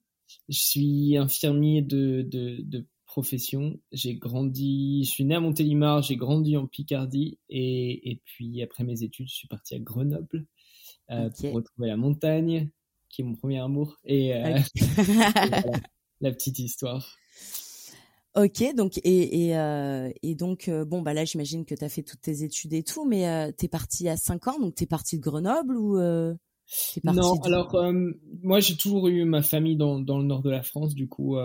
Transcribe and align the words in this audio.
je 0.48 0.58
suis 0.58 1.16
infirmier 1.16 1.82
de, 1.82 2.22
de, 2.22 2.58
de 2.62 2.86
profession. 3.12 3.78
J'ai 3.92 4.14
grandi, 4.14 5.04
je 5.04 5.10
suis 5.10 5.24
né 5.24 5.34
à 5.34 5.40
Montélimar, 5.40 6.02
j'ai 6.02 6.16
grandi 6.16 6.56
en 6.56 6.66
Picardie 6.66 7.38
et, 7.50 8.10
et 8.10 8.22
puis 8.24 8.62
après 8.62 8.84
mes 8.84 9.02
études, 9.02 9.28
je 9.28 9.34
suis 9.34 9.48
parti 9.48 9.74
à 9.74 9.78
Grenoble 9.78 10.46
euh, 11.10 11.28
pour 11.28 11.52
retrouver 11.52 11.88
la 11.88 11.98
montagne, 11.98 12.70
qui 13.12 13.22
est 13.22 13.24
mon 13.24 13.34
premier 13.34 13.60
amour 13.60 13.98
et, 14.04 14.34
euh, 14.34 14.58
la 16.20 16.32
petite 16.32 16.58
histoire. 16.58 17.16
Ok, 18.34 18.64
donc 18.74 18.96
et 19.04 19.48
et, 19.48 19.56
euh, 19.58 20.10
et 20.22 20.34
donc 20.34 20.68
euh, 20.68 20.86
bon 20.86 21.02
bah 21.02 21.12
là 21.12 21.26
j'imagine 21.26 21.66
que 21.66 21.74
tu 21.74 21.84
as 21.84 21.90
fait 21.90 22.02
toutes 22.02 22.22
tes 22.22 22.42
études 22.44 22.72
et 22.72 22.82
tout, 22.82 23.04
mais 23.04 23.28
euh, 23.28 23.52
t'es 23.52 23.68
parti 23.68 24.08
à 24.08 24.16
5 24.16 24.48
ans, 24.48 24.58
donc 24.58 24.74
t'es 24.74 24.86
parti 24.86 25.18
de 25.18 25.22
Grenoble 25.22 25.76
ou 25.76 25.98
non, 27.04 27.38
alors 27.42 27.76
moi 28.42 28.60
j'ai 28.60 28.76
toujours 28.76 29.08
eu 29.08 29.24
ma 29.24 29.42
famille 29.42 29.76
dans, 29.76 30.00
dans 30.00 30.16
le 30.16 30.24
nord 30.24 30.40
de 30.40 30.48
la 30.48 30.62
France, 30.62 30.94
du 30.94 31.06
coup 31.06 31.36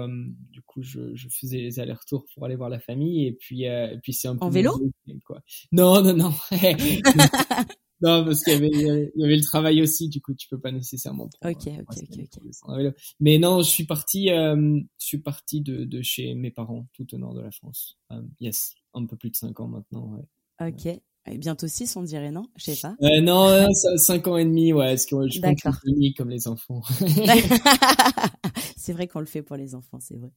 du 0.50 0.62
coup 0.62 0.82
je, 0.82 1.14
je 1.14 1.28
faisais 1.28 1.58
les 1.58 1.82
allers-retours 1.82 2.24
pour 2.34 2.46
aller 2.46 2.56
voir 2.56 2.70
la 2.70 2.80
famille 2.80 3.28
et 3.28 3.34
puis 3.34 3.64
et 3.64 4.00
puis 4.02 4.14
c'est 4.14 4.30
un 4.30 4.38
peu 4.38 4.46
en 4.46 4.50
vélo 4.50 4.80
quoi. 5.26 5.42
Non 5.74 6.02
non 6.02 6.14
non. 6.14 6.34
non 8.02 8.26
parce 8.26 8.44
qu'il 8.44 8.54
y 8.54 8.56
avait 8.56 8.70
il 8.70 9.12
y 9.16 9.24
avait 9.24 9.36
le 9.36 9.44
travail 9.44 9.82
aussi, 9.82 10.10
du 10.10 10.22
coup 10.22 10.34
tu 10.34 10.48
peux 10.50 10.60
pas 10.60 10.72
nécessairement. 10.72 11.30
Prendre, 11.42 11.56
ok 11.58 11.74
ok 11.90 11.98
ok 12.12 12.42
ok. 12.68 12.94
Mais 13.20 13.40
non, 13.40 13.62
je 13.62 13.70
suis 13.70 13.86
parti 13.86 14.30
euh, 14.32 14.80
je 15.00 15.06
suis 15.06 15.20
parti 15.20 15.62
de, 15.62 15.84
de 15.84 16.02
chez 16.02 16.36
mes 16.36 16.52
parents 16.52 16.88
tout 16.94 17.14
au 17.14 17.18
nord 17.18 17.34
de 17.34 17.42
la 17.42 17.52
France. 17.52 17.98
yes, 18.40 18.76
un 18.94 19.06
peu 19.06 19.16
plus 19.18 19.32
de 19.32 19.36
cinq 19.36 19.60
ans 19.60 19.68
maintenant. 19.68 20.14
Ouais. 20.14 20.68
Ok. 20.68 21.00
Et 21.30 21.38
bientôt 21.38 21.68
6, 21.68 21.96
on 21.98 22.04
dirait, 22.04 22.32
non? 22.32 22.46
Je 22.56 22.72
sais 22.72 22.82
pas. 22.82 22.96
Euh, 23.02 23.22
non, 23.22 23.68
5 23.98 24.28
ans 24.28 24.38
et 24.38 24.46
demi, 24.46 24.72
ouais. 24.72 24.92
Parce 24.92 25.06
que 25.06 25.28
je 25.28 25.42
compte 25.42 25.76
demi 25.86 26.14
comme 26.14 26.30
les 26.30 26.48
enfants. 26.48 26.82
c'est 28.78 28.94
vrai 28.94 29.08
qu'on 29.08 29.20
le 29.20 29.26
fait 29.26 29.42
pour 29.42 29.58
les 29.58 29.76
enfants, 29.76 30.00
c'est 30.00 30.16
vrai. 30.16 30.32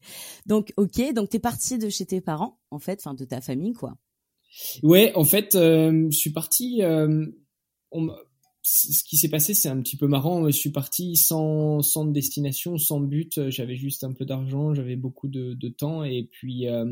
Donc, 0.47 0.73
ok. 0.77 1.13
Donc, 1.15 1.31
t'es 1.31 1.39
parti 1.39 1.79
de 1.79 1.89
chez 1.89 2.07
tes 2.07 2.21
parents, 2.21 2.59
en 2.71 2.81
fait, 2.81 3.01
enfin, 3.01 3.15
de 3.15 3.25
ta 3.25 3.41
famille, 3.41 3.73
quoi. 3.73 3.97
Ouais, 4.83 5.13
en 5.15 5.25
fait, 5.25 5.55
euh, 5.55 6.09
je 6.11 6.17
suis 6.17 6.33
parti. 6.33 6.83
Euh, 6.83 7.27
on, 7.93 8.11
ce 8.63 9.05
qui 9.05 9.17
s'est 9.17 9.29
passé, 9.29 9.55
c'est 9.55 9.69
un 9.69 9.81
petit 9.81 9.97
peu 9.97 10.07
marrant. 10.07 10.47
Je 10.47 10.57
suis 10.57 10.71
parti 10.71 11.17
sans, 11.17 11.83
sans 11.83 12.05
destination, 12.05 12.77
sans 12.79 13.01
but. 13.01 13.49
J'avais 13.49 13.77
juste 13.77 14.05
un 14.05 14.13
peu 14.13 14.25
d'argent, 14.25 14.75
j'avais 14.75 14.97
beaucoup 14.97 15.29
de, 15.29 15.55
de, 15.55 15.69
temps. 15.69 16.05
Et 16.05 16.29
puis, 16.31 16.69
euh, 16.69 16.85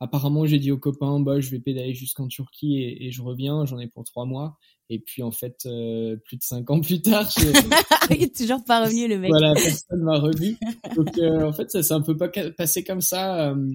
apparemment 0.00 0.46
j'ai 0.46 0.58
dit 0.58 0.70
aux 0.70 0.78
copains 0.78 1.20
bah 1.20 1.40
je 1.40 1.50
vais 1.50 1.58
pédaler 1.58 1.94
jusqu'en 1.94 2.28
Turquie 2.28 2.78
et, 2.78 3.06
et, 3.06 3.10
je 3.10 3.22
reviens 3.22 3.64
j'en 3.64 3.78
ai 3.78 3.88
pour 3.88 4.04
trois 4.04 4.26
mois 4.26 4.56
et 4.90 4.98
puis 4.98 5.22
en 5.22 5.32
fait 5.32 5.66
euh, 5.66 6.16
plus 6.24 6.36
de 6.36 6.42
cinq 6.42 6.70
ans 6.70 6.80
plus 6.80 7.02
tard 7.02 7.28
il 8.10 8.22
est 8.22 8.36
toujours 8.36 8.64
pas 8.64 8.84
revenu 8.84 9.08
le 9.08 9.18
mec 9.18 9.30
voilà 9.30 9.54
personne 9.54 10.02
m'a 10.02 10.18
revu 10.18 10.56
donc 10.96 11.18
euh, 11.18 11.48
en 11.48 11.52
fait 11.52 11.70
ça 11.70 11.82
s'est 11.82 11.94
un 11.94 12.00
peu 12.00 12.16
pas 12.16 12.28
passé 12.56 12.84
comme 12.84 13.00
ça 13.00 13.50
euh, 13.50 13.72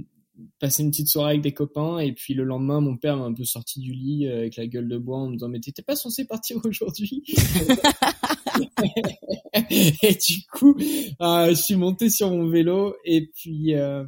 passer 0.60 0.84
une 0.84 0.90
petite 0.90 1.10
soirée 1.10 1.32
avec 1.32 1.42
des 1.42 1.54
copains 1.54 2.00
et 2.00 2.12
puis 2.12 2.34
le 2.34 2.44
lendemain 2.44 2.82
mon 2.82 2.98
père 2.98 3.18
m'a 3.18 3.26
un 3.26 3.34
peu 3.34 3.46
sorti 3.46 3.80
du 3.80 3.94
lit 3.94 4.28
euh, 4.28 4.40
avec 4.40 4.56
la 4.56 4.66
gueule 4.66 4.88
de 4.88 4.98
bois 4.98 5.20
en 5.20 5.28
me 5.28 5.34
disant 5.34 5.48
mais 5.48 5.60
t'étais 5.60 5.84
pas 5.84 5.96
censé 5.96 6.26
partir 6.26 6.58
aujourd'hui 6.66 7.24
et 9.54 10.16
du 10.16 10.44
coup 10.52 10.76
euh, 11.22 11.50
je 11.50 11.62
suis 11.62 11.76
monté 11.76 12.10
sur 12.10 12.32
mon 12.32 12.48
vélo 12.48 12.96
et 13.06 13.28
puis 13.28 13.76
euh, 13.76 14.04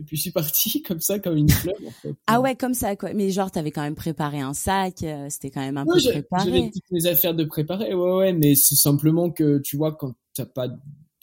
et 0.00 0.02
puis 0.02 0.16
je 0.16 0.22
suis 0.22 0.30
parti 0.30 0.82
comme 0.86 1.00
ça, 1.00 1.18
comme 1.18 1.36
une 1.36 1.50
fleur. 1.50 1.74
En 1.86 1.90
fait. 1.90 2.14
Ah 2.26 2.40
ouais, 2.40 2.54
comme 2.54 2.74
ça 2.74 2.96
quoi. 2.96 3.12
Mais 3.12 3.30
genre 3.30 3.50
t'avais 3.50 3.70
quand 3.70 3.82
même 3.82 3.94
préparé 3.94 4.40
un 4.40 4.54
sac, 4.54 5.02
euh, 5.02 5.26
c'était 5.28 5.50
quand 5.50 5.60
même 5.60 5.76
un 5.76 5.84
ouais, 5.84 6.00
peu 6.02 6.10
préparé. 6.10 6.44
J'avais 6.44 6.70
toutes 6.70 6.90
mes 6.90 7.06
affaires 7.06 7.34
de 7.34 7.44
préparer, 7.44 7.94
ouais 7.94 8.12
ouais. 8.12 8.32
Mais 8.32 8.54
c'est 8.54 8.76
simplement 8.76 9.30
que 9.30 9.58
tu 9.58 9.76
vois 9.76 9.94
quand 9.94 10.14
t'as 10.34 10.46
pas, 10.46 10.68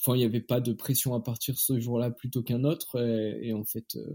enfin 0.07 0.17
il 0.17 0.21
y 0.21 0.25
avait 0.25 0.41
pas 0.41 0.61
de 0.61 0.73
pression 0.73 1.13
à 1.13 1.19
partir 1.19 1.57
ce 1.57 1.79
jour-là 1.79 2.11
plutôt 2.11 2.43
qu'un 2.43 2.63
autre. 2.63 2.99
Et, 3.41 3.53
en 3.53 3.63
fait, 3.63 3.95
euh, 3.95 4.07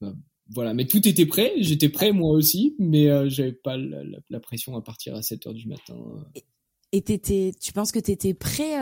bah, 0.00 0.14
voilà. 0.50 0.74
Mais 0.74 0.86
tout 0.86 1.06
était 1.08 1.26
prêt. 1.26 1.52
J'étais 1.58 1.88
prêt 1.88 2.12
moi 2.12 2.32
aussi, 2.32 2.76
mais 2.78 3.08
euh, 3.08 3.28
j'avais 3.28 3.52
pas 3.52 3.76
la, 3.76 4.40
pression 4.40 4.76
à 4.76 4.82
partir 4.82 5.14
à 5.14 5.22
7 5.22 5.46
heures 5.46 5.54
du 5.54 5.68
matin. 5.68 5.96
Et 6.92 7.02
t'étais, 7.02 7.52
tu 7.60 7.72
penses 7.72 7.92
que 7.92 8.00
t'étais 8.00 8.34
prêt, 8.34 8.74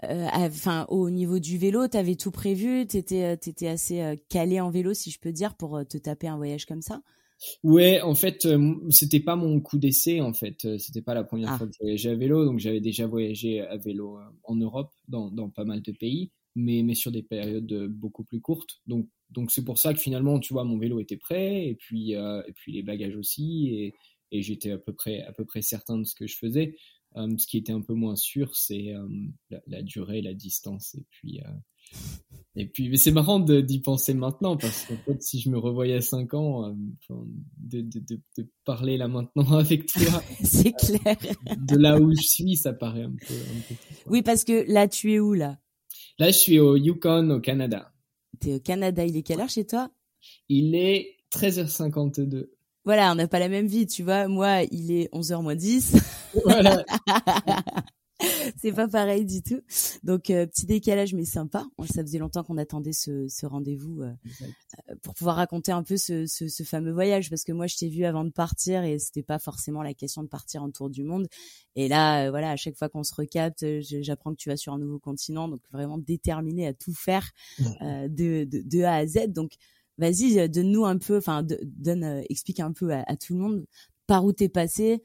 enfin, 0.00 0.82
euh, 0.82 0.94
au 0.94 1.10
niveau 1.10 1.40
du 1.40 1.58
vélo, 1.58 1.88
t'avais 1.88 2.14
tout 2.14 2.30
prévu, 2.30 2.86
t'étais, 2.86 3.36
t'étais 3.36 3.66
assez 3.66 4.00
euh, 4.00 4.14
calé 4.28 4.60
en 4.60 4.70
vélo, 4.70 4.94
si 4.94 5.10
je 5.10 5.18
peux 5.18 5.32
dire, 5.32 5.56
pour 5.56 5.76
euh, 5.76 5.82
te 5.82 5.98
taper 5.98 6.28
un 6.28 6.36
voyage 6.36 6.66
comme 6.66 6.82
ça? 6.82 7.02
Ouais, 7.62 8.00
en 8.00 8.14
fait, 8.14 8.44
euh, 8.46 8.74
c'était 8.90 9.20
pas 9.20 9.36
mon 9.36 9.60
coup 9.60 9.78
d'essai. 9.78 10.20
En 10.20 10.32
fait, 10.32 10.78
c'était 10.78 11.02
pas 11.02 11.14
la 11.14 11.24
première 11.24 11.52
ah. 11.52 11.58
fois 11.58 11.66
que 11.66 11.72
je 11.72 11.78
voyageais 11.80 12.10
à 12.10 12.14
vélo, 12.14 12.44
donc 12.44 12.58
j'avais 12.58 12.80
déjà 12.80 13.06
voyagé 13.06 13.60
à 13.60 13.76
vélo 13.76 14.18
en 14.44 14.56
Europe, 14.56 14.92
dans, 15.08 15.30
dans 15.30 15.50
pas 15.50 15.64
mal 15.64 15.82
de 15.82 15.92
pays, 15.92 16.30
mais 16.54 16.82
mais 16.82 16.94
sur 16.94 17.10
des 17.12 17.22
périodes 17.22 17.88
beaucoup 17.88 18.24
plus 18.24 18.40
courtes. 18.40 18.80
Donc 18.86 19.08
donc 19.30 19.50
c'est 19.50 19.64
pour 19.64 19.78
ça 19.78 19.94
que 19.94 20.00
finalement, 20.00 20.38
tu 20.38 20.52
vois, 20.52 20.64
mon 20.64 20.78
vélo 20.78 21.00
était 21.00 21.16
prêt, 21.16 21.66
et 21.66 21.74
puis 21.74 22.12
et 22.12 22.52
puis 22.54 22.72
les 22.72 22.82
bagages 22.82 23.16
aussi, 23.16 23.68
et 23.74 23.94
et 24.30 24.42
j'étais 24.42 24.70
à 24.70 24.78
peu 24.78 24.92
près 24.92 25.22
à 25.22 25.32
peu 25.32 25.44
près 25.44 25.62
certain 25.62 25.98
de 25.98 26.04
ce 26.04 26.14
que 26.14 26.26
je 26.26 26.36
faisais. 26.36 26.76
Um, 27.14 27.38
ce 27.38 27.46
qui 27.46 27.58
était 27.58 27.72
un 27.72 27.82
peu 27.82 27.94
moins 27.94 28.16
sûr, 28.16 28.56
c'est 28.56 28.94
um, 28.94 29.32
la, 29.50 29.60
la, 29.66 29.82
durée, 29.82 30.22
la 30.22 30.32
distance. 30.32 30.94
Et 30.94 31.04
puis, 31.10 31.40
euh, 31.40 31.50
et 32.54 32.66
puis, 32.66 32.90
mais 32.90 32.98
c'est 32.98 33.12
marrant 33.12 33.40
d'y 33.40 33.80
penser 33.80 34.12
maintenant 34.12 34.58
parce 34.58 34.84
fait, 34.84 35.22
si 35.22 35.40
je 35.40 35.48
me 35.48 35.58
revoyais 35.58 35.96
à 35.96 36.00
5 36.02 36.34
ans, 36.34 36.66
euh, 36.66 37.14
de, 37.56 37.80
de, 37.80 37.98
de, 38.00 38.20
de, 38.36 38.46
parler 38.64 38.98
là 38.98 39.08
maintenant 39.08 39.52
avec 39.58 39.86
toi, 39.86 40.22
c'est 40.44 40.72
clair. 40.72 41.16
de 41.56 41.76
là 41.76 41.98
où 41.98 42.12
je 42.14 42.20
suis, 42.20 42.56
ça 42.56 42.74
paraît 42.74 43.04
un 43.04 43.14
peu. 43.26 43.34
Un 43.34 43.60
peu 43.68 43.74
oui, 44.06 44.22
parce 44.22 44.44
que 44.44 44.70
là, 44.70 44.86
tu 44.86 45.14
es 45.14 45.18
où 45.18 45.32
là? 45.32 45.58
Là, 46.18 46.26
je 46.30 46.36
suis 46.36 46.58
au 46.58 46.76
Yukon, 46.76 47.30
au 47.30 47.40
Canada. 47.40 47.90
T'es 48.38 48.54
au 48.54 48.60
Canada. 48.60 49.04
Il 49.04 49.16
est 49.16 49.22
quelle 49.22 49.40
heure 49.40 49.48
chez 49.48 49.66
toi? 49.66 49.90
Il 50.48 50.74
est 50.74 51.16
13h52 51.32 52.48
voilà, 52.84 53.12
on 53.12 53.14
n'a 53.14 53.28
pas 53.28 53.38
la 53.38 53.48
même 53.48 53.66
vie, 53.66 53.86
tu 53.86 54.02
vois. 54.02 54.26
Moi, 54.26 54.62
il 54.72 54.90
est 54.90 55.08
11h 55.14 55.40
moins 55.40 55.54
10. 55.54 55.96
Voilà. 56.44 56.84
c'est 58.60 58.72
pas 58.72 58.88
pareil 58.88 59.24
du 59.24 59.42
tout. 59.42 59.60
Donc, 60.02 60.30
euh, 60.30 60.46
petit 60.46 60.66
décalage, 60.66 61.14
mais 61.14 61.24
sympa. 61.24 61.66
Ça 61.92 62.02
faisait 62.02 62.18
longtemps 62.18 62.44
qu'on 62.44 62.58
attendait 62.58 62.92
ce, 62.92 63.26
ce 63.28 63.46
rendez-vous 63.46 64.02
euh, 64.02 64.12
pour 65.02 65.14
pouvoir 65.14 65.36
raconter 65.36 65.72
un 65.72 65.82
peu 65.82 65.96
ce, 65.96 66.26
ce, 66.26 66.48
ce, 66.48 66.62
fameux 66.62 66.92
voyage. 66.92 67.30
Parce 67.30 67.44
que 67.44 67.52
moi 67.52 67.66
je 67.66 67.76
t'ai 67.76 67.88
vu 67.88 68.04
avant 68.04 68.24
de 68.24 68.30
partir 68.30 68.84
et 68.84 68.98
c'était 68.98 69.22
pas 69.22 69.38
forcément 69.38 69.82
la 69.82 69.94
question 69.94 70.22
de 70.22 70.28
partir 70.28 70.62
en 70.62 70.70
tour 70.70 70.90
du 70.90 71.02
monde. 71.02 71.26
Et 71.74 71.88
là 71.88 72.30
voilà 72.30 72.50
à 72.50 72.56
chaque 72.56 72.76
fois 72.76 72.88
qu'on 72.88 73.02
se 73.02 73.14
recapte 73.14 73.64
j'apprends 73.80 74.32
que 74.32 74.36
tu 74.36 74.48
vas 74.48 74.56
sur 74.56 74.72
un 74.72 74.78
nouveau 74.78 74.98
continent. 74.98 75.48
Donc 75.48 75.60
vraiment 75.72 75.98
déterminé 75.98 76.66
à 76.66 76.74
tout 76.74 76.94
faire 76.94 77.30
de, 77.58 78.44
de, 78.44 78.62
de 78.64 78.82
A 78.82 78.96
à 78.96 79.06
Z. 79.06 79.28
Donc 79.28 79.52
vas-y 79.98 80.48
donne-nous 80.48 80.84
un 80.84 80.98
peu 80.98 81.18
enfin 81.18 81.44
donne 81.62 82.22
explique 82.28 82.60
un 82.60 82.72
peu 82.72 82.92
à, 82.92 83.16
tout 83.16 83.34
le 83.34 83.40
monde 83.40 83.66
par 84.06 84.24
où 84.24 84.32
t'es 84.32 84.48
passé 84.48 85.02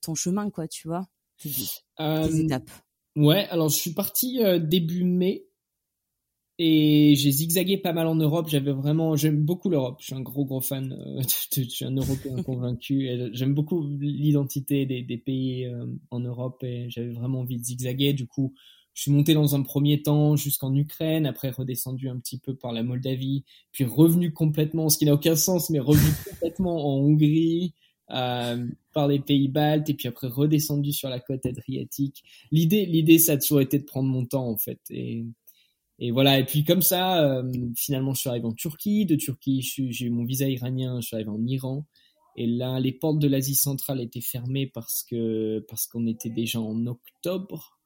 ton 0.00 0.14
chemin 0.14 0.50
quoi 0.50 0.68
tu 0.68 0.88
vois 0.88 1.08
tes, 1.38 2.40
étapes 2.44 2.70
ouais 3.16 3.46
alors 3.48 3.68
je 3.68 3.76
suis 3.76 3.94
parti 3.94 4.40
début 4.60 5.04
mai 5.04 5.48
et 6.60 7.14
j'ai 7.14 7.30
zigzagué 7.30 7.78
pas 7.78 7.92
mal 7.92 8.08
en 8.08 8.16
Europe. 8.16 8.48
J'avais 8.48 8.72
vraiment, 8.72 9.14
j'aime 9.14 9.44
beaucoup 9.44 9.70
l'Europe. 9.70 9.98
Je 10.00 10.06
suis 10.06 10.14
un 10.14 10.20
gros 10.20 10.44
gros 10.44 10.60
fan. 10.60 10.92
Euh, 10.92 11.22
je 11.56 11.62
suis 11.62 11.84
un 11.84 11.94
Européen 11.94 12.42
convaincu. 12.44 13.08
J'aime 13.32 13.54
beaucoup 13.54 13.86
l'identité 14.00 14.84
des, 14.84 15.02
des, 15.02 15.18
pays 15.18 15.66
euh, 15.66 15.86
en 16.10 16.20
Europe 16.20 16.62
et 16.64 16.90
j'avais 16.90 17.12
vraiment 17.12 17.40
envie 17.40 17.58
de 17.58 17.64
zigzaguer. 17.64 18.12
Du 18.12 18.26
coup, 18.26 18.54
je 18.92 19.02
suis 19.02 19.12
monté 19.12 19.34
dans 19.34 19.54
un 19.54 19.62
premier 19.62 20.02
temps 20.02 20.34
jusqu'en 20.34 20.74
Ukraine, 20.74 21.26
après 21.26 21.50
redescendu 21.50 22.08
un 22.08 22.18
petit 22.18 22.40
peu 22.40 22.56
par 22.56 22.72
la 22.72 22.82
Moldavie, 22.82 23.44
puis 23.70 23.84
revenu 23.84 24.32
complètement, 24.32 24.88
ce 24.88 24.98
qui 24.98 25.04
n'a 25.04 25.14
aucun 25.14 25.36
sens, 25.36 25.70
mais 25.70 25.78
revenu 25.78 26.10
complètement 26.30 26.92
en 26.92 26.98
Hongrie. 26.98 27.74
Euh, 28.10 28.66
par 28.94 29.06
les 29.06 29.20
pays 29.20 29.48
baltes 29.48 29.90
et 29.90 29.94
puis 29.94 30.08
après 30.08 30.28
redescendu 30.28 30.94
sur 30.94 31.10
la 31.10 31.20
côte 31.20 31.44
adriatique. 31.44 32.24
L'idée, 32.50 32.86
l'idée, 32.86 33.18
ça 33.18 33.32
a 33.32 33.36
toujours 33.36 33.60
été 33.60 33.78
de 33.78 33.84
prendre 33.84 34.08
mon 34.08 34.24
temps 34.24 34.48
en 34.48 34.56
fait. 34.56 34.80
Et 34.88 35.26
et 35.98 36.10
voilà. 36.10 36.38
Et 36.38 36.44
puis 36.44 36.64
comme 36.64 36.82
ça, 36.82 37.22
euh, 37.22 37.52
finalement, 37.76 38.14
je 38.14 38.20
suis 38.20 38.28
arrivé 38.28 38.46
en 38.46 38.54
Turquie. 38.54 39.04
De 39.04 39.16
Turquie, 39.16 39.62
j'ai 39.62 40.06
eu 40.06 40.10
mon 40.10 40.24
visa 40.24 40.48
iranien. 40.48 41.00
Je 41.00 41.06
suis 41.06 41.16
arrivé 41.16 41.30
en 41.30 41.44
Iran. 41.46 41.86
Et 42.36 42.46
là, 42.46 42.78
les 42.78 42.92
portes 42.92 43.18
de 43.18 43.26
l'Asie 43.26 43.56
centrale 43.56 44.00
étaient 44.00 44.20
fermées 44.20 44.66
parce 44.66 45.02
que 45.02 45.64
parce 45.68 45.86
qu'on 45.86 46.06
était 46.06 46.30
déjà 46.30 46.60
en 46.60 46.86
octobre 46.86 47.78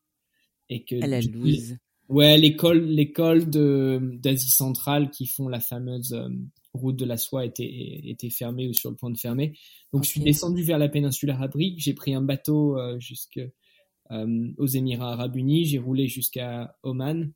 et 0.69 0.84
que. 0.84 0.94
la 0.94 1.20
Louise. 1.20 1.78
Ouais, 2.08 2.36
l'école 2.36 2.84
l'école 2.84 3.48
de 3.48 4.19
d'Asie 4.20 4.50
centrale 4.50 5.10
qui 5.10 5.26
font 5.26 5.48
la 5.48 5.60
fameuse 5.60 6.12
euh, 6.12 6.28
route 6.74 6.96
de 6.96 7.04
la 7.04 7.16
soie 7.16 7.44
était 7.44 8.00
était 8.04 8.30
fermée 8.30 8.69
ou 8.69 8.72
sur 8.72 8.90
le 8.90 8.96
point 8.96 9.10
de 9.10 9.19
fermer. 9.19 9.58
Donc 9.92 10.04
je 10.04 10.08
suis 10.08 10.20
descendu 10.20 10.62
vers 10.62 10.78
la 10.78 10.88
péninsule 10.88 11.30
arabique. 11.30 11.78
J'ai 11.78 11.94
pris 11.94 12.14
un 12.14 12.22
bateau 12.22 12.78
euh, 12.78 12.98
jusque 12.98 13.40
aux 14.58 14.66
Émirats 14.66 15.12
Arabes 15.12 15.36
Unis. 15.36 15.64
J'ai 15.64 15.78
roulé 15.78 16.06
jusqu'à 16.06 16.76
Oman 16.82 17.32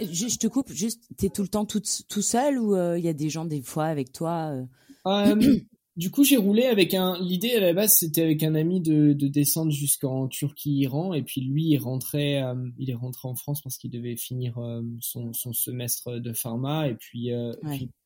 je, 0.00 0.38
te 0.38 0.46
coupe, 0.46 0.70
juste, 0.72 1.08
t'es 1.16 1.28
tout 1.28 1.42
le 1.42 1.48
temps 1.48 1.64
tout, 1.64 1.82
tout 2.08 2.22
seul 2.22 2.58
ou 2.58 2.74
il 2.74 2.78
euh, 2.78 2.98
y 2.98 3.08
a 3.08 3.12
des 3.12 3.28
gens 3.28 3.44
des 3.44 3.62
fois 3.62 3.86
avec 3.86 4.12
toi 4.12 4.52
euh? 4.52 4.64
Euh, 5.06 5.58
Du 5.96 6.10
coup, 6.10 6.24
j'ai 6.24 6.36
roulé 6.36 6.64
avec 6.66 6.92
un. 6.92 7.18
L'idée 7.22 7.54
à 7.54 7.60
la 7.60 7.72
base, 7.72 7.96
c'était 7.96 8.20
avec 8.20 8.42
un 8.42 8.54
ami 8.54 8.82
de, 8.82 9.14
de 9.14 9.28
descendre 9.28 9.72
jusqu'en 9.72 10.28
Turquie, 10.28 10.74
Iran, 10.80 11.14
et 11.14 11.22
puis 11.22 11.40
lui, 11.40 11.68
il 11.68 11.78
rentrait, 11.78 12.42
il 12.76 12.90
est 12.90 12.94
rentré 12.94 13.26
en 13.26 13.34
France 13.34 13.62
parce 13.62 13.78
qu'il 13.78 13.90
devait 13.90 14.14
finir 14.14 14.58
son, 15.00 15.32
son, 15.32 15.54
semestre 15.54 16.20
de 16.20 16.34
pharma, 16.34 16.86
et 16.86 16.96
puis, 16.96 17.30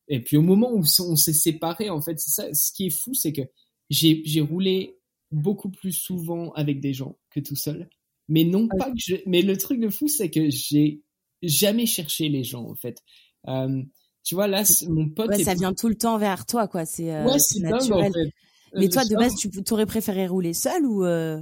et 0.07 0.21
puis 0.21 0.37
au 0.37 0.41
moment 0.41 0.71
où 0.71 0.83
on 0.99 1.15
s'est 1.15 1.33
séparés, 1.33 1.89
en 1.89 2.01
fait, 2.01 2.19
c'est 2.19 2.31
ça. 2.31 2.53
Ce 2.53 2.71
qui 2.71 2.87
est 2.87 2.89
fou, 2.89 3.13
c'est 3.13 3.33
que 3.33 3.41
j'ai 3.89 4.21
j'ai 4.25 4.41
roulé 4.41 4.99
beaucoup 5.31 5.69
plus 5.69 5.93
souvent 5.93 6.51
avec 6.53 6.81
des 6.81 6.93
gens 6.93 7.17
que 7.29 7.39
tout 7.39 7.55
seul. 7.55 7.89
Mais 8.27 8.43
non 8.43 8.67
ah 8.71 8.77
pas 8.77 8.91
que 8.91 8.97
je, 8.97 9.15
mais 9.25 9.41
le 9.41 9.57
truc 9.57 9.79
de 9.79 9.89
fou, 9.89 10.07
c'est 10.07 10.29
que 10.29 10.49
j'ai 10.49 11.01
jamais 11.41 11.85
chercher 11.85 12.29
les 12.29 12.43
gens 12.43 12.65
en 12.65 12.75
fait. 12.75 13.01
Euh, 13.47 13.81
tu 14.23 14.35
vois 14.35 14.47
là, 14.47 14.63
mon 14.87 15.09
pote. 15.09 15.29
Ouais, 15.29 15.43
ça 15.43 15.53
vient 15.53 15.73
tout 15.73 15.87
le 15.87 15.95
temps 15.95 16.17
vers 16.17 16.45
toi 16.45 16.67
quoi. 16.67 16.85
C'est 16.85 17.13
euh, 17.13 17.25
ouais, 17.25 17.37
naturel. 17.59 17.79
Dingue, 17.79 17.91
en 17.91 18.13
fait. 18.13 18.31
Mais 18.73 18.87
toi, 18.87 19.03
de 19.03 19.15
base, 19.15 19.35
tu 19.35 19.49
aurais 19.73 19.85
préféré 19.85 20.27
rouler 20.27 20.53
seul 20.53 20.85
ou 20.85 21.03
euh 21.03 21.41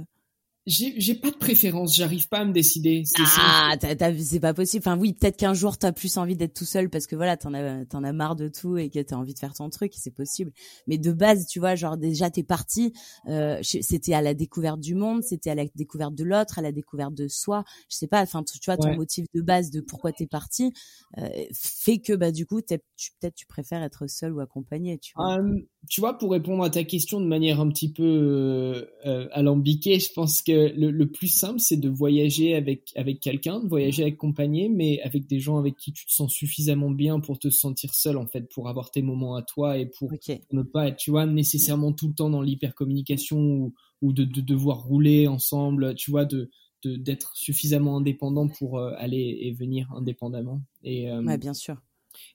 j'ai 0.66 1.14
pas 1.14 1.30
de 1.30 1.36
préférence, 1.36 1.96
j'arrive 1.96 2.28
pas 2.28 2.40
à 2.40 2.44
me 2.44 2.52
décider. 2.52 3.02
Ah, 3.18 3.74
c'est 3.80 4.40
pas 4.40 4.54
possible. 4.54 4.82
Enfin 4.86 4.98
oui, 4.98 5.14
peut-être 5.14 5.36
qu'un 5.36 5.54
jour 5.54 5.78
t'as 5.78 5.92
plus 5.92 6.16
envie 6.16 6.36
d'être 6.36 6.54
tout 6.54 6.64
seul 6.64 6.90
parce 6.90 7.06
que 7.06 7.16
voilà, 7.16 7.36
t'en 7.36 7.54
as 7.54 7.84
t'en 7.86 8.04
as 8.04 8.12
marre 8.12 8.36
de 8.36 8.48
tout 8.48 8.76
et 8.76 8.90
que 8.90 9.00
t'as 9.00 9.16
envie 9.16 9.34
de 9.34 9.38
faire 9.38 9.54
ton 9.54 9.70
truc, 9.70 9.92
c'est 9.96 10.14
possible. 10.14 10.52
Mais 10.86 10.98
de 10.98 11.12
base, 11.12 11.46
tu 11.46 11.60
vois, 11.60 11.74
genre 11.74 11.96
déjà 11.96 12.30
t'es 12.30 12.42
parti, 12.42 12.92
euh, 13.28 13.58
c'était 13.62 14.14
à 14.14 14.22
la 14.22 14.34
découverte 14.34 14.80
du 14.80 14.94
monde, 14.94 15.22
c'était 15.22 15.50
à 15.50 15.54
la 15.54 15.64
découverte 15.74 16.14
de 16.14 16.24
l'autre, 16.24 16.58
à 16.58 16.62
la 16.62 16.72
découverte 16.72 17.14
de 17.14 17.26
soi. 17.28 17.64
Je 17.88 17.96
sais 17.96 18.08
pas, 18.08 18.20
enfin 18.20 18.42
tu 18.42 18.58
vois 18.66 18.76
ton 18.76 18.94
motif 18.94 19.26
de 19.34 19.40
base 19.40 19.70
de 19.70 19.80
pourquoi 19.80 20.12
t'es 20.12 20.26
parti 20.26 20.72
euh, 21.18 21.28
fait 21.52 21.98
que 21.98 22.12
bah 22.12 22.32
du 22.32 22.46
coup 22.46 22.60
peut-être 22.60 23.34
tu 23.34 23.46
préfères 23.46 23.82
être 23.82 24.06
seul 24.08 24.32
ou 24.32 24.40
accompagné. 24.40 24.98
Tu 24.98 25.12
vois. 25.16 25.34
Hum, 25.34 25.62
tu 25.88 26.00
vois, 26.00 26.18
pour 26.18 26.32
répondre 26.32 26.62
à 26.62 26.70
ta 26.70 26.84
question 26.84 27.20
de 27.20 27.26
manière 27.26 27.60
un 27.60 27.68
petit 27.68 27.92
peu 27.92 28.02
euh, 28.02 28.84
euh, 29.06 29.28
alambiquée, 29.32 29.98
je 29.98 30.12
pense 30.12 30.42
que 30.42 30.49
le, 30.52 30.90
le 30.90 31.10
plus 31.10 31.28
simple, 31.28 31.60
c'est 31.60 31.76
de 31.76 31.88
voyager 31.88 32.54
avec 32.54 32.92
avec 32.96 33.20
quelqu'un, 33.20 33.60
de 33.60 33.68
voyager 33.68 34.04
accompagné, 34.04 34.68
mais 34.68 35.00
avec 35.02 35.26
des 35.26 35.40
gens 35.40 35.58
avec 35.58 35.76
qui 35.76 35.92
tu 35.92 36.06
te 36.06 36.12
sens 36.12 36.32
suffisamment 36.32 36.90
bien 36.90 37.20
pour 37.20 37.38
te 37.38 37.50
sentir 37.50 37.94
seul, 37.94 38.16
en 38.16 38.26
fait, 38.26 38.48
pour 38.52 38.68
avoir 38.68 38.90
tes 38.90 39.02
moments 39.02 39.36
à 39.36 39.42
toi 39.42 39.78
et 39.78 39.86
pour, 39.86 40.12
ne 40.52 40.62
pas 40.62 40.88
être, 40.88 40.96
tu 40.96 41.10
vois, 41.10 41.26
nécessairement 41.26 41.92
tout 41.92 42.08
le 42.08 42.14
temps 42.14 42.30
dans 42.30 42.42
l'hypercommunication 42.42 43.38
ou, 43.38 43.74
ou 44.02 44.12
de, 44.12 44.24
de, 44.24 44.40
devoir 44.40 44.82
rouler 44.84 45.26
ensemble, 45.26 45.94
tu 45.94 46.10
vois, 46.10 46.24
de 46.24 46.50
d'être 46.82 47.36
suffisamment 47.36 47.98
indépendant 47.98 48.48
pour 48.48 48.78
euh, 48.78 48.94
aller 48.96 49.38
et 49.42 49.52
venir 49.52 49.92
indépendamment. 49.92 50.62
Et, 50.82 51.12
ouais, 51.12 51.36
bien 51.36 51.52
sûr. 51.52 51.76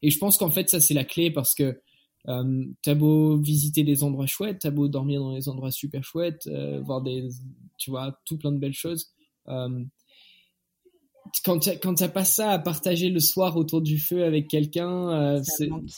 Et 0.01 0.11
je 0.11 0.19
pense 0.19 0.37
qu'en 0.37 0.51
fait, 0.51 0.69
ça, 0.69 0.79
c'est 0.79 0.93
la 0.93 1.03
clé 1.03 1.31
parce 1.31 1.55
que 1.55 1.81
euh, 2.27 2.65
t'as 2.81 2.95
beau 2.95 3.37
visiter 3.37 3.83
des 3.83 4.03
endroits 4.03 4.25
chouettes, 4.25 4.59
t'as 4.59 4.71
beau 4.71 4.87
dormir 4.87 5.21
dans 5.21 5.33
des 5.33 5.47
endroits 5.49 5.71
super 5.71 6.03
chouettes, 6.03 6.47
euh, 6.47 6.81
voir 6.81 7.01
des, 7.01 7.27
tu 7.77 7.91
vois, 7.91 8.19
tout 8.25 8.37
plein 8.37 8.51
de 8.51 8.57
belles 8.57 8.73
choses. 8.73 9.13
Euh, 9.47 9.83
quand 11.43 11.67
quand 11.81 11.95
t'as 11.95 12.07
pas 12.07 12.23
ça 12.25 12.51
à 12.51 12.59
partager 12.59 13.09
le 13.09 13.19
soir 13.19 13.57
autour 13.57 13.81
du 13.81 13.99
feu 13.99 14.23
avec 14.23 14.47
quelqu'un, 14.47 15.09
euh, 15.09 15.41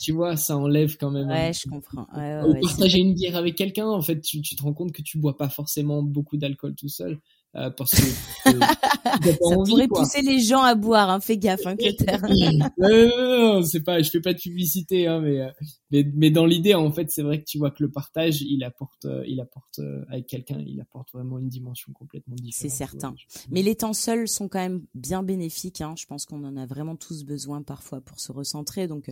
tu 0.00 0.12
vois, 0.12 0.36
ça 0.36 0.56
enlève 0.56 0.96
quand 0.96 1.10
même. 1.10 1.28
Ouais, 1.28 1.52
je 1.52 1.68
comprends. 1.68 2.06
Ouais, 2.14 2.42
ouais, 2.42 2.60
partager 2.60 2.98
une 2.98 3.14
bière 3.14 3.36
avec 3.36 3.54
quelqu'un, 3.54 3.86
en 3.86 4.02
fait, 4.02 4.20
tu, 4.20 4.40
tu 4.42 4.56
te 4.56 4.62
rends 4.62 4.74
compte 4.74 4.92
que 4.92 5.02
tu 5.02 5.18
bois 5.18 5.36
pas 5.36 5.48
forcément 5.48 6.02
beaucoup 6.02 6.36
d'alcool 6.36 6.74
tout 6.74 6.88
seul. 6.88 7.18
Euh, 7.56 7.70
parce 7.70 7.92
que 7.92 8.50
euh, 8.50 8.60
ça 9.48 9.56
pourrait 9.64 9.88
pousser 9.88 10.20
les 10.20 10.38
gens 10.38 10.62
à 10.62 10.74
boire. 10.74 11.08
Hein, 11.08 11.20
fais 11.20 11.38
gaffe, 11.38 11.66
hein, 11.66 11.76
non, 12.78 13.58
non, 13.58 13.62
c'est 13.62 13.82
pas, 13.82 14.02
je 14.02 14.10
fais 14.10 14.20
pas 14.20 14.34
de 14.34 14.38
publicité, 14.38 15.06
hein, 15.06 15.20
mais, 15.20 15.40
euh, 15.40 15.50
mais, 15.90 16.06
mais 16.14 16.30
dans 16.30 16.44
l'idée, 16.44 16.74
en 16.74 16.92
fait, 16.92 17.10
c'est 17.10 17.22
vrai 17.22 17.40
que 17.40 17.46
tu 17.46 17.56
vois 17.56 17.70
que 17.70 17.82
le 17.82 17.90
partage, 17.90 18.42
il 18.42 18.62
apporte, 18.64 19.06
il 19.26 19.40
apporte 19.40 19.80
avec 20.10 20.26
quelqu'un, 20.26 20.62
il 20.66 20.78
apporte 20.80 21.10
vraiment 21.12 21.38
une 21.38 21.48
dimension 21.48 21.92
complètement 21.94 22.36
différente. 22.36 22.70
C'est 22.70 22.76
certain. 22.76 23.14
Mais 23.50 23.62
les 23.62 23.76
temps 23.76 23.94
seuls 23.94 24.28
sont 24.28 24.48
quand 24.48 24.60
même 24.60 24.82
bien 24.94 25.22
bénéfiques. 25.22 25.80
Hein. 25.80 25.94
Je 25.96 26.04
pense 26.04 26.26
qu'on 26.26 26.44
en 26.44 26.56
a 26.56 26.66
vraiment 26.66 26.96
tous 26.96 27.24
besoin 27.24 27.62
parfois 27.62 28.02
pour 28.02 28.20
se 28.20 28.30
recentrer. 28.30 28.88
Donc, 28.88 29.10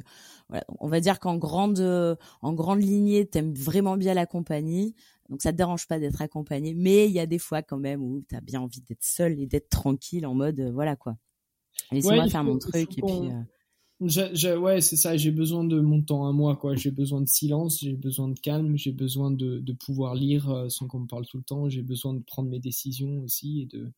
voilà, 0.50 0.64
on 0.78 0.88
va 0.88 1.00
dire 1.00 1.20
qu'en 1.20 1.36
grande, 1.36 1.80
en 2.42 2.52
grande 2.52 2.82
lignée, 2.82 3.26
t'aimes 3.26 3.54
vraiment 3.54 3.96
bien 3.96 4.12
la 4.12 4.26
compagnie. 4.26 4.94
Donc 5.28 5.42
ça 5.42 5.52
te 5.52 5.56
dérange 5.56 5.86
pas 5.86 5.98
d'être 5.98 6.22
accompagné, 6.22 6.74
mais 6.74 7.06
il 7.06 7.12
y 7.12 7.20
a 7.20 7.26
des 7.26 7.38
fois 7.38 7.62
quand 7.62 7.78
même 7.78 8.02
où 8.02 8.22
tu 8.28 8.36
as 8.36 8.40
bien 8.40 8.60
envie 8.60 8.80
d'être 8.80 9.02
seul 9.02 9.38
et 9.40 9.46
d'être 9.46 9.68
tranquille 9.68 10.26
en 10.26 10.34
mode 10.34 10.60
euh, 10.60 10.72
voilà 10.72 10.96
quoi. 10.96 11.16
Laissez-moi 11.92 12.28
faire 12.28 12.44
mon 12.44 12.58
truc 12.58 12.98
et 12.98 13.02
puis. 13.02 13.30
Euh, 14.42 14.58
ouais, 14.58 14.80
c'est 14.80 14.96
ça. 14.96 15.16
J'ai 15.16 15.30
besoin 15.30 15.64
de 15.64 15.80
mon 15.80 16.02
temps 16.02 16.26
à 16.26 16.32
moi, 16.32 16.56
quoi. 16.56 16.74
J'ai 16.74 16.90
besoin 16.90 17.20
de 17.20 17.28
silence, 17.28 17.80
j'ai 17.80 17.94
besoin 17.94 18.28
de 18.28 18.38
calme, 18.38 18.76
j'ai 18.76 18.92
besoin 18.92 19.30
de, 19.30 19.58
de, 19.58 19.72
pouvoir 19.72 20.14
lire 20.14 20.50
euh, 20.50 20.68
sans 20.68 20.86
qu'on 20.86 21.00
me 21.00 21.06
parle 21.06 21.26
tout 21.26 21.38
le 21.38 21.44
temps. 21.44 21.68
J'ai 21.68 21.82
besoin 21.82 22.14
de 22.14 22.20
prendre 22.20 22.48
mes 22.48 22.60
décisions 22.60 23.20
aussi 23.22 23.62
et 23.62 23.66
de 23.66 23.92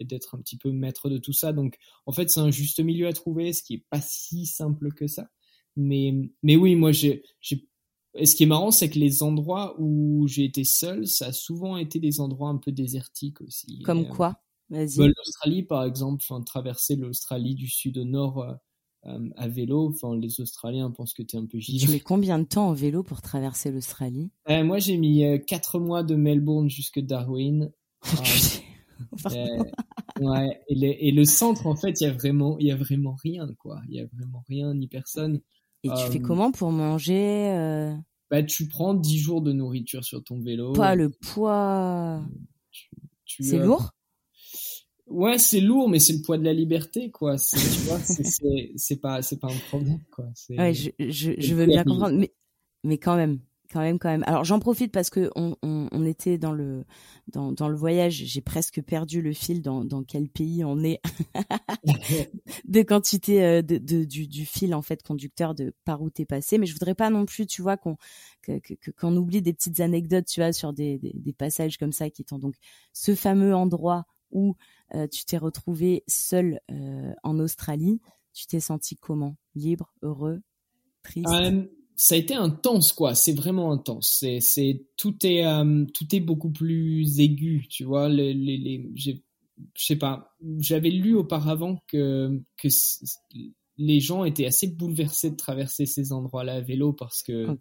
et 0.00 0.04
d'être 0.04 0.36
un 0.36 0.38
petit 0.38 0.56
peu 0.56 0.70
maître 0.70 1.10
de 1.10 1.18
tout 1.18 1.32
ça. 1.32 1.52
Donc, 1.52 1.76
en 2.06 2.12
fait, 2.12 2.30
c'est 2.30 2.40
un 2.40 2.52
juste 2.52 2.80
milieu 2.80 3.08
à 3.08 3.12
trouver, 3.12 3.52
ce 3.52 3.62
qui 3.62 3.74
est 3.74 3.84
pas 3.90 4.00
si 4.00 4.46
simple 4.46 4.92
que 4.92 5.06
ça. 5.06 5.28
Mais 5.76 6.14
mais 6.42 6.56
oui, 6.56 6.74
moi 6.76 6.92
j'ai 6.92 7.22
j'ai 7.40 7.66
et 8.14 8.26
ce 8.26 8.34
qui 8.34 8.44
est 8.44 8.46
marrant, 8.46 8.70
c'est 8.70 8.88
que 8.90 8.98
les 8.98 9.22
endroits 9.22 9.76
où 9.78 10.26
j'ai 10.26 10.44
été 10.44 10.64
seul, 10.64 11.06
ça 11.06 11.26
a 11.26 11.32
souvent 11.32 11.76
été 11.76 12.00
des 12.00 12.20
endroits 12.20 12.48
un 12.48 12.56
peu 12.56 12.72
désertiques 12.72 13.40
aussi. 13.40 13.82
Comme 13.82 14.00
euh, 14.00 14.08
quoi? 14.08 14.40
Vas-y. 14.70 14.98
Bah, 14.98 15.06
L'Australie, 15.06 15.62
par 15.62 15.84
exemple, 15.84 16.24
enfin, 16.28 16.42
traverser 16.42 16.96
l'Australie 16.96 17.54
du 17.54 17.68
sud 17.68 17.98
au 17.98 18.04
nord 18.04 18.40
euh, 18.40 18.54
euh, 19.06 19.28
à 19.36 19.48
vélo, 19.48 19.92
enfin, 19.94 20.16
les 20.16 20.40
Australiens 20.40 20.90
pensent 20.90 21.14
que 21.14 21.22
tu 21.22 21.36
es 21.36 21.38
un 21.38 21.46
peu 21.46 21.58
givré. 21.58 21.86
Tu 21.86 21.92
mets 21.92 22.00
combien 22.00 22.38
de 22.38 22.44
temps 22.44 22.68
en 22.68 22.72
vélo 22.72 23.02
pour 23.02 23.22
traverser 23.22 23.70
l'Australie? 23.70 24.30
Moi, 24.48 24.78
j'ai 24.78 24.96
mis 24.96 25.24
quatre 25.46 25.78
mois 25.78 26.02
de 26.02 26.16
Melbourne 26.16 26.68
jusque 26.68 27.00
Darwin. 27.00 27.70
ouais, 30.20 30.60
et, 30.68 30.74
le, 30.74 31.04
et, 31.04 31.12
le, 31.12 31.24
centre, 31.24 31.66
en 31.66 31.76
fait, 31.76 32.00
il 32.00 32.04
y 32.04 32.06
a 32.06 32.12
vraiment, 32.12 32.58
il 32.58 32.66
y 32.66 32.72
a 32.72 32.76
vraiment 32.76 33.16
rien, 33.22 33.46
quoi. 33.58 33.80
Il 33.88 33.94
y 33.96 34.00
a 34.00 34.06
vraiment 34.06 34.42
rien 34.48 34.74
ni 34.74 34.88
personne. 34.88 35.40
Et 35.84 35.88
tu 35.88 36.12
fais 36.12 36.20
comment 36.20 36.50
pour 36.50 36.72
manger 36.72 37.94
bah, 38.30 38.42
tu 38.42 38.68
prends 38.68 38.92
10 38.92 39.18
jours 39.18 39.40
de 39.40 39.52
nourriture 39.52 40.04
sur 40.04 40.22
ton 40.22 40.38
vélo. 40.38 40.72
Pas 40.72 40.94
le 40.94 41.08
poids. 41.08 42.22
C'est 43.24 43.58
lourd? 43.58 43.92
Ouais, 45.06 45.38
c'est 45.38 45.60
lourd, 45.60 45.88
mais 45.88 45.98
c'est 45.98 46.12
le 46.12 46.20
poids 46.20 46.36
de 46.36 46.44
la 46.44 46.52
liberté, 46.52 47.10
quoi. 47.10 47.36
Tu 47.38 47.56
vois, 47.86 47.98
c'est 48.00 49.00
pas, 49.00 49.22
c'est 49.22 49.38
pas 49.38 49.48
un 49.48 49.58
problème, 49.68 50.00
quoi. 50.10 50.26
Ouais, 50.50 50.74
je, 50.74 50.90
je, 50.98 51.32
je 51.38 51.54
veux 51.54 51.66
bien 51.66 51.84
comprendre, 51.84 52.18
mais, 52.18 52.34
mais 52.84 52.98
quand 52.98 53.16
même, 53.16 53.40
quand 53.70 53.80
même, 53.80 53.98
quand 53.98 54.08
même. 54.08 54.24
Alors 54.26 54.44
j'en 54.44 54.58
profite 54.58 54.92
parce 54.92 55.10
que 55.10 55.30
on, 55.36 55.56
on, 55.62 55.88
on, 55.92 56.04
était 56.04 56.38
dans 56.38 56.52
le 56.52 56.84
dans, 57.28 57.52
dans 57.52 57.68
le 57.68 57.76
voyage. 57.76 58.14
J'ai 58.14 58.40
presque 58.40 58.82
perdu 58.82 59.20
le 59.20 59.32
fil 59.32 59.62
dans, 59.62 59.84
dans 59.84 60.02
quel 60.02 60.28
pays 60.28 60.64
on 60.64 60.82
est 60.82 61.00
de 62.66 62.82
quantité 62.82 63.44
euh, 63.44 63.62
de, 63.62 63.78
de, 63.78 64.04
du, 64.04 64.26
du 64.26 64.46
fil 64.46 64.74
en 64.74 64.82
fait 64.82 65.02
conducteur 65.02 65.54
de 65.54 65.74
par 65.84 66.02
où 66.02 66.10
t'es 66.10 66.24
passé. 66.24 66.58
Mais 66.58 66.66
je 66.66 66.72
voudrais 66.72 66.94
pas 66.94 67.10
non 67.10 67.26
plus, 67.26 67.46
tu 67.46 67.62
vois, 67.62 67.76
qu'on 67.76 67.96
qu'on 68.46 68.60
que, 68.60 69.06
oublie 69.06 69.42
des 69.42 69.52
petites 69.52 69.80
anecdotes, 69.80 70.26
tu 70.26 70.40
vois, 70.40 70.52
sur 70.52 70.72
des, 70.72 70.98
des, 70.98 71.12
des 71.14 71.32
passages 71.32 71.76
comme 71.76 71.92
ça 71.92 72.10
qui 72.10 72.24
t'ont 72.24 72.38
donc 72.38 72.54
ce 72.92 73.14
fameux 73.14 73.54
endroit 73.54 74.06
où 74.30 74.56
euh, 74.94 75.06
tu 75.06 75.24
t'es 75.24 75.38
retrouvé 75.38 76.04
seul 76.06 76.60
euh, 76.70 77.12
en 77.22 77.38
Australie. 77.38 78.00
Tu 78.32 78.46
t'es 78.46 78.60
senti 78.60 78.96
comment? 78.96 79.36
Libre, 79.54 79.92
heureux, 80.02 80.42
triste? 81.02 81.28
Ça 81.98 82.14
a 82.14 82.18
été 82.18 82.34
intense 82.34 82.92
quoi. 82.92 83.16
C'est 83.16 83.32
vraiment 83.32 83.72
intense. 83.72 84.18
C'est 84.20 84.38
c'est 84.38 84.86
tout 84.96 85.16
est 85.26 85.44
euh, 85.44 85.84
tout 85.92 86.14
est 86.14 86.20
beaucoup 86.20 86.50
plus 86.50 87.18
aigu 87.18 87.66
tu 87.68 87.82
vois. 87.82 88.08
Les 88.08 88.32
les, 88.32 88.56
les 88.56 88.92
je 88.96 89.84
sais 89.84 89.96
pas. 89.96 90.32
J'avais 90.60 90.90
lu 90.90 91.14
auparavant 91.16 91.82
que 91.88 92.40
que 92.56 92.68
les 93.78 93.98
gens 93.98 94.24
étaient 94.24 94.46
assez 94.46 94.68
bouleversés 94.68 95.30
de 95.30 95.36
traverser 95.36 95.86
ces 95.86 96.12
endroits-là 96.12 96.54
à 96.54 96.60
vélo 96.60 96.92
parce 96.92 97.24
que 97.24 97.58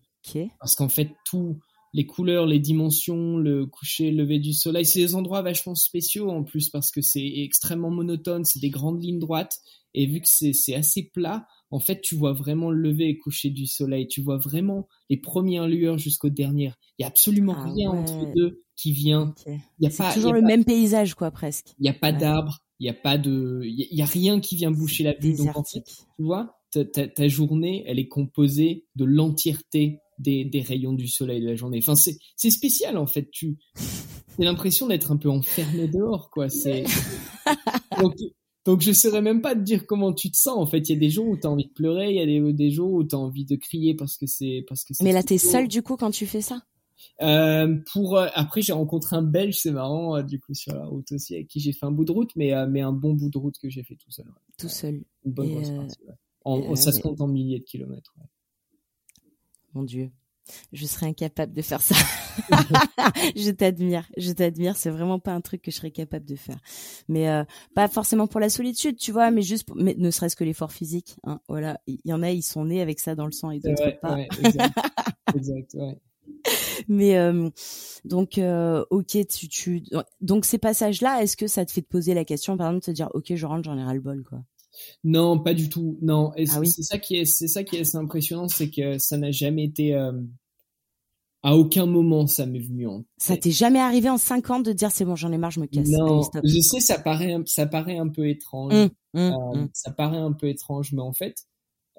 parce 0.60 0.76
qu'en 0.76 0.90
fait 0.90 1.16
tout 1.26 1.58
les 1.94 2.06
couleurs, 2.06 2.46
les 2.46 2.60
dimensions, 2.60 3.38
le 3.38 3.66
coucher, 3.66 4.12
le 4.12 4.24
lever 4.24 4.40
du 4.40 4.54
soleil, 4.54 4.86
c'est 4.86 5.00
des 5.00 5.16
endroits 5.16 5.42
vachement 5.42 5.76
spéciaux 5.76 6.30
en 6.30 6.44
plus 6.44 6.70
parce 6.70 6.92
que 6.92 7.02
c'est 7.02 7.26
extrêmement 7.26 7.90
monotone, 7.90 8.46
c'est 8.46 8.60
des 8.60 8.70
grandes 8.70 9.04
lignes 9.04 9.20
droites 9.20 9.60
et 9.94 10.06
vu 10.06 10.22
que 10.22 10.28
c'est 10.28 10.76
assez 10.76 11.10
plat, 11.12 11.48
en 11.72 11.80
fait, 11.80 12.02
tu 12.02 12.16
vois 12.16 12.34
vraiment 12.34 12.70
le 12.70 12.80
lever 12.80 13.10
et 13.10 13.18
coucher 13.18 13.50
du 13.50 13.66
soleil. 13.66 14.08
Tu 14.08 14.22
vois 14.22 14.38
vraiment 14.38 14.88
les 15.10 15.18
premières 15.18 15.68
lueurs 15.68 15.98
jusqu'aux 15.98 16.30
dernières. 16.30 16.78
Il 16.98 17.02
y 17.02 17.06
a 17.06 17.08
absolument 17.08 17.56
ah 17.58 17.72
rien 17.72 17.90
entre 17.90 18.26
les 18.26 18.32
deux 18.34 18.64
qui 18.76 18.92
vient. 18.92 19.34
Il 19.48 19.60
y 19.80 19.88
a 19.88 20.14
toujours 20.14 20.34
le 20.34 20.44
même 20.44 20.66
paysage, 20.66 21.16
quoi, 21.16 21.32
presque. 21.32 21.74
Il 21.80 21.84
n'y 21.84 21.90
a 21.90 21.94
pas 21.94 22.12
d'arbres. 22.12 22.60
Il 22.80 22.84
n'y 22.84 22.90
a 22.90 22.94
pas 22.94 23.18
de, 23.18 23.62
il 23.64 23.88
y, 23.90 24.04
a 24.04 24.06
rien 24.06 24.40
qui 24.40 24.56
vient 24.56 24.70
boucher 24.70 25.04
la 25.04 25.16
vue. 25.16 25.36
Donc 25.36 25.58
en 25.58 25.64
fait, 25.64 25.82
tu 25.84 26.24
vois, 26.24 26.60
ta, 26.70 26.86
ta, 26.86 27.28
journée, 27.28 27.84
elle 27.88 27.98
est 27.98 28.08
composée 28.08 28.86
de 28.96 29.04
l'entièreté 29.04 30.00
des, 30.20 30.46
des, 30.46 30.62
rayons 30.62 30.94
du 30.94 31.08
soleil 31.08 31.42
de 31.42 31.48
la 31.48 31.56
journée. 31.56 31.80
Enfin, 31.80 31.96
c'est, 31.96 32.18
c'est 32.36 32.52
spécial 32.52 32.98
en 32.98 33.08
fait. 33.08 33.30
Tu, 33.32 33.58
as 33.76 34.44
l'impression 34.44 34.88
d'être 34.88 35.12
un 35.12 35.18
peu 35.18 35.30
enfermé 35.30 35.88
dehors, 35.88 36.30
quoi. 36.30 36.50
C'est 36.50 36.84
donc 38.02 38.16
donc 38.66 38.82
je 38.82 38.92
saurais 38.92 39.22
même 39.22 39.42
pas 39.42 39.56
te 39.56 39.62
dire 39.62 39.86
comment 39.86 40.14
tu 40.14 40.30
te 40.30 40.38
sens. 40.38 40.58
En 40.58 40.66
fait, 40.66 40.90
il 40.90 40.94
y 40.94 40.96
a 40.96 41.00
des 41.00 41.10
jours 41.10 41.28
où 41.28 41.38
tu 41.38 41.48
as 41.48 41.50
envie 41.50 41.68
de 41.68 41.74
pleurer, 41.74 42.10
il 42.10 42.18
y 42.18 42.22
a 42.22 42.26
des, 42.26 42.54
des 42.54 42.70
jours 42.70 42.92
où 42.92 43.04
tu 43.04 43.16
as 43.16 43.20
envie 43.20 43.46
de 43.46 43.56
crier 43.56 43.96
parce 43.96 44.18
que 44.18 44.26
c'est 44.26 44.66
parce 44.68 44.84
que. 44.84 44.94
Mais 45.02 45.14
là, 45.14 45.24
t'es 45.24 45.38
seul 45.38 45.68
du 45.68 45.82
coup 45.82 45.96
quand 45.96 46.12
tu 46.12 46.26
fais 46.26 46.42
ça? 46.42 46.62
Euh, 47.22 47.78
pour 47.92 48.18
euh, 48.18 48.28
après 48.34 48.62
j'ai 48.62 48.74
rencontré 48.74 49.16
un 49.16 49.22
Belge, 49.22 49.56
c'est 49.58 49.72
marrant 49.72 50.18
euh, 50.18 50.24
du 50.24 50.40
coup 50.40 50.54
sur 50.54 50.74
la 50.74 50.86
route 50.86 51.12
aussi 51.12 51.36
avec 51.36 51.48
qui 51.48 51.60
j'ai 51.60 51.72
fait 51.72 51.86
un 51.86 51.92
bout 51.92 52.06
de 52.06 52.12
route, 52.12 52.32
mais 52.36 52.54
mais 52.68 52.82
un 52.82 52.92
bon 52.92 53.14
bout 53.14 53.30
de 53.30 53.38
route 53.38 53.58
que 53.58 53.70
j'ai 53.70 53.84
fait 53.84 53.96
tout 53.96 54.12
seul. 54.12 54.26
Tout 54.58 54.70
seul. 54.70 55.04
Une 55.26 55.32
bonne 55.32 55.50
grosse 55.50 55.72
partie. 55.72 55.98
En, 56.44 56.76
ça 56.76 56.92
se 56.92 57.02
compte 57.02 57.20
en 57.22 57.28
milliers 57.28 57.60
de 57.60 57.66
kilomètres. 57.66 58.16
Mon 59.78 59.84
Dieu 59.84 60.12
je 60.72 60.86
serais 60.86 61.08
incapable 61.08 61.54
de 61.54 61.62
faire 61.62 61.82
ça. 61.82 61.96
je 63.36 63.52
t'admire, 63.52 64.10
je 64.18 64.32
t'admire. 64.32 64.78
C'est 64.78 64.90
vraiment 64.90 65.20
pas 65.20 65.34
un 65.34 65.42
truc 65.42 65.62
que 65.62 65.72
je 65.72 65.76
serais 65.76 65.92
capable 65.92 66.26
de 66.26 66.36
faire. 66.36 66.60
Mais 67.08 67.30
euh, 67.30 67.44
pas 67.76 67.88
forcément 67.88 68.28
pour 68.28 68.40
la 68.40 68.50
solitude, 68.50 68.98
tu 68.98 69.12
vois, 69.12 69.32
mais 69.32 69.42
juste, 69.42 69.68
mais 69.76 69.96
ne 69.98 70.12
serait-ce 70.12 70.36
que 70.36 70.44
l'effort 70.44 70.72
physique. 70.72 71.18
Hein, 71.24 71.42
voilà, 71.48 71.82
il 71.88 72.00
y 72.06 72.14
en 72.14 72.24
a, 72.24 72.32
ils 72.32 72.44
sont 72.44 72.66
nés 72.66 72.82
avec 72.82 73.00
ça 73.00 73.16
dans 73.16 73.26
le 73.26 73.32
sang 73.32 73.52
et 73.52 73.60
d'autres 73.60 74.00
pas. 74.00 74.18
exact, 75.36 75.74
ouais. 75.74 76.00
Mais 76.88 77.18
euh, 77.18 77.50
donc, 78.06 78.38
euh, 78.38 78.86
ok, 78.90 79.18
tu, 79.28 79.50
tu, 79.50 79.84
donc 80.22 80.46
ces 80.46 80.58
passages-là, 80.58 81.22
est-ce 81.24 81.36
que 81.36 81.48
ça 81.48 81.66
te 81.66 81.72
fait 81.72 81.82
te 81.82 81.88
poser 81.88 82.14
la 82.14 82.24
question, 82.24 82.56
par 82.56 82.68
exemple, 82.68 82.86
de 82.86 82.86
te 82.86 82.96
dire, 82.96 83.10
ok, 83.14 83.36
je 83.36 83.46
rentre, 83.46 83.64
j'en 83.64 83.78
ai 83.78 83.84
ras 83.84 83.94
le 83.94 84.02
bol, 84.02 84.24
quoi? 84.24 84.40
Non, 85.04 85.40
pas 85.40 85.54
du 85.54 85.70
tout. 85.70 85.98
Non, 86.02 86.34
et 86.36 86.46
ah 86.50 86.62
c'est 86.66 86.84
ça 86.84 86.98
qui 86.98 87.16
est, 87.16 87.26
c'est 87.26 87.48
ça 87.48 87.64
qui 87.64 87.78
est 87.78 87.82
assez 87.82 87.98
impressionnant, 87.98 88.48
c'est 88.48 88.70
que 88.70 88.98
ça 88.98 89.18
n'a 89.18 89.32
jamais 89.32 89.66
été. 89.66 89.94
Euh, 89.94 90.12
à 91.44 91.56
aucun 91.56 91.86
moment 91.86 92.28
ça 92.28 92.46
m'est 92.46 92.60
venu 92.60 92.88
en. 92.88 93.06
Ça 93.18 93.38
t'est 93.38 93.52
jamais 93.52 93.80
arrivé 93.80 94.10
en 94.10 94.18
cinq 94.18 94.50
ans 94.50 94.60
de 94.60 94.74
dire 94.74 94.92
c'est 94.92 95.06
bon, 95.06 95.16
j'en 95.16 95.32
ai 95.32 95.38
marre, 95.38 95.52
je 95.52 95.60
me 95.60 95.68
casse. 95.68 95.88
Non, 95.88 96.22
je 96.44 96.60
sais, 96.60 96.80
ça 96.80 97.00
paraît, 97.00 97.38
ça 97.46 97.68
paraît 97.68 97.98
un 97.98 98.10
peu 98.10 98.28
étrange. 98.28 98.74
Mmh, 98.74 98.90
mmh, 99.14 99.20
euh, 99.20 99.56
mmh. 99.56 99.70
Ça 99.74 99.92
paraît 99.92 100.18
un 100.18 100.34
peu 100.34 100.50
étrange, 100.50 100.92
mais 100.94 101.02
en 101.02 101.14
fait, 101.14 101.46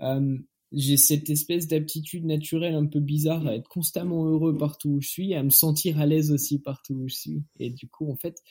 euh, 0.03 0.37
j'ai 0.73 0.97
cette 0.97 1.31
espèce 1.31 1.67
d'aptitude 1.67 2.27
naturelle 2.27 2.75
un 2.75 2.87
peu 2.87 3.01
bizarre 3.01 3.47
à 3.47 3.55
être 3.55 3.69
constamment 3.69 4.27
heureux 4.27 4.57
partout 4.57 4.91
où 4.91 5.01
je 5.01 5.09
suis, 5.09 5.35
à 5.35 5.43
me 5.43 5.51
sentir 5.51 5.99
à 6.01 6.07
l'aise 6.07 6.31
aussi 6.31 6.59
partout 6.59 6.95
où 6.95 7.09
je 7.09 7.15
suis. 7.15 7.43
Et 7.59 7.71
du 7.71 7.89
coup, 7.89 8.11
en 8.11 8.17
fait, 8.17 8.43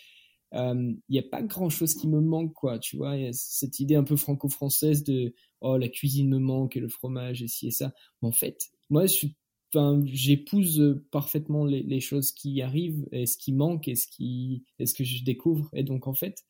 il 0.53 0.59
euh, 0.59 0.93
n'y 1.09 1.19
a 1.19 1.23
pas 1.23 1.41
grand 1.41 1.69
chose 1.69 1.93
qui 1.93 2.07
me 2.07 2.21
manque 2.21 2.53
quoi 2.53 2.79
tu 2.79 2.97
vois. 2.97 3.17
Y 3.17 3.27
a 3.27 3.33
cette 3.33 3.79
idée 3.79 3.95
un 3.95 4.03
peu 4.03 4.15
franco-française 4.15 5.03
de 5.03 5.33
oh 5.61 5.77
la 5.77 5.89
cuisine 5.89 6.29
me 6.29 6.39
manque 6.39 6.77
et 6.77 6.79
le 6.79 6.89
fromage 6.89 7.43
et 7.43 7.47
ci 7.47 7.67
et 7.67 7.71
ça. 7.71 7.93
En 8.21 8.31
fait 8.31 8.69
moi 8.89 9.05
je 9.05 9.13
suis 9.13 9.35
enfin 9.73 10.01
j'épouse 10.05 11.01
parfaitement 11.11 11.65
les, 11.65 11.83
les, 11.83 11.99
choses 11.99 12.31
qui 12.31 12.61
arrivent 12.61 13.05
et 13.11 13.25
ce 13.25 13.37
qui 13.37 13.51
manque 13.51 13.89
et 13.89 13.95
ce 13.95 14.07
qui 14.07 14.63
est 14.79 14.85
ce 14.85 14.93
que 14.93 15.03
je 15.03 15.23
découvre. 15.23 15.69
Et 15.73 15.83
donc 15.83 16.07
en 16.07 16.13
fait 16.13 16.45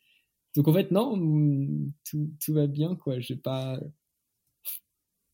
donc 0.56 0.68
en 0.68 0.74
fait 0.74 0.92
non 0.92 1.18
tout, 2.10 2.32
tout 2.40 2.54
va 2.54 2.68
bien 2.68 2.96
quoi. 2.96 3.20
J'ai 3.20 3.36
pas 3.36 3.80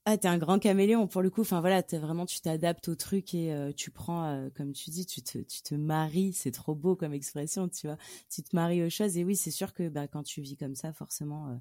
ah, 0.05 0.17
t'es 0.17 0.27
un 0.27 0.37
grand 0.37 0.59
caméléon 0.59 1.07
pour 1.07 1.21
le 1.21 1.29
coup. 1.29 1.41
Enfin 1.41 1.61
voilà, 1.61 1.81
t'es 1.81 1.97
vraiment, 1.97 2.25
tu 2.25 2.41
t'adaptes 2.41 2.89
au 2.89 2.95
truc 2.95 3.33
et 3.33 3.53
euh, 3.53 3.71
tu 3.71 3.89
prends, 3.89 4.25
euh, 4.25 4.49
comme 4.53 4.73
tu 4.73 4.89
dis, 4.89 5.05
tu 5.05 5.21
te, 5.21 5.37
tu 5.37 5.61
te 5.61 5.75
maries. 5.75 6.33
C'est 6.33 6.51
trop 6.51 6.75
beau 6.75 6.97
comme 6.97 7.13
expression, 7.13 7.69
tu 7.69 7.87
vois. 7.87 7.97
Tu 8.29 8.43
te 8.43 8.53
maries 8.53 8.83
aux 8.83 8.89
choses 8.89 9.17
et 9.17 9.23
oui, 9.23 9.37
c'est 9.37 9.51
sûr 9.51 9.73
que 9.73 9.87
bah, 9.87 10.09
quand 10.09 10.23
tu 10.23 10.41
vis 10.41 10.57
comme 10.57 10.75
ça, 10.75 10.91
forcément, 10.91 11.47
euh, 11.47 11.55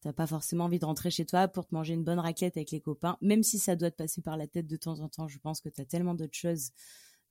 t'as 0.00 0.12
pas 0.12 0.28
forcément 0.28 0.66
envie 0.66 0.78
de 0.78 0.84
rentrer 0.84 1.10
chez 1.10 1.26
toi 1.26 1.48
pour 1.48 1.66
te 1.66 1.74
manger 1.74 1.94
une 1.94 2.04
bonne 2.04 2.20
raclette 2.20 2.56
avec 2.56 2.70
les 2.70 2.80
copains, 2.80 3.18
même 3.20 3.42
si 3.42 3.58
ça 3.58 3.74
doit 3.74 3.90
te 3.90 3.96
passer 3.96 4.22
par 4.22 4.36
la 4.36 4.46
tête 4.46 4.68
de 4.68 4.76
temps 4.76 5.00
en 5.00 5.08
temps. 5.08 5.26
Je 5.26 5.38
pense 5.40 5.60
que 5.60 5.68
t'as 5.68 5.84
tellement 5.84 6.14
d'autres 6.14 6.38
choses 6.38 6.70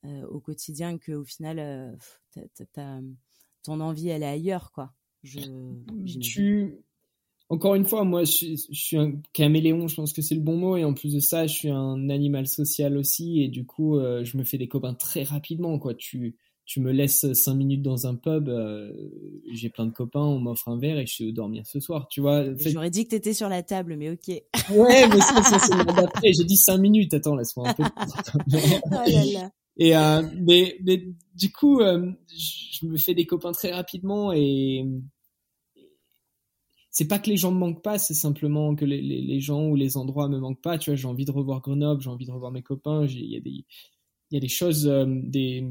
au 0.04 0.40
quotidien 0.40 0.98
que 0.98 1.12
au 1.12 1.24
final, 1.24 1.96
ton 3.62 3.80
envie 3.80 4.10
elle 4.10 4.24
est 4.24 4.28
ailleurs, 4.28 4.72
quoi. 4.72 4.94
Je, 5.24 5.40
tu 6.20 6.84
encore 7.52 7.76
une 7.76 7.84
fois, 7.84 8.06
moi, 8.06 8.24
je, 8.24 8.56
suis 8.72 8.96
un 8.96 9.12
caméléon, 9.34 9.90
je 9.90 9.96
pense 9.96 10.14
que 10.14 10.22
c'est 10.22 10.36
le 10.36 10.42
bon 10.42 10.56
mot, 10.56 10.78
et 10.78 10.86
en 10.86 10.94
plus 10.94 11.14
de 11.14 11.20
ça, 11.20 11.48
je 11.48 11.54
suis 11.54 11.70
un 11.70 12.10
animal 12.10 12.48
social 12.48 12.96
aussi, 12.96 13.44
et 13.44 13.50
du 13.50 13.66
coup, 13.66 13.98
euh, 13.98 14.24
je 14.24 14.38
me 14.38 14.46
fais 14.46 14.58
des 14.58 14.70
copains 14.70 14.94
très 14.94 15.24
rapidement, 15.24 15.78
quoi. 15.78 15.94
Tu, 15.94 16.38
tu 16.64 16.80
me 16.80 16.94
laisses 16.94 17.34
cinq 17.34 17.56
minutes 17.56 17.82
dans 17.82 18.08
un 18.08 18.16
pub, 18.16 18.48
euh, 18.48 18.90
j'ai 19.52 19.68
plein 19.68 19.86
de 19.86 19.92
copains, 19.92 20.22
on 20.22 20.40
m'offre 20.40 20.70
un 20.70 20.80
verre 20.80 20.98
et 20.98 21.06
je 21.06 21.12
suis 21.12 21.34
dormir 21.34 21.66
ce 21.66 21.82
soir, 21.82 22.08
tu 22.10 22.22
vois. 22.22 22.46
J'aurais 22.56 22.90
dit 22.90 23.04
que 23.04 23.10
t'étais 23.10 23.34
sur 23.34 23.50
la 23.50 23.64
table, 23.64 23.98
mais 23.98 24.12
ok. 24.12 24.30
Ouais, 24.30 25.08
mais 25.10 25.20
ça, 25.20 25.60
c'est 25.60 25.86
d'après. 25.94 26.32
J'ai 26.32 26.46
dit 26.46 26.56
cinq 26.56 26.78
minutes, 26.78 27.14
attends, 27.14 27.36
laisse-moi 27.36 27.68
un 27.68 27.74
peu. 27.74 27.84
oh 28.86 28.92
là 28.92 29.26
là. 29.34 29.52
Et 29.76 29.94
euh, 29.98 30.22
mais, 30.40 30.78
mais 30.86 31.04
du 31.36 31.52
coup, 31.52 31.82
euh, 31.82 32.12
je 32.30 32.86
me 32.86 32.96
fais 32.96 33.14
des 33.14 33.26
copains 33.26 33.52
très 33.52 33.74
rapidement 33.74 34.32
et 34.32 34.86
c'est 36.92 37.08
pas 37.08 37.20
que 37.20 37.30
les 37.30 37.38
gens 37.38 37.52
me 37.52 37.58
manquent 37.58 37.82
pas, 37.82 37.98
c'est 37.98 38.14
simplement 38.14 38.76
que 38.76 38.84
les, 38.84 39.40
gens 39.40 39.66
ou 39.68 39.76
les 39.76 39.96
endroits 39.96 40.28
me 40.28 40.40
manquent 40.40 40.62
pas. 40.62 40.78
Tu 40.78 40.90
vois, 40.90 40.98
j'ai 40.98 41.08
envie 41.08 41.24
de 41.24 41.32
revoir 41.32 41.62
Grenoble, 41.62 42.02
j'ai 42.02 42.10
envie 42.10 42.26
de 42.26 42.32
revoir 42.32 42.52
mes 42.52 42.64
copains. 42.64 43.08
Il 43.08 43.26
y 43.26 43.38
a 44.38 44.40
des, 44.40 44.48
choses, 44.50 44.88
euh, 44.88 45.06
des, 45.08 45.64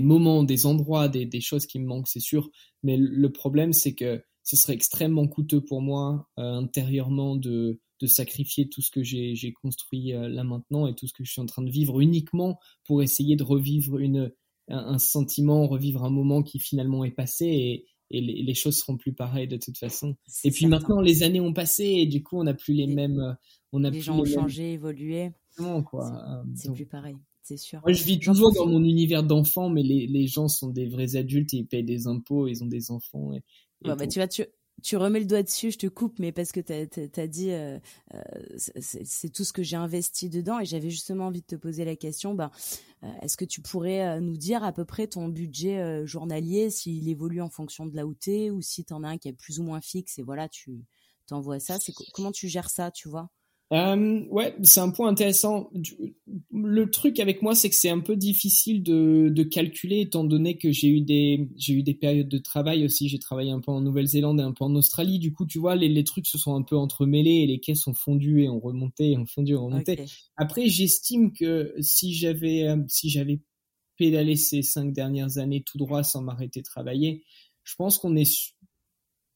moments, 0.00 0.42
des 0.42 0.64
endroits, 0.64 1.08
des, 1.08 1.40
choses 1.42 1.66
qui 1.66 1.78
me 1.78 1.86
manquent, 1.86 2.08
c'est 2.08 2.18
sûr. 2.18 2.50
Mais 2.82 2.96
le 2.96 3.30
problème, 3.30 3.74
c'est 3.74 3.94
que 3.94 4.24
ce 4.42 4.56
serait 4.56 4.72
extrêmement 4.72 5.28
coûteux 5.28 5.60
pour 5.60 5.82
moi 5.82 6.30
euh, 6.38 6.54
intérieurement 6.54 7.36
de, 7.36 7.78
sacrifier 8.06 8.70
tout 8.70 8.80
ce 8.80 8.90
que 8.90 9.02
j'ai, 9.02 9.52
construit 9.60 10.14
euh, 10.14 10.30
là 10.30 10.44
maintenant 10.44 10.86
et 10.86 10.94
tout 10.94 11.06
ce 11.06 11.12
que 11.12 11.24
je 11.24 11.30
suis 11.30 11.42
en 11.42 11.46
train 11.46 11.60
de 11.60 11.70
vivre 11.70 12.00
uniquement 12.00 12.58
pour 12.86 13.02
essayer 13.02 13.36
de 13.36 13.42
revivre 13.42 13.98
un, 14.68 14.98
sentiment, 14.98 15.66
revivre 15.66 16.04
un 16.04 16.10
moment 16.10 16.42
qui 16.42 16.58
finalement 16.58 17.04
est 17.04 17.10
passé 17.10 17.84
et 18.10 18.20
les, 18.20 18.42
les, 18.42 18.54
choses 18.54 18.78
seront 18.78 18.96
plus 18.96 19.12
pareilles 19.12 19.48
de 19.48 19.56
toute 19.56 19.78
façon. 19.78 20.16
Et 20.44 20.50
puis 20.50 20.66
maintenant, 20.66 21.00
les 21.00 21.22
années 21.22 21.40
ont 21.40 21.52
passé 21.52 21.84
et 21.84 22.06
du 22.06 22.22
coup, 22.22 22.38
on 22.38 22.44
n'a 22.44 22.54
plus 22.54 22.74
les, 22.74 22.86
mêmes. 22.86 23.20
Euh, 23.20 23.32
on 23.72 23.84
a 23.84 23.90
les 23.90 24.00
gens 24.00 24.18
ont 24.18 24.24
changé, 24.24 24.72
évolué. 24.72 25.30
quoi. 25.86 26.42
C'est 26.54 26.70
euh, 26.70 26.72
plus 26.72 26.86
pareil, 26.86 27.16
c'est 27.42 27.56
sûr. 27.56 27.80
Moi, 27.82 27.92
je 27.92 28.04
vis 28.04 28.18
toujours 28.18 28.52
dans 28.52 28.66
mon 28.66 28.82
univers 28.82 29.22
d'enfant, 29.22 29.68
mais 29.68 29.82
les, 29.82 30.06
les 30.06 30.26
gens 30.26 30.48
sont 30.48 30.68
des 30.68 30.86
vrais 30.86 31.16
adultes 31.16 31.54
et 31.54 31.58
ils 31.58 31.66
payent 31.66 31.84
des 31.84 32.06
impôts, 32.06 32.48
ils 32.48 32.62
ont 32.64 32.68
des 32.68 32.90
enfants. 32.90 33.32
Et, 33.32 33.42
bah, 33.82 33.96
tu 34.06 34.18
vois, 34.18 34.28
tu, 34.28 34.44
tu 34.82 34.96
remets 34.96 35.20
le 35.20 35.26
doigt 35.26 35.42
dessus, 35.42 35.70
je 35.70 35.78
te 35.78 35.86
coupe, 35.86 36.18
mais 36.18 36.32
parce 36.32 36.52
que 36.52 36.60
tu 36.60 37.20
as, 37.20 37.26
dit, 37.26 37.50
euh, 37.50 37.78
euh, 38.14 38.20
c'est 38.56 39.32
tout 39.32 39.44
ce 39.44 39.52
que 39.52 39.62
j'ai 39.62 39.76
investi 39.76 40.28
dedans, 40.28 40.58
et 40.60 40.64
j'avais 40.64 40.90
justement 40.90 41.26
envie 41.26 41.40
de 41.40 41.46
te 41.46 41.56
poser 41.56 41.84
la 41.84 41.96
question, 41.96 42.34
ben, 42.34 42.50
euh, 43.02 43.08
est-ce 43.22 43.36
que 43.36 43.44
tu 43.44 43.60
pourrais 43.60 44.20
nous 44.20 44.36
dire 44.36 44.64
à 44.64 44.72
peu 44.72 44.84
près 44.84 45.06
ton 45.06 45.28
budget 45.28 46.06
journalier, 46.06 46.70
s'il 46.70 47.08
évolue 47.08 47.40
en 47.40 47.50
fonction 47.50 47.86
de 47.86 47.96
la 47.96 48.06
où 48.06 48.14
ou 48.50 48.62
si 48.62 48.84
tu 48.84 48.92
en 48.92 49.04
as 49.04 49.08
un 49.08 49.18
qui 49.18 49.28
est 49.28 49.32
plus 49.32 49.58
ou 49.60 49.62
moins 49.62 49.80
fixe, 49.80 50.18
et 50.18 50.22
voilà, 50.22 50.48
tu 50.48 50.84
t'envoies 51.26 51.60
ça, 51.60 51.78
c'est 51.78 51.92
comment 52.12 52.32
tu 52.32 52.48
gères 52.48 52.70
ça, 52.70 52.90
tu 52.90 53.08
vois? 53.08 53.30
Euh, 53.72 54.24
ouais, 54.30 54.56
c'est 54.64 54.80
un 54.80 54.90
point 54.90 55.08
intéressant. 55.08 55.70
Le 56.52 56.90
truc 56.90 57.20
avec 57.20 57.40
moi, 57.40 57.54
c'est 57.54 57.70
que 57.70 57.76
c'est 57.76 57.88
un 57.88 58.00
peu 58.00 58.16
difficile 58.16 58.82
de, 58.82 59.28
de, 59.28 59.42
calculer, 59.44 60.00
étant 60.00 60.24
donné 60.24 60.58
que 60.58 60.72
j'ai 60.72 60.88
eu 60.88 61.00
des 61.00 61.48
j'ai 61.56 61.74
eu 61.74 61.82
des 61.84 61.94
périodes 61.94 62.28
de 62.28 62.38
travail 62.38 62.84
aussi. 62.84 63.08
J'ai 63.08 63.20
travaillé 63.20 63.52
un 63.52 63.60
peu 63.60 63.70
en 63.70 63.80
Nouvelle-Zélande 63.80 64.40
et 64.40 64.42
un 64.42 64.52
peu 64.52 64.64
en 64.64 64.74
Australie. 64.74 65.20
Du 65.20 65.32
coup, 65.32 65.46
tu 65.46 65.60
vois, 65.60 65.76
les, 65.76 65.88
les 65.88 66.02
trucs 66.02 66.26
se 66.26 66.36
sont 66.36 66.56
un 66.56 66.62
peu 66.62 66.76
entremêlés 66.76 67.42
et 67.42 67.46
les 67.46 67.60
caisses 67.60 67.86
ont 67.86 67.94
fondu 67.94 68.42
et 68.42 68.48
ont 68.48 68.58
remonté, 68.58 69.12
et 69.12 69.18
ont 69.18 69.26
fondu 69.26 69.52
et 69.52 69.56
ont 69.56 69.66
remonté. 69.66 70.04
Après, 70.36 70.66
j'estime 70.68 71.32
que 71.32 71.72
si 71.78 72.12
j'avais 72.12 72.64
euh, 72.64 72.82
si 72.88 73.08
j'avais 73.08 73.40
pédalé 73.96 74.34
ces 74.34 74.62
cinq 74.62 74.92
dernières 74.92 75.38
années 75.38 75.62
tout 75.62 75.78
droit 75.78 76.02
sans 76.02 76.22
m'arrêter 76.22 76.60
de 76.60 76.66
travailler, 76.66 77.22
je 77.62 77.76
pense 77.76 77.98
qu'on 77.98 78.16
est 78.16 78.52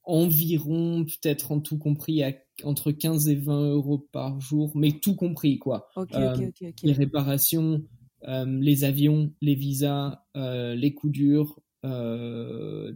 environ, 0.04 1.04
peut-être 1.04 1.52
en 1.52 1.60
tout 1.60 1.78
compris, 1.78 2.22
à 2.22 2.32
entre 2.62 2.92
15 2.92 3.28
et 3.28 3.34
20 3.34 3.70
euros 3.70 3.98
par 4.12 4.40
jour, 4.40 4.72
mais 4.76 4.92
tout 4.92 5.16
compris, 5.16 5.58
quoi. 5.58 5.88
Euh, 5.96 6.50
les 6.82 6.92
réparations, 6.92 7.82
euh, 8.28 8.44
les 8.60 8.84
avions, 8.84 9.32
les 9.40 9.54
visas, 9.54 10.22
euh, 10.36 10.74
les 10.74 10.94
coups 10.94 11.12
durs, 11.12 11.58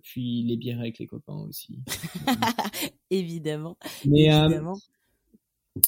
puis 0.03 0.43
les 0.45 0.57
bières 0.57 0.81
avec 0.81 0.99
les 0.99 1.07
copains 1.07 1.45
aussi. 1.49 1.81
évidemment. 3.11 3.77
Mais 4.05 4.27
évidemment. 4.27 4.79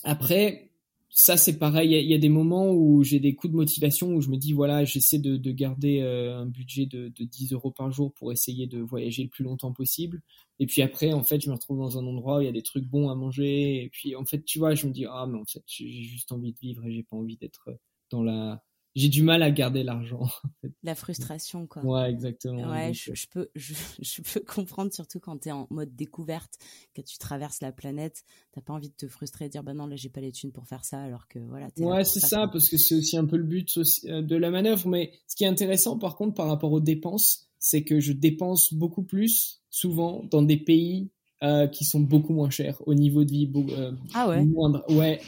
après, 0.04 0.69
ça 1.10 1.36
c'est 1.36 1.58
pareil. 1.58 1.90
Il 1.90 2.10
y, 2.10 2.14
a 2.14 2.18
des 2.18 2.28
moments 2.28 2.70
où 2.72 3.02
j'ai 3.02 3.20
des 3.20 3.34
coups 3.34 3.52
de 3.52 3.56
motivation 3.56 4.14
où 4.14 4.20
je 4.20 4.28
me 4.28 4.36
dis 4.36 4.52
voilà, 4.52 4.84
j'essaie 4.84 5.18
de, 5.18 5.36
de, 5.36 5.52
garder 5.52 6.00
euh, 6.00 6.38
un 6.38 6.46
budget 6.46 6.86
de, 6.86 7.08
de, 7.08 7.24
10 7.24 7.52
euros 7.52 7.72
par 7.72 7.90
jour 7.90 8.12
pour 8.14 8.32
essayer 8.32 8.66
de 8.66 8.80
voyager 8.80 9.24
le 9.24 9.28
plus 9.28 9.44
longtemps 9.44 9.72
possible. 9.72 10.22
Et 10.60 10.66
puis 10.66 10.82
après, 10.82 11.12
en 11.12 11.24
fait, 11.24 11.40
je 11.40 11.48
me 11.48 11.54
retrouve 11.54 11.78
dans 11.78 11.98
un 11.98 12.06
endroit 12.06 12.38
où 12.38 12.40
il 12.42 12.46
y 12.46 12.48
a 12.48 12.52
des 12.52 12.62
trucs 12.62 12.84
bons 12.84 13.10
à 13.10 13.14
manger. 13.14 13.82
Et 13.84 13.88
puis 13.90 14.14
en 14.16 14.24
fait, 14.24 14.44
tu 14.44 14.58
vois, 14.58 14.74
je 14.74 14.86
me 14.86 14.92
dis 14.92 15.04
ah 15.06 15.26
mais 15.28 15.38
en 15.38 15.44
fait, 15.44 15.62
j'ai 15.66 15.90
juste 15.90 16.32
envie 16.32 16.52
de 16.52 16.58
vivre 16.58 16.84
et 16.86 16.92
j'ai 16.92 17.02
pas 17.02 17.16
envie 17.16 17.36
d'être 17.36 17.68
dans 18.10 18.22
la 18.22 18.62
j'ai 18.94 19.08
du 19.08 19.22
mal 19.22 19.42
à 19.42 19.50
garder 19.50 19.82
l'argent. 19.82 20.28
La 20.82 20.94
frustration, 20.94 21.66
quoi. 21.66 21.84
Ouais, 21.84 22.10
exactement. 22.10 22.70
Ouais, 22.70 22.92
je, 22.92 23.14
je, 23.14 23.26
peux, 23.28 23.48
je, 23.54 23.74
je, 24.00 24.22
peux 24.22 24.40
comprendre, 24.40 24.92
surtout 24.92 25.20
quand 25.20 25.38
tu 25.38 25.48
es 25.48 25.52
en 25.52 25.66
mode 25.70 25.94
découverte, 25.94 26.58
que 26.94 27.00
tu 27.02 27.18
traverses 27.18 27.60
la 27.60 27.72
planète, 27.72 28.24
t'as 28.52 28.60
pas 28.60 28.72
envie 28.72 28.88
de 28.88 28.94
te 28.94 29.08
frustrer 29.08 29.46
et 29.46 29.48
dire, 29.48 29.62
bah 29.62 29.74
non, 29.74 29.86
là, 29.86 29.96
j'ai 29.96 30.08
pas 30.08 30.20
les 30.20 30.32
thunes 30.32 30.52
pour 30.52 30.66
faire 30.66 30.84
ça, 30.84 31.00
alors 31.00 31.28
que 31.28 31.38
voilà. 31.38 31.68
Ouais, 31.78 32.04
c'est 32.04 32.20
ça, 32.20 32.48
parce 32.48 32.68
que 32.68 32.76
c'est 32.76 32.96
aussi 32.96 33.16
un 33.16 33.26
peu 33.26 33.36
le 33.36 33.44
but 33.44 33.78
euh, 34.06 34.22
de 34.22 34.36
la 34.36 34.50
manœuvre. 34.50 34.88
Mais 34.88 35.12
ce 35.26 35.36
qui 35.36 35.44
est 35.44 35.48
intéressant, 35.48 35.98
par 35.98 36.16
contre, 36.16 36.34
par 36.34 36.48
rapport 36.48 36.72
aux 36.72 36.80
dépenses, 36.80 37.48
c'est 37.58 37.84
que 37.84 38.00
je 38.00 38.12
dépense 38.12 38.74
beaucoup 38.74 39.02
plus, 39.02 39.62
souvent, 39.68 40.24
dans 40.30 40.42
des 40.42 40.56
pays 40.56 41.10
euh, 41.42 41.66
qui 41.68 41.84
sont 41.84 42.00
beaucoup 42.00 42.32
moins 42.32 42.50
chers 42.50 42.86
au 42.86 42.94
niveau 42.94 43.24
de 43.24 43.30
vie. 43.30 43.50
Euh, 43.54 43.92
ah 44.14 44.28
ouais? 44.28 44.44
Moindre. 44.44 44.84
Ouais. 44.90 45.20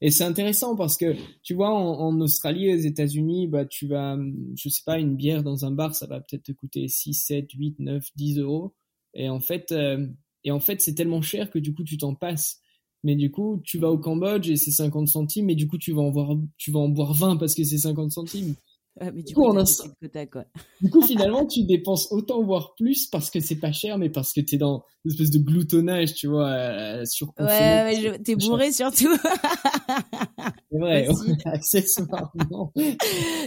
Et 0.00 0.10
c'est 0.10 0.24
intéressant 0.24 0.76
parce 0.76 0.96
que, 0.96 1.16
tu 1.42 1.54
vois, 1.54 1.70
en, 1.70 2.20
Australie, 2.20 2.72
aux 2.72 2.78
États-Unis, 2.78 3.48
bah, 3.48 3.64
tu 3.66 3.88
vas, 3.88 4.16
je 4.56 4.68
sais 4.68 4.82
pas, 4.86 4.98
une 4.98 5.16
bière 5.16 5.42
dans 5.42 5.64
un 5.64 5.72
bar, 5.72 5.94
ça 5.94 6.06
va 6.06 6.20
peut-être 6.20 6.44
te 6.44 6.52
coûter 6.52 6.86
6, 6.86 7.14
7, 7.14 7.50
8, 7.52 7.80
9, 7.80 8.04
10 8.14 8.38
euros. 8.38 8.74
Et 9.14 9.28
en 9.28 9.40
fait, 9.40 9.72
euh, 9.72 10.06
et 10.44 10.52
en 10.52 10.60
fait, 10.60 10.80
c'est 10.80 10.94
tellement 10.94 11.22
cher 11.22 11.50
que 11.50 11.58
du 11.58 11.74
coup, 11.74 11.82
tu 11.82 11.98
t'en 11.98 12.14
passes. 12.14 12.60
Mais 13.02 13.16
du 13.16 13.30
coup, 13.30 13.60
tu 13.64 13.78
vas 13.78 13.90
au 13.90 13.98
Cambodge 13.98 14.48
et 14.50 14.56
c'est 14.56 14.70
50 14.70 15.08
centimes, 15.08 15.50
et 15.50 15.54
du 15.54 15.68
coup, 15.68 15.78
tu 15.78 15.92
vas 15.92 16.02
en 16.02 16.10
voir, 16.10 16.36
tu 16.56 16.70
vas 16.70 16.80
en 16.80 16.88
boire 16.88 17.14
20 17.14 17.36
parce 17.36 17.54
que 17.54 17.64
c'est 17.64 17.78
50 17.78 18.12
centimes 18.12 18.54
mais 19.00 19.22
du, 19.22 19.34
coup, 19.34 19.52
du 20.80 20.90
coup, 20.90 21.02
finalement, 21.02 21.46
tu 21.46 21.64
dépenses 21.64 22.10
autant, 22.10 22.42
voire 22.42 22.74
plus, 22.74 23.06
parce 23.06 23.30
que 23.30 23.40
c'est 23.40 23.58
pas 23.58 23.72
cher, 23.72 23.98
mais 23.98 24.10
parce 24.10 24.32
que 24.32 24.40
t'es 24.40 24.56
dans 24.56 24.84
une 25.04 25.12
espèce 25.12 25.30
de 25.30 25.38
gloutonnage, 25.38 26.14
tu 26.14 26.26
vois, 26.26 26.48
euh, 26.48 27.04
sur 27.04 27.32
Ouais, 27.38 28.00
mais 28.02 28.18
t'es 28.18 28.36
bourré 28.36 28.72
surtout. 28.72 29.14
c'est 30.70 30.78
vrai, 30.78 31.08
accessoirement. 31.44 32.72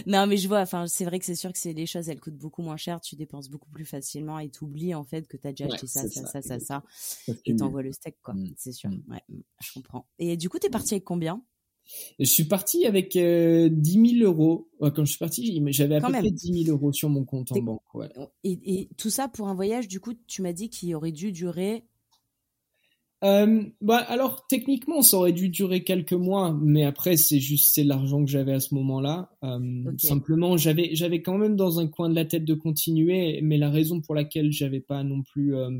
non, 0.06 0.26
mais 0.26 0.36
je 0.36 0.48
vois, 0.48 0.60
enfin, 0.60 0.86
c'est 0.86 1.04
vrai 1.04 1.18
que 1.18 1.24
c'est 1.24 1.34
sûr 1.34 1.52
que 1.52 1.58
c'est 1.58 1.72
les 1.72 1.86
choses, 1.86 2.08
elles 2.08 2.20
coûtent 2.20 2.38
beaucoup 2.38 2.62
moins 2.62 2.76
cher, 2.76 3.00
tu 3.00 3.16
dépenses 3.16 3.48
beaucoup 3.48 3.70
plus 3.70 3.84
facilement 3.84 4.38
et 4.38 4.48
t'oublies, 4.48 4.94
en 4.94 5.04
fait, 5.04 5.26
que 5.28 5.36
t'as 5.36 5.50
déjà 5.50 5.66
acheté 5.66 5.86
ça, 5.86 6.08
ça, 6.08 6.26
ça, 6.26 6.42
ça, 6.42 6.58
ça, 6.60 6.82
et 7.44 7.56
t'envoies 7.56 7.82
le 7.82 7.92
steak, 7.92 8.16
quoi. 8.22 8.34
Mm. 8.34 8.54
C'est 8.56 8.72
sûr. 8.72 8.90
Mm. 8.90 9.02
Ouais, 9.08 9.22
je 9.60 9.72
comprends. 9.74 10.06
Et 10.18 10.36
du 10.36 10.48
coup, 10.48 10.58
t'es 10.58 10.70
parti 10.70 10.94
avec 10.94 11.04
combien? 11.04 11.42
Je 12.18 12.24
suis 12.24 12.44
parti 12.44 12.86
avec 12.86 13.16
euh, 13.16 13.68
10 13.70 14.18
000 14.18 14.30
euros. 14.30 14.68
Quand 14.80 15.04
je 15.04 15.10
suis 15.10 15.18
parti, 15.18 15.62
j'avais 15.72 15.96
à 15.96 16.00
peu 16.00 16.12
près 16.12 16.30
10 16.30 16.64
000 16.64 16.76
euros 16.76 16.92
sur 16.92 17.08
mon 17.08 17.24
compte 17.24 17.52
en 17.52 17.60
banque. 17.60 17.82
Et, 18.44 18.58
et, 18.64 18.88
tout 18.96 19.10
ça 19.10 19.28
pour 19.28 19.48
un 19.48 19.54
voyage, 19.54 19.88
du 19.88 20.00
coup, 20.00 20.14
tu 20.26 20.42
m'as 20.42 20.52
dit 20.52 20.70
qu'il 20.70 20.94
aurait 20.94 21.12
dû 21.12 21.32
durer. 21.32 21.84
Euh, 23.24 23.62
bah 23.80 23.98
alors 23.98 24.48
techniquement 24.48 25.00
ça 25.02 25.16
aurait 25.16 25.32
dû 25.32 25.48
durer 25.48 25.84
quelques 25.84 26.12
mois 26.12 26.58
mais 26.60 26.82
après 26.82 27.16
c'est 27.16 27.38
juste 27.38 27.72
c'est 27.72 27.84
l'argent 27.84 28.24
que 28.24 28.28
j'avais 28.28 28.54
à 28.54 28.58
ce 28.58 28.74
moment-là 28.74 29.30
euh, 29.44 29.92
simplement 29.96 30.56
j'avais 30.56 30.96
j'avais 30.96 31.22
quand 31.22 31.38
même 31.38 31.54
dans 31.54 31.78
un 31.78 31.86
coin 31.86 32.10
de 32.10 32.16
la 32.16 32.24
tête 32.24 32.44
de 32.44 32.54
continuer 32.54 33.38
mais 33.40 33.58
la 33.58 33.70
raison 33.70 34.00
pour 34.00 34.16
laquelle 34.16 34.50
j'avais 34.50 34.80
pas 34.80 35.04
non 35.04 35.22
plus 35.22 35.54
euh 35.54 35.70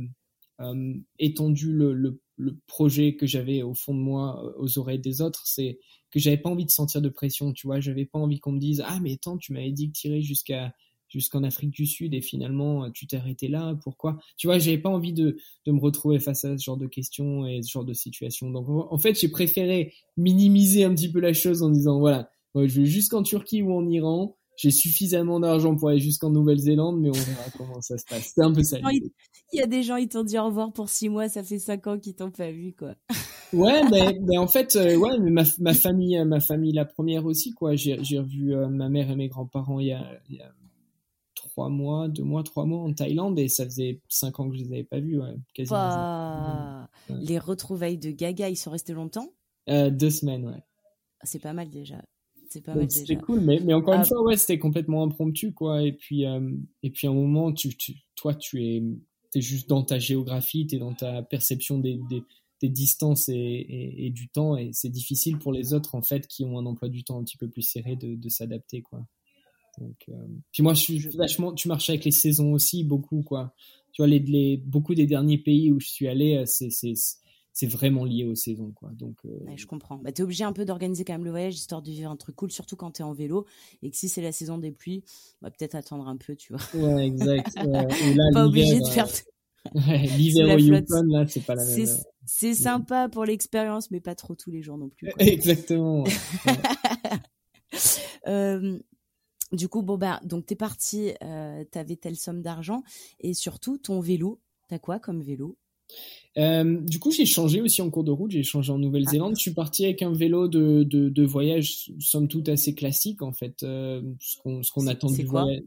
étendu 1.18 1.72
le, 1.72 1.92
le, 1.92 2.21
le 2.42 2.56
projet 2.66 3.14
que 3.14 3.26
j'avais 3.26 3.62
au 3.62 3.74
fond 3.74 3.94
de 3.94 4.00
moi 4.00 4.44
euh, 4.44 4.52
aux 4.58 4.78
oreilles 4.78 4.98
des 4.98 5.20
autres, 5.22 5.42
c'est 5.46 5.78
que 6.10 6.18
j'avais 6.18 6.36
pas 6.36 6.50
envie 6.50 6.66
de 6.66 6.70
sentir 6.70 7.00
de 7.00 7.08
pression, 7.08 7.52
tu 7.52 7.66
vois, 7.66 7.80
j'avais 7.80 8.04
pas 8.04 8.18
envie 8.18 8.40
qu'on 8.40 8.52
me 8.52 8.58
dise 8.58 8.82
ah 8.86 8.98
mais 9.00 9.14
attends, 9.14 9.38
tu 9.38 9.52
m'avais 9.52 9.70
dit 9.70 9.88
que 9.88 9.96
tirer 9.96 10.20
jusqu'à 10.20 10.74
jusqu'en 11.08 11.42
Afrique 11.44 11.70
du 11.70 11.86
Sud 11.86 12.14
et 12.14 12.22
finalement 12.22 12.84
euh, 12.84 12.90
tu 12.92 13.06
t'es 13.06 13.16
arrêté 13.16 13.48
là, 13.48 13.74
pourquoi? 13.82 14.18
Tu 14.36 14.46
vois, 14.46 14.58
j'avais 14.58 14.78
pas 14.78 14.90
envie 14.90 15.12
de, 15.12 15.36
de 15.66 15.72
me 15.72 15.80
retrouver 15.80 16.18
face 16.18 16.44
à 16.44 16.58
ce 16.58 16.64
genre 16.64 16.76
de 16.76 16.86
questions 16.86 17.46
et 17.46 17.62
ce 17.62 17.70
genre 17.70 17.84
de 17.84 17.92
situation. 17.92 18.50
Donc 18.50 18.68
en 18.68 18.98
fait, 18.98 19.18
j'ai 19.18 19.28
préféré 19.28 19.94
minimiser 20.16 20.84
un 20.84 20.94
petit 20.94 21.10
peu 21.10 21.20
la 21.20 21.32
chose 21.32 21.62
en 21.62 21.70
disant 21.70 21.98
voilà, 21.98 22.30
je 22.54 22.80
vais 22.80 22.86
jusqu'en 22.86 23.22
Turquie 23.22 23.62
ou 23.62 23.72
en 23.72 23.88
Iran, 23.88 24.36
j'ai 24.62 24.70
suffisamment 24.70 25.40
d'argent 25.40 25.74
pour 25.74 25.88
aller 25.88 25.98
jusqu'en 25.98 26.30
Nouvelle-Zélande, 26.30 27.00
mais 27.00 27.08
on 27.08 27.12
verra 27.12 27.50
comment 27.58 27.80
ça 27.80 27.98
se 27.98 28.04
passe. 28.04 28.30
C'est 28.32 28.42
un 28.42 28.52
peu 28.52 28.62
ça. 28.62 28.78
Il 28.92 29.10
y 29.58 29.60
a 29.60 29.66
des 29.66 29.82
gens, 29.82 29.96
ils 29.96 30.08
t'ont 30.08 30.22
dit 30.22 30.38
au 30.38 30.44
revoir 30.44 30.72
pour 30.72 30.88
six 30.88 31.08
mois, 31.08 31.28
ça 31.28 31.42
fait 31.42 31.58
cinq 31.58 31.88
ans 31.88 31.98
qu'ils 31.98 32.14
t'ont 32.14 32.30
pas 32.30 32.52
vu, 32.52 32.72
quoi. 32.72 32.94
ouais, 33.52 33.82
mais, 33.90 34.16
mais 34.22 34.38
en 34.38 34.46
fait, 34.46 34.76
euh, 34.76 34.94
ouais, 34.94 35.18
mais 35.18 35.30
ma, 35.30 35.42
ma 35.58 35.74
famille, 35.74 36.24
ma 36.24 36.38
famille 36.38 36.72
la 36.72 36.84
première 36.84 37.26
aussi, 37.26 37.52
quoi. 37.54 37.74
J'ai 37.74 37.96
revu 37.96 38.54
euh, 38.54 38.68
ma 38.68 38.88
mère 38.88 39.10
et 39.10 39.16
mes 39.16 39.28
grands-parents 39.28 39.80
il 39.80 39.88
y 39.88 39.92
a, 39.92 40.06
il 40.28 40.36
y 40.36 40.40
a 40.40 40.52
trois 41.34 41.68
mois, 41.68 42.06
deux 42.06 42.22
mois, 42.22 42.44
trois 42.44 42.64
mois 42.64 42.82
en 42.82 42.92
Thaïlande, 42.92 43.36
et 43.40 43.48
ça 43.48 43.64
faisait 43.64 44.00
cinq 44.08 44.38
ans 44.38 44.48
que 44.48 44.56
je 44.56 44.62
les 44.62 44.72
avais 44.72 44.84
pas 44.84 45.00
vus, 45.00 45.20
ouais, 45.20 45.34
quasiment. 45.54 45.76
Bah, 45.76 46.88
les 47.08 47.40
retrouvailles 47.40 47.98
de 47.98 48.12
Gaga, 48.12 48.48
ils 48.48 48.56
sont 48.56 48.70
restés 48.70 48.92
longtemps? 48.92 49.34
Euh, 49.68 49.90
Deux 49.90 50.10
semaines, 50.10 50.46
ouais. 50.46 50.62
C'est 51.24 51.42
pas 51.42 51.52
mal 51.52 51.68
déjà 51.68 51.96
c'est 52.52 52.60
pas 52.60 52.74
mal 52.74 52.90
C'était 52.90 53.16
cool, 53.16 53.40
mais, 53.40 53.60
mais 53.60 53.74
encore 53.74 53.94
une 53.94 54.00
ah. 54.00 54.04
fois, 54.04 54.22
ouais, 54.22 54.36
c'était 54.36 54.58
complètement 54.58 55.02
impromptu, 55.02 55.52
quoi. 55.52 55.82
Et 55.82 55.92
puis, 55.92 56.26
euh, 56.26 56.50
et 56.82 56.90
puis 56.90 57.06
à 57.06 57.10
un 57.10 57.14
moment, 57.14 57.52
tu, 57.52 57.76
tu, 57.76 57.94
toi, 58.14 58.34
tu 58.34 58.62
es, 58.64 58.82
es 59.34 59.40
juste 59.40 59.68
dans 59.68 59.82
ta 59.82 59.98
géographie, 59.98 60.66
tu 60.66 60.76
es 60.76 60.78
dans 60.78 60.94
ta 60.94 61.22
perception 61.22 61.78
des, 61.78 61.98
des, 62.10 62.22
des 62.60 62.68
distances 62.68 63.28
et, 63.28 63.34
et, 63.34 64.06
et, 64.06 64.10
du 64.10 64.28
temps, 64.28 64.56
et 64.56 64.70
c'est 64.72 64.90
difficile 64.90 65.38
pour 65.38 65.52
les 65.52 65.72
autres, 65.74 65.94
en 65.94 66.02
fait, 66.02 66.26
qui 66.26 66.44
ont 66.44 66.58
un 66.58 66.66
emploi 66.66 66.88
du 66.88 67.04
temps 67.04 67.18
un 67.18 67.24
petit 67.24 67.38
peu 67.38 67.48
plus 67.48 67.62
serré, 67.62 67.96
de, 67.96 68.14
de 68.14 68.28
s'adapter, 68.28 68.82
quoi. 68.82 69.06
Donc, 69.78 70.04
euh... 70.10 70.26
Puis 70.52 70.62
moi, 70.62 70.74
je 70.74 70.80
suis 70.80 70.98
vachement, 70.98 71.52
tu 71.52 71.68
marches 71.68 71.88
avec 71.88 72.04
les 72.04 72.10
saisons 72.10 72.52
aussi, 72.52 72.84
beaucoup, 72.84 73.22
quoi. 73.22 73.54
Tu 73.92 74.02
vois, 74.02 74.06
les, 74.06 74.18
les, 74.18 74.56
beaucoup 74.58 74.94
des 74.94 75.06
derniers 75.06 75.38
pays 75.38 75.72
où 75.72 75.80
je 75.80 75.88
suis 75.88 76.08
allé, 76.08 76.36
euh, 76.36 76.44
c'est, 76.46 76.70
c'est, 77.52 77.66
vraiment 77.66 78.04
lié 78.04 78.24
aux 78.24 78.34
saisons 78.34 78.72
quoi. 78.72 78.90
Donc 78.92 79.16
euh... 79.24 79.38
je 79.56 79.66
comprends. 79.66 79.98
Bah 79.98 80.10
es 80.10 80.20
obligé 80.20 80.44
un 80.44 80.52
peu 80.52 80.64
d'organiser 80.64 81.04
quand 81.04 81.12
même 81.12 81.24
le 81.24 81.30
voyage 81.30 81.54
histoire 81.54 81.82
de 81.82 81.90
vivre 81.90 82.10
un 82.10 82.16
truc 82.16 82.36
cool 82.36 82.50
surtout 82.50 82.76
quand 82.76 82.92
tu 82.92 83.02
es 83.02 83.04
en 83.04 83.12
vélo 83.12 83.46
et 83.82 83.90
que 83.90 83.96
si 83.96 84.08
c'est 84.08 84.22
la 84.22 84.32
saison 84.32 84.58
des 84.58 84.72
pluies 84.72 85.04
bah 85.40 85.50
peut-être 85.50 85.74
attendre 85.74 86.08
un 86.08 86.16
peu 86.16 86.34
tu 86.36 86.52
vois. 86.52 86.62
Ouais 86.74 87.06
exact. 87.06 87.54
Ouais. 87.64 87.86
pas 88.32 88.46
obligé 88.46 88.80
de 88.80 88.86
faire 88.86 89.08
ouais, 89.74 89.98
l'hiver 90.16 90.54
au 90.54 90.58
Yukon 90.58 91.02
là 91.08 91.26
c'est 91.26 91.44
pas 91.44 91.54
la 91.54 91.64
même 91.64 91.88
c'est 92.24 92.54
sympa 92.54 93.08
pour 93.08 93.24
l'expérience 93.24 93.90
mais 93.90 94.00
pas 94.00 94.14
trop 94.14 94.34
tous 94.34 94.50
les 94.50 94.62
jours 94.62 94.78
non 94.78 94.88
plus 94.88 95.10
quoi. 95.10 95.22
exactement 95.26 96.04
euh, 98.28 98.78
du 99.52 99.68
coup 99.68 99.82
bon 99.82 99.98
bah 99.98 100.20
donc 100.24 100.46
t'es 100.46 100.56
parti 100.56 101.12
euh, 101.22 101.64
t'avais 101.70 101.96
telle 101.96 102.16
somme 102.16 102.42
d'argent 102.42 102.82
et 103.20 103.34
surtout 103.34 103.76
ton 103.76 104.00
vélo 104.00 104.40
t'as 104.68 104.78
quoi 104.78 104.98
comme 104.98 105.20
vélo? 105.20 105.58
Euh, 106.38 106.80
du 106.80 106.98
coup, 106.98 107.10
j'ai 107.10 107.26
changé 107.26 107.60
aussi 107.60 107.82
en 107.82 107.90
cours 107.90 108.04
de 108.04 108.10
route. 108.10 108.30
J'ai 108.30 108.42
changé 108.42 108.72
en 108.72 108.78
Nouvelle-Zélande. 108.78 109.32
Ah. 109.32 109.36
Je 109.36 109.42
suis 109.42 109.54
parti 109.54 109.84
avec 109.84 110.02
un 110.02 110.12
vélo 110.12 110.48
de, 110.48 110.82
de, 110.82 111.08
de 111.08 111.24
voyage, 111.24 111.90
somme 111.98 112.28
toute 112.28 112.48
assez 112.48 112.74
classique 112.74 113.22
en 113.22 113.32
fait, 113.32 113.62
euh, 113.62 114.02
ce 114.20 114.36
qu'on 114.38 114.62
ce 114.62 114.70
qu'on 114.72 114.86
attend 114.86 115.10
du 115.10 115.24
voyage. 115.24 115.62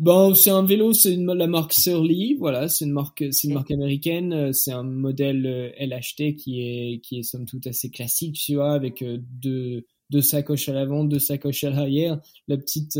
Bon, 0.00 0.34
c'est 0.34 0.50
un 0.50 0.64
vélo, 0.64 0.92
c'est 0.92 1.16
la 1.16 1.46
marque 1.46 1.72
Surly, 1.72 2.34
voilà, 2.34 2.68
c'est 2.68 2.84
une 2.84 2.90
marque, 2.90 3.24
c'est 3.30 3.46
une 3.46 3.54
marque 3.54 3.70
américaine, 3.70 4.32
euh, 4.32 4.52
c'est 4.52 4.72
un 4.72 4.82
modèle 4.82 5.72
LHT 5.78 6.34
qui 6.34 6.60
est 6.60 7.00
qui 7.00 7.20
est 7.20 7.22
somme 7.22 7.46
toute 7.46 7.68
assez 7.68 7.90
classique, 7.90 8.34
tu 8.34 8.56
vois, 8.56 8.72
avec 8.72 9.04
deux 9.18 9.86
deux 10.10 10.20
sacoches 10.20 10.68
à 10.68 10.72
l'avant, 10.72 11.04
deux 11.04 11.20
sacoches 11.20 11.64
à 11.64 11.70
l'arrière, 11.70 12.20
la 12.48 12.58
petite 12.58 12.98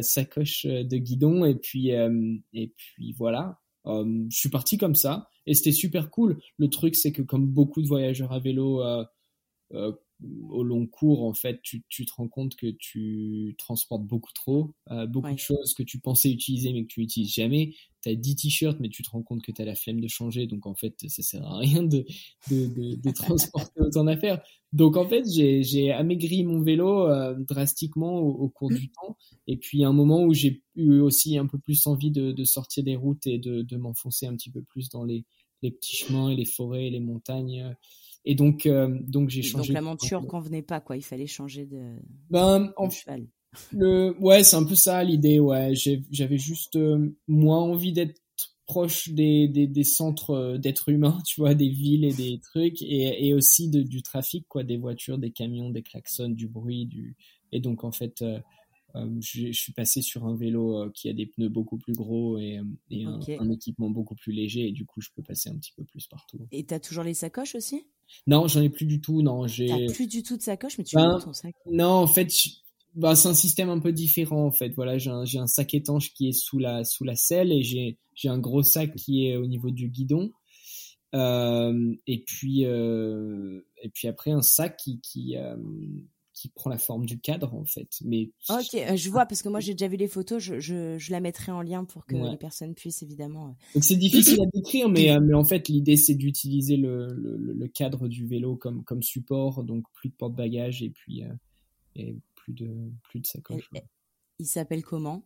sacoche 0.00 0.66
de 0.66 0.96
guidon 0.96 1.44
et 1.44 1.54
puis 1.54 1.90
et 1.90 2.72
puis 2.74 3.12
voilà. 3.12 3.60
Je 3.88 4.36
suis 4.36 4.50
parti 4.50 4.78
comme 4.78 4.94
ça 4.94 5.28
et 5.46 5.54
c'était 5.54 5.72
super 5.72 6.10
cool. 6.10 6.38
Le 6.58 6.68
truc 6.68 6.94
c'est 6.94 7.12
que 7.12 7.22
comme 7.22 7.46
beaucoup 7.46 7.82
de 7.82 7.88
voyageurs 7.88 8.32
à 8.32 8.38
vélo 8.38 8.82
au 10.50 10.64
long 10.64 10.86
cours, 10.86 11.24
en 11.24 11.34
fait, 11.34 11.60
tu, 11.62 11.84
tu, 11.88 12.04
te 12.04 12.12
rends 12.12 12.28
compte 12.28 12.56
que 12.56 12.66
tu 12.66 13.54
transportes 13.56 14.04
beaucoup 14.04 14.32
trop, 14.32 14.74
euh, 14.90 15.06
beaucoup 15.06 15.32
de 15.32 15.38
choses 15.38 15.74
que 15.74 15.82
tu 15.82 16.00
pensais 16.00 16.30
utiliser 16.30 16.72
mais 16.72 16.82
que 16.82 16.88
tu 16.88 17.02
utilises 17.02 17.32
jamais. 17.32 17.74
Tu 18.02 18.08
as 18.08 18.14
10 18.14 18.36
t-shirts 18.36 18.80
mais 18.80 18.88
tu 18.88 19.02
te 19.02 19.10
rends 19.10 19.22
compte 19.22 19.42
que 19.42 19.52
tu 19.52 19.62
as 19.62 19.64
la 19.64 19.76
flemme 19.76 20.00
de 20.00 20.08
changer, 20.08 20.46
donc 20.46 20.66
en 20.66 20.74
fait, 20.74 20.94
ça 21.06 21.22
sert 21.22 21.46
à 21.46 21.58
rien 21.58 21.84
de, 21.84 22.04
de, 22.50 22.66
de, 22.66 22.96
de 22.96 23.10
transporter 23.14 23.80
autant 23.80 24.04
d'affaires. 24.04 24.42
Donc 24.72 24.96
en 24.96 25.08
fait, 25.08 25.24
j'ai 25.26 25.92
amaigri 25.92 26.44
mon 26.44 26.62
vélo 26.62 27.08
euh, 27.08 27.34
drastiquement 27.38 28.18
au, 28.18 28.48
cours 28.48 28.70
du 28.70 28.90
temps. 28.90 29.16
Et 29.46 29.56
puis 29.56 29.84
un 29.84 29.92
moment 29.92 30.24
où 30.24 30.34
j'ai 30.34 30.62
eu 30.74 30.98
aussi 31.00 31.38
un 31.38 31.46
peu 31.46 31.58
plus 31.58 31.86
envie 31.86 32.10
de, 32.10 32.32
de 32.32 32.44
sortir 32.44 32.82
des 32.82 32.96
routes 32.96 33.26
et 33.26 33.38
de, 33.38 33.62
de 33.62 33.76
m'enfoncer 33.76 34.26
un 34.26 34.34
petit 34.34 34.50
peu 34.50 34.62
plus 34.62 34.88
dans 34.88 35.04
les, 35.04 35.24
les 35.62 35.70
petits 35.70 35.96
chemins 35.96 36.28
et 36.28 36.36
les 36.36 36.44
forêts 36.44 36.86
et 36.86 36.90
les 36.90 37.00
montagnes. 37.00 37.74
Et 38.24 38.34
donc, 38.34 38.66
euh, 38.66 38.98
donc 39.02 39.30
j'ai 39.30 39.42
changé. 39.42 39.68
Donc 39.68 39.74
la 39.74 39.80
monture 39.80 40.26
convenait 40.26 40.62
pas, 40.62 40.80
quoi. 40.80 40.96
Il 40.96 41.02
fallait 41.02 41.26
changer 41.26 41.66
de, 41.66 41.96
ben, 42.30 42.72
en, 42.76 42.90
cheval. 42.90 43.26
Le, 43.72 44.14
ouais, 44.20 44.44
c'est 44.44 44.56
un 44.56 44.64
peu 44.64 44.74
ça 44.74 45.02
l'idée. 45.02 45.40
Ouais, 45.40 45.72
j'avais 46.10 46.38
juste 46.38 46.76
euh, 46.76 47.16
moins 47.26 47.60
envie 47.60 47.92
d'être 47.92 48.20
proche 48.66 49.08
des, 49.08 49.48
des, 49.48 49.66
des 49.66 49.84
centres 49.84 50.30
euh, 50.30 50.58
d'êtres 50.58 50.90
humains, 50.90 51.18
tu 51.26 51.40
vois, 51.40 51.54
des 51.54 51.70
villes 51.70 52.04
et 52.04 52.12
des 52.12 52.38
trucs, 52.40 52.82
et, 52.82 53.26
et 53.26 53.32
aussi 53.32 53.70
de, 53.70 53.82
du 53.82 54.02
trafic, 54.02 54.46
quoi, 54.46 54.62
des 54.62 54.76
voitures, 54.76 55.16
des 55.16 55.30
camions, 55.30 55.70
des 55.70 55.82
klaxons, 55.82 56.28
du 56.28 56.48
bruit, 56.48 56.86
du. 56.86 57.16
Et 57.50 57.60
donc 57.60 57.82
en 57.82 57.92
fait, 57.92 58.22
euh, 58.96 59.20
je, 59.20 59.52
suis 59.52 59.72
passé 59.72 60.00
sur 60.00 60.26
un 60.26 60.34
vélo 60.34 60.82
euh, 60.82 60.90
qui 60.94 61.10
a 61.10 61.12
des 61.12 61.26
pneus 61.26 61.50
beaucoup 61.50 61.76
plus 61.76 61.92
gros 61.92 62.38
et, 62.38 62.60
et 62.90 63.04
un, 63.04 63.50
équipement 63.50 63.90
beaucoup 63.90 64.14
plus 64.14 64.32
léger 64.32 64.68
et 64.68 64.72
du 64.72 64.86
coup 64.86 65.00
je 65.02 65.10
peux 65.14 65.22
passer 65.22 65.50
un 65.50 65.56
petit 65.56 65.72
peu 65.76 65.84
plus 65.84 66.06
partout. 66.06 66.38
Et 66.52 66.64
t'as 66.64 66.80
toujours 66.80 67.04
les 67.04 67.14
sacoches 67.14 67.54
aussi? 67.54 67.84
Non, 68.26 68.46
j'en 68.46 68.62
ai 68.62 68.68
plus 68.68 68.86
du 68.86 69.00
tout. 69.00 69.22
Non, 69.22 69.46
j'ai. 69.46 69.68
T'as 69.68 69.92
plus 69.92 70.06
du 70.06 70.22
tout 70.22 70.36
de 70.36 70.42
sacoche, 70.42 70.78
mais 70.78 70.84
tu 70.84 70.96
ben, 70.96 71.18
ton 71.22 71.32
sac. 71.32 71.54
Non, 71.70 71.90
en 71.90 72.06
fait, 72.06 72.30
bah, 72.94 73.14
c'est 73.14 73.28
un 73.28 73.34
système 73.34 73.70
un 73.70 73.78
peu 73.78 73.92
différent 73.92 74.44
en 74.46 74.50
fait. 74.50 74.70
Voilà, 74.70 74.98
j'ai 74.98 75.10
un, 75.10 75.22
un, 75.22 75.46
sac 75.46 75.74
étanche 75.74 76.12
qui 76.14 76.28
est 76.28 76.32
sous 76.32 76.58
la 76.58 76.84
sous 76.84 77.04
la 77.04 77.14
selle 77.14 77.52
et 77.52 77.62
j'ai 77.62 77.96
j'ai 78.14 78.28
un 78.28 78.38
gros 78.38 78.62
sac 78.62 78.94
qui 78.96 79.28
est 79.28 79.36
au 79.36 79.46
niveau 79.46 79.70
du 79.70 79.88
guidon. 79.88 80.32
Euh, 81.14 81.94
et 82.06 82.22
puis 82.24 82.66
euh, 82.66 83.60
et 83.82 83.88
puis 83.88 84.08
après 84.08 84.30
un 84.30 84.42
sac 84.42 84.76
qui 84.76 85.00
qui 85.00 85.36
euh, 85.36 85.56
qui 86.38 86.48
prend 86.48 86.70
la 86.70 86.78
forme 86.78 87.04
du 87.04 87.18
cadre 87.18 87.52
en 87.52 87.64
fait. 87.64 87.88
Mais 88.04 88.30
ok, 88.48 88.74
euh, 88.74 88.96
je 88.96 89.10
vois 89.10 89.26
parce 89.26 89.42
que 89.42 89.48
moi 89.48 89.58
j'ai 89.58 89.72
déjà 89.72 89.88
vu 89.88 89.96
les 89.96 90.06
photos, 90.06 90.40
je, 90.40 90.60
je, 90.60 90.96
je, 90.96 91.10
la 91.10 91.18
mettrai 91.18 91.50
en 91.50 91.62
lien 91.62 91.84
pour 91.84 92.06
que 92.06 92.14
les 92.14 92.36
personnes 92.36 92.74
puissent 92.74 93.02
évidemment. 93.02 93.48
Euh, 93.48 93.74
Donc 93.74 93.84
c'est 93.84 93.96
difficile 93.96 94.40
à 94.40 94.46
décrire, 94.54 94.88
mais, 94.88 95.10
euh, 95.10 95.20
mais 95.20 95.34
en 95.34 95.42
fait 95.42 95.68
l'idée 95.68 95.96
c'est 95.96 96.14
d'utiliser 96.14 96.76
le, 96.76 97.08
le, 97.12 97.36
le, 97.36 97.68
cadre 97.68 98.06
du 98.06 98.24
vélo 98.24 98.54
comme 98.54 98.84
comme 98.84 99.02
support, 99.02 99.64
donc 99.64 99.84
plus 99.94 100.10
de 100.10 100.14
porte-bagages 100.14 100.80
et 100.82 100.90
puis 100.90 101.22
et 101.96 102.16
plus 102.36 102.52
de 102.52 102.70
plus 103.10 103.18
de 103.18 103.26
sacoche. 103.26 103.68
Il 104.38 104.46
s'appelle 104.46 104.84
comment? 104.84 105.24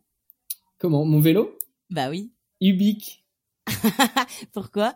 Comment? 0.79 1.05
Mon 1.05 1.19
vélo? 1.19 1.59
Bah 1.91 2.09
oui. 2.09 2.31
Ubique. 2.59 3.23
Pourquoi? 4.51 4.95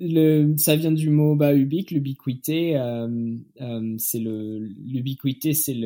Le, 0.00 0.56
ça 0.56 0.76
vient 0.76 0.92
du 0.92 1.10
mot 1.10 1.34
bah, 1.36 1.54
ubique, 1.54 1.90
l'ubiquité. 1.90 2.76
Euh, 2.76 3.36
euh, 3.60 3.94
c'est 3.98 4.20
le 4.20 4.58
l'ubiquité, 4.58 5.54
c'est 5.54 5.76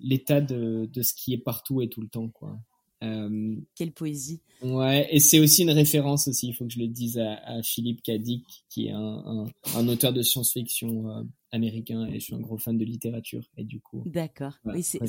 l'état 0.00 0.40
de, 0.40 0.88
de 0.92 1.02
ce 1.02 1.14
qui 1.14 1.32
est 1.32 1.38
partout 1.38 1.82
et 1.82 1.88
tout 1.88 2.00
le 2.00 2.08
temps, 2.08 2.28
quoi. 2.28 2.58
Euh, 3.02 3.56
Quelle 3.74 3.92
poésie. 3.92 4.40
Ouais, 4.62 5.08
et 5.10 5.20
c'est 5.20 5.38
aussi 5.38 5.62
une 5.62 5.70
référence 5.70 6.26
aussi. 6.28 6.48
Il 6.48 6.54
faut 6.54 6.64
que 6.64 6.72
je 6.72 6.78
le 6.78 6.88
dise 6.88 7.18
à, 7.18 7.34
à 7.44 7.62
Philippe 7.62 8.02
Cadic, 8.02 8.64
qui 8.70 8.86
est 8.86 8.92
un, 8.92 8.98
un, 9.26 9.46
un 9.76 9.88
auteur 9.88 10.12
de 10.12 10.22
science-fiction 10.22 11.26
américain, 11.52 12.06
et 12.06 12.14
je 12.14 12.24
suis 12.24 12.34
un 12.34 12.40
gros 12.40 12.56
fan 12.56 12.78
de 12.78 12.84
littérature. 12.84 13.42
Et 13.58 13.64
du 13.64 13.80
coup. 13.80 14.02
D'accord. 14.06 14.54
oui, 14.64 14.82
c'est. 14.82 15.00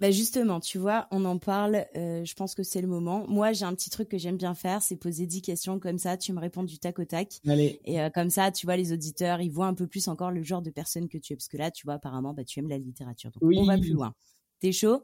Bah 0.00 0.10
justement, 0.10 0.60
tu 0.60 0.78
vois, 0.78 1.06
on 1.10 1.26
en 1.26 1.38
parle. 1.38 1.86
Euh, 1.94 2.24
je 2.24 2.34
pense 2.34 2.54
que 2.54 2.62
c'est 2.62 2.80
le 2.80 2.88
moment. 2.88 3.26
Moi, 3.28 3.52
j'ai 3.52 3.66
un 3.66 3.74
petit 3.74 3.90
truc 3.90 4.08
que 4.08 4.16
j'aime 4.16 4.38
bien 4.38 4.54
faire, 4.54 4.80
c'est 4.80 4.96
poser 4.96 5.26
10 5.26 5.42
questions 5.42 5.78
comme 5.78 5.98
ça. 5.98 6.16
Tu 6.16 6.32
me 6.32 6.40
réponds 6.40 6.62
du 6.62 6.78
tac 6.78 6.98
au 6.98 7.04
tac. 7.04 7.38
Allez. 7.46 7.80
Et 7.84 8.00
euh, 8.00 8.08
comme 8.08 8.30
ça, 8.30 8.50
tu 8.50 8.64
vois, 8.66 8.76
les 8.76 8.94
auditeurs, 8.94 9.42
ils 9.42 9.50
voient 9.50 9.66
un 9.66 9.74
peu 9.74 9.86
plus 9.86 10.08
encore 10.08 10.30
le 10.30 10.42
genre 10.42 10.62
de 10.62 10.70
personne 10.70 11.06
que 11.08 11.18
tu 11.18 11.34
es, 11.34 11.36
parce 11.36 11.48
que 11.48 11.58
là, 11.58 11.70
tu 11.70 11.84
vois, 11.86 11.94
apparemment, 11.94 12.32
bah, 12.32 12.44
tu 12.44 12.60
aimes 12.60 12.68
la 12.70 12.78
littérature. 12.78 13.30
Donc, 13.32 13.52
on 13.54 13.64
va 13.64 13.76
plus 13.76 13.92
loin. 13.92 14.14
T'es 14.58 14.72
chaud? 14.72 15.02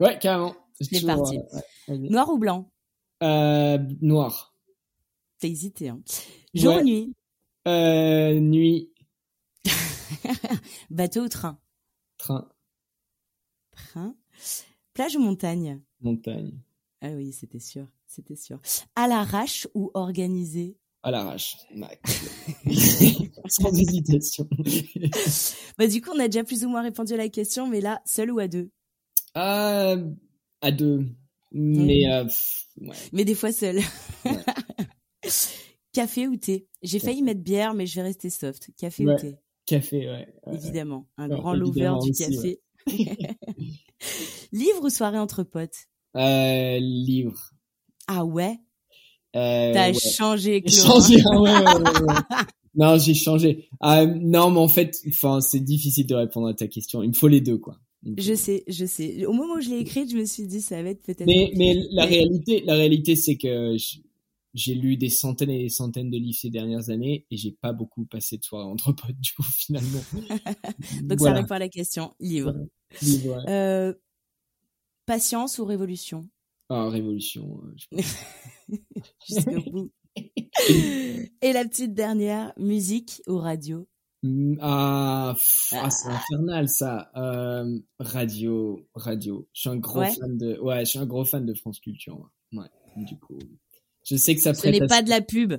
Ouais, 0.00 0.18
carrément. 0.18 0.54
C'est 0.80 1.06
parti. 1.06 1.38
noir 1.88 2.28
ou 2.28 2.38
blanc? 2.38 2.70
Euh, 3.22 3.78
Noir. 4.02 4.54
T'as 5.38 5.48
hésité, 5.48 5.88
hein. 5.88 6.02
Jour 6.52 6.76
ou 6.76 6.82
nuit? 6.82 7.14
Euh, 7.66 8.38
Nuit. 8.38 8.90
Bateau 10.90 11.22
ou 11.22 11.28
train? 11.28 11.58
Train. 12.18 12.48
Train. 13.72 14.14
Plage 14.94 15.16
ou 15.16 15.20
montagne? 15.20 15.80
Montagne. 16.00 16.52
Ah 17.02 17.10
oui, 17.10 17.32
c'était 17.32 17.58
sûr, 17.60 17.86
c'était 18.06 18.36
sûr. 18.36 18.60
À 18.94 19.06
l'arrache 19.08 19.68
ou 19.74 19.90
organisé? 19.94 20.76
À 21.02 21.10
l'arrache, 21.10 21.56
sans 23.48 23.72
hésitation. 23.78 24.48
bah 25.78 25.86
du 25.86 26.00
coup, 26.00 26.10
on 26.14 26.18
a 26.18 26.26
déjà 26.26 26.42
plus 26.42 26.64
ou 26.64 26.68
moins 26.68 26.82
répondu 26.82 27.12
à 27.12 27.16
la 27.16 27.28
question, 27.28 27.68
mais 27.68 27.80
là, 27.80 28.00
seul 28.04 28.32
ou 28.32 28.38
à 28.40 28.48
deux? 28.48 28.70
Euh, 29.36 30.10
À 30.62 30.72
deux, 30.72 31.06
mais 31.52 32.10
euh, 32.10 32.24
mais 33.12 33.24
des 33.24 33.34
fois 33.34 33.52
seul. 33.52 33.80
Café 35.92 36.26
ou 36.26 36.36
thé? 36.36 36.66
J'ai 36.82 36.98
failli 36.98 37.22
mettre 37.22 37.40
bière, 37.40 37.72
mais 37.74 37.86
je 37.86 37.94
vais 37.96 38.02
rester 38.02 38.28
soft. 38.30 38.70
Café 38.76 39.06
ou 39.06 39.16
thé? 39.16 39.36
Café, 39.64 40.08
ouais. 40.08 40.34
Évidemment, 40.52 41.06
un 41.16 41.28
grand 41.28 41.54
lover 41.54 41.94
du 42.02 42.12
café. 42.12 42.60
livre 44.52 44.84
ou 44.84 44.90
soirée 44.90 45.18
entre 45.18 45.42
potes? 45.42 45.88
Euh, 46.16 46.78
Livre. 46.78 47.52
Ah 48.06 48.24
ouais? 48.24 48.58
Euh, 49.34 49.72
T'as 49.72 49.92
changé, 49.92 50.62
Claude. 50.62 50.74
Changé, 50.74 51.22
ah 51.26 52.46
non, 52.74 52.98
j'ai 52.98 53.14
changé. 53.14 53.68
Euh, 53.84 54.06
non, 54.06 54.50
mais 54.50 54.60
en 54.60 54.68
fait, 54.68 54.96
enfin, 55.08 55.40
c'est 55.40 55.60
difficile 55.60 56.06
de 56.06 56.14
répondre 56.14 56.48
à 56.48 56.54
ta 56.54 56.68
question. 56.68 57.02
Il 57.02 57.08
me 57.08 57.14
faut 57.14 57.28
les 57.28 57.40
deux, 57.40 57.58
quoi. 57.58 57.78
Je 58.16 58.34
sais, 58.34 58.64
je 58.68 58.86
sais. 58.86 59.26
Au 59.26 59.32
moment 59.32 59.54
où 59.54 59.60
je 59.60 59.68
l'ai 59.68 59.78
écrite, 59.78 60.10
je 60.10 60.16
me 60.16 60.24
suis 60.24 60.46
dit 60.46 60.60
ça 60.60 60.82
va 60.82 60.90
être 60.90 61.02
peut-être. 61.02 61.26
Mais, 61.26 61.52
mais 61.56 61.76
la 61.90 62.04
réalité, 62.04 62.62
la 62.64 62.74
réalité, 62.74 63.16
c'est 63.16 63.36
que 63.36 63.76
j'ai 64.54 64.74
lu 64.74 64.96
des 64.96 65.10
centaines 65.10 65.50
et 65.50 65.64
des 65.64 65.68
centaines 65.68 66.10
de 66.10 66.16
livres 66.16 66.38
ces 66.40 66.50
dernières 66.50 66.88
années 66.88 67.26
et 67.30 67.36
j'ai 67.36 67.50
pas 67.52 67.72
beaucoup 67.72 68.06
passé 68.06 68.38
de 68.38 68.44
soirées 68.44 68.64
entre 68.64 68.92
potes 68.92 69.20
du 69.20 69.32
coup 69.32 69.42
finalement. 69.42 70.00
Donc 71.02 71.20
ça 71.20 71.32
répond 71.32 71.54
à 71.54 71.58
la 71.58 71.68
question. 71.68 72.14
Livre. 72.20 72.54
Euh, 73.48 73.92
patience 75.06 75.58
ou 75.58 75.64
révolution? 75.64 76.28
Ah, 76.68 76.88
révolution. 76.88 77.60
Euh, 77.94 78.02
Jusqu'au 79.28 79.70
bout. 79.70 79.92
Et 81.42 81.52
la 81.52 81.64
petite 81.64 81.94
dernière, 81.94 82.52
musique 82.56 83.22
ou 83.26 83.38
radio? 83.38 83.86
Mm, 84.22 84.56
ah, 84.60 85.36
ah, 85.72 85.90
c'est 85.90 86.08
ah. 86.08 86.16
infernal 86.16 86.68
ça. 86.68 87.10
Euh, 87.16 87.78
radio, 88.00 88.84
radio. 88.94 89.48
Je 89.52 89.60
suis 89.60 89.70
un 89.70 89.76
gros 89.76 90.04
fan 90.04 90.36
de. 90.36 90.58
Ouais, 90.58 90.80
je 90.80 90.90
suis 90.90 90.98
un 90.98 91.06
gros 91.06 91.24
fan 91.24 91.46
de 91.46 91.54
France 91.54 91.80
Culture. 91.80 92.30
Ouais, 92.52 92.66
du 92.96 93.18
coup. 93.18 93.38
Je 94.04 94.16
sais 94.16 94.34
que 94.34 94.40
ça. 94.40 94.54
Ce 94.54 94.66
n'est 94.68 94.86
pas 94.86 95.02
de 95.02 95.10
la 95.10 95.20
pub. 95.20 95.54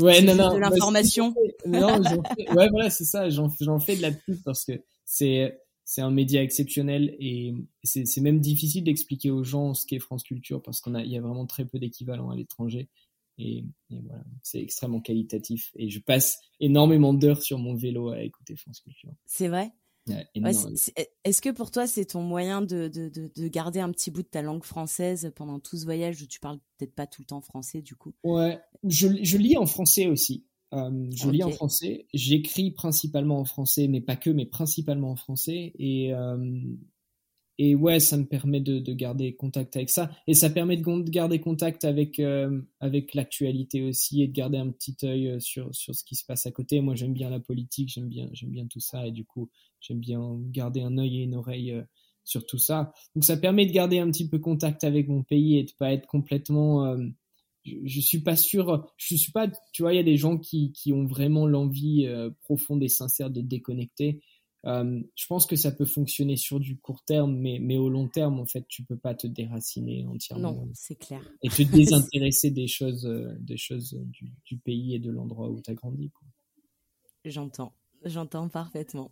Ouais, 0.00 0.22
non, 0.22 0.34
non. 0.34 0.54
De 0.54 0.58
l'information. 0.58 1.34
non, 1.66 2.00
ouais, 2.56 2.68
voilà, 2.70 2.90
c'est 2.90 3.04
ça. 3.04 3.28
J'en 3.28 3.50
fais 3.78 3.96
de 3.96 4.02
la 4.02 4.12
pub 4.12 4.42
parce 4.44 4.64
que 4.64 4.72
c'est 5.04 5.60
c'est 5.90 6.02
un 6.02 6.12
média 6.12 6.40
exceptionnel 6.40 7.16
et 7.18 7.52
c'est 7.82 8.20
même 8.20 8.38
difficile 8.38 8.84
d'expliquer 8.84 9.32
aux 9.32 9.42
gens 9.42 9.74
ce 9.74 9.84
qu'est 9.84 9.98
France 9.98 10.22
Culture 10.22 10.62
parce 10.62 10.80
qu'on 10.80 10.94
a, 10.94 11.02
il 11.02 11.10
y 11.10 11.16
a 11.16 11.20
vraiment 11.20 11.46
très 11.46 11.64
peu 11.64 11.80
d'équivalents 11.80 12.30
à 12.30 12.36
l'étranger. 12.36 12.88
Et, 13.38 13.64
voilà, 13.90 14.22
c'est 14.44 14.60
extrêmement 14.60 15.00
qualitatif. 15.00 15.72
Et 15.74 15.90
je 15.90 15.98
passe 15.98 16.38
énormément 16.60 17.12
d'heures 17.12 17.42
sur 17.42 17.58
mon 17.58 17.74
vélo 17.74 18.10
à 18.10 18.22
écouter 18.22 18.54
France 18.54 18.78
Culture. 18.78 19.10
C'est 19.26 19.48
vrai? 19.48 19.72
Est-ce 20.06 21.42
que 21.42 21.50
pour 21.50 21.72
toi, 21.72 21.88
c'est 21.88 22.04
ton 22.04 22.22
moyen 22.22 22.62
de, 22.62 22.86
de, 22.86 23.08
de, 23.08 23.48
garder 23.48 23.80
un 23.80 23.90
petit 23.90 24.12
bout 24.12 24.22
de 24.22 24.28
ta 24.28 24.42
langue 24.42 24.62
française 24.62 25.32
pendant 25.34 25.58
tout 25.58 25.76
ce 25.76 25.84
voyage 25.84 26.22
où 26.22 26.26
tu 26.26 26.38
parles 26.38 26.60
peut-être 26.78 26.94
pas 26.94 27.08
tout 27.08 27.22
le 27.22 27.26
temps 27.26 27.40
français 27.40 27.82
du 27.82 27.96
coup? 27.96 28.14
Ouais, 28.22 28.60
je, 28.84 29.08
je 29.24 29.38
lis 29.38 29.56
en 29.56 29.66
français 29.66 30.06
aussi. 30.06 30.46
Euh, 30.72 31.06
je 31.14 31.30
lis 31.30 31.42
en 31.42 31.50
français. 31.50 32.06
J'écris 32.14 32.70
principalement 32.70 33.40
en 33.40 33.44
français, 33.44 33.88
mais 33.88 34.00
pas 34.00 34.16
que, 34.16 34.30
mais 34.30 34.46
principalement 34.46 35.10
en 35.10 35.16
français. 35.16 35.72
Et, 35.78 36.14
euh, 36.14 36.36
et 37.62 37.74
ouais, 37.74 38.00
ça 38.00 38.16
me 38.16 38.24
permet 38.24 38.62
de, 38.62 38.78
de, 38.78 38.94
garder 38.94 39.34
contact 39.34 39.76
avec 39.76 39.90
ça. 39.90 40.10
Et 40.26 40.32
ça 40.32 40.48
permet 40.48 40.78
de 40.78 41.10
garder 41.10 41.40
contact 41.40 41.84
avec, 41.84 42.18
euh, 42.18 42.62
avec 42.80 43.12
l'actualité 43.12 43.82
aussi 43.82 44.22
et 44.22 44.28
de 44.28 44.32
garder 44.32 44.56
un 44.56 44.70
petit 44.70 44.96
œil 45.04 45.28
euh, 45.28 45.40
sur, 45.40 45.68
sur 45.74 45.94
ce 45.94 46.02
qui 46.02 46.14
se 46.14 46.24
passe 46.24 46.46
à 46.46 46.52
côté. 46.52 46.80
Moi, 46.80 46.94
j'aime 46.94 47.12
bien 47.12 47.28
la 47.28 47.38
politique, 47.38 47.90
j'aime 47.90 48.08
bien, 48.08 48.30
j'aime 48.32 48.48
bien 48.48 48.66
tout 48.66 48.80
ça. 48.80 49.06
Et 49.06 49.10
du 49.12 49.26
coup, 49.26 49.50
j'aime 49.78 50.00
bien 50.00 50.38
garder 50.46 50.80
un 50.80 50.96
œil 50.96 51.18
et 51.18 51.24
une 51.24 51.34
oreille 51.34 51.72
euh, 51.72 51.82
sur 52.24 52.46
tout 52.46 52.56
ça. 52.56 52.94
Donc, 53.14 53.24
ça 53.24 53.36
permet 53.36 53.66
de 53.66 53.72
garder 53.72 53.98
un 53.98 54.10
petit 54.10 54.26
peu 54.26 54.38
contact 54.38 54.82
avec 54.82 55.06
mon 55.08 55.22
pays 55.22 55.58
et 55.58 55.64
de 55.64 55.72
pas 55.78 55.92
être 55.92 56.06
complètement. 56.06 56.96
Je, 57.70 57.76
je, 57.88 58.00
suis 58.00 58.20
pas 58.20 58.36
sûr. 58.36 58.86
Je 58.96 59.16
suis 59.16 59.32
pas. 59.32 59.48
Tu 59.72 59.82
vois, 59.82 59.92
il 59.92 59.96
y 59.96 60.00
a 60.00 60.04
des 60.04 60.16
gens 60.16 60.38
qui, 60.38 60.72
qui 60.72 60.92
ont 60.92 61.06
vraiment 61.06 61.46
l'envie 61.46 62.08
profonde 62.42 62.82
et 62.82 62.88
sincère 62.88 63.30
de 63.30 63.40
déconnecter. 63.40 64.20
Euh, 64.66 65.00
je 65.14 65.26
pense 65.26 65.46
que 65.46 65.56
ça 65.56 65.72
peut 65.72 65.86
fonctionner 65.86 66.36
sur 66.36 66.60
du 66.60 66.78
court 66.78 67.02
terme, 67.04 67.34
mais, 67.36 67.58
mais 67.60 67.78
au 67.78 67.88
long 67.88 68.08
terme, 68.08 68.38
en 68.40 68.46
fait, 68.46 68.66
tu 68.68 68.84
peux 68.84 68.96
pas 68.96 69.14
te 69.14 69.26
déraciner 69.26 70.04
entièrement. 70.06 70.52
Non, 70.52 70.70
c'est 70.74 70.96
clair. 70.96 71.22
Et 71.42 71.48
te 71.48 71.62
désintéresser 71.62 72.50
des 72.50 72.66
choses, 72.66 73.06
euh, 73.06 73.34
des 73.40 73.56
choses 73.56 73.98
du, 73.98 74.32
du 74.44 74.58
pays 74.58 74.94
et 74.94 74.98
de 74.98 75.10
l'endroit 75.10 75.48
où 75.48 75.60
tu 75.62 75.70
as 75.70 75.74
grandi. 75.74 76.10
J'entends, 77.24 77.72
j'entends 78.04 78.48
parfaitement. 78.48 79.10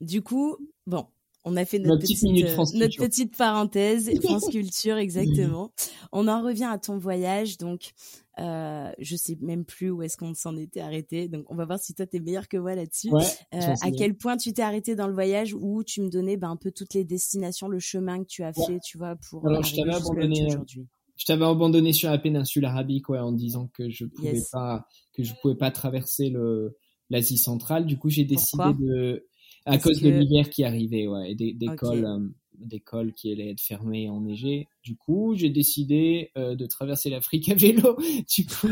Du 0.00 0.22
coup, 0.22 0.56
bon, 0.86 1.06
on 1.44 1.56
a 1.56 1.64
fait 1.64 1.78
notre, 1.78 2.02
petite, 2.02 2.22
euh, 2.24 2.56
notre 2.74 2.96
petite 2.96 3.36
parenthèse, 3.36 4.10
France 4.22 4.48
Culture, 4.50 4.96
exactement. 4.96 5.72
On 6.12 6.28
en 6.28 6.42
revient 6.42 6.68
à 6.70 6.78
ton 6.78 6.98
voyage, 6.98 7.58
donc 7.58 7.92
euh, 8.38 8.90
je 8.98 9.16
sais 9.16 9.36
même 9.40 9.64
plus 9.64 9.90
où 9.90 10.02
est-ce 10.02 10.16
qu'on 10.16 10.34
s'en 10.34 10.56
était 10.56 10.80
arrêté. 10.80 11.28
Donc 11.28 11.44
on 11.50 11.56
va 11.56 11.64
voir 11.64 11.78
si 11.78 11.94
toi 11.94 12.06
t'es 12.06 12.20
meilleur 12.20 12.48
que 12.48 12.56
moi 12.56 12.74
là-dessus. 12.74 13.10
euh, 13.12 13.74
à 13.82 13.90
quel 13.90 14.16
point 14.16 14.36
tu 14.36 14.52
t'es 14.52 14.62
arrêté 14.62 14.94
dans 14.94 15.08
le 15.08 15.14
voyage 15.14 15.54
où 15.54 15.82
tu 15.82 16.00
me 16.00 16.08
donnais 16.08 16.36
ben, 16.36 16.50
un 16.50 16.56
peu 16.56 16.70
toutes 16.70 16.94
les 16.94 17.04
destinations, 17.04 17.68
le 17.68 17.80
chemin 17.80 18.22
que 18.22 18.28
tu 18.28 18.42
as 18.44 18.52
fait, 18.52 18.78
tu 18.84 18.98
vois, 18.98 19.16
pour 19.16 19.46
Alors 19.46 19.64
je 19.64 19.76
t'avais 19.76 19.94
abandonné. 19.94 20.52
Euh, 20.52 20.82
je 21.16 21.26
t'avais 21.26 21.44
abandonné 21.44 21.92
sur 21.92 22.10
la 22.10 22.18
péninsule 22.18 22.64
arabique, 22.64 23.08
ouais, 23.08 23.18
en 23.18 23.32
disant 23.32 23.68
que 23.74 23.90
je 23.90 24.06
pouvais 24.06 24.40
pas, 24.50 24.86
que 25.12 25.22
je 25.22 25.32
pouvais 25.42 25.56
pas 25.56 25.70
traverser 25.70 26.30
le 26.30 26.76
l'Asie 27.10 27.36
centrale. 27.36 27.84
Du 27.84 27.98
coup, 27.98 28.08
j'ai 28.08 28.24
décidé 28.24 28.72
de, 28.80 29.28
à 29.66 29.78
cause 29.78 30.00
de 30.00 30.10
l'hiver 30.10 30.50
qui 30.50 30.64
arrivait, 30.64 31.06
ouais, 31.06 31.32
et 31.32 31.54
d'école. 31.54 32.04
Euh, 32.04 32.28
d'école 32.66 33.12
qui 33.12 33.32
allait 33.32 33.50
être 33.50 33.60
fermée 33.60 34.08
enneigée. 34.08 34.68
Du 34.82 34.96
coup, 34.96 35.34
j'ai 35.34 35.50
décidé 35.50 36.30
euh, 36.36 36.54
de 36.54 36.66
traverser 36.66 37.10
l'Afrique 37.10 37.48
à 37.48 37.54
vélo. 37.54 37.96
Du 38.36 38.46
coup, 38.46 38.68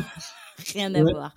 rien 0.72 0.94
à 0.94 1.02
voir. 1.02 1.34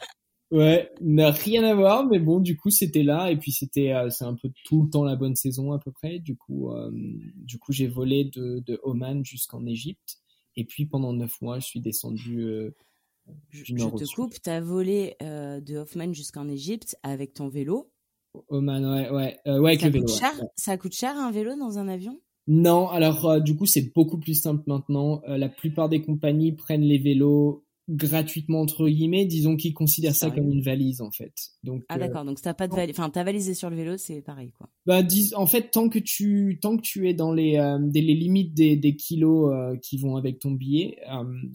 Ouais, 0.52 0.92
n'a 1.02 1.32
rien 1.32 1.64
à 1.64 1.74
voir, 1.74 2.06
mais 2.06 2.20
bon, 2.20 2.40
du 2.40 2.56
coup, 2.56 2.70
c'était 2.70 3.02
là 3.02 3.32
et 3.32 3.38
puis 3.38 3.52
c'était, 3.52 3.92
euh, 3.92 4.10
c'est 4.12 4.26
un 4.26 4.36
peu 4.36 4.52
tout 4.66 4.84
le 4.84 4.90
temps 4.90 5.04
la 5.04 5.16
bonne 5.16 5.36
saison 5.36 5.72
à 5.72 5.80
peu 5.80 5.92
près. 5.92 6.20
Du 6.20 6.36
coup, 6.36 6.72
euh, 6.72 6.92
du 7.36 7.58
coup, 7.58 7.72
j'ai 7.72 7.88
volé 7.88 8.26
de, 8.26 8.60
de 8.60 8.80
Oman 8.84 9.26
jusqu'en 9.26 9.66
Égypte 9.66 10.20
et 10.56 10.64
puis 10.64 10.86
pendant 10.86 11.12
neuf 11.12 11.42
mois, 11.42 11.60
je 11.60 11.66
suis 11.66 11.82
descendu. 11.82 12.46
je, 13.50 13.64
je 13.64 13.74
te 13.74 14.16
coupe, 14.16 14.36
t'as 14.44 14.62
volé 14.62 15.16
de 15.20 15.78
Hoffman 15.78 16.14
jusqu'en 16.14 16.48
Égypte 16.48 16.98
avec 17.02 17.34
ton 17.34 17.48
vélo. 17.48 17.93
Oman, 18.50 18.86
ouais, 18.86 19.10
ouais, 19.10 19.40
ouais, 19.46 19.70
avec 19.70 19.82
ça 19.82 19.88
le 19.88 19.94
vélo. 19.94 20.06
Coûte 20.06 20.16
cher, 20.16 20.32
Ça 20.56 20.78
coûte 20.78 20.94
cher 20.94 21.18
un 21.18 21.32
vélo 21.32 21.56
dans 21.56 21.78
un 21.78 21.88
avion? 21.88 22.20
Non, 22.48 22.90
alors 22.90 23.30
euh, 23.30 23.40
du 23.40 23.56
coup 23.56 23.66
c'est 23.66 23.94
beaucoup 23.94 24.20
plus 24.20 24.34
simple 24.34 24.64
maintenant. 24.68 25.22
Euh, 25.30 25.38
la 25.38 25.50
plupart 25.50 25.88
des 25.90 26.02
compagnies 26.02 26.52
prennent 26.52 26.82
les 26.82 26.98
vélos 26.98 27.64
gratuitement 27.90 28.62
entre 28.62 28.88
guillemets, 28.88 29.26
disons 29.26 29.58
qu'ils 29.58 29.74
considèrent 29.74 30.16
ça 30.16 30.32
comme 30.32 30.50
une 30.50 30.62
valise 30.62 31.02
en 31.02 31.12
fait. 31.12 31.34
Donc 31.64 31.84
ah 31.90 31.96
euh, 31.96 32.00
d'accord, 32.00 32.24
donc 32.24 32.42
t'as 32.42 32.54
pas 32.54 32.68
de 32.68 32.76
valise, 32.76 32.96
enfin 32.98 33.10
t'as 33.10 33.24
valisé 33.24 33.54
sur 33.54 33.70
le 33.70 33.76
vélo, 33.76 33.98
c'est 33.98 34.22
pareil 34.22 34.52
quoi. 34.58 34.70
Bah 34.86 35.04
dis, 35.04 35.34
en 35.36 35.46
fait 35.48 35.70
tant 35.72 35.90
que 35.90 36.00
tu 36.00 36.60
tant 36.62 36.78
que 36.78 36.82
tu 36.82 37.10
es 37.10 37.14
dans 37.14 37.34
les 37.34 37.58
euh, 37.58 37.78
des, 37.82 38.02
les 38.02 38.16
limites 38.16 38.54
des, 38.54 38.78
des 38.78 38.96
kilos 38.96 39.54
euh, 39.54 39.76
qui 39.78 39.98
vont 39.98 40.16
avec 40.16 40.40
ton 40.40 40.52
billet, 40.52 40.98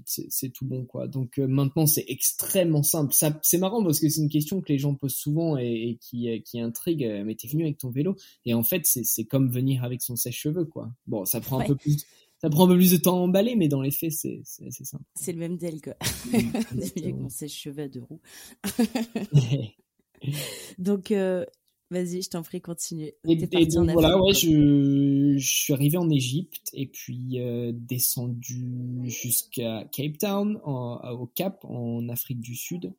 c'est 0.04 0.50
tout 0.50 0.66
bon 0.66 0.84
quoi. 0.84 1.08
Donc 1.08 1.38
maintenant 1.38 1.86
c'est 1.86 2.04
extrêmement 2.08 2.82
simple. 2.82 3.14
Ça 3.14 3.38
c'est 3.42 3.58
marrant 3.58 3.82
parce 3.82 3.98
que 3.98 4.08
c'est 4.10 4.20
une 4.20 4.28
question 4.28 4.60
que 4.60 4.70
les 4.70 4.78
gens 4.78 4.94
posent 4.94 5.16
souvent 5.16 5.56
et, 5.56 5.90
et 5.90 5.98
qui 6.00 6.42
qui 6.42 6.60
intrigue. 6.60 7.08
mais 7.24 7.34
t'es 7.36 7.48
venu 7.48 7.64
avec 7.64 7.78
ton 7.78 7.90
vélo 7.90 8.16
et 8.44 8.52
en 8.52 8.62
fait 8.62 8.82
c'est 8.84 9.04
c'est 9.04 9.24
comme 9.24 9.50
venir 9.50 9.82
avec 9.82 10.02
son 10.02 10.16
sèche-cheveux 10.16 10.66
quoi. 10.66 10.90
Bon 11.06 11.24
ça 11.24 11.40
prend 11.40 11.60
un 11.60 11.64
peu 11.64 11.76
plus 11.76 12.04
ça 12.40 12.51
prend 12.51 12.66
un 12.66 12.68
peu 12.68 12.77
plus 12.77 12.92
de 12.92 12.98
temps 12.98 13.16
à 13.16 13.20
emballer, 13.20 13.57
mais 13.57 13.68
dans 13.68 13.83
les 13.83 13.90
faits, 13.90 14.12
c'est 14.12 14.42
assez 14.66 14.85
simple. 14.85 15.05
C'est 15.14 15.33
le 15.33 15.38
même 15.38 15.57
deal, 15.57 15.81
quoi. 15.83 15.94
Avec 16.33 17.16
mon 17.16 17.29
sèche-cheveux 17.29 17.88
de 17.88 18.01
roue. 18.01 18.20
donc, 20.79 21.11
euh, 21.11 21.44
vas-y, 21.90 22.22
je 22.22 22.31
t'en 22.31 22.42
prie, 22.42 22.61
continue. 22.61 23.11
Et, 23.27 23.66
donc, 23.66 23.90
voilà, 23.90 24.22
ouais, 24.22 24.35
je, 24.35 25.35
je, 25.37 25.46
suis 25.46 25.72
arrivé 25.72 25.98
en 25.98 26.09
Égypte 26.11 26.70
et 26.74 26.87
puis 26.87 27.40
euh, 27.40 27.72
descendu 27.74 29.01
jusqu'à 29.05 29.85
Cape 29.90 30.18
Town, 30.18 30.61
en, 30.64 31.11
au 31.11 31.27
Cap, 31.27 31.64
en 31.64 32.09
Afrique 32.09 32.40
du 32.40 32.55
Sud. 32.55 32.92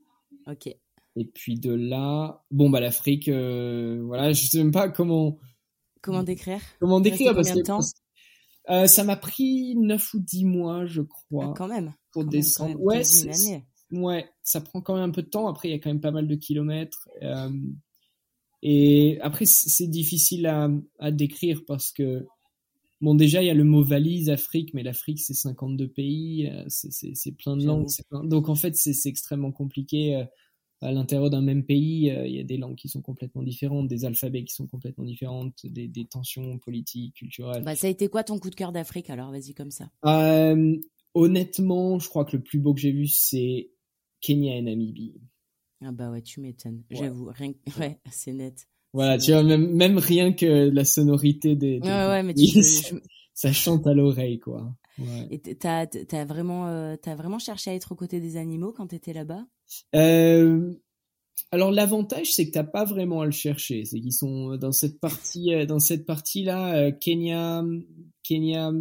Ok. 0.47 0.67
Et 1.15 1.25
puis 1.25 1.59
de 1.59 1.71
là, 1.71 2.43
bon, 2.51 2.69
bah 2.69 2.79
l'Afrique, 2.79 3.29
euh, 3.29 4.01
voilà, 4.05 4.31
je 4.31 4.45
sais 4.45 4.57
même 4.57 4.71
pas 4.71 4.89
comment. 4.89 5.39
Comment 6.01 6.23
décrire? 6.23 6.61
Comment 6.79 7.01
décrire 7.01 7.35
parce 7.35 7.51
que, 7.51 7.59
euh, 8.69 8.87
ça 8.87 9.03
m'a 9.03 9.15
pris 9.15 9.75
9 9.75 10.13
ou 10.13 10.19
10 10.19 10.45
mois, 10.45 10.85
je 10.85 11.01
crois. 11.01 11.49
Ah, 11.49 11.53
quand 11.57 11.67
même. 11.67 11.93
Pour 12.11 12.25
descendre. 12.25 12.79
ouais, 12.79 13.01
ouais, 13.91 14.29
ça 14.43 14.61
prend 14.61 14.81
quand 14.81 14.95
même 14.95 15.09
un 15.09 15.11
peu 15.11 15.23
de 15.23 15.29
temps. 15.29 15.47
Après, 15.47 15.69
il 15.69 15.71
y 15.71 15.75
a 15.75 15.79
quand 15.79 15.89
même 15.89 16.01
pas 16.01 16.11
mal 16.11 16.27
de 16.27 16.35
kilomètres. 16.35 17.09
Euh, 17.23 17.49
et 18.61 19.19
après, 19.21 19.45
c'est 19.45 19.87
difficile 19.87 20.45
à, 20.45 20.69
à 20.99 21.11
décrire 21.11 21.63
parce 21.65 21.91
que, 21.91 22.27
bon, 23.01 23.15
déjà, 23.15 23.41
il 23.41 23.47
y 23.47 23.51
a 23.51 23.55
le 23.55 23.63
mot 23.63 23.83
valise 23.83 24.29
Afrique, 24.29 24.73
mais 24.73 24.83
l'Afrique, 24.83 25.19
c'est 25.19 25.33
52 25.33 25.87
pays, 25.87 26.47
euh, 26.47 26.65
c'est 26.67 27.31
plein 27.37 27.57
de 27.57 27.65
langues. 27.65 27.87
Plein... 28.09 28.23
Donc, 28.23 28.49
en 28.49 28.55
fait, 28.55 28.75
c'est 28.75 29.09
extrêmement 29.09 29.51
compliqué. 29.51 30.25
À 30.81 30.91
l'intérieur 30.93 31.29
d'un 31.29 31.41
même 31.41 31.65
pays, 31.65 32.09
euh, 32.09 32.25
il 32.25 32.35
y 32.35 32.39
a 32.39 32.43
des 32.43 32.57
langues 32.57 32.75
qui 32.75 32.87
sont 32.87 33.01
complètement 33.01 33.43
différentes, 33.43 33.87
des 33.89 34.05
alphabets 34.05 34.45
qui 34.45 34.53
sont 34.53 34.67
complètement 34.67 35.03
différentes, 35.03 35.65
des, 35.65 35.87
des 35.87 36.05
tensions 36.05 36.57
politiques, 36.57 37.15
culturelles. 37.15 37.63
Bah, 37.63 37.75
ça 37.75 37.87
a 37.87 37.89
été 37.89 38.07
quoi 38.07 38.23
ton 38.23 38.39
coup 38.39 38.49
de 38.49 38.55
cœur 38.55 38.71
d'Afrique 38.71 39.09
alors 39.09 39.31
Vas-y 39.31 39.53
comme 39.53 39.71
ça? 39.71 39.89
Euh, 40.05 40.77
honnêtement, 41.13 41.99
je 41.99 42.07
crois 42.07 42.23
que 42.23 42.37
le 42.37 42.43
plus 42.43 42.59
beau 42.59 42.73
que 42.73 42.79
j'ai 42.79 42.93
vu, 42.93 43.07
c'est 43.07 43.71
Kenya 44.21 44.55
et 44.55 44.61
Namibie. 44.61 45.15
Ah 45.81 45.91
bah 45.91 46.11
ouais, 46.11 46.21
tu 46.21 46.39
m'étonnes. 46.39 46.83
J'avoue, 46.89 47.29
rien... 47.33 47.53
ouais, 47.79 47.99
c'est 48.11 48.33
net. 48.33 48.67
Voilà, 48.93 49.17
tu 49.17 49.31
vois, 49.31 49.43
même, 49.43 49.71
même 49.73 49.97
rien 49.97 50.33
que 50.33 50.69
la 50.69 50.85
sonorité 50.85 51.55
des... 51.55 51.79
des 51.79 51.87
ouais, 51.87 52.07
ouais, 52.07 52.23
mais 52.23 52.33
tu 52.33 52.53
peux... 52.53 53.01
ça 53.39 53.53
chante 53.53 53.87
à 53.87 53.93
l'oreille, 53.93 54.37
quoi. 54.37 54.75
Ouais. 54.97 55.27
Et 55.31 55.39
t'as 55.55 55.85
as 56.11 56.25
vraiment, 56.25 56.67
euh, 56.67 56.97
as 57.05 57.15
vraiment 57.15 57.39
cherché 57.39 57.71
à 57.71 57.73
être 57.73 57.93
aux 57.93 57.95
côtés 57.95 58.19
des 58.19 58.35
animaux 58.35 58.73
quand 58.73 58.87
t'étais 58.87 59.13
là-bas? 59.13 59.45
Euh, 59.95 60.73
alors 61.53 61.71
l'avantage 61.71 62.33
c'est 62.33 62.47
que 62.47 62.51
t'as 62.51 62.65
pas 62.65 62.83
vraiment 62.83 63.21
à 63.21 63.25
le 63.25 63.31
chercher, 63.31 63.85
c'est 63.85 64.01
qu'ils 64.01 64.11
sont 64.11 64.57
dans 64.57 64.73
cette 64.73 64.99
partie, 64.99 65.53
euh, 65.53 65.65
dans 65.65 65.79
cette 65.79 66.05
partie 66.05 66.43
là, 66.43 66.75
euh, 66.75 66.91
Kenya, 66.91 67.63
Kenya, 68.23 68.73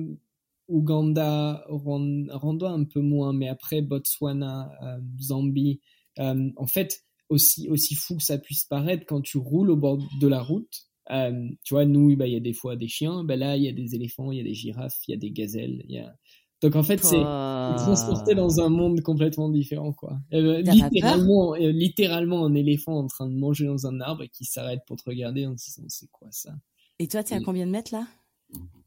Ouganda, 0.67 1.65
Rwanda 1.69 2.69
un 2.69 2.83
peu 2.83 3.01
moins, 3.01 3.33
mais 3.33 3.49
après 3.49 3.81
Botswana, 3.81 4.73
euh, 4.83 4.99
Zambie. 5.21 5.81
Euh, 6.19 6.51
en 6.57 6.67
fait, 6.67 7.05
aussi 7.29 7.69
aussi 7.69 7.95
fou 7.95 8.17
que 8.17 8.25
ça 8.25 8.39
puisse 8.39 8.65
paraître, 8.65 9.07
quand 9.07 9.21
tu 9.21 9.39
roules 9.39 9.71
au 9.71 9.77
bord 9.77 9.99
de 10.21 10.27
la 10.27 10.43
route, 10.43 10.88
tu 11.09 11.75
vois, 11.75 11.85
nous, 11.85 12.17
bah, 12.17 12.27
il 12.27 12.35
y 12.35 12.37
a 12.37 12.41
des 12.41 12.53
fois 12.53 12.77
des 12.77 12.89
chiens, 12.89 13.25
bah, 13.25 13.37
là, 13.37 13.57
il 13.57 13.63
y 13.63 13.69
a 13.69 13.73
des 13.73 13.95
éléphants, 13.95 14.31
il 14.33 14.39
y 14.39 14.41
a 14.41 14.45
des 14.45 14.55
girafes, 14.55 14.99
il 15.07 15.13
y 15.13 15.15
a 15.15 15.19
des 15.19 15.31
gazelles, 15.31 15.83
il 15.89 15.95
y 15.95 15.99
a 15.99 16.15
donc 16.61 16.75
en 16.75 16.83
fait, 16.83 17.05
c'est 17.05 17.17
oh. 17.17 17.75
transporté 17.77 18.35
dans 18.35 18.61
un 18.61 18.69
monde 18.69 19.01
complètement 19.03 19.49
différent, 19.49 19.93
quoi. 19.93 20.19
Euh, 20.33 20.61
littéralement, 20.61 21.55
euh, 21.55 21.71
littéralement 21.71 22.45
un 22.45 22.55
éléphant 22.55 22.99
en 22.99 23.07
train 23.07 23.29
de 23.29 23.37
manger 23.37 23.67
dans 23.67 23.87
un 23.87 24.01
arbre 24.01 24.25
et 24.25 24.29
qui 24.29 24.45
s'arrête 24.45 24.81
pour 24.87 24.97
te 24.97 25.09
regarder 25.09 25.47
en 25.47 25.53
disant 25.53 25.85
c'est 25.87 26.11
quoi 26.11 26.27
ça? 26.33 26.51
Et 26.99 27.07
toi, 27.07 27.23
tu 27.23 27.33
es 27.33 27.37
à 27.37 27.41
combien 27.41 27.65
de 27.65 27.71
mètres 27.71 27.95
là? 27.95 28.09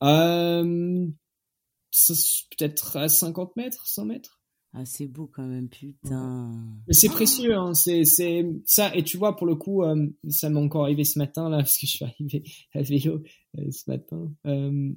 Euh, 0.04 1.08
Peut-être 2.58 2.98
à 2.98 3.08
50 3.08 3.56
mètres, 3.56 3.88
100 3.88 4.06
mètres. 4.06 4.41
Ah, 4.74 4.86
c'est 4.86 5.08
beau 5.08 5.28
quand 5.28 5.46
même, 5.46 5.68
putain. 5.68 6.50
C'est 6.90 7.10
précieux, 7.10 7.56
hein. 7.56 7.74
C'est, 7.74 8.06
c'est 8.06 8.46
ça. 8.66 8.96
Et 8.96 9.04
tu 9.04 9.18
vois, 9.18 9.36
pour 9.36 9.46
le 9.46 9.56
coup, 9.56 9.84
euh, 9.84 10.08
ça 10.30 10.50
m'est 10.50 10.60
encore 10.60 10.84
arrivé 10.84 11.04
ce 11.04 11.20
matin 11.20 11.50
là, 11.50 11.58
parce 11.60 11.78
que 11.78 11.88
je 11.88 11.92
suis 11.92 12.06
arrivé 12.06 12.44
à 12.74 12.82
vélo 12.82 13.22
euh, 13.58 13.70
ce 13.70 13.90
matin. 13.90 14.32
Euh, 14.46 14.94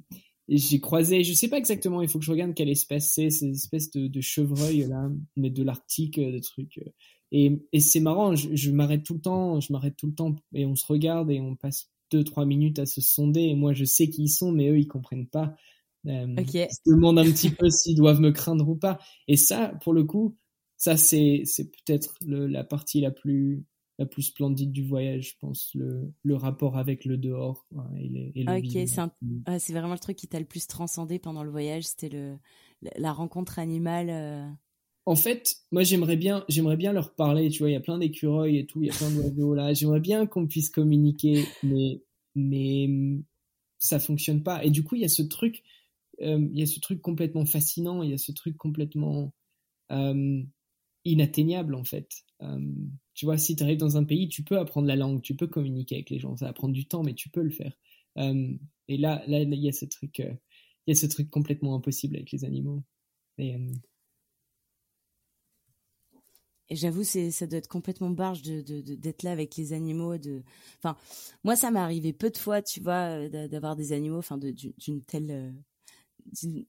j'ai 0.47 0.79
croisé, 0.79 1.23
je 1.23 1.33
sais 1.33 1.49
pas 1.49 1.57
exactement, 1.57 2.01
il 2.01 2.07
faut 2.07 2.19
que 2.19 2.25
je 2.25 2.31
regarde 2.31 2.53
quelle 2.53 2.69
espèce 2.69 3.11
c'est, 3.11 3.31
c'est 3.31 3.47
une 3.47 3.55
espèce 3.55 3.89
de, 3.91 4.07
de 4.07 4.21
chevreuil 4.21 4.85
là, 4.87 5.09
mais 5.35 5.49
de 5.49 5.63
l'Arctique, 5.63 6.19
de 6.19 6.39
trucs. 6.39 6.79
Et, 7.31 7.59
et 7.73 7.79
c'est 7.79 7.99
marrant, 7.99 8.35
je, 8.35 8.55
je 8.55 8.71
m'arrête 8.71 9.03
tout 9.03 9.15
le 9.15 9.21
temps, 9.21 9.59
je 9.59 9.73
m'arrête 9.73 9.95
tout 9.97 10.05
le 10.05 10.13
temps 10.13 10.35
et 10.53 10.65
on 10.67 10.75
se 10.75 10.85
regarde 10.85 11.31
et 11.31 11.41
on 11.41 11.55
passe 11.55 11.89
deux 12.11 12.23
trois 12.23 12.45
minutes 12.45 12.77
à 12.77 12.85
se 12.85 13.01
sonder 13.01 13.41
et 13.41 13.55
moi 13.55 13.73
je 13.73 13.85
sais 13.85 14.07
qui 14.09 14.23
ils 14.23 14.29
sont, 14.29 14.51
mais 14.51 14.69
eux 14.69 14.79
ils 14.79 14.87
comprennent 14.87 15.27
pas. 15.27 15.55
Euh, 16.07 16.35
okay. 16.37 16.67
Ils 16.69 16.73
se 16.73 16.95
demandent 16.95 17.19
un 17.19 17.31
petit 17.31 17.49
peu 17.49 17.69
s'ils 17.69 17.95
doivent 17.95 18.21
me 18.21 18.31
craindre 18.31 18.67
ou 18.67 18.75
pas. 18.75 18.99
Et 19.27 19.37
ça, 19.37 19.73
pour 19.81 19.93
le 19.93 20.03
coup, 20.03 20.37
ça 20.77 20.97
c'est 20.97 21.41
c'est 21.45 21.71
peut-être 21.71 22.15
la 22.25 22.63
partie 22.63 23.01
la 23.01 23.11
plus 23.11 23.65
la 23.97 24.05
plus 24.05 24.23
splendide 24.23 24.71
du 24.71 24.83
voyage, 24.83 25.31
je 25.31 25.35
pense, 25.39 25.71
le, 25.73 26.11
le 26.23 26.35
rapport 26.35 26.77
avec 26.77 27.05
le 27.05 27.17
dehors 27.17 27.65
et, 27.97 28.31
et 28.35 28.43
le 28.43 28.57
Ok, 28.57 28.87
c'est, 29.57 29.73
vraiment 29.73 29.93
le 29.93 29.99
truc 29.99 30.17
qui 30.17 30.27
t'a 30.27 30.39
le 30.39 30.45
plus 30.45 30.67
transcendé 30.67 31.17
pendant 31.17 31.43
le 31.43 31.51
voyage, 31.51 31.85
c'était 31.85 32.09
le, 32.09 32.37
la 32.97 33.13
rencontre 33.13 33.57
animale. 33.57 34.09
Euh. 34.09 34.49
En 35.05 35.15
fait, 35.15 35.55
moi 35.71 35.83
j'aimerais 35.83 36.17
bien, 36.17 36.43
j'aimerais 36.49 36.77
bien 36.77 36.91
leur 36.91 37.15
parler, 37.15 37.49
tu 37.49 37.59
vois, 37.59 37.69
il 37.69 37.73
y 37.73 37.77
a 37.77 37.81
plein 37.81 37.97
d'écureuils 37.97 38.57
et 38.57 38.65
tout, 38.65 38.81
il 38.81 38.87
y 38.87 38.91
a 38.91 38.93
plein 38.93 39.11
d'oiseaux 39.11 39.53
là, 39.53 39.73
j'aimerais 39.73 40.01
bien 40.01 40.25
qu'on 40.25 40.47
puisse 40.47 40.69
communiquer, 40.69 41.45
mais, 41.63 42.01
mais 42.35 42.89
ça 43.79 43.99
fonctionne 43.99 44.43
pas. 44.43 44.63
Et 44.63 44.71
du 44.71 44.83
coup, 44.83 44.95
il 44.95 45.01
y 45.01 45.05
a 45.05 45.09
ce 45.09 45.21
truc, 45.21 45.63
il 46.19 46.57
y 46.57 46.61
a 46.61 46.65
ce 46.65 46.79
truc 46.79 47.01
complètement 47.01 47.45
fascinant, 47.45 48.03
il 48.03 48.11
y 48.11 48.13
a 48.13 48.17
ce 48.17 48.31
truc 48.31 48.57
complètement 48.57 49.33
euh, 49.91 50.43
inatteignable 51.05 51.75
en 51.75 51.83
fait. 51.83 52.09
Euh, 52.41 52.59
tu 53.13 53.25
vois, 53.25 53.37
si 53.37 53.55
tu 53.55 53.63
arrives 53.63 53.77
dans 53.77 53.97
un 53.97 54.03
pays, 54.03 54.27
tu 54.27 54.43
peux 54.43 54.57
apprendre 54.57 54.87
la 54.87 54.95
langue, 54.95 55.21
tu 55.21 55.35
peux 55.35 55.47
communiquer 55.47 55.95
avec 55.95 56.09
les 56.09 56.19
gens. 56.19 56.35
Ça 56.35 56.47
va 56.47 56.53
prendre 56.53 56.73
du 56.73 56.85
temps, 56.87 57.03
mais 57.03 57.13
tu 57.13 57.29
peux 57.29 57.43
le 57.43 57.51
faire. 57.51 57.77
Euh, 58.17 58.53
et 58.87 58.97
là, 58.97 59.23
là, 59.27 59.41
il 59.41 59.53
y 59.53 59.69
a 59.69 59.71
ce 59.71 59.85
truc, 59.85 60.19
euh, 60.19 60.33
y 60.87 60.91
a 60.91 60.95
ce 60.95 61.05
truc 61.05 61.29
complètement 61.29 61.75
impossible 61.75 62.15
avec 62.15 62.31
les 62.31 62.43
animaux. 62.43 62.83
Et, 63.37 63.55
et 66.69 66.75
j'avoue, 66.75 67.03
ça 67.03 67.47
doit 67.47 67.59
être 67.59 67.67
complètement 67.67 68.09
barge 68.09 68.41
de, 68.41 68.61
d'être 68.95 69.23
là 69.23 69.31
avec 69.31 69.55
les 69.55 69.73
animaux. 69.73 70.17
De, 70.17 70.43
enfin, 70.79 70.97
moi, 71.43 71.55
ça 71.55 71.71
m'est 71.71 71.79
arrivé 71.79 72.11
peu 72.13 72.29
de 72.29 72.37
fois, 72.37 72.61
tu 72.61 72.81
vois, 72.81 73.29
d'avoir 73.29 73.75
des 73.75 73.93
animaux, 73.93 74.17
enfin, 74.17 74.37
d'une 74.37 75.03
telle 75.03 75.53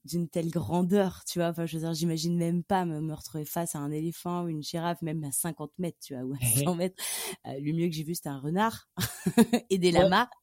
d'une 0.05 0.29
telle 0.29 0.49
grandeur, 0.49 1.23
tu 1.25 1.39
vois. 1.39 1.49
Enfin, 1.49 1.65
je 1.65 1.77
veux 1.77 1.83
dire, 1.83 1.93
j'imagine 1.93 2.37
même 2.37 2.63
pas 2.63 2.85
me, 2.85 3.13
retrouver 3.13 3.45
face 3.45 3.75
à 3.75 3.79
un 3.79 3.91
éléphant 3.91 4.43
ou 4.43 4.47
une 4.49 4.63
girafe, 4.63 5.01
même 5.01 5.23
à 5.23 5.31
50 5.31 5.71
mètres, 5.77 5.97
tu 6.01 6.15
vois, 6.15 6.23
ou 6.23 6.33
à 6.33 6.59
100 6.63 6.75
mètres. 6.75 7.03
Euh, 7.47 7.59
le 7.59 7.73
mieux 7.73 7.87
que 7.87 7.93
j'ai 7.93 8.03
vu, 8.03 8.15
c'était 8.15 8.29
un 8.29 8.39
renard 8.39 8.87
et 9.69 9.77
des 9.77 9.91
lamas. 9.91 10.29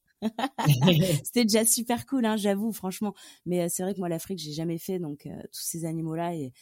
c'était 1.24 1.44
déjà 1.44 1.64
super 1.64 2.06
cool, 2.06 2.24
hein, 2.24 2.36
j'avoue, 2.36 2.72
franchement. 2.72 3.14
Mais 3.46 3.62
euh, 3.62 3.66
c'est 3.68 3.82
vrai 3.82 3.94
que 3.94 3.98
moi, 3.98 4.08
l'Afrique, 4.08 4.38
j'ai 4.38 4.52
jamais 4.52 4.78
fait, 4.78 4.98
donc 4.98 5.26
euh, 5.26 5.36
tous 5.52 5.62
ces 5.62 5.84
animaux-là, 5.84 6.34
et, 6.34 6.52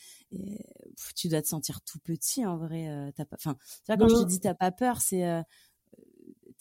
tu 1.15 1.29
dois 1.29 1.43
te 1.43 1.49
sentir 1.49 1.81
tout 1.83 1.99
petit 2.01 2.45
en 2.47 2.57
vrai. 2.57 3.13
t'as 3.15 3.25
pas, 3.25 3.37
enfin, 3.37 3.57
quand 3.87 4.09
je 4.09 4.23
te 4.23 4.29
dis 4.29 4.41
t'as 4.41 4.55
pas 4.55 4.73
peur, 4.73 5.01
c'est 5.01 5.23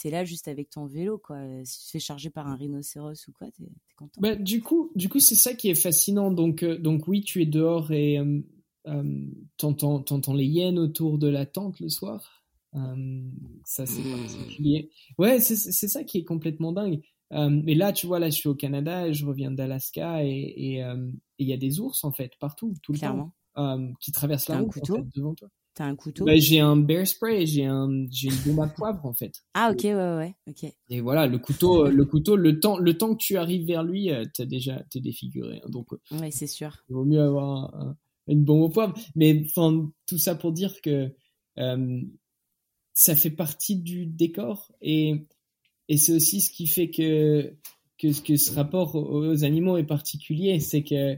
t'es 0.02 0.10
là 0.10 0.26
juste 0.26 0.48
avec 0.48 0.72
ton 0.72 0.88
vélo, 0.88 1.20
quoi. 1.20 1.38
Si 1.64 1.80
tu 1.80 1.86
te 1.86 1.92
fais 1.92 2.00
charger 2.00 2.32
par 2.32 2.48
un 2.48 2.56
rhinocéros 2.56 3.28
ou 3.28 3.32
quoi, 3.32 3.48
t'es 3.52 3.64
es 3.64 3.94
content. 3.96 4.20
Bah, 4.20 4.36
du 4.36 4.62
coup, 4.62 4.92
du 4.96 5.10
coup, 5.10 5.20
c'est 5.20 5.36
ça 5.36 5.54
qui 5.54 5.70
est 5.70 5.76
fascinant. 5.76 6.32
Donc, 6.32 6.64
euh, 6.64 6.78
donc 6.80 7.08
oui, 7.08 7.22
tu 7.22 7.42
es 7.42 7.46
dehors 7.46 7.92
et 7.92 8.18
euh, 8.18 8.42
euh, 8.88 9.26
t'entends, 9.58 10.34
les 10.34 10.46
hyènes 10.46 10.80
autour 10.80 11.20
de 11.20 11.28
la 11.28 11.46
tente 11.46 11.80
le 11.80 11.90
soir. 11.90 12.44
ça, 12.74 13.86
c'est 13.86 14.02
mmh. 14.02 14.18
particulier. 14.18 14.90
Ouais, 15.20 15.40
c'est, 15.40 15.56
ça 15.56 16.04
qui 16.04 16.18
est 16.18 16.24
complètement 16.24 16.72
dingue. 16.72 17.02
mais 17.30 17.76
là, 17.76 17.94
tu 17.94 18.08
vois, 18.08 18.18
là, 18.18 18.32
je 18.32 18.36
suis 18.38 18.50
au 18.50 18.56
Canada, 18.56 19.12
je 19.12 19.24
reviens 19.24 19.52
d'Alaska 19.52 20.26
et 20.26 20.82
il 21.38 21.48
y 21.48 21.54
a 21.54 21.58
des 21.58 21.80
ours, 21.80 22.04
en 22.04 22.12
fait, 22.12 22.32
partout, 22.40 22.74
tout 22.82 22.94
le 22.94 23.00
temps, 23.00 23.34
qui 24.00 24.12
traversent 24.12 24.50
la 24.50 24.62
route 24.62 24.80
devant 25.16 25.36
toi. 25.36 25.50
T'as 25.74 25.86
un 25.86 25.96
couteau 25.96 26.26
bah, 26.26 26.36
J'ai 26.36 26.60
un 26.60 26.76
bear 26.76 27.08
spray, 27.08 27.46
j'ai 27.46 27.66
un, 27.66 28.06
j'ai 28.12 28.28
une 28.28 28.54
bombe 28.54 28.66
à 28.66 28.68
poivre 28.68 29.06
en 29.06 29.14
fait. 29.14 29.32
Ah 29.54 29.72
ok, 29.72 29.84
ouais, 29.84 29.94
ouais, 29.94 30.36
ok. 30.48 30.70
Et 30.90 31.00
voilà, 31.00 31.28
le 31.28 31.40
couteau, 31.40 31.86
euh, 31.86 31.92
le 31.92 32.04
couteau, 32.04 32.36
le 32.36 32.60
temps, 32.60 32.78
le 32.78 32.98
temps 32.98 33.16
que 33.16 33.24
tu 33.24 33.38
arrives 33.38 33.66
vers 33.66 33.84
lui, 33.84 34.12
euh, 34.12 34.26
t'as 34.34 34.46
déjà, 34.46 34.84
t'es 34.90 35.00
défiguré. 35.00 35.62
Hein, 35.64 35.70
donc, 35.70 35.94
euh, 35.94 36.20
ouais, 36.20 36.32
c'est 36.32 36.48
sûr. 36.48 36.84
Il 36.90 36.96
vaut 36.96 37.06
mieux 37.06 37.22
avoir 37.22 37.74
une 38.28 38.44
bombe 38.44 38.64
au 38.64 38.70
poivre. 38.70 38.94
Mais 39.16 39.44
enfin, 39.46 39.90
tout 40.08 40.18
ça 40.18 40.36
pour 40.36 40.52
dire 40.52 40.82
que 40.82 41.10
ça 42.94 43.16
fait 43.16 43.32
partie 43.32 43.78
du 43.78 44.06
décor 44.06 44.74
et 44.82 45.28
et 45.88 45.98
c'est 45.98 46.14
aussi 46.14 46.42
ce 46.42 46.52
qui 46.52 46.68
fait 46.68 46.90
que 46.90 47.54
que, 47.98 48.22
que 48.22 48.36
ce 48.36 48.54
rapport 48.54 48.96
aux 48.96 49.44
animaux 49.46 49.78
est 49.78 49.86
particulier, 49.86 50.60
c'est 50.60 50.84
que 50.84 51.18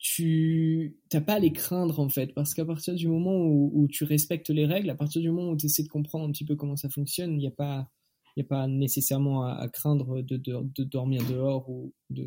tu 0.00 0.96
t'as 1.10 1.20
pas 1.20 1.34
à 1.34 1.38
les 1.38 1.52
craindre 1.52 2.00
en 2.00 2.08
fait. 2.08 2.34
Parce 2.34 2.54
qu'à 2.54 2.64
partir 2.64 2.94
du 2.94 3.06
moment 3.06 3.36
où, 3.36 3.86
tu 3.88 4.04
respectes 4.04 4.48
les 4.48 4.66
règles 4.66 4.90
à 4.90 4.94
partir 4.94 5.20
du 5.20 5.30
moment 5.30 5.50
où 5.50 5.56
tu 5.56 5.66
essaies 5.66 5.82
de 5.82 5.88
comprendre 5.88 6.26
un 6.26 6.32
petit 6.32 6.44
peu 6.44 6.56
comment 6.56 6.76
ça 6.76 6.88
fonctionne 6.88 7.32
il 7.32 7.38
n'y 7.38 7.46
a 7.46 7.52
pas 7.52 7.88
il 8.36 8.40
y 8.40 8.46
a 8.46 8.48
pas 8.48 8.66
nécessairement 8.66 9.44
à, 9.44 9.68
craindre 9.68 10.22
de, 10.22 10.36
de, 10.36 10.84
dormir 10.84 11.22
dehors 11.28 11.68
ou 11.68 11.92
de 12.08 12.26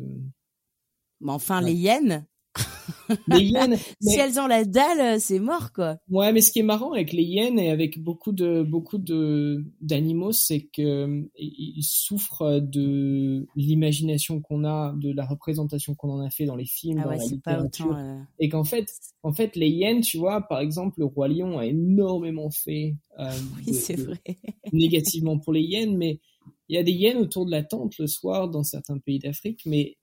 mais 1.20 1.32
enfin 1.32 1.60
les 1.60 1.74
hyènes 1.74 2.26
les 3.28 3.44
hyènes, 3.44 3.76
si 4.00 4.18
elles 4.18 4.38
ont 4.38 4.46
la 4.46 4.64
dalle, 4.64 5.20
c'est 5.20 5.38
mort 5.38 5.72
quoi. 5.72 5.96
Ouais, 6.08 6.32
mais 6.32 6.40
ce 6.40 6.52
qui 6.52 6.60
est 6.60 6.64
marrant 6.64 6.92
avec 6.92 7.12
les 7.12 7.22
hyènes 7.22 7.58
et 7.58 7.70
avec 7.70 8.02
beaucoup 8.02 8.32
de 8.32 8.62
beaucoup 8.62 8.98
de 8.98 9.64
d'animaux, 9.80 10.32
c'est 10.32 10.62
que 10.62 11.28
ils 11.36 11.82
souffrent 11.82 12.60
de 12.60 13.46
l'imagination 13.56 14.40
qu'on 14.40 14.64
a, 14.64 14.94
de 14.96 15.12
la 15.12 15.26
représentation 15.26 15.94
qu'on 15.94 16.10
en 16.10 16.20
a 16.20 16.30
fait 16.30 16.44
dans 16.44 16.56
les 16.56 16.66
films, 16.66 16.98
ah 17.00 17.04
dans 17.04 17.10
la 17.10 17.16
littérature, 17.16 17.96
euh, 17.96 18.20
et 18.38 18.48
qu'en 18.48 18.64
fait, 18.64 18.88
en 19.22 19.32
fait, 19.32 19.56
les 19.56 19.68
hyènes, 19.68 20.00
tu 20.00 20.18
vois, 20.18 20.42
par 20.42 20.60
exemple, 20.60 21.00
le 21.00 21.06
roi 21.06 21.28
lion 21.28 21.58
a 21.58 21.66
énormément 21.66 22.50
fait 22.50 22.96
euh, 23.18 23.30
oui, 23.66 23.74
c'est 23.74 23.98
vrai. 23.98 24.20
négativement 24.72 25.38
pour 25.38 25.52
les 25.52 25.62
hyènes, 25.62 25.96
mais 25.96 26.20
il 26.68 26.76
y 26.76 26.78
a 26.78 26.82
des 26.82 26.92
hyènes 26.92 27.18
autour 27.18 27.46
de 27.46 27.50
la 27.50 27.62
tente 27.62 27.98
le 27.98 28.06
soir 28.06 28.48
dans 28.48 28.62
certains 28.62 28.98
pays 28.98 29.18
d'Afrique, 29.18 29.62
mais 29.66 29.96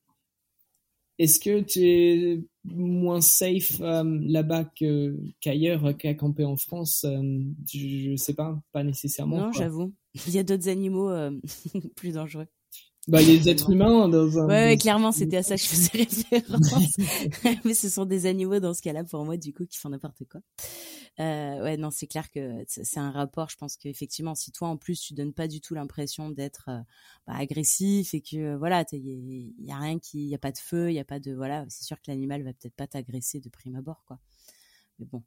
est-ce 1.21 1.39
que 1.39 1.59
tu 1.59 1.85
es 1.85 2.43
moins 2.63 3.21
safe 3.21 3.79
euh, 3.79 4.19
là-bas 4.21 4.65
qu'ailleurs, 5.39 5.95
qu'à 5.95 6.15
camper 6.15 6.45
en 6.45 6.57
France 6.57 7.03
euh, 7.03 7.43
je, 7.71 8.09
ne 8.09 8.15
sais 8.15 8.33
pas, 8.33 8.59
pas 8.71 8.83
nécessairement. 8.83 9.37
Non, 9.37 9.51
j'avoue. 9.51 9.93
Il 10.27 10.33
y 10.33 10.39
a 10.39 10.43
d'autres 10.43 10.67
animaux 10.67 11.11
euh, 11.11 11.31
plus 11.95 12.15
dangereux. 12.15 12.47
Bah, 13.07 13.19
les 13.19 13.49
êtres 13.49 13.71
humains 13.71 14.07
dans 14.09 14.37
un. 14.37 14.47
Ouais, 14.47 14.77
clairement, 14.77 15.11
c'était 15.11 15.37
à 15.37 15.43
ça 15.43 15.55
que 15.55 15.61
je 15.61 15.67
faisais 15.67 15.97
référence. 16.31 16.95
Mais 17.65 17.73
ce 17.73 17.89
sont 17.89 18.05
des 18.05 18.27
animaux 18.27 18.59
dans 18.59 18.75
ce 18.75 18.81
cas-là 18.83 19.03
pour 19.03 19.25
moi, 19.25 19.37
du 19.37 19.53
coup, 19.53 19.65
qui 19.65 19.77
font 19.77 19.89
n'importe 19.89 20.23
quoi. 20.29 20.41
Euh, 21.19 21.63
ouais, 21.63 21.77
non, 21.77 21.89
c'est 21.89 22.05
clair 22.05 22.29
que 22.29 22.63
c'est 22.67 22.99
un 22.99 23.09
rapport. 23.09 23.49
Je 23.49 23.57
pense 23.57 23.75
qu'effectivement, 23.75 24.35
si 24.35 24.51
toi 24.51 24.67
en 24.67 24.77
plus 24.77 24.99
tu 24.99 25.13
donnes 25.13 25.33
pas 25.33 25.47
du 25.47 25.61
tout 25.61 25.73
l'impression 25.73 26.29
d'être 26.29 26.69
euh, 26.69 26.79
bah, 27.27 27.33
agressif 27.35 28.13
et 28.13 28.21
que 28.21 28.37
euh, 28.37 28.57
voilà, 28.57 28.85
il 28.91 29.53
y, 29.59 29.71
a 29.71 29.77
rien 29.77 29.99
qui, 29.99 30.27
y 30.27 30.35
a 30.35 30.39
pas 30.39 30.51
de 30.51 30.57
feu, 30.57 30.91
il 30.91 30.93
y 30.93 30.99
a 30.99 31.03
pas 31.03 31.19
de 31.19 31.33
voilà, 31.33 31.65
c'est 31.69 31.83
sûr 31.83 31.97
que 31.97 32.09
l'animal 32.09 32.43
va 32.43 32.53
peut-être 32.53 32.75
pas 32.75 32.87
t'agresser 32.87 33.39
de 33.39 33.49
prime 33.49 33.75
abord, 33.75 34.03
quoi. 34.05 34.19
Mais 34.99 35.05
bon. 35.05 35.23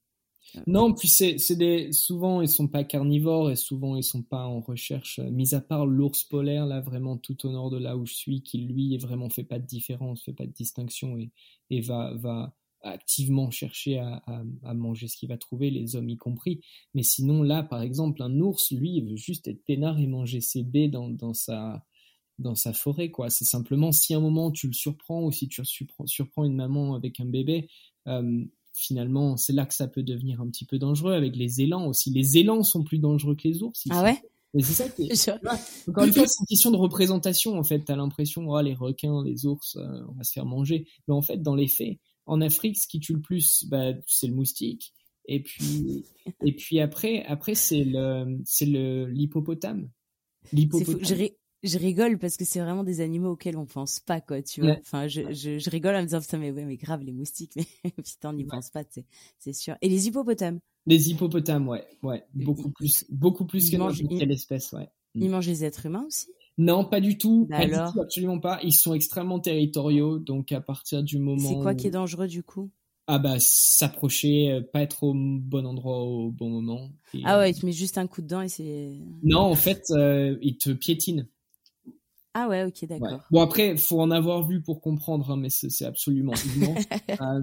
Non, 0.67 0.95
puis 0.95 1.09
c'est 1.09 1.57
des 1.57 1.93
souvent 1.93 2.41
ils 2.41 2.49
sont 2.49 2.69
pas 2.69 2.85
carnivores 2.85 3.51
et 3.51 3.57
souvent 3.57 3.97
ils 3.97 4.05
sont 4.05 4.23
pas 4.23 4.47
en 4.47 4.61
recherche. 4.61 5.19
Mis 5.19 5.55
à 5.55 5.61
part 5.61 5.87
l'ours 5.87 6.25
polaire 6.25 6.67
là, 6.67 6.81
vraiment 6.81 7.17
tout 7.17 7.47
au 7.47 7.51
nord 7.51 7.71
de 7.71 7.79
là 7.79 7.97
où 7.97 8.07
je 8.07 8.15
suis, 8.15 8.43
qui 8.43 8.59
lui 8.59 8.95
est 8.95 8.99
vraiment 8.99 9.31
fait 9.31 9.45
pas 9.45 9.59
de 9.59 9.67
différence, 9.67 10.23
fait 10.23 10.33
pas 10.33 10.47
de 10.47 10.53
distinction 10.53 11.17
et, 11.17 11.31
et 11.71 11.81
va 11.81 12.15
va 12.15 12.55
activement 12.85 13.51
chercher 13.51 13.99
à, 13.99 14.23
à, 14.63 14.75
manger 14.75 15.09
ce 15.09 15.17
qu'il 15.17 15.31
va 15.31 15.39
trouver, 15.39 15.71
les 15.71 15.97
hommes 15.97 16.11
y 16.11 16.17
compris. 16.17 16.61
Mais 16.93 17.03
sinon, 17.03 17.43
là, 17.43 17.63
par 17.63 17.81
exemple, 17.81 18.23
un 18.23 18.41
ours, 18.41 18.73
lui, 18.73 18.97
il 18.97 19.05
veut 19.07 19.17
juste 19.17 19.49
être 19.49 19.65
peinard 19.65 19.99
et 19.99 20.07
manger 20.07 20.41
ses 20.41 20.63
baies 20.63 20.89
dans, 20.89 21.09
dans 21.09 21.35
sa 21.35 21.83
dans 22.39 22.55
sa 22.57 22.73
forêt, 22.73 23.11
quoi. 23.11 23.31
C'est 23.31 23.45
simplement 23.45 23.93
si 23.93 24.15
à 24.15 24.19
un 24.19 24.21
moment 24.21 24.51
tu 24.51 24.67
le 24.67 24.73
surprends 24.73 25.23
ou 25.23 25.33
si 25.33 25.49
tu 25.49 25.63
surprends, 25.65 26.45
une 26.45 26.57
maman 26.57 26.95
avec 26.95 27.21
un 27.21 27.27
bébé, 27.27 27.69
euh, 28.09 28.45
finalement, 28.75 29.37
c'est 29.37 29.53
là 29.53 29.67
que 29.67 29.75
ça 29.75 29.89
peut 29.89 30.03
devenir 30.03 30.41
un 30.41 30.49
petit 30.49 30.65
peu 30.65 30.79
dangereux 30.79 31.13
avec 31.13 31.37
les 31.37 31.61
élans 31.61 31.87
aussi. 31.87 32.11
Les 32.11 32.39
élans 32.39 32.63
sont 32.63 32.83
plus 32.83 32.99
dangereux 32.99 33.37
que 33.37 33.49
les 33.49 33.63
ours. 33.63 33.85
Ah 33.91 34.03
ouais? 34.03 34.21
C'est 34.61 34.63
ça 34.63 34.89
qui 34.89 35.11
Encore 35.89 36.05
une 36.05 36.13
fois, 36.13 36.27
c'est 36.27 36.41
une 36.41 36.47
question 36.47 36.71
de 36.71 36.77
représentation, 36.77 37.59
en 37.59 37.65
fait. 37.65 37.81
T'as 37.81 37.97
l'impression, 37.97 38.49
oh, 38.49 38.61
les 38.61 38.75
requins, 38.75 39.25
les 39.25 39.47
ours, 39.47 39.77
euh, 39.77 40.01
on 40.09 40.13
va 40.13 40.23
se 40.23 40.33
faire 40.33 40.47
manger. 40.47 40.87
Mais 41.09 41.15
en 41.15 41.23
fait, 41.23 41.39
dans 41.39 41.55
les 41.55 41.69
faits, 41.69 41.99
en 42.27 42.41
Afrique, 42.41 42.77
ce 42.79 42.87
qui 42.87 43.01
tue 43.01 43.15
le 43.15 43.21
plus, 43.21 43.65
bah, 43.69 43.93
c'est 44.07 44.27
le 44.27 44.35
moustique. 44.35 44.93
Et 45.27 45.43
puis, 45.43 46.05
et 46.45 46.53
puis 46.53 46.81
après, 46.81 47.25
après 47.25 47.55
c'est 47.55 47.85
le, 47.85 48.39
c'est 48.45 48.67
le 48.67 49.07
l'hippopotame. 49.07 49.89
L'hippopotame. 50.53 51.29
Je, 51.64 51.79
rigole 51.79 52.18
parce 52.18 52.37
que 52.37 52.44
c'est 52.44 52.61
vraiment 52.61 52.85
des 52.85 53.00
animaux 53.00 53.33
auxquels 53.33 53.57
on 53.57 53.66
pense 53.66 53.98
pas, 53.98 54.20
quoi, 54.20 54.42
tu 54.42 54.61
vois. 54.61 54.77
Enfin, 54.81 55.09
je, 55.09 55.33
je, 55.33 55.70
rigole 55.70 55.96
en 55.96 56.00
me 56.00 56.05
disant, 56.05 56.20
putain, 56.20 56.38
mais 56.38 56.50
ouais, 56.50 56.64
mais 56.64 56.77
grave, 56.77 57.03
les 57.03 57.12
moustiques, 57.12 57.53
mais 57.57 57.66
putain, 57.90 58.31
on 58.31 58.35
n'y 58.35 58.44
pense 58.44 58.70
pas, 58.70 58.83
c'est 59.38 59.53
sûr. 59.53 59.77
Et 59.81 59.88
les 59.88 60.07
hippopotames? 60.07 60.61
Les 60.87 61.11
hippopotames, 61.11 61.68
ouais, 61.68 61.85
ouais. 62.03 62.24
Beaucoup 62.35 62.70
plus, 62.70 63.05
beaucoup 63.09 63.46
plus 63.46 63.70
que 63.70 63.77
n'importe 63.77 64.18
quelle 64.18 64.33
espèce, 64.33 64.72
ouais. 64.72 64.88
Ils 65.14 65.31
mangent 65.31 65.46
les 65.46 65.64
êtres 65.64 65.87
humains 65.87 66.05
aussi? 66.07 66.29
Non, 66.59 66.85
pas 66.85 67.00
du 67.00 67.18
tout. 67.18 67.46
Bah 67.48 67.59
absolument 68.00 68.38
pas. 68.38 68.61
Ils 68.62 68.72
sont 68.72 68.94
extrêmement 68.94 69.40
territoriaux, 69.40 70.18
donc 70.18 70.53
à 70.53 70.61
partir 70.61 71.03
du 71.03 71.18
moment. 71.18 71.48
C'est 71.48 71.59
quoi 71.59 71.74
qui 71.74 71.88
est 71.88 71.92
dangereux 71.92 72.29
du 72.29 72.42
coup? 72.42 72.70
Ah 73.07 73.18
bah 73.18 73.37
s'approcher, 73.38 74.50
euh, 74.50 74.62
pas 74.62 74.81
être 74.81 75.03
au 75.03 75.12
bon 75.14 75.66
endroit 75.66 76.03
au 76.03 76.31
bon 76.31 76.48
moment. 76.48 76.90
ah 77.24 77.38
ouais, 77.38 77.50
il 77.50 77.61
te 77.61 77.66
met 77.66 77.72
juste 77.72 77.98
un 77.98 78.07
coup 78.07 78.22
de 78.22 78.29
dent 78.29 78.40
et 78.40 78.48
c'est. 78.48 78.98
Non, 79.22 79.40
en 79.40 79.55
fait, 79.55 79.85
euh, 79.90 80.38
il 80.40 80.57
te 80.57 80.70
piétine. 80.70 81.29
Ah 82.35 82.49
ouais, 82.49 82.64
ok, 82.64 82.87
d'accord. 82.87 83.20
Bon 83.31 83.40
après, 83.40 83.77
faut 83.77 84.00
en 84.00 84.11
avoir 84.11 84.46
vu 84.46 84.61
pour 84.61 84.81
comprendre, 84.81 85.31
hein, 85.31 85.37
mais 85.37 85.50
c'est 85.50 85.85
absolument 85.85 86.33
euh, 87.21 87.40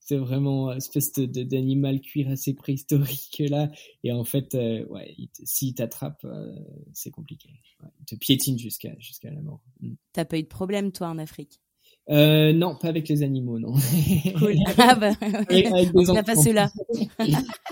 c'est 0.00 0.16
vraiment 0.16 0.72
une 0.72 0.78
espèce 0.78 1.12
d'animal 1.12 2.00
cuir 2.00 2.28
assez 2.28 2.54
préhistorique 2.54 3.40
là. 3.48 3.70
Et 4.02 4.12
en 4.12 4.24
fait, 4.24 4.54
euh, 4.54 4.84
ouais, 4.86 5.14
s'il 5.44 5.74
t'attrape, 5.74 6.24
euh, 6.24 6.54
c'est 6.92 7.10
compliqué. 7.10 7.50
il 8.00 8.04
te 8.04 8.16
piétine 8.16 8.58
jusqu'à 8.58 8.98
jusqu'à 8.98 9.30
la 9.30 9.40
mort. 9.40 9.62
Mm. 9.80 9.94
T'as 10.12 10.24
pas 10.24 10.38
eu 10.38 10.42
de 10.42 10.48
problème 10.48 10.90
toi 10.90 11.08
en 11.08 11.18
Afrique? 11.18 11.60
Euh, 12.10 12.52
non, 12.52 12.74
pas 12.74 12.88
avec 12.88 13.08
les 13.08 13.22
animaux, 13.22 13.60
non. 13.60 13.74
Cool. 14.38 14.56
Ah 14.76 14.96
bah, 14.96 15.12
avec, 15.20 15.66
avec 15.66 15.92
les 15.94 16.10
enfants. 16.10 16.22
Pas 16.24 16.52
là 16.52 16.70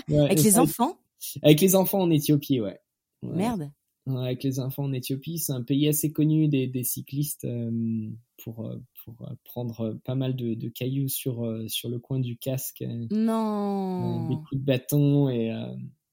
avec 0.07 0.41
les 0.41 0.57
enfants? 0.57 0.97
Avec 1.43 1.59
les 1.59 1.75
enfants 1.75 2.01
en 2.01 2.09
Éthiopie, 2.09 2.61
ouais. 2.61 2.79
Merde 3.23 3.71
avec 4.07 4.43
les 4.43 4.59
enfants 4.59 4.83
en 4.85 4.93
Éthiopie. 4.93 5.37
C'est 5.37 5.53
un 5.53 5.61
pays 5.61 5.87
assez 5.87 6.11
connu 6.11 6.47
des, 6.47 6.67
des 6.67 6.83
cyclistes 6.83 7.45
euh, 7.45 8.09
pour, 8.43 8.65
euh, 8.65 8.77
pour 9.03 9.21
euh, 9.21 9.33
prendre 9.43 9.99
pas 10.03 10.15
mal 10.15 10.35
de, 10.35 10.53
de 10.53 10.69
cailloux 10.69 11.07
sur, 11.07 11.47
sur 11.67 11.89
le 11.89 11.99
coin 11.99 12.19
du 12.19 12.37
casque. 12.37 12.83
Non. 13.11 14.27
des 14.29 14.35
coups 14.35 14.59
de 14.61 14.65
bâton 14.65 15.29
et. 15.29 15.51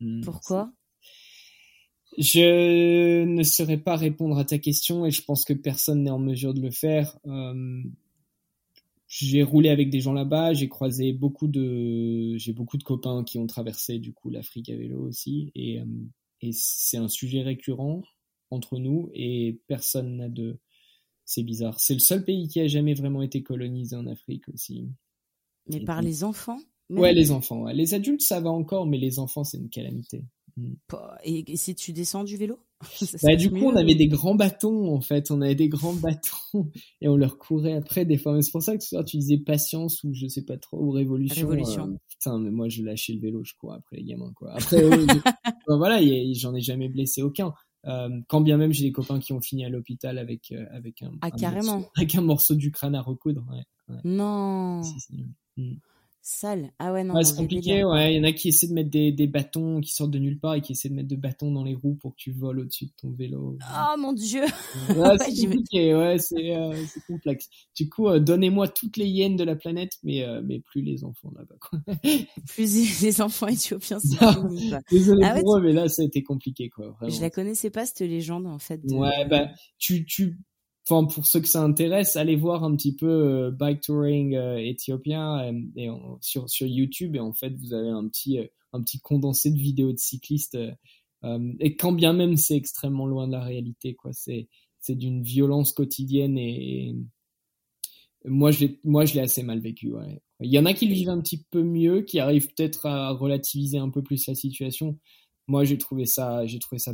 Hmm, 0.00 0.20
Pourquoi? 0.22 0.72
Je 2.16 3.24
ne 3.24 3.42
saurais 3.42 3.76
pas 3.76 3.94
répondre 3.96 4.38
à 4.38 4.44
ta 4.44 4.58
question 4.58 5.06
et 5.06 5.10
je 5.10 5.22
pense 5.22 5.44
que 5.44 5.52
personne 5.52 6.02
n'est 6.02 6.10
en 6.10 6.18
mesure 6.18 6.52
de 6.52 6.60
le 6.60 6.70
faire. 6.70 7.16
j'ai 9.06 9.42
roulé 9.42 9.68
avec 9.68 9.88
des 9.90 10.00
gens 10.00 10.12
là-bas, 10.14 10.52
j'ai 10.52 10.68
croisé 10.68 11.12
beaucoup 11.12 11.46
de, 11.46 12.36
j'ai 12.36 12.52
beaucoup 12.52 12.76
de 12.76 12.82
copains 12.82 13.22
qui 13.24 13.38
ont 13.38 13.46
traversé 13.46 13.98
du 13.98 14.12
coup 14.12 14.30
l'Afrique 14.30 14.68
à 14.68 14.76
vélo 14.76 15.00
aussi 15.00 15.52
et 15.54 15.80
et 16.40 16.50
c'est 16.52 16.96
un 16.96 17.08
sujet 17.08 17.42
récurrent 17.42 18.02
entre 18.50 18.78
nous 18.78 19.10
et 19.14 19.60
personne 19.66 20.16
n'a 20.16 20.28
de. 20.28 20.58
C'est 21.24 21.42
bizarre. 21.42 21.78
C'est 21.78 21.94
le 21.94 22.00
seul 22.00 22.24
pays 22.24 22.48
qui 22.48 22.60
a 22.60 22.66
jamais 22.66 22.94
vraiment 22.94 23.22
été 23.22 23.42
colonisé 23.42 23.94
en 23.96 24.06
Afrique 24.06 24.48
aussi. 24.48 24.88
Mais 25.68 25.80
par 25.80 26.00
les 26.00 26.24
enfants 26.24 26.58
Ouais, 26.90 27.12
les 27.12 27.32
enfants. 27.32 27.66
Les 27.66 27.94
adultes, 27.94 28.22
ça 28.22 28.40
va 28.40 28.50
encore, 28.50 28.86
mais 28.86 28.98
les 28.98 29.18
enfants, 29.18 29.44
c'est 29.44 29.58
une 29.58 29.68
calamité. 29.68 30.24
Mm. 30.56 30.74
Et, 31.24 31.56
si 31.56 31.74
tu 31.74 31.92
descends 31.92 32.24
du 32.24 32.36
vélo? 32.36 32.58
Bah, 33.22 33.36
Du 33.36 33.50
coup, 33.50 33.64
on 33.64 33.76
avait 33.76 33.94
des 33.94 34.08
grands 34.08 34.34
bâtons, 34.34 34.94
en 34.94 35.00
fait. 35.00 35.30
On 35.30 35.40
avait 35.42 35.54
des 35.54 35.68
grands 35.68 35.94
bâtons 35.94 36.70
et 37.00 37.08
on 37.08 37.16
leur 37.16 37.38
courait 37.38 37.74
après 37.74 38.04
des 38.04 38.18
fois. 38.18 38.40
C'est 38.40 38.52
pour 38.52 38.62
ça 38.62 38.76
que 38.76 39.02
tu 39.02 39.16
disais 39.18 39.38
patience 39.38 40.02
ou 40.04 40.14
je 40.14 40.26
sais 40.28 40.44
pas 40.44 40.56
trop, 40.56 40.78
ou 40.78 40.90
révolution. 40.90 41.48
Révolution. 41.48 41.88
Euh, 41.88 41.96
putain, 42.18 42.38
mais 42.38 42.50
moi, 42.50 42.68
je 42.68 42.82
lâchais 42.82 43.12
le 43.12 43.20
vélo, 43.20 43.44
je 43.44 43.54
cours 43.54 43.72
après 43.72 43.96
les 43.96 44.04
gamins, 44.04 44.32
quoi. 44.34 44.52
Après, 44.52 44.82
voilà, 45.66 46.00
j'en 46.34 46.54
ai 46.54 46.60
jamais 46.60 46.88
blessé 46.88 47.22
aucun. 47.22 47.52
Euh, 47.86 48.08
quand 48.26 48.40
bien 48.40 48.56
même 48.56 48.72
j'ai 48.72 48.84
des 48.84 48.92
copains 48.92 49.20
qui 49.20 49.32
ont 49.32 49.40
fini 49.40 49.64
à 49.64 49.68
l'hôpital 49.68 50.18
avec 50.18 50.50
euh, 50.50 50.66
avec 50.72 51.00
un, 51.02 51.12
ah, 51.20 51.30
carrément. 51.30 51.76
Morceau, 51.76 51.90
avec 51.96 52.14
un 52.16 52.22
morceau 52.22 52.54
du 52.56 52.72
crâne 52.72 52.96
à 52.96 53.02
recoudre. 53.02 53.46
Ouais, 53.50 53.94
Non. 54.04 54.82
Mm. 55.56 55.74
Sale. 56.20 56.72
Ah 56.78 56.92
ouais, 56.92 57.04
non. 57.04 57.14
Ouais, 57.14 57.24
c'est 57.24 57.36
compliqué, 57.36 57.84
ouais. 57.84 58.14
Il 58.14 58.18
y 58.18 58.20
en 58.20 58.24
a 58.24 58.32
qui 58.32 58.48
essaient 58.48 58.66
de 58.66 58.74
mettre 58.74 58.90
des, 58.90 59.12
des, 59.12 59.26
bâtons 59.26 59.80
qui 59.80 59.94
sortent 59.94 60.10
de 60.10 60.18
nulle 60.18 60.38
part 60.38 60.54
et 60.54 60.60
qui 60.60 60.72
essaient 60.72 60.90
de 60.90 60.94
mettre 60.94 61.08
des 61.08 61.16
bâtons 61.16 61.50
dans 61.50 61.64
les 61.64 61.74
roues 61.74 61.94
pour 61.94 62.12
que 62.12 62.16
tu 62.18 62.32
voles 62.32 62.60
au-dessus 62.60 62.86
de 62.86 62.92
ton 63.00 63.10
vélo. 63.12 63.56
Oh 63.62 63.98
mon 63.98 64.12
dieu! 64.12 64.42
Ouais, 64.42 65.16
c'est 65.18 65.46
compliqué, 65.46 65.94
ouais, 65.94 66.18
c'est 66.18 66.54
euh, 66.54 66.74
complexe. 67.06 67.48
Du 67.74 67.88
coup, 67.88 68.08
euh, 68.08 68.20
donnez-moi 68.20 68.68
toutes 68.68 68.96
les 68.98 69.06
hyènes 69.06 69.36
de 69.36 69.44
la 69.44 69.56
planète, 69.56 69.92
mais, 70.02 70.22
euh, 70.22 70.42
mais 70.44 70.60
plus 70.60 70.82
les 70.82 71.02
enfants 71.02 71.30
là-bas, 71.34 71.56
quoi. 71.60 71.80
plus 72.46 73.02
les 73.02 73.20
enfants 73.22 73.46
éthiopiens, 73.46 73.98
c'est 73.98 74.18
Désolé 74.90 75.24
ah 75.24 75.40
pour 75.40 75.56
eux, 75.56 75.62
mais 75.62 75.72
là, 75.72 75.88
ça 75.88 76.02
a 76.02 76.04
été 76.04 76.22
compliqué, 76.22 76.68
quoi. 76.68 76.90
Vraiment. 76.90 77.14
Je 77.14 77.20
la 77.22 77.30
connaissais 77.30 77.70
pas, 77.70 77.86
cette 77.86 78.00
légende, 78.00 78.46
en 78.46 78.58
fait. 78.58 78.80
Ouais, 78.90 79.26
bah, 79.28 79.48
tu, 79.78 80.04
tu, 80.04 80.38
enfin 80.88 81.06
pour 81.06 81.26
ceux 81.26 81.40
que 81.40 81.48
ça 81.48 81.62
intéresse, 81.62 82.16
allez 82.16 82.36
voir 82.36 82.64
un 82.64 82.74
petit 82.74 82.94
peu 82.94 83.06
euh, 83.06 83.50
bike 83.50 83.82
touring 83.82 84.34
euh, 84.34 84.56
éthiopien 84.56 85.52
euh, 85.52 85.90
sur 86.20 86.66
YouTube 86.66 87.16
et 87.16 87.20
en 87.20 87.32
fait 87.32 87.54
vous 87.56 87.74
avez 87.74 87.90
un 87.90 88.08
petit 88.08 89.00
condensé 89.02 89.50
de 89.50 89.58
vidéos 89.58 89.92
de 89.92 89.98
cyclistes 89.98 90.58
et 91.60 91.76
quand 91.76 91.92
bien 91.92 92.12
même 92.12 92.36
c'est 92.36 92.56
extrêmement 92.56 93.06
loin 93.06 93.26
de 93.26 93.32
la 93.32 93.42
réalité 93.42 93.94
quoi, 93.94 94.12
c'est 94.12 94.48
d'une 94.88 95.22
violence 95.22 95.72
quotidienne 95.72 96.38
et, 96.38 96.94
moi 98.24 98.50
je 98.50 98.66
l'ai 99.14 99.20
assez 99.20 99.42
mal 99.42 99.60
vécu. 99.60 99.92
Il 100.40 100.50
y 100.50 100.58
en 100.58 100.66
a 100.66 100.74
qui 100.74 100.86
le 100.86 100.94
vivent 100.94 101.10
un 101.10 101.20
petit 101.20 101.44
peu 101.50 101.62
mieux, 101.62 102.02
qui 102.02 102.18
arrivent 102.20 102.48
peut-être 102.54 102.86
à 102.86 103.10
relativiser 103.10 103.78
un 103.78 103.90
peu 103.90 104.02
plus 104.02 104.26
la 104.26 104.34
situation. 104.34 104.98
Moi, 105.46 105.64
j'ai 105.64 105.78
trouvé 105.78 106.04
ça, 106.04 106.44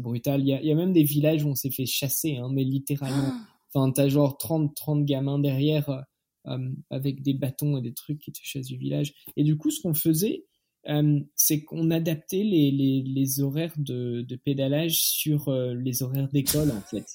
brutal. 0.01 0.41
Il 0.41 0.49
y, 0.49 0.53
a, 0.55 0.61
il 0.61 0.69
y 0.69 0.73
a 0.73 0.77
même 0.77 0.93
des 0.93 1.03
villages 1.03 1.45
où 1.45 1.49
on 1.49 1.55
s'est 1.55 1.71
fait 1.71 1.87
chasser, 1.87 2.37
hein, 2.37 2.49
mais 2.53 2.63
littéralement. 2.63 3.33
Ah 3.33 3.54
Enfin, 3.75 3.91
t'as 3.91 4.09
genre 4.09 4.39
30, 4.39 4.75
30 4.75 5.05
gamins 5.05 5.39
derrière 5.39 5.89
euh, 5.89 6.01
euh, 6.47 6.71
avec 6.91 7.23
des 7.23 7.35
bâtons 7.35 7.77
et 7.77 7.83
des 7.83 7.93
trucs 7.93 8.21
qui 8.21 8.33
te 8.33 8.39
chassent 8.43 8.67
du 8.67 8.77
village. 8.77 9.15
Et 9.37 9.43
du 9.43 9.57
coup, 9.57 9.71
ce 9.71 9.81
qu'on 9.81 9.95
faisait, 9.95 10.45
euh, 10.89 11.21
c'est 11.35 11.65
qu'on 11.65 11.91
adaptait 11.91 12.45
les, 12.45 12.71
les, 12.71 13.03
les, 13.03 13.41
horaires 13.41 13.75
de, 13.77 14.23
de 14.23 14.37
pédalage 14.37 15.01
sur 15.03 15.51
les 15.51 16.03
horaires 16.03 16.29
d'école, 16.29 16.71
en 16.71 16.81
fait. 16.83 17.07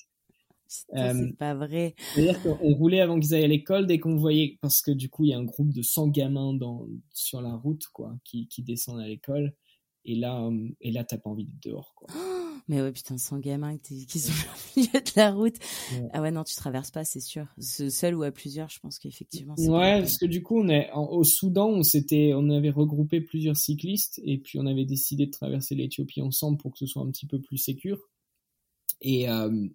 c'est 0.68 1.38
pas 1.38 1.55
vrai. 1.55 1.95
C'est-à-dire 2.14 2.41
qu'on 2.41 2.74
roulait 2.74 2.99
avant 2.99 3.20
qu'ils 3.20 3.34
aillent 3.34 3.45
à 3.45 3.47
l'école 3.47 3.88
dès 3.88 3.99
qu'on 3.99 4.16
voyait, 4.16 4.57
parce 4.62 4.82
que 4.82 4.91
du 4.91 5.10
coup, 5.10 5.24
il 5.24 5.30
y 5.30 5.34
a 5.34 5.38
un 5.38 5.45
groupe 5.45 5.74
de 5.74 5.82
100 5.82 6.10
gamins 6.10 6.53
dans, 6.53 6.88
sur 7.12 7.41
la 7.41 7.55
route, 7.55 7.86
quoi, 7.93 8.16
qui, 8.24 8.47
qui 8.47 8.64
descendent 8.64 8.99
à 8.99 9.07
l'école. 9.07 9.53
Et 10.05 10.16
là, 10.16 10.49
et 10.82 10.91
là, 10.91 11.03
t'as 11.03 11.18
pas 11.18 11.30
envie 11.30 11.45
d'être 11.45 11.64
dehors, 11.64 11.93
quoi. 11.95 12.07
Mais 12.70 12.84
ouais, 12.84 12.91
putain, 12.91 13.17
sans 13.17 13.39
gamins 13.39 13.78
qui 13.80 14.20
sont 14.20 14.32
au 14.78 14.80
milieu 14.80 15.01
de 15.01 15.11
la 15.15 15.32
route. 15.32 15.55
Ah 16.13 16.22
ouais, 16.22 16.30
non, 16.30 16.43
tu 16.43 16.55
traverses 16.55 16.91
pas, 16.91 17.03
c'est 17.03 17.20
sûr. 17.20 17.47
Seul 17.57 18.13
ou 18.13 18.22
à 18.22 18.32
plusieurs, 18.32 18.70
je 18.70 18.80
pense 18.80 18.99
qu'effectivement. 18.99 19.55
Ouais, 19.57 19.99
parce 19.99 20.20
que 20.20 20.28
du 20.28 20.43
coup, 20.43 20.59
on 20.59 20.70
est 20.70 20.91
au 20.93 21.24
Soudan, 21.24 21.70
on 21.70 21.82
s'était, 21.82 22.34
on 22.36 22.47
avait 22.51 22.70
regroupé 22.70 23.22
plusieurs 23.22 23.57
cyclistes 23.57 24.22
et 24.24 24.38
puis 24.38 24.59
on 24.59 24.67
avait 24.67 24.86
décidé 24.86 25.26
de 25.26 25.32
traverser 25.32 25.74
l'Éthiopie 25.74 26.22
ensemble 26.22 26.59
pour 26.59 26.72
que 26.72 26.78
ce 26.78 26.86
soit 26.86 27.01
un 27.01 27.09
petit 27.09 27.26
peu 27.26 27.41
plus 27.41 27.57
sécure. 27.57 28.07
Et 29.01 29.28
euh, 29.28 29.67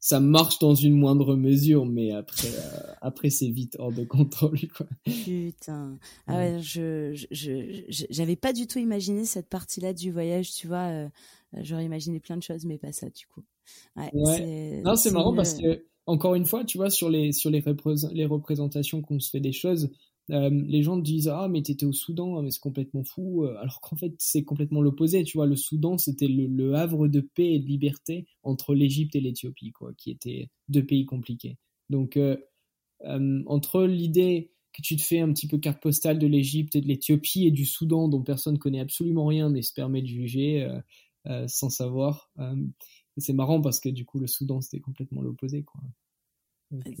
ça 0.00 0.20
marche 0.20 0.58
dans 0.58 0.74
une 0.74 0.94
moindre 0.94 1.34
mesure, 1.34 1.84
mais 1.86 2.12
après, 2.12 2.48
euh, 2.48 2.92
après 3.00 3.30
c'est 3.30 3.48
vite 3.48 3.76
hors 3.78 3.92
de 3.92 4.04
contrôle, 4.04 4.58
quoi. 4.76 4.86
Putain. 5.04 5.98
Ah 6.26 6.36
ouais, 6.36 6.60
je, 6.62 7.26
je, 7.30 7.82
j'avais 7.88 8.36
pas 8.36 8.52
du 8.52 8.66
tout 8.66 8.78
imaginé 8.78 9.24
cette 9.24 9.48
partie-là 9.48 9.92
du 9.92 10.12
voyage, 10.12 10.52
tu 10.52 10.68
vois. 10.68 10.86
Euh, 10.88 11.08
j'aurais 11.62 11.84
imaginé 11.84 12.20
plein 12.20 12.36
de 12.36 12.42
choses, 12.42 12.64
mais 12.64 12.78
pas 12.78 12.92
ça, 12.92 13.08
du 13.10 13.26
coup. 13.26 13.42
Ouais. 13.96 14.80
Non, 14.84 14.96
c'est 14.96 15.10
marrant 15.10 15.34
parce 15.34 15.54
que, 15.54 15.84
encore 16.06 16.34
une 16.34 16.46
fois, 16.46 16.64
tu 16.64 16.78
vois, 16.78 16.90
sur 16.90 17.10
les, 17.10 17.32
sur 17.32 17.50
les, 17.50 17.62
les 18.12 18.26
représentations 18.26 19.02
qu'on 19.02 19.20
se 19.20 19.30
fait 19.30 19.40
des 19.40 19.52
choses, 19.52 19.90
euh, 20.30 20.50
les 20.50 20.82
gens 20.82 20.98
disent 20.98 21.28
ah 21.28 21.48
mais 21.48 21.62
t'étais 21.62 21.86
au 21.86 21.92
Soudan 21.92 22.36
ah, 22.38 22.42
mais 22.42 22.50
c'est 22.50 22.60
complètement 22.60 23.02
fou 23.02 23.44
euh, 23.44 23.56
alors 23.58 23.80
qu'en 23.80 23.96
fait 23.96 24.14
c'est 24.18 24.44
complètement 24.44 24.82
l'opposé 24.82 25.24
tu 25.24 25.38
vois. 25.38 25.46
Le 25.46 25.56
Soudan 25.56 25.96
c'était 25.98 26.28
le, 26.28 26.74
havre 26.74 27.08
de 27.08 27.20
paix 27.20 27.54
et 27.54 27.58
de 27.58 27.66
liberté 27.66 28.26
entre 28.42 28.74
l'Égypte 28.74 29.16
et 29.16 29.20
l'Éthiopie 29.20 29.72
quoi 29.72 29.92
qui 29.94 30.10
étaient 30.10 30.50
deux 30.68 30.84
pays 30.84 31.06
compliqués. 31.06 31.56
Donc 31.88 32.16
euh, 32.16 32.36
entre 33.46 33.84
l'idée 33.84 34.50
que 34.72 34.82
tu 34.82 34.96
te 34.96 35.02
fais 35.02 35.20
un 35.20 35.32
petit 35.32 35.48
peu 35.48 35.58
carte 35.58 35.80
postale 35.80 36.18
de 36.18 36.26
l'Égypte 36.26 36.76
et 36.76 36.80
de 36.80 36.88
l'Éthiopie 36.88 37.46
et 37.46 37.50
du 37.50 37.64
Soudan 37.64 38.08
dont 38.08 38.22
personne 38.22 38.58
connaît 38.58 38.80
absolument 38.80 39.26
rien 39.26 39.48
mais 39.48 39.62
se 39.62 39.72
permet 39.72 40.02
de 40.02 40.08
juger 40.08 40.68
sans 41.46 41.70
savoir 41.70 42.30
c'est 43.16 43.32
marrant 43.32 43.60
parce 43.60 43.80
que 43.80 43.88
du 43.88 44.04
coup 44.04 44.18
le 44.18 44.26
Soudan 44.26 44.60
c'était 44.60 44.80
complètement 44.80 45.22
l'opposé 45.22 45.62
quoi 45.62 45.80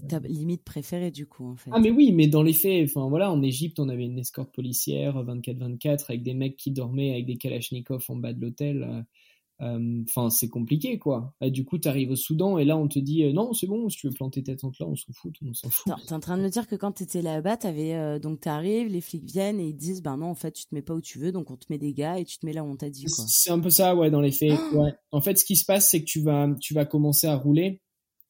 ta 0.08 0.16
euh, 0.16 0.20
limite 0.20 0.64
préférée 0.64 1.10
du 1.10 1.26
coup 1.26 1.46
en 1.46 1.56
fait. 1.56 1.70
Ah 1.72 1.80
mais 1.80 1.90
oui, 1.90 2.12
mais 2.12 2.26
dans 2.26 2.42
les 2.42 2.52
faits, 2.52 2.88
enfin 2.88 3.08
voilà, 3.08 3.30
en 3.30 3.42
Égypte, 3.42 3.78
on 3.78 3.88
avait 3.88 4.04
une 4.04 4.18
escorte 4.18 4.52
policière 4.52 5.22
24-24 5.24 6.04
avec 6.08 6.22
des 6.22 6.34
mecs 6.34 6.56
qui 6.56 6.70
dormaient 6.70 7.12
avec 7.12 7.26
des 7.26 7.36
kalachnikovs 7.36 8.04
en 8.08 8.16
bas 8.16 8.32
de 8.32 8.40
l'hôtel. 8.40 8.82
Euh, 8.82 9.02
euh, 9.60 10.04
enfin, 10.08 10.30
c'est 10.30 10.48
compliqué 10.48 10.98
quoi. 10.98 11.34
Et 11.40 11.50
du 11.50 11.64
coup, 11.64 11.78
t'arrives 11.78 12.12
au 12.12 12.16
Soudan 12.16 12.58
et 12.58 12.64
là, 12.64 12.76
on 12.76 12.86
te 12.86 12.98
dit 13.00 13.30
non, 13.32 13.52
c'est 13.52 13.66
bon, 13.66 13.88
si 13.88 13.98
tu 13.98 14.06
veux 14.06 14.12
planter 14.12 14.42
ta 14.42 14.54
tente 14.54 14.78
là, 14.78 14.86
on 14.86 14.94
s'en 14.94 15.12
fout, 15.12 15.34
on 15.44 15.52
s'en 15.52 15.68
fout. 15.68 15.92
T'es 16.06 16.14
en 16.14 16.20
train 16.20 16.38
de 16.38 16.42
me 16.42 16.48
dire 16.48 16.68
que 16.68 16.76
quand 16.76 16.92
t'étais 16.92 17.22
là-bas, 17.22 17.56
t'avais 17.56 17.94
euh, 17.94 18.18
donc 18.18 18.40
t'arrives, 18.40 18.86
les 18.86 19.00
flics 19.00 19.24
viennent 19.24 19.58
et 19.58 19.66
ils 19.66 19.76
disent 19.76 20.00
ben 20.00 20.16
non, 20.16 20.26
en 20.26 20.34
fait, 20.36 20.52
tu 20.52 20.64
te 20.64 20.74
mets 20.74 20.82
pas 20.82 20.94
où 20.94 21.00
tu 21.00 21.18
veux, 21.18 21.32
donc 21.32 21.50
on 21.50 21.56
te 21.56 21.66
met 21.70 21.78
des 21.78 21.92
gars 21.92 22.20
et 22.20 22.24
tu 22.24 22.38
te 22.38 22.46
mets 22.46 22.52
là 22.52 22.62
où 22.62 22.68
on 22.68 22.76
t'a 22.76 22.88
dit 22.88 23.04
quoi. 23.06 23.24
C'est 23.26 23.50
un 23.50 23.58
peu 23.58 23.70
ça, 23.70 23.96
ouais, 23.96 24.10
dans 24.10 24.20
les 24.20 24.32
faits. 24.32 24.58
ouais. 24.72 24.94
En 25.10 25.20
fait, 25.20 25.36
ce 25.36 25.44
qui 25.44 25.56
se 25.56 25.64
passe, 25.64 25.90
c'est 25.90 26.00
que 26.00 26.06
tu 26.06 26.20
vas, 26.20 26.48
tu 26.60 26.72
vas 26.72 26.84
commencer 26.84 27.26
à 27.26 27.36
rouler 27.36 27.82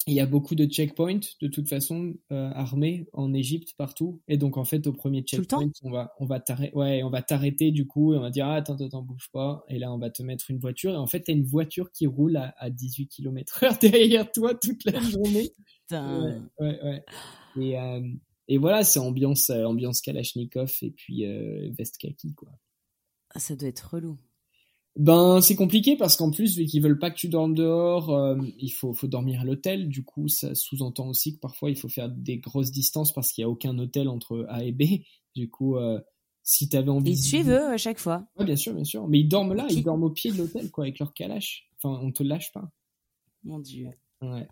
il 0.09 0.15
y 0.15 0.21
a 0.21 0.27
beaucoup 0.27 0.55
de 0.55 0.65
checkpoints 0.65 1.21
de 1.41 1.49
toute 1.49 1.69
façon 1.69 2.15
euh, 2.33 2.51
armés 2.55 3.07
en 3.13 3.33
Égypte 3.35 3.75
partout. 3.77 4.21
Et 4.27 4.37
donc 4.37 4.57
en 4.57 4.65
fait 4.65 4.87
au 4.87 4.93
premier 4.93 5.23
checkpoint 5.23 5.71
on 5.83 5.91
va 5.91 6.15
on 6.19 6.27
va 6.27 6.41
t'arrêter 6.41 6.75
ouais 6.75 7.03
on 7.03 7.11
va 7.11 7.23
t'arrêter 7.23 7.71
du 7.71 7.87
coup 7.87 8.15
et 8.15 8.17
on 8.17 8.21
va 8.21 8.31
dire 8.31 8.47
ah, 8.47 8.55
attends 8.55 8.77
attends 8.77 9.03
bouge 9.03 9.29
pas. 9.33 9.65
Et 9.69 9.79
là 9.79 9.93
on 9.93 9.99
va 9.99 10.11
te 10.11 10.23
mettre 10.23 10.51
une 10.51 10.59
voiture. 10.59 10.93
Et 10.93 10.97
en 10.97 11.07
fait 11.07 11.21
t'as 11.21 11.33
une 11.33 11.45
voiture 11.45 11.93
qui 11.93 12.07
roule 12.07 12.37
à, 12.37 12.55
à 12.59 12.71
18 12.71 13.09
km 13.09 13.65
heure 13.65 13.79
derrière 13.81 14.31
toi 14.33 14.55
toute 14.55 14.85
la 14.85 14.99
journée. 15.01 15.51
Ouais, 15.91 16.39
ouais, 16.61 16.83
ouais, 16.83 17.05
et 17.59 17.79
euh, 17.79 18.03
et 18.47 18.59
voilà 18.59 18.85
c'est 18.85 18.99
ambiance 18.99 19.51
euh, 19.51 19.65
ambiance 19.65 20.01
Kalachnikov 20.03 20.73
et 20.83 20.91
puis 20.91 21.25
veste 21.71 21.99
kaki 21.99 22.35
quoi. 22.35 22.51
Ah, 23.35 23.39
ça 23.39 23.57
doit 23.57 23.69
être 23.69 23.95
relou 23.95 24.19
Ben 24.99 25.41
c'est 25.41 25.55
compliqué 25.55 25.97
parce 25.97 26.17
qu'en 26.17 26.33
plus 26.33 26.59
vu 26.59 26.67
qu'ils 26.67 26.83
veulent 26.83 26.99
pas 26.99 27.13
que 27.13 27.17
tu 27.17 27.29
dormes 27.29 27.55
dehors, 27.55 28.11
euh, 28.11 28.37
il 28.59 28.71
faut 28.71 28.93
faut 28.93 29.07
dormir 29.07 29.41
à 29.41 29.45
l'hôtel. 29.45 29.89
Du 29.89 30.05
coup 30.05 30.27
ça 30.27 30.57
sous-entend 30.57 31.07
aussi 31.07 31.37
que 31.37 31.41
parfois 31.41 31.71
il 31.71 31.77
faut 31.77 31.89
faire 31.89 32.09
des 32.09 32.39
grosses 32.39 32.73
distances 32.73 33.13
parce 33.13 33.31
qu'il 33.31 33.43
y 33.43 33.45
a 33.45 33.49
aucun 33.49 33.79
hôtel 33.79 34.09
entre 34.09 34.45
A 34.49 34.65
et 34.65 34.73
B. 34.73 34.83
Du 35.37 35.49
coup 35.51 35.77
euh, 35.77 36.01
si 36.43 36.69
t'avais 36.69 36.91
envie. 36.91 37.13
Ils 37.13 37.23
suivent 37.23 37.51
eux 37.51 37.69
à 37.69 37.77
chaque 37.77 38.01
fois. 38.01 38.27
Ouais 38.37 38.45
bien 38.45 38.57
sûr 38.57 38.75
bien 38.75 38.83
sûr. 38.83 39.07
Mais 39.07 39.21
ils 39.21 39.29
dorment 39.29 39.55
là, 39.55 39.69
ils 39.71 39.85
dorment 39.85 40.03
au 40.03 40.11
pied 40.11 40.33
de 40.33 40.39
l'hôtel 40.39 40.69
quoi 40.73 40.83
avec 40.85 40.99
leur 40.99 41.15
calache. 41.15 41.69
Enfin 41.77 41.97
on 42.03 42.11
te 42.11 42.25
lâche 42.25 42.53
pas. 42.53 42.69
Mon 43.45 43.61
Dieu. 43.61 43.91
Ouais. 44.21 44.49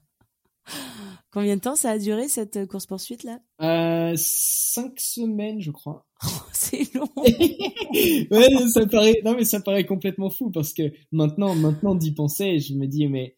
Combien 1.33 1.57
de 1.57 1.61
temps 1.61 1.77
ça 1.77 1.91
a 1.91 1.99
duré 1.99 2.29
cette 2.29 2.57
euh, 2.57 2.67
course 2.67 2.87
poursuite 2.87 3.25
là? 3.25 3.41
Euh, 3.61 4.14
Cinq 4.17 4.99
semaines, 4.99 5.61
je 5.61 5.71
crois. 5.71 6.07
c'est 6.53 6.95
long. 6.95 7.09
ouais, 7.17 8.69
ça 8.73 8.87
paraît. 8.87 9.21
Non, 9.25 9.35
mais 9.35 9.45
ça 9.45 9.61
paraît 9.61 9.85
complètement 9.85 10.31
fou 10.31 10.51
parce 10.51 10.73
que 10.73 10.83
maintenant, 11.12 11.55
maintenant 11.55 11.95
d'y 11.95 12.12
penser, 12.12 12.59
je 12.59 12.75
me 12.75 12.87
dis 12.87 13.07
mais 13.09 13.37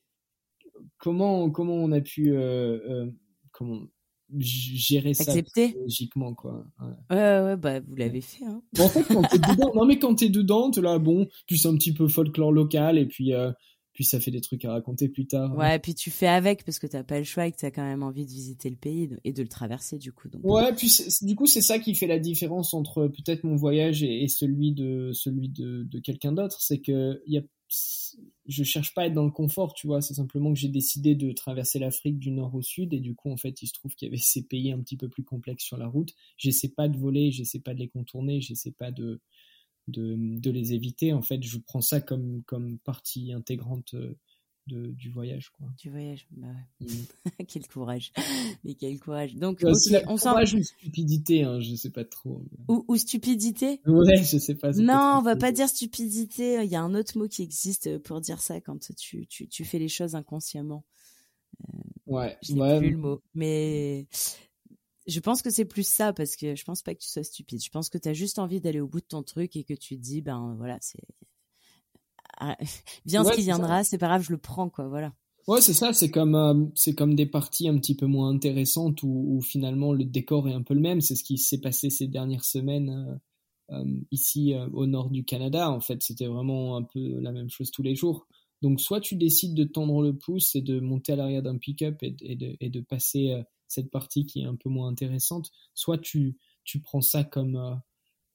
comment 0.99 1.51
comment 1.51 1.75
on 1.75 1.93
a 1.93 2.01
pu 2.01 2.33
euh, 2.33 2.79
euh, 2.89 3.11
comment 3.53 3.81
gérer 4.37 5.15
ça 5.15 5.31
Accepter. 5.31 5.75
logiquement 5.81 6.35
quoi. 6.35 6.67
Ouais. 6.81 7.17
ouais, 7.17 7.41
ouais 7.43 7.57
bah 7.57 7.81
vous 7.81 7.97
l'avez 7.97 8.21
fait. 8.21 8.45
Hein. 8.45 8.63
en 8.79 8.89
fait, 8.89 9.03
quand 9.05 9.23
t'es 9.23 9.39
dedans, 9.39 9.73
non 9.75 9.87
mais 9.87 9.99
quand 9.99 10.15
t'es 10.15 10.29
dedans, 10.29 10.71
t'es 10.71 10.83
là 10.83 10.99
bon, 10.99 11.27
tu 11.47 11.57
sais 11.57 11.69
un 11.69 11.75
petit 11.75 11.95
peu 11.95 12.07
folklore 12.09 12.53
local 12.53 12.99
et 12.99 13.07
puis. 13.07 13.33
Euh, 13.99 14.05
puis 14.05 14.05
ça 14.05 14.21
fait 14.21 14.31
des 14.31 14.41
trucs 14.41 14.65
à 14.65 14.73
raconter 14.73 15.09
plus 15.09 15.27
tard. 15.27 15.57
Ouais, 15.57 15.77
et 15.77 15.79
puis 15.79 15.95
tu 15.95 16.11
fais 16.11 16.29
avec 16.29 16.65
parce 16.65 16.79
que 16.79 16.87
t'as 16.87 17.03
pas 17.03 17.19
le 17.19 17.25
choix 17.25 17.47
et 17.47 17.53
que 17.53 17.57
t'as 17.57 17.73
quand 17.73 17.83
même 17.83 18.05
envie 18.05 18.25
de 18.25 18.31
visiter 18.31 18.71
le 18.71 18.77
pays 18.77 19.11
et 19.25 19.33
de 19.33 19.43
le 19.43 19.49
traverser 19.49 19.99
du 19.99 20.13
coup. 20.13 20.29
Donc... 20.29 20.45
Ouais, 20.45 20.73
puis 20.75 20.89
du 21.23 21.35
coup 21.35 21.47
c'est 21.47 21.63
ça 21.63 21.79
qui 21.79 21.95
fait 21.95 22.07
la 22.07 22.19
différence 22.19 22.75
entre 22.75 23.09
peut-être 23.09 23.43
mon 23.45 23.57
voyage 23.57 24.03
et, 24.03 24.23
et, 24.23 24.29
celui 24.29 24.73
de 24.73 25.11
celui 25.13 25.49
de, 25.49 25.83
de 25.83 25.99
quelqu'un 25.99 26.33
d'autre, 26.33 26.61
c'est 26.61 26.79
que 26.79 27.21
y 27.27 27.39
a, 27.39 27.43
je 28.47 28.65
cherche 28.65 28.95
pas 28.95 29.03
à 29.03 29.07
être 29.07 29.15
dans 29.15 29.25
le 29.25 29.31
confort, 29.31 29.75
tu 29.75 29.87
vois, 29.87 30.01
c'est 30.01 30.15
simplement 30.15 30.53
que 30.53 30.59
j'ai 30.59 30.69
décidé 30.69 31.15
de 31.15 31.33
traverser 31.33 31.79
l'Afrique 31.79 32.19
du 32.19 32.31
nord 32.31 32.55
au 32.55 32.63
sud 32.63 32.95
et 32.95 33.01
du 33.01 33.15
coup 33.15 33.31
en 33.31 33.37
fait 33.37 33.61
il 33.63 33.67
se 33.67 33.73
trouve 33.73 33.95
qu'il 33.95 34.07
y 34.07 34.11
avait 34.11 34.17
ces 34.23 34.45
pays 34.45 34.71
un 34.71 34.81
petit 34.81 34.97
peu 34.97 35.09
plus 35.09 35.25
complexes 35.25 35.65
sur 35.65 35.77
la 35.77 35.89
route. 35.89 36.15
J'essaie 36.37 36.69
pas 36.69 36.89
de 36.89 36.97
voler, 36.97 37.33
j'essaie 37.33 37.61
pas 37.61 37.75
de 37.75 37.81
les 37.81 37.89
contourner, 37.89 38.41
j'essaie 38.41 38.73
pas 38.73 38.93
de 38.93 39.21
de, 39.89 40.17
de, 40.19 40.51
les 40.51 40.73
éviter. 40.73 41.13
En 41.13 41.23
fait, 41.23 41.43
je 41.43 41.59
prends 41.59 41.81
ça 41.81 42.01
comme, 42.01 42.43
comme 42.45 42.79
partie 42.79 43.33
intégrante 43.33 43.95
de, 44.69 44.93
du 44.93 45.11
voyage. 45.11 45.51
Quoi. 45.51 45.67
Du 45.79 45.91
voyage, 45.91 46.27
bah 46.31 46.47
ouais. 46.47 46.87
Mmh. 46.87 47.45
quel 47.49 47.67
courage. 47.67 48.13
Mais 48.65 48.75
quel 48.75 48.99
courage. 49.01 49.35
Donc, 49.35 49.65
okay, 49.65 50.03
on 50.07 50.17
courage 50.17 50.55
ou 50.55 50.63
stupidité, 50.63 51.43
hein, 51.43 51.61
je 51.61 51.75
sais 51.75 51.91
pas 51.91 52.05
trop. 52.05 52.43
Ou, 52.69 52.85
ou 52.87 52.97
stupidité? 52.97 53.81
Ouais, 53.87 54.23
je 54.23 54.39
sais 54.39 54.55
pas. 54.55 54.73
Non, 54.73 55.17
on 55.19 55.23
va 55.23 55.37
pas 55.37 55.53
dire 55.53 55.69
stupidité. 55.69 56.63
Il 56.63 56.71
y 56.71 56.77
a 56.77 56.83
un 56.83 56.95
autre 56.95 57.19
mot 57.19 57.29
qui 57.29 57.43
existe 57.43 57.99
pour 57.99 58.21
dire 58.21 58.41
ça 58.41 58.61
quand 58.61 58.79
tu, 58.97 59.27
tu, 59.27 59.49
tu 59.49 59.65
fais 59.65 59.79
les 59.79 59.89
choses 59.89 60.15
inconsciemment. 60.15 60.85
Euh, 61.63 61.79
ouais, 62.07 62.37
je 62.43 62.49
sais 62.49 62.61
ouais. 62.61 62.79
plus 62.79 62.91
le 62.91 62.99
mot. 62.99 63.23
Mais 63.35 64.07
je 65.09 65.21
pense 65.21 65.43
que 65.43 65.51
c'est 65.51 65.65
plus 65.65 65.89
ça 65.89 66.13
parce 66.13 66.37
que 66.37 66.55
je 66.55 66.65
pense 66.65 66.83
pas 66.83 66.95
que 66.95 67.01
tu 67.01 67.09
sois 67.09 67.25
stupide. 67.25 67.63
Je 67.63 67.71
pense 67.71 67.89
que 67.89 67.99
tu 67.99 68.09
as 68.09 68.13
juste 68.15 68.39
envie 68.39 68.61
d'aller 68.61 68.81
au 68.81 68.87
bout 68.87 69.01
de 69.01 69.07
ton 69.07 69.23
truc 69.23 69.57
et 69.57 69.65
que 69.65 69.75
tu 69.75 69.97
te 69.97 70.03
dis 70.03 70.21
ben 70.21 70.55
voilà, 70.59 70.79
c'est 70.81 71.01
viens 73.07 73.25
ouais, 73.25 73.33
ce 73.33 73.37
qui 73.37 73.43
viendra, 73.43 73.83
c'est 73.85 73.99
pas 73.99 74.07
grave, 74.07 74.23
je 74.23 74.31
le 74.31 74.39
prends 74.39 74.69
quoi, 74.69 74.87
voilà. 74.87 75.13
Ouais, 75.47 75.63
c'est 75.63 75.73
ça, 75.73 75.93
c'est 75.95 76.11
comme 76.11 76.35
euh, 76.35 76.67
c'est 76.75 76.95
comme 76.95 77.15
des 77.15 77.27
parties 77.27 77.69
un 77.69 77.79
petit 77.79 77.97
peu 77.97 78.07
moins 78.07 78.29
intéressantes 78.29 79.03
où, 79.03 79.25
où, 79.29 79.41
finalement 79.41 79.93
le 79.93 80.05
décor 80.05 80.49
est 80.49 80.53
un 80.53 80.63
peu 80.63 80.75
le 80.75 80.81
même, 80.81 81.01
c'est 81.01 81.17
ce 81.17 81.25
qui 81.25 81.39
s'est 81.39 81.61
passé 81.61 81.89
ces 81.89 82.07
dernières 82.07 82.45
semaines 82.45 83.19
euh, 83.71 83.77
euh, 83.77 84.01
ici 84.11 84.55
au 84.73 84.87
nord 84.87 85.11
du 85.11 85.25
Canada 85.25 85.71
en 85.71 85.81
fait, 85.81 86.03
c'était 86.03 86.27
vraiment 86.27 86.77
un 86.77 86.83
peu 86.83 87.19
la 87.21 87.33
même 87.33 87.49
chose 87.49 87.71
tous 87.71 87.83
les 87.83 87.95
jours. 87.95 88.27
Donc 88.63 88.81
soit 88.81 89.01
tu 89.01 89.17
décides 89.17 89.55
de 89.55 89.65
tendre 89.65 90.03
le 90.03 90.17
pouce 90.17 90.55
et 90.55 90.63
de 90.63 90.81
monter 90.81 91.13
à 91.13 91.17
l'arrière 91.17 91.43
d'un 91.43 91.59
pick-up 91.59 92.03
et, 92.03 92.11
de, 92.11 92.57
de 92.61 92.81
passer 92.81 93.43
cette 93.69 93.91
partie 93.91 94.27
qui 94.27 94.41
est 94.41 94.47
un 94.47 94.57
peu 94.57 94.69
moins 94.69 94.89
intéressante, 94.89 95.51
soit 95.75 95.99
tu, 95.99 96.37
tu 96.65 96.81
prends 96.81 97.03
ça 97.03 97.23
comme, 97.23 97.57
euh, 97.57 97.75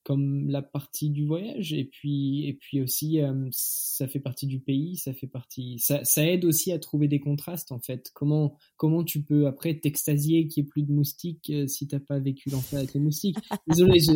comme 0.04 0.49
la 0.49 0.62
partie 0.62 1.10
du 1.10 1.26
voyage, 1.26 1.74
et 1.74 1.86
puis, 1.86 2.45
et 2.47 2.54
puis 2.54 2.82
aussi, 2.82 3.22
euh, 3.22 3.47
ça 3.51 4.08
fait 4.08 4.20
partie 4.20 4.47
du 4.47 4.60
pays, 4.60 4.97
ça 4.97 5.14
fait 5.14 5.28
partie, 5.28 5.80
ça, 5.80 6.04
ça 6.04 6.28
aide 6.28 6.45
aussi 6.45 6.72
à 6.72 6.80
trouver 6.80 7.08
des 7.08 7.20
contrastes, 7.20 7.72
en 7.72 7.80
fait. 7.80 8.12
Comment, 8.14 8.58
comment 8.76 9.04
tu 9.04 9.22
peux 9.22 9.47
après 9.47 9.80
t'extasier 9.80 10.47
qu'il 10.47 10.64
n'y 10.64 10.68
ait 10.68 10.70
plus 10.70 10.84
de 10.84 10.91
moustiques 10.91 11.49
euh, 11.49 11.68
si 11.68 11.88
t'as 11.88 11.99
pas 11.99 12.20
vécu 12.20 12.49
l'enfer 12.49 12.80
avec 12.80 12.93
les 12.93 12.99
moustiques? 12.99 13.38
Désolé, 13.68 13.99
je... 13.99 14.12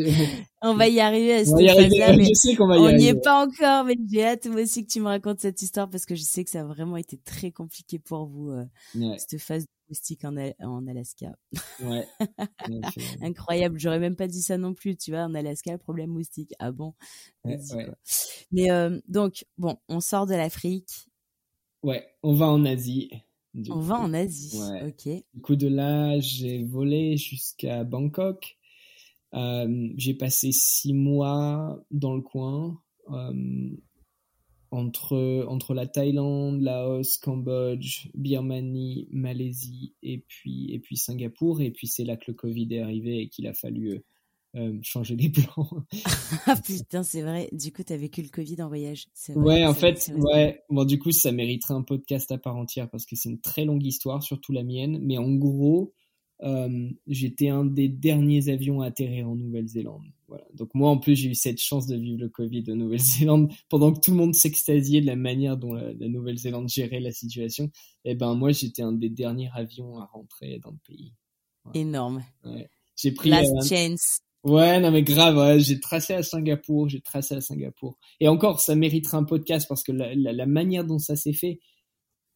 On 0.61 0.73
va 0.75 0.87
y 0.87 0.99
arriver 0.99 1.33
à 1.33 1.45
cette 1.45 1.57
phase-là, 1.57 2.17
mais 2.17 2.25
je 2.25 2.33
sais 2.33 2.55
qu'on 2.55 2.67
va 2.67 2.77
y 2.77 2.79
on 2.79 2.91
n'y 2.91 3.07
est 3.07 3.21
pas 3.21 3.45
encore, 3.45 3.85
mais 3.85 3.95
j'ai 4.11 4.23
hâte 4.23 4.47
moi 4.47 4.61
aussi 4.61 4.85
que 4.85 4.91
tu 4.91 4.99
me 4.99 5.05
racontes 5.05 5.39
cette 5.39 5.61
histoire 5.61 5.89
parce 5.89 6.05
que 6.05 6.15
je 6.15 6.23
sais 6.23 6.43
que 6.43 6.49
ça 6.49 6.61
a 6.61 6.65
vraiment 6.65 6.97
été 6.97 7.17
très 7.17 7.51
compliqué 7.51 7.99
pour 7.99 8.25
vous, 8.25 8.51
euh, 8.51 8.65
ouais. 8.95 9.17
cette 9.19 9.39
phase 9.39 9.65
moustique 9.89 10.23
en, 10.25 10.35
en 10.59 10.87
Alaska. 10.87 11.37
Ouais. 11.81 12.07
Incroyable. 13.21 13.79
J'aurais 13.79 13.99
même 13.99 14.15
pas 14.15 14.27
dit 14.27 14.41
ça 14.41 14.57
non 14.57 14.73
plus. 14.73 14.95
Tu 14.95 15.11
vois, 15.11 15.21
en 15.21 15.33
Alaska, 15.33 15.77
problème 15.77 16.11
moustique. 16.11 16.53
Ah 16.59 16.71
bon? 16.71 16.93
Ouais, 17.43 17.59
ouais. 17.73 17.87
Mais 18.51 18.71
euh, 18.71 18.99
donc, 19.07 19.45
bon, 19.57 19.77
on 19.87 19.99
sort 19.99 20.25
de 20.25 20.35
l'Afrique. 20.35 21.07
Ouais, 21.83 22.05
on 22.23 22.33
va 22.33 22.47
en 22.47 22.65
Asie. 22.65 23.11
on 23.55 23.63
coup. 23.63 23.81
va 23.81 23.99
en 23.99 24.13
Asie. 24.13 24.59
Ouais. 24.59 24.87
Ok. 24.87 25.23
Du 25.33 25.41
coup, 25.41 25.55
de 25.55 25.67
là, 25.67 26.19
j'ai 26.19 26.63
volé 26.63 27.17
jusqu'à 27.17 27.83
Bangkok. 27.83 28.57
Euh, 29.33 29.89
j'ai 29.97 30.13
passé 30.13 30.51
six 30.51 30.93
mois 30.93 31.83
dans 31.91 32.15
le 32.15 32.21
coin. 32.21 32.81
Euh, 33.09 33.69
entre, 34.71 35.45
entre 35.47 35.73
la 35.73 35.87
Thaïlande, 35.87 36.61
Laos, 36.61 37.17
Cambodge, 37.17 38.09
Birmanie, 38.13 39.07
Malaisie 39.11 39.93
et 40.03 40.19
puis, 40.27 40.71
et 40.73 40.79
puis 40.79 40.97
Singapour. 40.97 41.61
Et 41.61 41.71
puis 41.71 41.87
c'est 41.87 42.03
là 42.03 42.17
que 42.17 42.25
le 42.27 42.33
Covid 42.33 42.67
est 42.71 42.81
arrivé 42.81 43.21
et 43.21 43.29
qu'il 43.29 43.47
a 43.47 43.53
fallu 43.53 44.03
euh, 44.55 44.77
changer 44.81 45.15
les 45.15 45.29
plans. 45.29 45.69
ah 46.45 46.55
putain, 46.55 47.03
c'est 47.03 47.21
vrai. 47.21 47.49
Du 47.51 47.71
coup, 47.71 47.83
t'as 47.83 47.97
vécu 47.97 48.21
le 48.21 48.29
Covid 48.29 48.61
en 48.61 48.67
voyage. 48.67 49.07
Vrai, 49.29 49.35
ouais, 49.35 49.65
en 49.65 49.73
fait, 49.73 50.11
ouais. 50.15 50.61
Bon, 50.69 50.85
du 50.85 50.97
coup, 50.99 51.11
ça 51.11 51.31
mériterait 51.31 51.73
un 51.73 51.83
podcast 51.83 52.31
à 52.31 52.37
part 52.37 52.55
entière 52.55 52.89
parce 52.89 53.05
que 53.05 53.15
c'est 53.15 53.29
une 53.29 53.41
très 53.41 53.65
longue 53.65 53.85
histoire, 53.85 54.23
surtout 54.23 54.53
la 54.53 54.63
mienne. 54.63 54.99
Mais 55.01 55.17
en 55.17 55.31
gros, 55.31 55.93
euh, 56.43 56.89
j'étais 57.07 57.49
un 57.49 57.65
des 57.65 57.89
derniers 57.89 58.49
avions 58.49 58.81
à 58.81 58.87
atterrir 58.87 59.29
en 59.29 59.35
Nouvelle-Zélande. 59.35 60.03
Voilà. 60.27 60.43
Donc 60.53 60.73
moi, 60.75 60.89
en 60.89 60.97
plus, 60.97 61.15
j'ai 61.15 61.29
eu 61.29 61.35
cette 61.35 61.59
chance 61.59 61.87
de 61.87 61.95
vivre 61.95 62.19
le 62.19 62.29
Covid 62.29 62.63
de 62.63 62.73
Nouvelle-Zélande 62.73 63.51
pendant 63.69 63.91
que 63.91 63.99
tout 63.99 64.11
le 64.11 64.17
monde 64.17 64.35
s'extasiait 64.35 65.01
de 65.01 65.07
la 65.07 65.15
manière 65.15 65.57
dont 65.57 65.73
la, 65.73 65.93
la 65.93 66.07
Nouvelle-Zélande 66.07 66.69
gérait 66.69 66.99
la 66.99 67.11
situation. 67.11 67.71
Et 68.05 68.15
ben 68.15 68.35
moi, 68.35 68.51
j'étais 68.51 68.83
un 68.83 68.91
des 68.91 69.09
derniers 69.09 69.49
avions 69.53 69.99
à 69.99 70.05
rentrer 70.05 70.59
dans 70.59 70.71
le 70.71 70.79
pays. 70.85 71.13
Voilà. 71.63 71.79
Énorme. 71.79 72.23
Ouais. 72.43 72.69
J'ai 72.95 73.11
pris 73.11 73.29
last 73.29 73.51
euh, 73.53 73.67
chance. 73.67 74.19
Ouais, 74.43 74.79
non 74.79 74.91
mais 74.91 75.03
grave, 75.03 75.35
ouais, 75.37 75.59
j'ai 75.59 75.79
tracé 75.79 76.13
à 76.13 76.23
Singapour, 76.23 76.87
j'ai 76.87 77.01
tracé 77.01 77.35
à 77.35 77.41
Singapour. 77.41 77.97
Et 78.19 78.27
encore, 78.27 78.61
ça 78.61 78.75
mériterait 78.75 79.17
un 79.17 79.23
podcast 79.23 79.67
parce 79.67 79.83
que 79.83 79.91
la, 79.91 80.15
la, 80.15 80.31
la 80.31 80.45
manière 80.45 80.85
dont 80.85 80.99
ça 80.99 81.15
s'est 81.15 81.33
fait, 81.33 81.59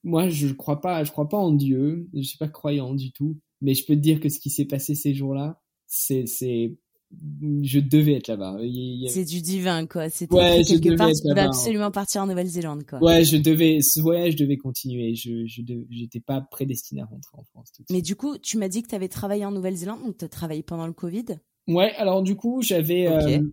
moi, 0.03 0.27
je 0.29 0.47
crois 0.47 0.81
pas, 0.81 1.03
je 1.03 1.11
crois 1.11 1.29
pas 1.29 1.37
en 1.37 1.51
Dieu, 1.51 2.09
je 2.13 2.21
suis 2.21 2.37
pas 2.37 2.47
croyant 2.47 2.93
du 2.95 3.11
tout, 3.11 3.39
mais 3.61 3.73
je 3.73 3.85
peux 3.85 3.95
te 3.95 3.99
dire 3.99 4.19
que 4.19 4.29
ce 4.29 4.39
qui 4.39 4.49
s'est 4.49 4.65
passé 4.65 4.95
ces 4.95 5.13
jours-là, 5.13 5.61
c'est, 5.87 6.25
c'est, 6.25 6.77
je 7.63 7.79
devais 7.79 8.13
être 8.13 8.27
là-bas. 8.27 8.57
C'est 9.09 9.25
du 9.25 9.41
divin, 9.41 9.85
quoi. 9.85 10.09
C'était 10.09 10.33
ouais, 10.33 10.63
quelque 10.63 10.95
part, 10.95 11.11
tu 11.11 11.27
devais 11.27 11.41
absolument 11.41 11.91
partir 11.91 12.21
en 12.23 12.27
Nouvelle-Zélande, 12.27 12.85
quoi. 12.85 12.99
Ouais, 13.03 13.23
je 13.23 13.37
devais, 13.37 13.81
ce 13.81 13.99
voyage 13.99 14.35
devait 14.35 14.57
continuer. 14.57 15.13
Je, 15.15 15.45
je, 15.45 15.61
j'étais 15.89 16.19
pas 16.19 16.41
prédestiné 16.41 17.01
à 17.01 17.05
rentrer 17.05 17.37
en 17.37 17.43
France. 17.43 17.71
Tout 17.75 17.83
mais 17.89 18.01
du 18.01 18.15
coup, 18.15 18.37
tu 18.37 18.57
m'as 18.57 18.69
dit 18.69 18.81
que 18.81 18.87
tu 18.87 18.95
avais 18.95 19.09
travaillé 19.09 19.45
en 19.45 19.51
Nouvelle-Zélande, 19.51 20.03
donc 20.03 20.17
tu 20.17 20.25
as 20.25 20.29
travaillé 20.29 20.63
pendant 20.63 20.87
le 20.87 20.93
Covid? 20.93 21.25
Ouais, 21.67 21.93
alors 21.97 22.23
du 22.23 22.35
coup, 22.35 22.61
j'avais, 22.61 23.07
okay. 23.07 23.37
euh, 23.37 23.43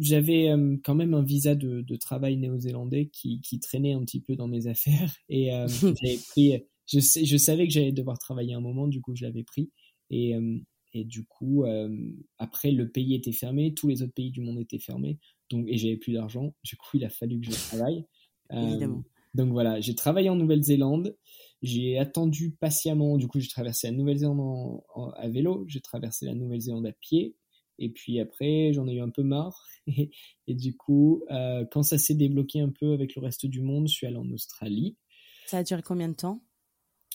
j'avais 0.00 0.50
euh, 0.50 0.76
quand 0.84 0.94
même 0.94 1.14
un 1.14 1.22
visa 1.22 1.54
de, 1.54 1.82
de 1.82 1.96
travail 1.96 2.36
néo-zélandais 2.36 3.10
qui, 3.12 3.40
qui 3.40 3.60
traînait 3.60 3.92
un 3.92 4.00
petit 4.00 4.20
peu 4.20 4.36
dans 4.36 4.48
mes 4.48 4.66
affaires 4.66 5.14
et 5.28 5.52
euh, 5.52 5.66
j'avais 5.68 6.18
pris. 6.30 6.62
Je, 6.88 7.00
sais, 7.00 7.24
je 7.24 7.36
savais 7.36 7.66
que 7.66 7.72
j'allais 7.72 7.92
devoir 7.92 8.18
travailler 8.18 8.54
un 8.54 8.60
moment, 8.60 8.88
du 8.88 9.00
coup, 9.00 9.14
je 9.14 9.24
l'avais 9.24 9.44
pris 9.44 9.70
et 10.10 10.34
euh, 10.34 10.58
et 10.94 11.04
du 11.04 11.24
coup, 11.24 11.64
euh, 11.64 11.94
après, 12.38 12.70
le 12.70 12.90
pays 12.90 13.14
était 13.14 13.32
fermé, 13.32 13.74
tous 13.74 13.88
les 13.88 14.02
autres 14.02 14.14
pays 14.14 14.30
du 14.30 14.40
monde 14.40 14.58
étaient 14.58 14.78
fermés, 14.78 15.18
donc, 15.50 15.66
et 15.68 15.76
j'avais 15.76 15.96
plus 15.96 16.14
d'argent. 16.14 16.54
Du 16.64 16.76
coup, 16.76 16.96
il 16.96 17.04
a 17.04 17.10
fallu 17.10 17.40
que 17.40 17.46
je 17.46 17.52
travaille. 17.52 18.04
Évidemment. 18.50 19.04
donc 19.34 19.50
voilà, 19.50 19.78
j'ai 19.80 19.94
travaillé 19.94 20.30
en 20.30 20.36
Nouvelle-Zélande. 20.36 21.14
J'ai 21.60 21.98
attendu 21.98 22.52
patiemment. 22.52 23.18
Du 23.18 23.28
coup, 23.28 23.40
j'ai 23.40 23.48
traversé 23.48 23.88
la 23.88 23.92
Nouvelle-Zélande 23.92 24.80
à 25.16 25.28
vélo. 25.28 25.64
J'ai 25.68 25.80
traversé 25.80 26.24
la 26.24 26.34
Nouvelle-Zélande 26.34 26.86
à 26.86 26.92
pied. 26.92 27.36
Et 27.78 27.90
puis 27.90 28.18
après, 28.20 28.72
j'en 28.72 28.88
ai 28.88 28.94
eu 28.94 29.00
un 29.00 29.10
peu 29.10 29.22
marre. 29.22 29.66
Et, 29.86 30.10
et 30.46 30.54
du 30.54 30.76
coup, 30.76 31.22
euh, 31.30 31.64
quand 31.70 31.82
ça 31.82 31.96
s'est 31.96 32.14
débloqué 32.14 32.60
un 32.60 32.68
peu 32.68 32.92
avec 32.92 33.14
le 33.14 33.22
reste 33.22 33.46
du 33.46 33.62
monde, 33.62 33.88
je 33.88 33.94
suis 33.94 34.06
allé 34.06 34.16
en 34.16 34.30
Australie. 34.32 34.98
Ça 35.46 35.58
a 35.58 35.62
duré 35.62 35.80
combien 35.80 36.10
de 36.10 36.14
temps? 36.14 36.42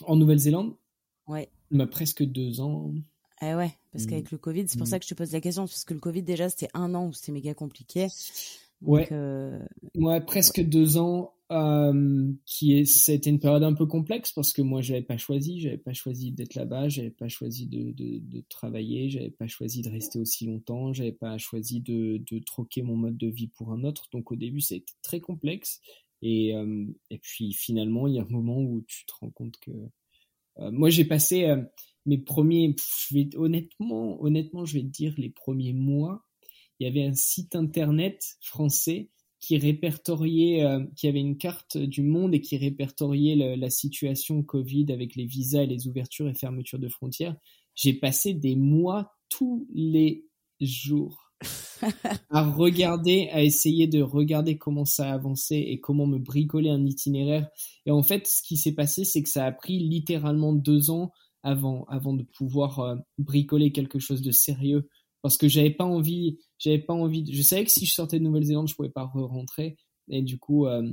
En 0.07 0.15
Nouvelle-Zélande 0.15 0.75
Ouais. 1.27 1.49
Bah, 1.71 1.87
presque 1.87 2.23
deux 2.23 2.59
ans. 2.61 2.93
Eh 3.41 3.55
ouais, 3.55 3.71
parce 3.91 4.05
qu'avec 4.05 4.31
le 4.31 4.37
Covid, 4.37 4.67
c'est 4.67 4.77
pour 4.77 4.87
Mmh. 4.87 4.89
ça 4.89 4.99
que 4.99 5.05
je 5.05 5.09
te 5.09 5.15
pose 5.15 5.31
la 5.33 5.41
question, 5.41 5.63
parce 5.63 5.83
que 5.83 5.93
le 5.93 5.99
Covid, 5.99 6.23
déjà, 6.23 6.49
c'était 6.49 6.69
un 6.73 6.93
an 6.95 7.07
où 7.07 7.13
c'était 7.13 7.31
méga 7.31 7.53
compliqué. 7.53 8.07
Ouais. 8.81 9.07
ouais, 9.95 10.21
presque 10.21 10.61
deux 10.61 10.97
ans. 10.97 11.33
Euh, 11.51 12.31
qui 12.47 12.79
est, 12.79 12.85
c'était 12.85 13.29
une 13.29 13.39
période 13.39 13.61
un 13.61 13.73
peu 13.73 13.85
complexe 13.85 14.31
parce 14.31 14.53
que 14.53 14.63
moi, 14.63 14.81
j'avais 14.81 15.03
pas 15.03 15.17
choisi, 15.17 15.59
j'avais 15.59 15.77
pas 15.77 15.93
choisi 15.93 16.31
d'être 16.31 16.55
là-bas, 16.55 16.89
j'avais 16.89 17.11
pas 17.11 17.27
choisi 17.27 17.67
de, 17.67 17.91
de, 17.91 18.17
de 18.17 18.43
travailler, 18.49 19.09
j'avais 19.11 19.29
pas 19.29 19.45
choisi 19.45 19.83
de 19.83 19.89
rester 19.91 20.17
aussi 20.17 20.47
longtemps, 20.47 20.93
j'avais 20.93 21.11
pas 21.11 21.37
choisi 21.37 21.79
de, 21.79 22.23
de 22.31 22.39
troquer 22.39 22.81
mon 22.81 22.95
mode 22.95 23.17
de 23.17 23.27
vie 23.27 23.49
pour 23.49 23.71
un 23.71 23.83
autre. 23.83 24.05
Donc 24.11 24.31
au 24.31 24.35
début, 24.35 24.61
ça 24.61 24.73
a 24.73 24.77
été 24.79 24.93
très 25.03 25.19
complexe. 25.19 25.79
Et, 26.25 26.55
euh, 26.55 26.85
et 27.09 27.19
puis 27.19 27.51
finalement, 27.51 28.07
il 28.07 28.15
y 28.15 28.19
a 28.19 28.23
un 28.23 28.29
moment 28.29 28.57
où 28.57 28.81
tu 28.87 29.05
te 29.05 29.11
rends 29.19 29.29
compte 29.29 29.57
que 29.59 29.71
euh, 30.59 30.71
moi, 30.71 30.89
j'ai 30.89 31.03
passé 31.03 31.43
euh, 31.43 31.61
mes 32.05 32.17
premiers, 32.17 32.75
honnêtement, 33.35 34.21
honnêtement, 34.23 34.63
je 34.63 34.75
vais 34.75 34.83
te 34.83 34.87
dire 34.87 35.13
les 35.17 35.29
premiers 35.29 35.73
mois. 35.73 36.23
Il 36.79 36.87
y 36.87 36.89
avait 36.89 37.05
un 37.05 37.13
site 37.13 37.57
internet 37.57 38.37
français 38.39 39.09
qui 39.41 39.57
répertoriait, 39.57 40.65
qui 40.95 41.09
avait 41.09 41.19
une 41.19 41.37
carte 41.37 41.77
du 41.77 42.01
monde 42.01 42.33
et 42.33 42.39
qui 42.39 42.55
répertoriait 42.57 43.57
la 43.57 43.69
situation 43.69 44.41
Covid 44.41 44.85
avec 44.89 45.15
les 45.15 45.25
visas 45.25 45.63
et 45.63 45.67
les 45.67 45.87
ouvertures 45.87 46.29
et 46.29 46.33
fermetures 46.33 46.79
de 46.79 46.87
frontières. 46.87 47.35
J'ai 47.75 47.93
passé 47.93 48.33
des 48.33 48.55
mois 48.55 49.11
tous 49.27 49.67
les 49.73 50.25
jours 50.61 51.22
à 52.29 52.49
regarder, 52.49 53.29
à 53.31 53.43
essayer 53.43 53.87
de 53.87 54.01
regarder 54.01 54.57
comment 54.57 54.85
ça 54.85 55.11
avançait 55.11 55.59
et 55.59 55.79
comment 55.79 56.07
me 56.07 56.19
bricoler 56.19 56.69
un 56.69 56.85
itinéraire. 56.85 57.47
Et 57.85 57.91
en 57.91 58.03
fait, 58.03 58.27
ce 58.27 58.41
qui 58.43 58.57
s'est 58.57 58.75
passé, 58.75 59.03
c'est 59.05 59.23
que 59.23 59.29
ça 59.29 59.45
a 59.45 59.51
pris 59.51 59.79
littéralement 59.79 60.53
deux 60.53 60.89
ans 60.89 61.11
avant, 61.43 61.85
avant 61.85 62.13
de 62.13 62.23
pouvoir 62.23 62.79
euh, 62.79 62.95
bricoler 63.17 63.71
quelque 63.71 63.99
chose 63.99 64.21
de 64.21 64.31
sérieux 64.31 64.87
parce 65.23 65.37
que 65.37 65.47
j'avais 65.47 65.71
pas 65.71 65.85
envie, 65.85 66.37
j'avais 66.59 66.79
pas 66.79 66.93
envie. 66.93 67.25
Je 67.33 67.41
savais 67.41 67.63
que 67.63 67.71
si 67.71 67.85
je 67.85 67.93
sortais 67.93 68.19
de 68.19 68.23
Nouvelle-Zélande, 68.25 68.67
je 68.67 68.75
pouvais 68.75 68.89
pas 68.89 69.05
re-rentrer, 69.05 69.77
et 70.09 70.21
du 70.21 70.37
coup, 70.37 70.67
euh, 70.67 70.87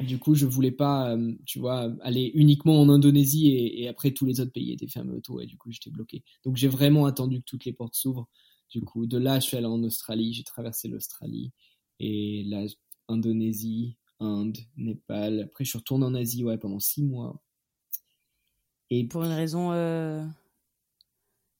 du 0.00 0.18
coup, 0.18 0.34
je 0.34 0.46
voulais 0.46 0.70
pas, 0.72 1.16
euh, 1.16 1.32
tu 1.46 1.58
vois, 1.58 1.90
aller 2.02 2.30
uniquement 2.34 2.80
en 2.80 2.90
Indonésie 2.90 3.48
et, 3.48 3.88
après 3.88 4.10
tous 4.12 4.26
les 4.26 4.40
autres 4.40 4.52
pays 4.52 4.72
étaient 4.72 4.86
fermés 4.86 5.14
autour, 5.14 5.40
et 5.40 5.46
du 5.46 5.56
coup, 5.56 5.72
j'étais 5.72 5.90
bloqué. 5.90 6.22
Donc, 6.44 6.56
j'ai 6.56 6.68
vraiment 6.68 7.06
attendu 7.06 7.38
que 7.40 7.44
toutes 7.46 7.64
les 7.64 7.72
portes 7.72 7.94
s'ouvrent. 7.94 8.28
Du 8.70 8.82
coup, 8.82 9.06
de 9.06 9.18
là, 9.18 9.40
je 9.40 9.46
suis 9.46 9.56
allé 9.56 9.66
en 9.66 9.82
Australie, 9.82 10.32
j'ai 10.32 10.44
traversé 10.44 10.88
l'Australie 10.88 11.52
et 12.00 12.44
la 12.46 12.64
Indonésie, 13.08 13.96
Inde, 14.20 14.58
Népal. 14.76 15.40
Après, 15.40 15.64
je 15.64 15.70
suis 15.70 15.78
retourné 15.78 16.04
en 16.04 16.14
Asie, 16.14 16.44
ouais, 16.44 16.58
pendant 16.58 16.80
six 16.80 17.02
mois. 17.02 17.40
Et 18.90 19.04
pour 19.04 19.24
une 19.24 19.32
raison, 19.32 19.72
euh... 19.72 20.24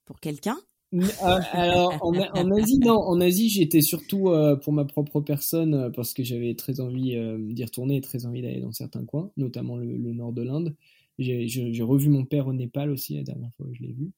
pour 0.04 0.20
quelqu'un? 0.20 0.58
Euh, 0.94 1.40
alors 1.52 1.98
en, 2.00 2.14
en, 2.14 2.50
Asie 2.52 2.78
non 2.78 2.96
en 2.96 3.20
Asie 3.20 3.48
j'étais 3.48 3.80
surtout 3.80 4.28
euh, 4.28 4.54
pour 4.54 4.72
ma 4.72 4.84
propre 4.84 5.20
personne 5.20 5.74
euh, 5.74 5.90
parce 5.90 6.14
que 6.14 6.22
j'avais 6.22 6.54
très 6.54 6.78
envie 6.78 7.16
d'y 7.52 7.64
retourner 7.64 7.96
et 7.96 8.00
très 8.00 8.24
envie 8.24 8.40
d'aller 8.40 8.60
dans 8.60 8.70
certains 8.70 9.04
coins 9.04 9.32
notamment 9.36 9.76
le, 9.76 10.12
nord 10.12 10.32
de 10.32 10.42
l'Inde 10.42 10.76
j'ai 11.18 11.82
revu 11.82 12.08
mon 12.08 12.24
père 12.24 12.46
au 12.46 12.52
Népal 12.52 12.90
aussi 12.90 13.16
la 13.16 13.24
dernière 13.24 13.52
fois 13.56 13.66
que 13.66 13.74
je 13.74 13.82
l'ai 13.82 13.92
vu 13.92 14.12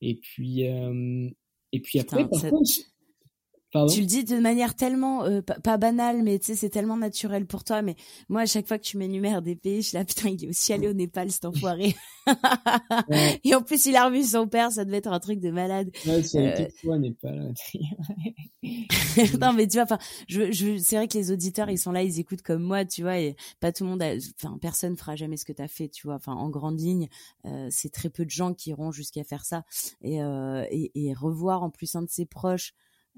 et 0.00 0.14
puis 0.14 0.64
et 1.74 1.80
puis 1.80 1.98
après 1.98 2.28
par 2.28 2.40
contre 2.48 2.70
tu 3.88 4.00
le 4.00 4.06
dis 4.06 4.24
de 4.24 4.38
manière 4.38 4.74
tellement 4.76 5.24
euh, 5.24 5.40
pas, 5.42 5.76
banale, 5.76 6.22
mais 6.22 6.38
tu 6.38 6.46
sais 6.46 6.54
c'est 6.54 6.68
tellement 6.68 6.96
naturel 6.96 7.46
pour 7.46 7.64
toi. 7.64 7.82
Mais 7.82 7.96
moi, 8.28 8.42
à 8.42 8.46
chaque 8.46 8.68
fois 8.68 8.78
que 8.78 8.84
tu 8.84 8.96
m'énumères 8.96 9.42
des 9.42 9.56
pays, 9.56 9.82
je 9.82 9.88
suis 9.88 9.96
là 9.98 10.04
putain, 10.04 10.28
il 10.28 10.44
est 10.44 10.48
aussi 10.48 10.72
allé 10.72 10.88
au 10.88 10.92
Népal, 10.92 11.30
cet 11.30 11.44
enfoiré. 11.44 11.96
Et 13.44 13.54
en 13.54 13.62
plus, 13.62 13.86
il 13.86 13.96
a 13.96 14.06
revu 14.06 14.22
son 14.22 14.46
père, 14.46 14.70
ça 14.70 14.84
devait 14.84 14.98
être 14.98 15.12
un 15.12 15.18
truc 15.20 15.40
de 15.40 15.50
malade. 15.50 15.90
Ouais, 16.06 16.22
c'est 16.22 16.60
euh... 16.60 16.68
fois 16.80 16.98
Népal. 16.98 17.52
non, 19.40 19.52
mais 19.52 19.66
tu 19.66 19.74
vois, 19.74 19.84
enfin, 19.84 19.98
je, 20.28 20.52
je, 20.52 20.78
c'est 20.78 20.96
vrai 20.96 21.08
que 21.08 21.18
les 21.18 21.32
auditeurs, 21.32 21.68
ils 21.68 21.78
sont 21.78 21.92
là, 21.92 22.02
ils 22.02 22.20
écoutent 22.20 22.42
comme 22.42 22.62
moi, 22.62 22.84
tu 22.84 23.02
vois, 23.02 23.18
et 23.18 23.36
pas 23.60 23.72
tout 23.72 23.84
le 23.84 23.90
monde, 23.90 24.04
enfin, 24.42 24.56
personne 24.60 24.96
fera 24.96 25.16
jamais 25.16 25.36
ce 25.36 25.44
que 25.44 25.52
t'as 25.52 25.68
fait, 25.68 25.88
tu 25.88 26.06
vois. 26.06 26.14
Enfin, 26.14 26.32
en 26.32 26.48
grande 26.48 26.80
ligne, 26.80 27.08
euh, 27.44 27.68
c'est 27.70 27.90
très 27.90 28.08
peu 28.08 28.24
de 28.24 28.30
gens 28.30 28.54
qui 28.54 28.70
iront 28.70 28.92
jusqu'à 28.92 29.24
faire 29.24 29.44
ça 29.44 29.64
et, 30.00 30.22
euh, 30.22 30.64
et, 30.70 30.92
et 30.94 31.12
revoir 31.12 31.62
en 31.62 31.70
plus 31.70 31.94
un 31.96 32.02
de 32.02 32.10
ses 32.10 32.26
proches 32.26 32.72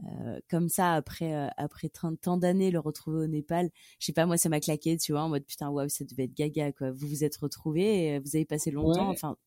euh, 0.05 0.38
comme 0.51 0.68
ça 0.68 0.92
après 0.92 1.34
euh, 1.34 1.49
après 1.57 1.88
tant 1.88 2.36
d'années 2.36 2.70
le 2.70 2.78
retrouver 2.78 3.24
au 3.24 3.26
Népal 3.26 3.70
je 3.99 4.05
sais 4.05 4.12
pas 4.12 4.26
moi 4.26 4.36
ça 4.36 4.51
m'a 4.51 4.61
claqué 4.61 4.99
tu 4.99 5.12
vois 5.12 5.22
en 5.22 5.30
mode 5.30 5.47
putain 5.47 5.70
waouh 5.70 5.88
ça 5.88 6.05
devait 6.05 6.24
être 6.24 6.34
gaga 6.34 6.70
quoi. 6.72 6.90
Vous 6.90 7.09
vous 7.09 7.24
êtes 7.24 7.36
retrouvés 7.38 8.09
et 8.09 8.18
vous 8.18 8.36
avez 8.36 8.44
passé 8.44 8.70
longtemps 8.70 9.09
enfin 9.09 9.38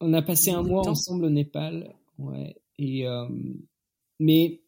on 0.00 0.12
a 0.12 0.20
passé 0.20 0.50
un 0.50 0.62
mois 0.62 0.86
ensemble 0.86 1.24
au 1.24 1.30
Népal 1.30 1.94
ouais 2.18 2.56
et 2.78 3.06
euh, 3.06 3.26
mais 4.20 4.60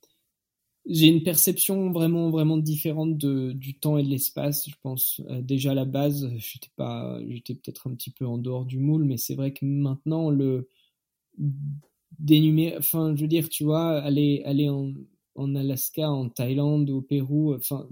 j'ai 0.86 1.08
une 1.08 1.22
perception 1.22 1.90
vraiment 1.92 2.30
vraiment 2.30 2.56
différente 2.56 3.18
de 3.18 3.52
du 3.52 3.78
temps 3.78 3.98
et 3.98 4.02
de 4.02 4.08
l'espace 4.08 4.66
je 4.66 4.76
pense. 4.80 5.20
Déjà 5.42 5.72
à 5.72 5.74
la 5.74 5.84
base 5.84 6.32
j'étais 6.36 6.70
pas 6.74 7.20
j'étais 7.28 7.54
peut-être 7.54 7.86
un 7.86 7.94
petit 7.94 8.10
peu 8.10 8.26
en 8.26 8.38
dehors 8.38 8.64
du 8.64 8.78
moule 8.78 9.04
mais 9.04 9.18
c'est 9.18 9.34
vrai 9.34 9.52
que 9.52 9.66
maintenant 9.66 10.30
le 10.30 10.70
dénumérer 12.18 12.78
enfin 12.78 13.14
je 13.14 13.20
veux 13.20 13.28
dire 13.28 13.50
tu 13.50 13.64
vois 13.64 14.00
aller 14.00 14.42
aller 14.46 14.70
en 14.70 14.94
en 15.38 15.54
Alaska, 15.54 16.10
en 16.10 16.28
Thaïlande, 16.28 16.90
au 16.90 17.00
Pérou. 17.00 17.54
Enfin, 17.54 17.88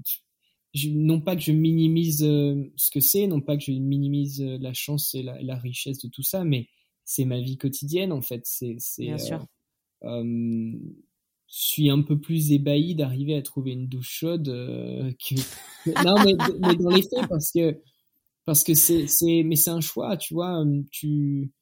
non 0.85 1.21
pas 1.21 1.37
que 1.37 1.43
je 1.43 1.53
minimise 1.53 2.23
euh, 2.23 2.65
ce 2.77 2.91
que 2.91 3.01
c'est, 3.01 3.27
non 3.27 3.41
pas 3.41 3.57
que 3.57 3.63
je 3.63 3.73
minimise 3.73 4.43
euh, 4.43 4.59
la 4.61 4.75
chance 4.75 5.15
et 5.15 5.23
la, 5.23 5.57
richesse 5.57 5.99
de 5.99 6.09
tout 6.09 6.23
ça, 6.23 6.45
mais 6.45 6.69
c'est 7.05 7.25
ma 7.25 7.41
vie 7.41 7.57
quotidienne 7.57 8.13
en 8.13 8.23
fait. 8.23 8.43
C'est, 8.45 8.77
Bien 8.99 9.15
euh, 9.15 9.19
sûr. 9.19 9.47
je 10.03 10.77
suis 11.47 11.89
un 11.89 12.03
peu 12.03 12.19
plus 12.19 12.53
ébahi 12.53 12.95
d'arriver 12.95 13.37
à 13.37 13.43
trouver 13.43 13.73
une 13.73 13.89
douche 13.89 14.11
chaude 14.11 14.47
que 14.47 16.05
non 16.05 16.17
mais, 16.25 16.35
mais, 16.61 16.77
dans 16.77 16.91
les 16.91 17.03
faits 17.03 17.29
parce 17.29 17.51
que 17.53 17.81
parce 18.45 18.65
que 18.65 18.75
c'est 18.75 19.07
c'est 19.07 19.43
mais 19.45 19.57
c'est 19.57 19.71
un 19.71 19.81
choix 19.81 20.17
tu 20.17 20.35
vois 20.35 20.65
tu 20.91 21.53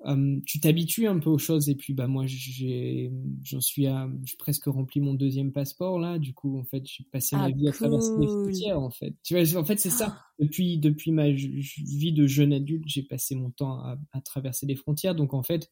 Hum, 0.00 0.42
tu 0.44 0.60
t'habitues 0.60 1.06
un 1.06 1.18
peu 1.18 1.30
aux 1.30 1.38
choses 1.38 1.70
et 1.70 1.74
puis 1.74 1.94
bah 1.94 2.06
moi 2.06 2.26
j'ai 2.26 3.10
j'en 3.42 3.62
suis 3.62 3.86
à 3.86 4.06
j'ai 4.24 4.36
presque 4.36 4.66
rempli 4.66 5.00
mon 5.00 5.14
deuxième 5.14 5.52
passeport 5.52 5.98
là. 5.98 6.18
Du 6.18 6.34
coup 6.34 6.58
en 6.58 6.64
fait 6.64 6.82
j'ai 6.86 7.04
passé 7.04 7.34
ma 7.34 7.44
ah, 7.44 7.50
vie 7.50 7.66
à 7.66 7.72
traverser 7.72 8.12
les 8.20 8.26
frontières 8.26 8.78
en 8.78 8.90
fait. 8.90 9.14
Tu 9.22 9.34
vois 9.34 9.58
en 9.58 9.64
fait 9.64 9.80
c'est 9.80 9.90
ça. 9.90 10.18
Depuis 10.38 10.76
depuis 10.76 11.12
ma 11.12 11.30
vie 11.30 12.12
de 12.12 12.26
jeune 12.26 12.52
adulte 12.52 12.84
j'ai 12.86 13.04
passé 13.04 13.34
mon 13.36 13.50
temps 13.50 13.78
à, 13.78 13.98
à, 14.12 14.20
traverser 14.20 14.66
les 14.66 14.76
frontières. 14.76 15.14
Donc 15.14 15.32
en 15.32 15.42
fait 15.42 15.70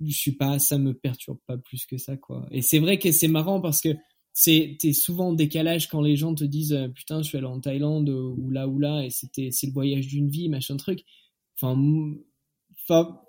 je 0.00 0.12
suis 0.12 0.36
pas 0.36 0.60
ça 0.60 0.78
me 0.78 0.94
perturbe 0.94 1.38
pas 1.48 1.58
plus 1.58 1.86
que 1.86 1.98
ça 1.98 2.16
quoi. 2.16 2.46
Et 2.52 2.62
c'est 2.62 2.78
vrai 2.78 3.00
que 3.00 3.10
c'est 3.10 3.28
marrant 3.28 3.60
parce 3.60 3.80
que 3.80 3.88
c'est 4.32 4.76
t'es 4.78 4.92
souvent 4.92 5.30
en 5.30 5.32
décalage 5.32 5.88
quand 5.88 6.00
les 6.00 6.14
gens 6.14 6.32
te 6.36 6.44
disent 6.44 6.74
euh, 6.74 6.86
putain 6.88 7.22
je 7.22 7.28
suis 7.28 7.38
allé 7.38 7.48
en 7.48 7.60
Thaïlande 7.60 8.08
ou 8.08 8.50
là 8.50 8.68
ou 8.68 8.78
là 8.78 9.02
et 9.04 9.10
c'était 9.10 9.50
c'est 9.50 9.66
le 9.66 9.72
voyage 9.72 10.06
d'une 10.06 10.28
vie 10.28 10.48
machin 10.48 10.76
truc. 10.76 11.04
Enfin 11.56 11.74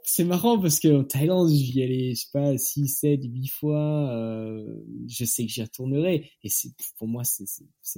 C'est 0.03 0.23
marrant 0.23 0.59
parce 0.59 0.79
que 0.79 1.01
en 1.01 1.03
Thaïlande, 1.03 1.49
j'y 1.49 1.83
allais, 1.83 2.15
je 2.15 2.21
sais 2.21 2.29
pas, 2.33 2.57
6, 2.57 2.87
7, 2.87 3.21
8 3.23 3.47
fois. 3.47 4.11
Euh, 4.11 4.83
je 5.07 5.25
sais 5.25 5.45
que 5.45 5.51
j'y 5.51 5.61
retournerai. 5.61 6.29
Et 6.43 6.49
pour 6.97 7.07
moi, 7.07 7.23
c'est, 7.23 7.45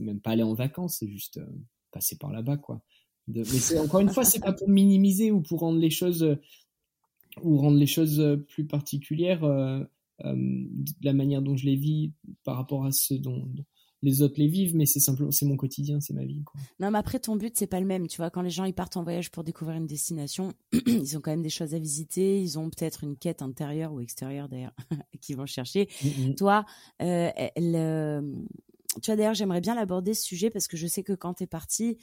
même 0.01 0.19
pas 0.19 0.31
aller 0.31 0.43
en 0.43 0.53
vacances, 0.53 0.97
c'est 0.99 1.07
juste 1.09 1.37
euh, 1.37 1.45
passer 1.91 2.17
par 2.17 2.31
là-bas, 2.31 2.57
quoi. 2.57 2.81
Mais 3.27 3.43
encore 3.79 4.01
une 4.01 4.09
fois, 4.09 4.25
c'est 4.25 4.41
pas 4.41 4.51
pour 4.51 4.67
minimiser 4.69 5.31
ou 5.31 5.41
pour 5.41 5.61
rendre 5.61 5.79
les 5.79 5.89
choses, 5.89 6.37
ou 7.41 7.57
rendre 7.57 7.77
les 7.77 7.87
choses 7.87 8.21
plus 8.49 8.65
particulières, 8.67 9.45
euh, 9.45 9.79
euh, 10.25 10.35
de 10.35 11.05
la 11.05 11.13
manière 11.13 11.41
dont 11.41 11.57
je 11.57 11.65
les 11.65 11.75
vis 11.75 12.13
par 12.43 12.55
rapport 12.55 12.85
à 12.85 12.91
ce 12.91 13.13
dont, 13.13 13.47
les 14.03 14.21
autres 14.21 14.35
les 14.37 14.47
vivent, 14.47 14.75
mais 14.75 14.85
c'est 14.85 14.99
simplement, 14.99 15.31
c'est 15.31 15.45
mon 15.45 15.55
quotidien, 15.55 15.99
c'est 16.01 16.13
ma 16.13 16.25
vie. 16.25 16.43
Quoi. 16.43 16.59
Non, 16.79 16.91
mais 16.91 16.99
après, 16.99 17.19
ton 17.19 17.37
but, 17.37 17.53
c'est 17.55 17.67
pas 17.67 17.79
le 17.79 17.85
même. 17.85 18.07
Tu 18.07 18.17
vois, 18.17 18.29
quand 18.29 18.41
les 18.41 18.49
gens 18.49 18.65
ils 18.65 18.73
partent 18.73 18.97
en 18.97 19.03
voyage 19.03 19.31
pour 19.31 19.43
découvrir 19.43 19.77
une 19.77 19.87
destination, 19.87 20.53
ils 20.85 21.17
ont 21.17 21.21
quand 21.21 21.31
même 21.31 21.41
des 21.41 21.49
choses 21.49 21.73
à 21.73 21.79
visiter. 21.79 22.41
Ils 22.41 22.59
ont 22.59 22.69
peut-être 22.69 23.03
une 23.05 23.15
quête 23.15 23.41
intérieure 23.41 23.93
ou 23.93 24.01
extérieure 24.01 24.49
d'ailleurs 24.49 24.75
qu'ils 25.21 25.37
vont 25.37 25.45
chercher. 25.45 25.85
Mm-hmm. 25.85 26.35
Toi, 26.35 26.65
euh, 27.01 27.31
euh, 27.57 28.21
tu 29.01 29.09
vois, 29.09 29.15
d'ailleurs, 29.15 29.33
j'aimerais 29.33 29.61
bien 29.61 29.73
l'aborder 29.73 30.13
ce 30.13 30.23
sujet 30.23 30.49
parce 30.49 30.67
que 30.67 30.75
je 30.75 30.85
sais 30.85 31.01
que 31.01 31.13
quand 31.13 31.35
tu 31.35 31.43
es 31.43 31.47
parti, 31.47 31.97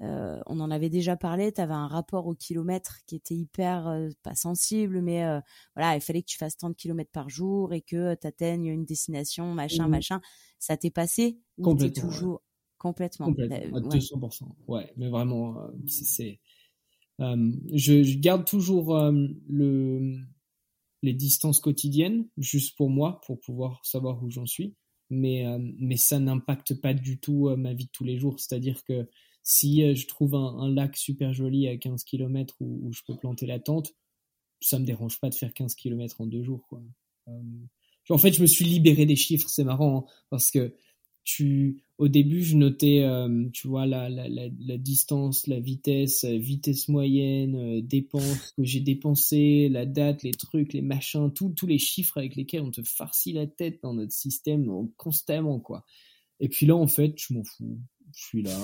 euh, 0.00 0.40
on 0.46 0.58
en 0.60 0.70
avait 0.70 0.88
déjà 0.90 1.16
parlé, 1.16 1.52
tu 1.52 1.60
avais 1.60 1.74
un 1.74 1.86
rapport 1.86 2.26
au 2.26 2.34
kilomètre 2.34 2.98
qui 3.06 3.14
était 3.16 3.34
hyper, 3.34 3.86
euh, 3.86 4.08
pas 4.22 4.34
sensible, 4.34 5.00
mais 5.00 5.24
euh, 5.24 5.40
voilà, 5.76 5.94
il 5.94 6.00
fallait 6.00 6.22
que 6.22 6.28
tu 6.28 6.38
fasses 6.38 6.56
tant 6.56 6.70
de 6.70 6.74
kilomètres 6.74 7.12
par 7.12 7.28
jour 7.28 7.72
et 7.72 7.82
que 7.82 8.14
tu 8.14 8.26
atteignes 8.26 8.66
une 8.66 8.84
destination, 8.84 9.54
machin, 9.54 9.86
mmh 9.86 9.90
machin. 9.90 10.20
Ça 10.58 10.76
t'est 10.76 10.90
passé 10.90 11.38
Complètement. 11.62 12.08
toujours 12.08 12.42
complètement. 12.78 13.26
Complètement. 13.26 13.78
À 13.78 13.80
200%. 13.80 14.44
Ouais, 14.66 14.92
mais 14.96 15.08
vraiment, 15.08 15.56
c'est. 15.86 16.40
Je, 17.20 18.02
je, 18.02 18.18
garde 18.18 18.44
toujours 18.44 18.96
le, 19.48 20.16
les 21.02 21.12
distances 21.12 21.60
quotidiennes, 21.60 22.26
juste 22.38 22.76
pour 22.76 22.90
moi, 22.90 23.20
pour 23.24 23.38
pouvoir 23.38 23.80
savoir 23.84 24.20
où 24.24 24.30
j'en 24.30 24.46
suis. 24.46 24.74
Mais, 25.10 25.44
mais 25.78 25.96
ça 25.96 26.18
n'impacte 26.18 26.74
pas 26.80 26.94
du 26.94 27.20
tout 27.20 27.54
ma 27.56 27.72
vie 27.72 27.84
de 27.84 27.90
tous 27.92 28.02
les 28.02 28.18
jours. 28.18 28.40
C'est-à-dire 28.40 28.82
que 28.82 29.06
si 29.42 29.82
euh, 29.82 29.94
je 29.94 30.06
trouve 30.06 30.34
un, 30.34 30.68
lac 30.70 30.96
super 30.96 31.32
joli 31.32 31.68
à 31.68 31.76
15 31.76 32.04
km 32.04 32.54
où, 32.60 32.92
je 32.92 33.02
peux 33.06 33.16
planter 33.16 33.46
la 33.46 33.58
tente, 33.58 33.94
ça 34.60 34.78
me 34.78 34.84
dérange 34.84 35.18
pas 35.20 35.30
de 35.30 35.34
faire 35.34 35.52
15 35.52 35.74
km 35.74 36.20
en 36.20 36.26
deux 36.26 36.42
jours. 36.42 36.66
Quoi. 36.68 36.82
Euh, 37.28 37.32
en 38.08 38.18
fait, 38.18 38.32
je 38.32 38.42
me 38.42 38.46
suis 38.46 38.64
libéré 38.64 39.06
des 39.06 39.16
chiffres, 39.16 39.48
c'est 39.48 39.64
marrant, 39.64 39.98
hein, 39.98 40.12
parce 40.30 40.50
que 40.50 40.74
tu, 41.24 41.82
au 41.98 42.08
début, 42.08 42.42
je 42.42 42.56
notais, 42.56 43.02
euh, 43.04 43.48
tu 43.52 43.68
vois, 43.68 43.86
la, 43.86 44.08
la, 44.08 44.28
la, 44.28 44.78
distance, 44.78 45.46
la 45.46 45.60
vitesse, 45.60 46.24
vitesse 46.24 46.88
moyenne, 46.88 47.54
euh, 47.54 47.80
dépenses 47.80 48.52
que 48.56 48.64
j'ai 48.64 48.80
dépensé, 48.80 49.68
la 49.68 49.86
date, 49.86 50.24
les 50.24 50.32
trucs, 50.32 50.72
les 50.72 50.82
machins, 50.82 51.32
tous 51.32 51.66
les 51.66 51.78
chiffres 51.78 52.18
avec 52.18 52.34
lesquels 52.34 52.62
on 52.62 52.72
te 52.72 52.82
farcit 52.82 53.32
la 53.32 53.46
tête 53.46 53.80
dans 53.82 53.94
notre 53.94 54.12
système 54.12 54.88
constamment, 54.96 55.60
quoi. 55.60 55.84
Et 56.40 56.48
puis 56.48 56.66
là, 56.66 56.74
en 56.74 56.88
fait, 56.88 57.14
je 57.16 57.34
m'en 57.34 57.44
fous. 57.44 57.78
Je 58.16 58.20
suis 58.20 58.42
là. 58.42 58.58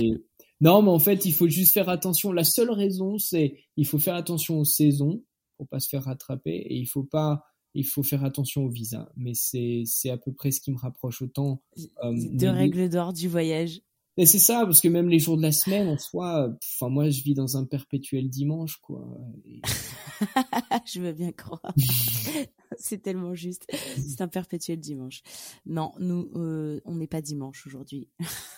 Et... 0.00 0.12
Non, 0.60 0.82
mais 0.82 0.90
en 0.90 0.98
fait, 0.98 1.24
il 1.24 1.32
faut 1.32 1.48
juste 1.48 1.74
faire 1.74 1.88
attention. 1.88 2.32
La 2.32 2.44
seule 2.44 2.70
raison, 2.70 3.18
c'est 3.18 3.58
il 3.76 3.86
faut 3.86 3.98
faire 3.98 4.14
attention 4.14 4.58
aux 4.58 4.64
saisons 4.64 5.22
pour 5.56 5.68
pas 5.68 5.80
se 5.80 5.88
faire 5.88 6.04
rattraper 6.04 6.54
et 6.54 6.76
il 6.76 6.86
faut 6.86 7.04
pas 7.04 7.44
il 7.74 7.86
faut 7.86 8.02
faire 8.02 8.24
attention 8.24 8.64
au 8.64 8.68
visa. 8.68 9.10
Mais 9.16 9.34
c'est, 9.34 9.82
c'est 9.86 10.10
à 10.10 10.18
peu 10.18 10.32
près 10.32 10.50
ce 10.50 10.60
qui 10.60 10.70
me 10.70 10.78
rapproche 10.78 11.22
autant. 11.22 11.62
Euh, 12.04 12.12
de 12.14 12.46
règles 12.46 12.88
d'or 12.88 13.12
du 13.12 13.28
voyage. 13.28 13.80
Et 14.18 14.26
c'est 14.26 14.38
ça, 14.38 14.64
parce 14.64 14.82
que 14.82 14.88
même 14.88 15.08
les 15.08 15.18
jours 15.18 15.38
de 15.38 15.42
la 15.42 15.52
semaine, 15.52 15.88
en 15.88 15.96
soi, 15.96 16.50
enfin 16.62 16.90
moi 16.90 17.08
je 17.08 17.22
vis 17.22 17.32
dans 17.32 17.56
un 17.56 17.64
perpétuel 17.64 18.28
dimanche, 18.28 18.76
quoi. 18.82 19.08
je 20.84 21.00
veux 21.00 21.12
bien 21.12 21.32
croire. 21.32 21.74
c'est 22.78 23.00
tellement 23.00 23.34
juste. 23.34 23.66
C'est 23.96 24.20
un 24.20 24.28
perpétuel 24.28 24.80
dimanche. 24.80 25.22
Non, 25.64 25.92
nous, 25.98 26.30
euh, 26.36 26.80
on 26.84 26.96
n'est 26.96 27.06
pas 27.06 27.22
dimanche 27.22 27.66
aujourd'hui. 27.66 28.10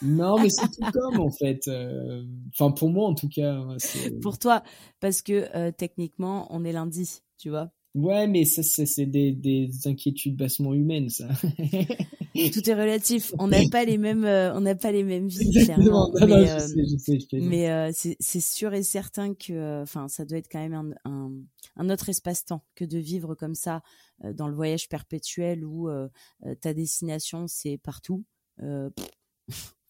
non, 0.02 0.40
mais 0.40 0.50
c'est 0.50 0.68
tout 0.68 0.90
comme 0.92 1.20
en 1.20 1.30
fait. 1.30 1.68
Euh, 1.68 2.24
enfin 2.48 2.72
pour 2.72 2.90
moi 2.90 3.08
en 3.08 3.14
tout 3.14 3.28
cas. 3.28 3.64
Pour 4.22 4.38
toi, 4.38 4.64
parce 4.98 5.22
que 5.22 5.48
euh, 5.54 5.70
techniquement, 5.70 6.48
on 6.50 6.64
est 6.64 6.72
lundi, 6.72 7.22
tu 7.38 7.50
vois. 7.50 7.70
Ouais, 7.94 8.26
mais 8.26 8.44
ça, 8.44 8.62
c'est 8.64 9.06
des, 9.06 9.30
des 9.30 9.70
inquiétudes 9.86 10.36
bassement 10.36 10.74
humaines, 10.74 11.10
ça. 11.10 11.28
Tout 12.52 12.68
est 12.68 12.74
relatif. 12.74 13.32
On 13.38 13.46
n'a 13.46 13.60
pas 13.70 13.84
les 13.84 13.98
mêmes, 13.98 14.24
euh, 14.24 14.52
on 14.56 14.60
n'a 14.62 14.74
pas 14.74 14.90
les 14.90 15.04
mêmes 15.04 15.28
vies, 15.28 15.48
mais, 15.54 16.50
euh, 16.50 16.58
je 16.58 16.96
sais, 16.96 17.20
je 17.20 17.26
sais, 17.28 17.38
mais 17.38 17.70
euh, 17.70 17.92
c'est 17.92 18.40
sûr 18.40 18.74
et 18.74 18.82
certain 18.82 19.34
que, 19.34 19.82
enfin, 19.82 20.08
ça 20.08 20.24
doit 20.24 20.38
être 20.38 20.48
quand 20.50 20.58
même 20.58 20.96
un, 21.04 21.10
un, 21.10 21.32
un 21.76 21.90
autre 21.90 22.08
espace-temps 22.08 22.64
que 22.74 22.84
de 22.84 22.98
vivre 22.98 23.36
comme 23.36 23.54
ça 23.54 23.82
dans 24.32 24.48
le 24.48 24.54
voyage 24.54 24.88
perpétuel 24.88 25.64
où 25.64 25.88
ta 26.60 26.74
destination 26.74 27.46
c'est 27.46 27.78
partout 27.78 28.24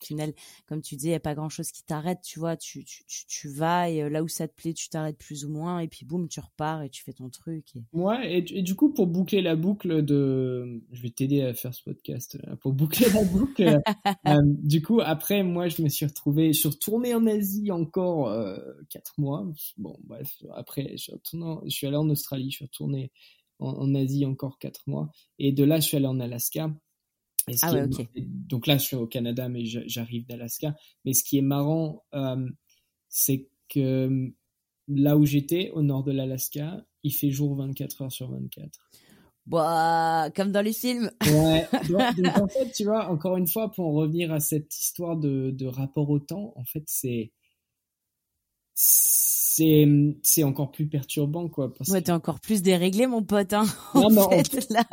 final, 0.07 0.32
comme 0.66 0.82
tu 0.82 0.96
dis, 0.96 1.07
il 1.07 1.11
n'y 1.11 1.14
a 1.14 1.20
pas 1.20 1.34
grand 1.34 1.48
chose 1.48 1.70
qui 1.70 1.84
t'arrête, 1.84 2.20
tu 2.22 2.38
vois. 2.38 2.57
Tu, 2.57 2.84
tu, 2.84 3.05
tu, 3.07 3.48
vas 3.48 3.90
et 3.90 4.02
euh, 4.02 4.09
là 4.09 4.22
où 4.22 4.28
ça 4.28 4.48
te 4.48 4.55
plaît, 4.55 4.72
tu 4.72 4.88
t'arrêtes 4.88 5.18
plus 5.18 5.44
ou 5.44 5.50
moins 5.50 5.80
et 5.80 5.88
puis 5.88 6.05
boum, 6.05 6.28
tu 6.28 6.40
repars 6.40 6.82
et 6.82 6.90
tu 6.90 7.02
fais 7.02 7.12
ton 7.12 7.30
truc. 7.30 7.76
Et... 7.76 7.82
Ouais, 7.92 8.38
et, 8.38 8.62
du 8.62 8.74
coup, 8.74 8.92
pour 8.92 9.07
boucler 9.07 9.42
la 9.42 9.57
boucle 9.57 10.05
de. 10.05 10.82
Je 10.92 11.02
vais 11.02 11.11
t'aider 11.11 11.42
à 11.42 11.55
faire 11.55 11.74
ce 11.74 11.82
podcast. 11.82 12.38
Pour 12.61 12.72
boucler 12.72 13.07
la 13.12 13.24
boucle, 13.24 13.62
euh, 14.28 14.40
du 14.44 14.82
coup, 14.82 15.00
après, 15.00 15.42
moi, 15.42 15.68
je 15.68 15.82
me 15.82 15.88
suis 15.88 16.07
retrouvé, 16.07 16.52
je 16.52 16.59
suis 16.61 16.68
retourné 16.68 17.14
en 17.14 17.26
Asie 17.26 17.70
encore 17.70 18.28
euh, 18.28 18.59
quatre 18.90 19.14
mois. 19.18 19.46
Bon, 19.76 19.96
bref, 20.05 20.42
après, 20.55 20.92
je 20.92 21.02
suis, 21.02 21.12
retourné, 21.12 21.57
je 21.64 21.74
suis 21.74 21.86
allé 21.86 21.96
en 21.96 22.09
Australie, 22.11 22.50
je 22.50 22.57
suis 22.57 22.64
retourné 22.64 23.12
en, 23.59 23.70
en 23.70 23.94
Asie 23.94 24.26
encore 24.26 24.59
quatre 24.59 24.82
mois. 24.86 25.11
Et 25.38 25.52
de 25.52 25.64
là, 25.64 25.80
je 25.80 25.86
suis 25.86 25.96
allé 25.96 26.07
en 26.07 26.20
Alaska. 26.20 26.70
Ah 27.62 27.72
donc 28.24 28.66
là, 28.66 28.78
je 28.78 28.84
suis 28.84 28.97
au 28.97 29.07
Canada, 29.07 29.49
mais 29.49 29.64
j'arrive 29.64 30.26
d'Alaska. 30.26 30.74
Mais 31.05 31.12
ce 31.12 31.24
qui 31.24 31.38
est 31.38 31.42
marrant, 31.42 32.05
euh, 32.14 32.49
c'est 33.09 33.49
que 33.68 33.80
euh, 33.80 34.28
là 34.88 35.16
où 35.16 35.26
j'étais, 35.26 35.70
au 35.70 35.82
nord 35.82 36.05
de 36.05 36.12
l'Alaska, 36.12 36.84
il 37.03 37.12
fait 37.12 37.30
jour 37.30 37.55
24 37.57 38.03
heures 38.03 38.12
sur 38.12 38.30
24. 38.30 38.78
Bah, 39.47 40.30
comme 40.34 40.53
dans 40.53 40.62
les 40.62 40.72
films. 40.72 41.11
Ouais. 41.26 41.68
Donc, 41.88 42.36
en 42.36 42.49
fait, 42.49 42.70
tu 42.72 42.84
vois, 42.84 43.11
encore 43.11 43.36
une 43.36 43.47
fois, 43.47 43.70
pour 43.70 43.86
en 43.86 43.92
revenir 43.92 44.32
à 44.32 44.40
cette 44.40 44.74
histoire 44.78 45.16
de, 45.16 45.51
de 45.51 45.66
rapport 45.66 46.09
au 46.09 46.18
temps, 46.18 46.55
en 46.57 46.64
fait, 46.64 46.84
c'est 46.86 47.30
c'est 48.75 49.87
c'est 50.22 50.43
encore 50.43 50.72
plus 50.72 50.89
perturbant 50.89 51.49
quoi 51.49 51.72
parce 51.72 51.89
ouais 51.91 52.03
t'es 52.03 52.11
encore 52.11 52.41
plus 52.41 52.61
déréglé 52.61 53.07
mon 53.07 53.22
pote 53.22 53.53
hein, 53.53 53.64
non, 53.95 54.11
mais, 54.11 54.43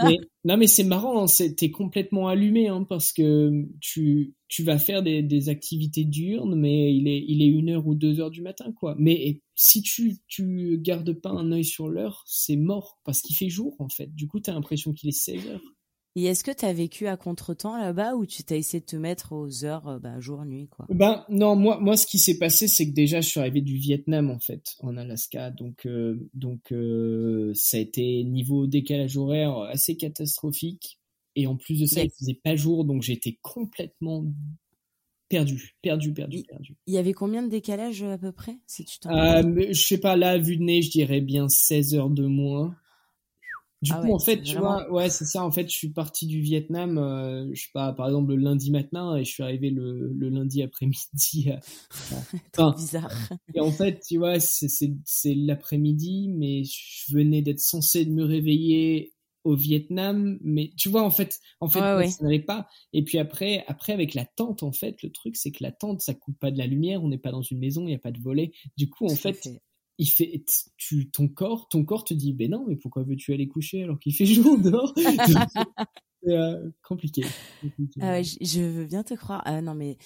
mais, 0.03 0.17
non 0.45 0.57
mais 0.57 0.67
c'est 0.67 0.83
marrant 0.83 1.25
hein, 1.25 1.45
t'es 1.57 1.71
complètement 1.71 2.27
allumé 2.27 2.67
hein, 2.67 2.85
parce 2.87 3.11
que 3.11 3.65
tu 3.79 4.35
tu 4.47 4.63
vas 4.63 4.77
faire 4.77 5.01
des, 5.01 5.23
des 5.23 5.49
activités 5.49 6.03
diurnes 6.03 6.55
mais 6.55 6.93
il 6.93 7.07
est 7.07 7.23
il 7.27 7.41
est 7.41 7.47
une 7.47 7.69
heure 7.69 7.87
ou 7.87 7.95
deux 7.95 8.19
heures 8.19 8.29
du 8.29 8.41
matin 8.41 8.71
quoi. 8.73 8.95
Mais 8.99 9.41
si 9.55 9.81
tu 9.81 10.17
tu 10.27 10.77
gardes 10.79 11.13
pas 11.13 11.31
un 11.31 11.51
œil 11.51 11.65
sur 11.65 11.89
l'heure 11.89 12.23
c'est 12.27 12.57
mort 12.57 12.99
parce 13.03 13.21
qu'il 13.21 13.35
fait 13.35 13.49
jour 13.49 13.75
en 13.79 13.89
fait. 13.89 14.13
Du 14.13 14.27
coup 14.27 14.39
t'as 14.39 14.53
l'impression 14.53 14.93
qu'il 14.93 15.09
est 15.09 15.13
16 15.13 15.47
heures 15.47 15.63
et 16.15 16.25
est-ce 16.25 16.43
que 16.43 16.51
tu 16.51 16.65
as 16.65 16.73
vécu 16.73 17.07
à 17.07 17.15
contre-temps 17.15 17.77
là-bas 17.77 18.15
ou 18.15 18.25
tu 18.25 18.43
t'as 18.43 18.57
essayé 18.57 18.81
de 18.81 18.85
te 18.85 18.97
mettre 18.97 19.31
aux 19.31 19.63
heures 19.63 19.87
euh, 19.87 19.99
bah, 19.99 20.19
jour-nuit 20.19 20.67
quoi? 20.67 20.85
Ben 20.89 21.25
non, 21.29 21.55
moi, 21.55 21.79
moi 21.79 21.95
ce 21.95 22.05
qui 22.05 22.19
s'est 22.19 22.37
passé 22.37 22.67
c'est 22.67 22.85
que 22.85 22.93
déjà 22.93 23.21
je 23.21 23.29
suis 23.29 23.39
arrivé 23.39 23.61
du 23.61 23.77
Vietnam 23.77 24.29
en 24.29 24.39
fait, 24.39 24.75
en 24.81 24.97
Alaska, 24.97 25.51
donc 25.51 25.85
euh, 25.85 26.29
donc 26.33 26.73
euh, 26.73 27.53
ça 27.55 27.77
a 27.77 27.79
été 27.79 28.23
niveau 28.25 28.67
décalage 28.67 29.17
horaire 29.17 29.57
assez 29.59 29.95
catastrophique. 29.95 30.99
Et 31.37 31.47
en 31.47 31.55
plus 31.55 31.79
de 31.79 31.85
ça 31.85 32.03
il 32.03 32.11
faisait 32.11 32.39
pas 32.43 32.57
jour 32.57 32.83
donc 32.83 33.03
j'étais 33.03 33.39
complètement 33.41 34.25
perdu, 35.29 35.77
perdu, 35.81 36.13
perdu, 36.13 36.43
perdu. 36.43 36.75
Il 36.87 36.93
y 36.93 36.97
avait 36.97 37.13
combien 37.13 37.41
de 37.41 37.47
décalage 37.47 38.03
à 38.03 38.17
peu 38.17 38.33
près 38.33 38.57
si 38.67 38.83
tu 38.83 38.99
Je 39.07 39.73
sais 39.81 39.97
pas 39.97 40.17
là 40.17 40.37
vu 40.37 40.57
de 40.57 40.63
nez 40.63 40.81
je 40.81 40.91
dirais 40.91 41.21
bien 41.21 41.47
16 41.47 41.95
heures 41.95 42.09
de 42.09 42.25
moins. 42.25 42.75
Du 43.81 43.91
ah 43.93 44.01
coup, 44.01 44.13
en 44.13 44.19
fait, 44.19 44.41
tu 44.43 44.57
vois, 44.57 44.91
ouais, 44.91 45.09
c'est 45.09 45.25
ça. 45.25 45.43
En 45.43 45.51
fait, 45.51 45.67
je 45.67 45.75
suis 45.75 45.89
parti 45.89 46.27
du 46.27 46.39
Vietnam, 46.39 46.99
euh, 46.99 47.49
je 47.51 47.63
sais 47.63 47.71
pas, 47.73 47.93
par 47.93 48.07
exemple, 48.07 48.29
le 48.33 48.35
lundi 48.35 48.69
matin 48.69 49.15
et 49.15 49.23
je 49.23 49.31
suis 49.31 49.41
arrivé 49.41 49.71
le, 49.71 50.13
le 50.13 50.29
lundi 50.29 50.61
après-midi. 50.61 51.49
enfin, 52.53 52.75
bizarre. 52.77 53.11
Et 53.55 53.59
en 53.59 53.71
fait, 53.71 53.99
tu 54.07 54.17
vois, 54.17 54.39
c'est 54.39 55.33
l'après-midi, 55.35 56.29
mais 56.29 56.63
je 56.63 57.15
venais 57.15 57.41
d'être 57.41 57.59
censé 57.59 58.05
de 58.05 58.11
me 58.11 58.23
réveiller 58.23 59.13
au 59.43 59.55
Vietnam, 59.55 60.37
mais 60.43 60.71
tu 60.77 60.89
vois, 60.89 61.03
en 61.03 61.09
fait, 61.09 61.39
en 61.59 61.67
fait, 61.67 61.79
ça 61.79 62.23
n'allait 62.23 62.39
pas. 62.39 62.67
Et 62.93 63.03
puis 63.03 63.17
après, 63.17 63.63
après, 63.67 63.93
avec 63.93 64.13
la 64.13 64.25
tente, 64.25 64.61
en 64.63 64.71
fait, 64.71 65.01
le 65.01 65.11
truc, 65.11 65.35
c'est 65.35 65.51
que 65.51 65.63
la 65.63 65.71
tente, 65.71 66.01
ça 66.01 66.13
coupe 66.13 66.37
pas 66.39 66.51
de 66.51 66.57
la 66.57 66.67
lumière, 66.67 67.03
on 67.03 67.07
n'est 67.07 67.17
pas 67.17 67.31
dans 67.31 67.41
une 67.41 67.59
maison, 67.59 67.81
il 67.81 67.87
n'y 67.87 67.95
a 67.95 67.99
pas 67.99 68.11
de 68.11 68.21
volet. 68.21 68.51
Du 68.77 68.89
coup, 68.89 69.05
en 69.05 69.15
fait, 69.15 69.49
il 70.01 70.09
fait 70.09 70.43
tu 70.77 71.11
ton 71.11 71.27
corps 71.27 71.69
ton 71.69 71.85
corps 71.85 72.03
te 72.03 72.15
dit 72.15 72.33
ben 72.33 72.49
non 72.49 72.65
mais 72.67 72.75
pourquoi 72.75 73.03
veux-tu 73.03 73.33
aller 73.33 73.47
coucher 73.47 73.83
alors 73.83 73.99
qu'il 73.99 74.13
fait 74.15 74.25
jour 74.25 74.57
dehors? 74.57 74.93
C'est 76.23 76.33
euh, 76.33 76.69
compliqué, 76.83 77.23
ah 77.99 78.21
je 78.21 78.61
veux 78.61 78.85
bien 78.85 79.03
te 79.03 79.13
croire. 79.13 79.41
Ah 79.45 79.61
non 79.61 79.75
mais 79.75 79.97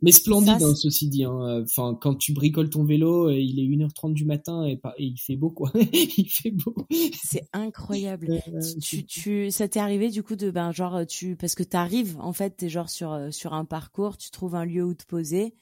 mais 0.00 0.12
splendide 0.12 0.62
hein, 0.62 0.74
ceci 0.74 1.08
dit 1.08 1.24
hein. 1.24 1.62
enfin 1.62 1.96
quand 1.98 2.16
tu 2.16 2.32
bricoles 2.32 2.68
ton 2.68 2.84
vélo 2.84 3.28
euh, 3.28 3.38
il 3.38 3.58
est 3.60 3.66
1h30 3.66 4.12
du 4.12 4.24
matin 4.24 4.66
et, 4.66 4.80
il 4.98 5.18
fait 5.18 5.36
beau 5.36 5.50
quoi. 5.50 5.70
Il 5.92 6.28
fait 6.28 6.50
beau. 6.50 6.74
C'est 7.22 7.48
incroyable. 7.52 8.30
Euh, 8.30 8.60
tu, 8.82 9.04
tu 9.04 9.50
ça 9.50 9.68
t'est 9.68 9.80
arrivé 9.80 10.08
du 10.08 10.22
coup 10.22 10.36
de 10.36 10.50
ben 10.50 10.72
genre 10.72 11.06
tu 11.06 11.36
parce 11.36 11.54
que 11.54 11.62
t'arrives 11.62 12.16
en 12.18 12.32
fait 12.32 12.56
t'es 12.56 12.70
genre 12.70 12.88
sur 12.88 13.28
sur 13.30 13.52
un 13.52 13.66
parcours 13.66 14.16
tu 14.16 14.30
trouves 14.30 14.54
un 14.54 14.64
lieu 14.64 14.84
où 14.84 14.94
te 14.94 15.04
poser 15.04 15.54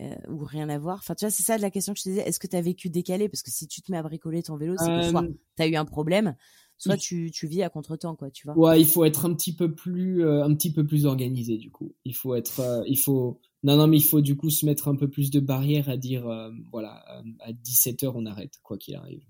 euh, 0.00 0.14
ou 0.28 0.44
rien 0.44 0.68
à 0.68 0.78
voir 0.78 0.98
Enfin, 0.98 1.14
tu 1.14 1.24
vois, 1.24 1.30
c'est 1.30 1.42
ça 1.42 1.56
la 1.58 1.70
question 1.70 1.94
que 1.94 1.98
je 1.98 2.04
te 2.04 2.08
disais. 2.10 2.22
Est-ce 2.22 2.38
que 2.38 2.46
tu 2.46 2.56
as 2.56 2.60
vécu 2.60 2.90
décalé? 2.90 3.28
Parce 3.28 3.42
que 3.42 3.50
si 3.50 3.66
tu 3.66 3.80
te 3.80 3.90
mets 3.90 3.98
à 3.98 4.02
bricoler 4.02 4.42
ton 4.42 4.56
vélo, 4.56 4.74
c'est 4.78 4.86
que 4.86 5.08
soit 5.08 5.22
euh, 5.22 5.32
tu 5.56 5.62
as 5.62 5.66
eu 5.66 5.76
un 5.76 5.84
problème, 5.84 6.36
soit 6.76 6.96
tu, 6.96 7.30
tu 7.30 7.46
vis 7.46 7.62
à 7.62 7.70
contre-temps, 7.70 8.14
quoi, 8.14 8.30
tu 8.30 8.46
vois. 8.46 8.58
Ouais, 8.58 8.80
il 8.80 8.86
faut 8.86 9.04
être 9.04 9.24
un 9.24 9.34
petit 9.34 9.54
peu 9.54 9.74
plus, 9.74 10.24
euh, 10.24 10.44
un 10.44 10.54
petit 10.54 10.72
peu 10.72 10.86
plus 10.86 11.06
organisé, 11.06 11.56
du 11.56 11.70
coup. 11.70 11.94
Il 12.04 12.14
faut 12.14 12.34
être, 12.34 12.84
il 12.86 12.98
faut, 12.98 13.40
non, 13.62 13.76
non, 13.76 13.86
mais 13.86 13.96
il 13.96 14.04
faut 14.04 14.20
du 14.20 14.36
coup 14.36 14.50
se 14.50 14.66
mettre 14.66 14.88
un 14.88 14.96
peu 14.96 15.08
plus 15.08 15.30
de 15.30 15.40
barrières 15.40 15.88
à 15.88 15.96
dire, 15.96 16.28
voilà, 16.70 17.02
à 17.40 17.52
17h, 17.52 18.12
on 18.14 18.26
arrête, 18.26 18.52
quoi 18.62 18.76
qu'il 18.76 18.96
arrive. 18.96 19.24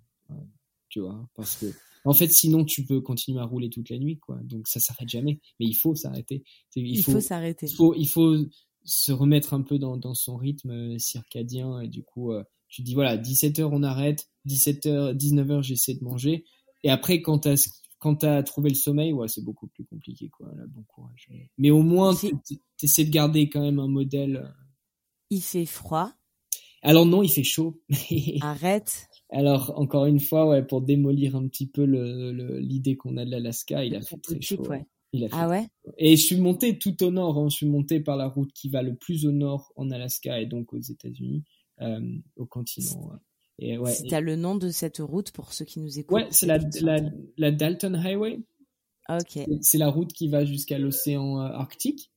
tu 0.88 1.00
vois, 1.00 1.28
parce 1.36 1.56
que, 1.56 1.66
en 2.06 2.12
fait, 2.12 2.28
sinon, 2.32 2.64
tu 2.64 2.84
peux 2.84 3.00
continuer 3.00 3.40
à 3.40 3.44
rouler 3.44 3.68
toute 3.68 3.90
la 3.90 3.98
nuit, 3.98 4.18
quoi. 4.18 4.38
Donc, 4.44 4.68
ça 4.68 4.78
s'arrête 4.78 5.08
jamais. 5.08 5.40
Mais 5.58 5.66
il 5.66 5.74
faut 5.74 5.96
s'arrêter. 5.96 6.44
Il, 6.76 6.86
il, 6.86 7.02
faut, 7.02 7.20
s'arrêter. 7.20 7.66
Il 7.66 7.74
faut, 7.74 7.94
il 7.94 8.06
faut 8.06 8.36
se 8.86 9.12
remettre 9.12 9.52
un 9.52 9.62
peu 9.62 9.78
dans, 9.78 9.96
dans 9.96 10.14
son 10.14 10.36
rythme 10.36 10.70
euh, 10.70 10.98
circadien 10.98 11.80
et 11.80 11.88
du 11.88 12.02
coup 12.02 12.32
euh, 12.32 12.42
tu 12.68 12.82
dis 12.82 12.94
voilà 12.94 13.16
17h 13.16 13.62
on 13.64 13.82
arrête 13.82 14.28
17h 14.46 15.14
19h 15.14 15.62
j'essaie 15.62 15.94
de 15.94 16.04
manger. 16.04 16.44
Et 16.82 16.90
après 16.90 17.20
quand 17.20 17.40
t'as 17.40 17.56
quand 17.98 18.16
t'as 18.16 18.42
trouvé 18.44 18.70
le 18.70 18.76
sommeil 18.76 19.12
ouais 19.12 19.28
c'est 19.28 19.44
beaucoup 19.44 19.66
plus 19.66 19.84
compliqué 19.84 20.28
quoi 20.28 20.48
là 20.56 20.64
bon 20.68 20.84
courage. 20.84 21.28
Mais 21.58 21.70
au 21.70 21.82
moins 21.82 22.14
t'essaies 22.78 23.04
de 23.04 23.10
garder 23.10 23.48
quand 23.48 23.60
même 23.60 23.80
un 23.80 23.88
modèle 23.88 24.36
euh. 24.36 24.48
il 25.30 25.42
fait 25.42 25.66
froid. 25.66 26.12
Alors 26.82 27.06
non 27.06 27.24
il 27.24 27.30
fait 27.30 27.44
chaud. 27.44 27.82
Arrête. 28.40 29.08
Alors 29.30 29.72
encore 29.76 30.06
une 30.06 30.20
fois 30.20 30.46
ouais 30.48 30.64
pour 30.64 30.80
démolir 30.80 31.34
un 31.34 31.48
petit 31.48 31.66
peu 31.66 31.82
l'idée 32.60 32.96
qu'on 32.96 33.16
a 33.16 33.24
de 33.24 33.30
l'Alaska 33.32 33.84
il 33.84 33.96
a 33.96 34.00
fait 34.00 34.18
très 34.18 34.40
chaud. 34.40 34.64
ouais 34.68 34.86
ah 35.32 35.48
ouais? 35.48 35.68
Et 35.98 36.16
je 36.16 36.24
suis 36.24 36.40
monté 36.40 36.78
tout 36.78 37.02
au 37.02 37.10
nord. 37.10 37.38
Hein. 37.38 37.48
Je 37.48 37.56
suis 37.56 37.66
monté 37.66 38.00
par 38.00 38.16
la 38.16 38.28
route 38.28 38.52
qui 38.52 38.68
va 38.68 38.82
le 38.82 38.94
plus 38.94 39.26
au 39.26 39.32
nord 39.32 39.72
en 39.76 39.90
Alaska 39.90 40.40
et 40.40 40.46
donc 40.46 40.72
aux 40.72 40.80
États-Unis, 40.80 41.44
euh, 41.80 42.00
au 42.36 42.46
continent. 42.46 43.12
Et 43.58 43.78
ouais. 43.78 43.92
Si 43.92 44.04
t'as 44.04 44.20
le 44.20 44.36
nom 44.36 44.56
de 44.56 44.70
cette 44.70 44.98
route 44.98 45.30
pour 45.30 45.52
ceux 45.52 45.64
qui 45.64 45.80
nous 45.80 45.98
écoutent. 45.98 46.16
Ouais, 46.16 46.28
c'est 46.30 46.46
la, 46.46 46.58
la, 47.38 47.50
Dalton 47.50 47.94
Highway. 47.94 48.40
Ok. 49.08 49.40
C'est 49.62 49.78
la 49.78 49.88
route 49.88 50.12
qui 50.12 50.28
va 50.28 50.44
jusqu'à 50.44 50.78
l'océan 50.78 51.40
euh, 51.40 51.48
Arctique. 51.48 52.10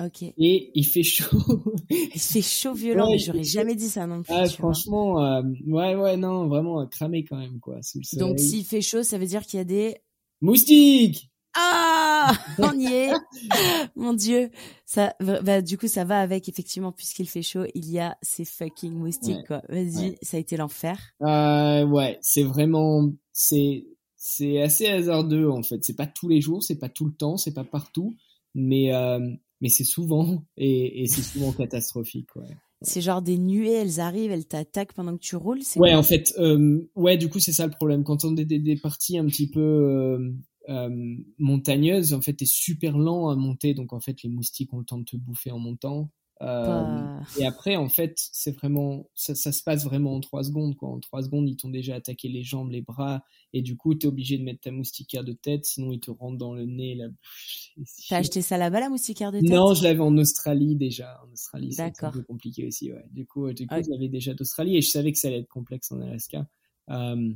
Ok. 0.00 0.22
Et 0.22 0.70
il 0.74 0.84
fait 0.84 1.02
chaud. 1.02 1.38
il 1.90 2.20
fait 2.20 2.42
chaud 2.42 2.74
violent, 2.74 3.10
mais 3.10 3.18
j'aurais 3.18 3.44
jamais 3.44 3.74
dit 3.74 3.88
ça 3.88 4.06
non 4.06 4.22
plus. 4.22 4.34
Ah, 4.34 4.46
franchement, 4.46 5.24
euh, 5.24 5.42
ouais, 5.66 5.94
ouais, 5.94 6.16
non, 6.16 6.48
vraiment 6.48 6.86
cramé 6.86 7.24
quand 7.24 7.36
même, 7.36 7.60
quoi. 7.60 7.78
Donc, 8.14 8.38
s'il 8.38 8.64
fait 8.64 8.80
chaud, 8.80 9.02
ça 9.02 9.18
veut 9.18 9.26
dire 9.26 9.42
qu'il 9.42 9.58
y 9.58 9.60
a 9.60 9.64
des 9.64 9.96
moustiques. 10.40 11.30
Ah, 11.54 11.91
on 12.58 12.78
y 12.78 12.86
est. 12.86 13.12
Mon 13.96 14.14
Dieu, 14.14 14.50
ça, 14.86 15.14
bah, 15.20 15.62
du 15.62 15.78
coup, 15.78 15.88
ça 15.88 16.04
va 16.04 16.20
avec 16.20 16.48
effectivement 16.48 16.92
puisqu'il 16.92 17.28
fait 17.28 17.42
chaud, 17.42 17.64
il 17.74 17.90
y 17.90 17.98
a 17.98 18.16
ces 18.22 18.44
fucking 18.44 18.92
moustiques 18.92 19.46
quoi. 19.46 19.62
Vas-y, 19.68 20.16
ça 20.22 20.36
a 20.36 20.40
été 20.40 20.56
l'enfer. 20.56 20.98
Euh, 21.22 21.86
ouais, 21.86 22.18
c'est 22.20 22.44
vraiment, 22.44 23.10
c'est, 23.32 23.86
c'est 24.16 24.60
assez 24.60 24.86
hasardeux 24.86 25.50
en 25.50 25.62
fait. 25.62 25.82
C'est 25.82 25.96
pas 25.96 26.06
tous 26.06 26.28
les 26.28 26.40
jours, 26.40 26.62
c'est 26.62 26.78
pas 26.78 26.88
tout 26.88 27.06
le 27.06 27.12
temps, 27.12 27.36
c'est 27.36 27.54
pas 27.54 27.64
partout, 27.64 28.14
mais 28.54 28.94
euh, 28.94 29.18
mais 29.60 29.68
c'est 29.68 29.84
souvent 29.84 30.44
et, 30.56 31.02
et 31.02 31.06
c'est 31.06 31.22
souvent 31.22 31.52
catastrophique. 31.52 32.34
Ouais. 32.36 32.56
C'est 32.84 33.00
genre 33.00 33.22
des 33.22 33.38
nuées, 33.38 33.72
elles 33.72 34.00
arrivent, 34.00 34.32
elles 34.32 34.46
t'attaquent 34.46 34.92
pendant 34.92 35.16
que 35.16 35.22
tu 35.22 35.36
roules. 35.36 35.60
Ouais, 35.76 35.94
en 35.94 36.02
fait, 36.02 36.34
euh, 36.38 36.88
ouais, 36.94 37.16
du 37.16 37.28
coup 37.28 37.38
c'est 37.38 37.52
ça 37.52 37.66
le 37.66 37.72
problème. 37.72 38.04
Quand 38.04 38.24
on 38.24 38.36
est 38.36 38.44
des, 38.44 38.58
des 38.58 38.76
parties 38.76 39.18
un 39.18 39.26
petit 39.26 39.48
peu 39.48 39.60
euh, 39.60 40.32
euh, 40.68 41.16
montagneuse, 41.38 42.14
en 42.14 42.20
fait, 42.20 42.34
t'es 42.34 42.46
super 42.46 42.98
lent 42.98 43.28
à 43.28 43.36
monter, 43.36 43.74
donc 43.74 43.92
en 43.92 44.00
fait, 44.00 44.22
les 44.22 44.28
moustiques 44.28 44.72
ont 44.72 44.78
le 44.78 44.84
temps 44.84 44.98
de 44.98 45.04
te 45.04 45.16
bouffer 45.16 45.50
en 45.50 45.58
montant. 45.58 46.10
Euh, 46.40 47.20
et 47.38 47.46
après, 47.46 47.76
en 47.76 47.88
fait, 47.88 48.14
c'est 48.16 48.50
vraiment, 48.50 49.08
ça, 49.14 49.34
ça, 49.34 49.52
se 49.52 49.62
passe 49.62 49.84
vraiment 49.84 50.16
en 50.16 50.20
trois 50.20 50.42
secondes, 50.42 50.74
quoi. 50.76 50.88
En 50.88 50.98
trois 50.98 51.22
secondes, 51.22 51.48
ils 51.48 51.56
t'ont 51.56 51.68
déjà 51.68 51.94
attaqué 51.94 52.28
les 52.28 52.42
jambes, 52.42 52.70
les 52.70 52.80
bras, 52.80 53.22
et 53.52 53.62
du 53.62 53.76
coup, 53.76 53.94
t'es 53.94 54.08
obligé 54.08 54.38
de 54.38 54.42
mettre 54.42 54.60
ta 54.60 54.72
moustiquaire 54.72 55.22
de 55.22 55.32
tête, 55.32 55.64
sinon 55.64 55.92
ils 55.92 56.00
te 56.00 56.10
rentrent 56.10 56.38
dans 56.38 56.52
le 56.52 56.66
nez, 56.66 56.96
la 56.96 57.08
bouche. 57.08 57.74
T'as 58.08 58.18
acheté 58.18 58.42
ça 58.42 58.58
là-bas, 58.58 58.80
la 58.80 58.88
moustiquaire 58.88 59.30
de 59.30 59.38
tête? 59.38 59.48
Non, 59.48 59.74
je 59.74 59.84
l'avais 59.84 60.00
en 60.00 60.16
Australie 60.18 60.74
déjà. 60.74 61.20
En 61.24 61.32
Australie, 61.32 61.72
c'est 61.72 62.02
un 62.02 62.10
peu 62.10 62.22
compliqué 62.24 62.66
aussi, 62.66 62.92
ouais. 62.92 63.04
Du 63.12 63.24
coup, 63.24 63.52
du 63.52 63.66
coup, 63.66 63.76
je 63.76 63.90
l'avais 63.90 64.08
déjà 64.08 64.34
d'Australie, 64.34 64.76
et 64.76 64.82
je 64.82 64.90
savais 64.90 65.12
que 65.12 65.18
ça 65.18 65.28
allait 65.28 65.40
être 65.40 65.48
complexe 65.48 65.92
en 65.92 66.00
Alaska. 66.00 66.48
Euh, 66.90 67.32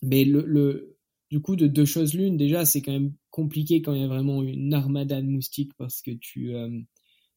mais 0.00 0.24
le, 0.24 0.44
le, 0.46 0.97
du 1.30 1.40
coup, 1.40 1.56
de 1.56 1.66
deux 1.66 1.84
choses 1.84 2.14
l'une, 2.14 2.36
déjà, 2.36 2.64
c'est 2.64 2.80
quand 2.80 2.92
même 2.92 3.12
compliqué 3.30 3.82
quand 3.82 3.92
il 3.92 4.00
y 4.00 4.04
a 4.04 4.08
vraiment 4.08 4.42
une 4.42 4.72
armada 4.72 5.20
de 5.20 5.26
moustiques 5.26 5.72
parce 5.76 6.00
que 6.00 6.10
tu, 6.10 6.54
euh, 6.54 6.80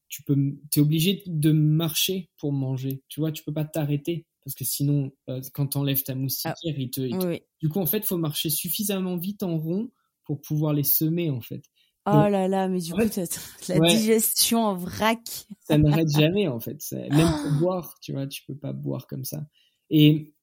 tu 0.08 0.22
peux, 0.22 0.36
es 0.74 0.80
obligé 0.80 1.22
de 1.26 1.52
marcher 1.52 2.30
pour 2.38 2.52
manger. 2.52 3.02
Tu 3.08 3.20
vois, 3.20 3.32
tu 3.32 3.42
peux 3.44 3.52
pas 3.52 3.64
t'arrêter 3.64 4.26
parce 4.44 4.54
que 4.54 4.64
sinon, 4.64 5.12
euh, 5.28 5.40
quand 5.52 5.68
t'enlèves 5.68 6.02
ta 6.02 6.14
moustiquaire, 6.14 6.54
ah, 6.56 6.74
il, 6.76 6.90
te, 6.90 7.40
du 7.60 7.68
coup, 7.68 7.78
en 7.78 7.86
fait, 7.86 8.04
faut 8.04 8.16
marcher 8.16 8.50
suffisamment 8.50 9.16
vite 9.16 9.42
en 9.42 9.58
rond 9.58 9.90
pour 10.24 10.40
pouvoir 10.40 10.72
les 10.72 10.84
semer, 10.84 11.30
en 11.30 11.40
fait. 11.40 11.62
Oh 12.04 12.28
là 12.28 12.48
là, 12.48 12.66
mais 12.66 12.80
du 12.80 12.92
coup, 12.92 12.98
la 12.98 13.78
digestion 13.88 14.64
en 14.64 14.74
vrac. 14.74 15.20
Ça 15.60 15.78
n'arrête 15.78 16.10
jamais, 16.10 16.48
en 16.48 16.58
fait. 16.58 16.82
Même 16.92 17.28
pour 17.42 17.52
boire, 17.60 17.96
tu 18.00 18.12
vois, 18.12 18.26
tu 18.26 18.42
peux 18.44 18.56
pas 18.56 18.72
boire 18.72 19.06
comme 19.06 19.24
ça. 19.24 19.46
Et 19.88 20.34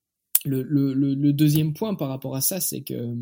le, 0.45 0.63
le, 0.63 0.93
le, 0.93 1.33
deuxième 1.33 1.73
point 1.73 1.95
par 1.95 2.07
rapport 2.07 2.35
à 2.35 2.41
ça, 2.41 2.61
c'est 2.61 2.81
que 2.81 3.15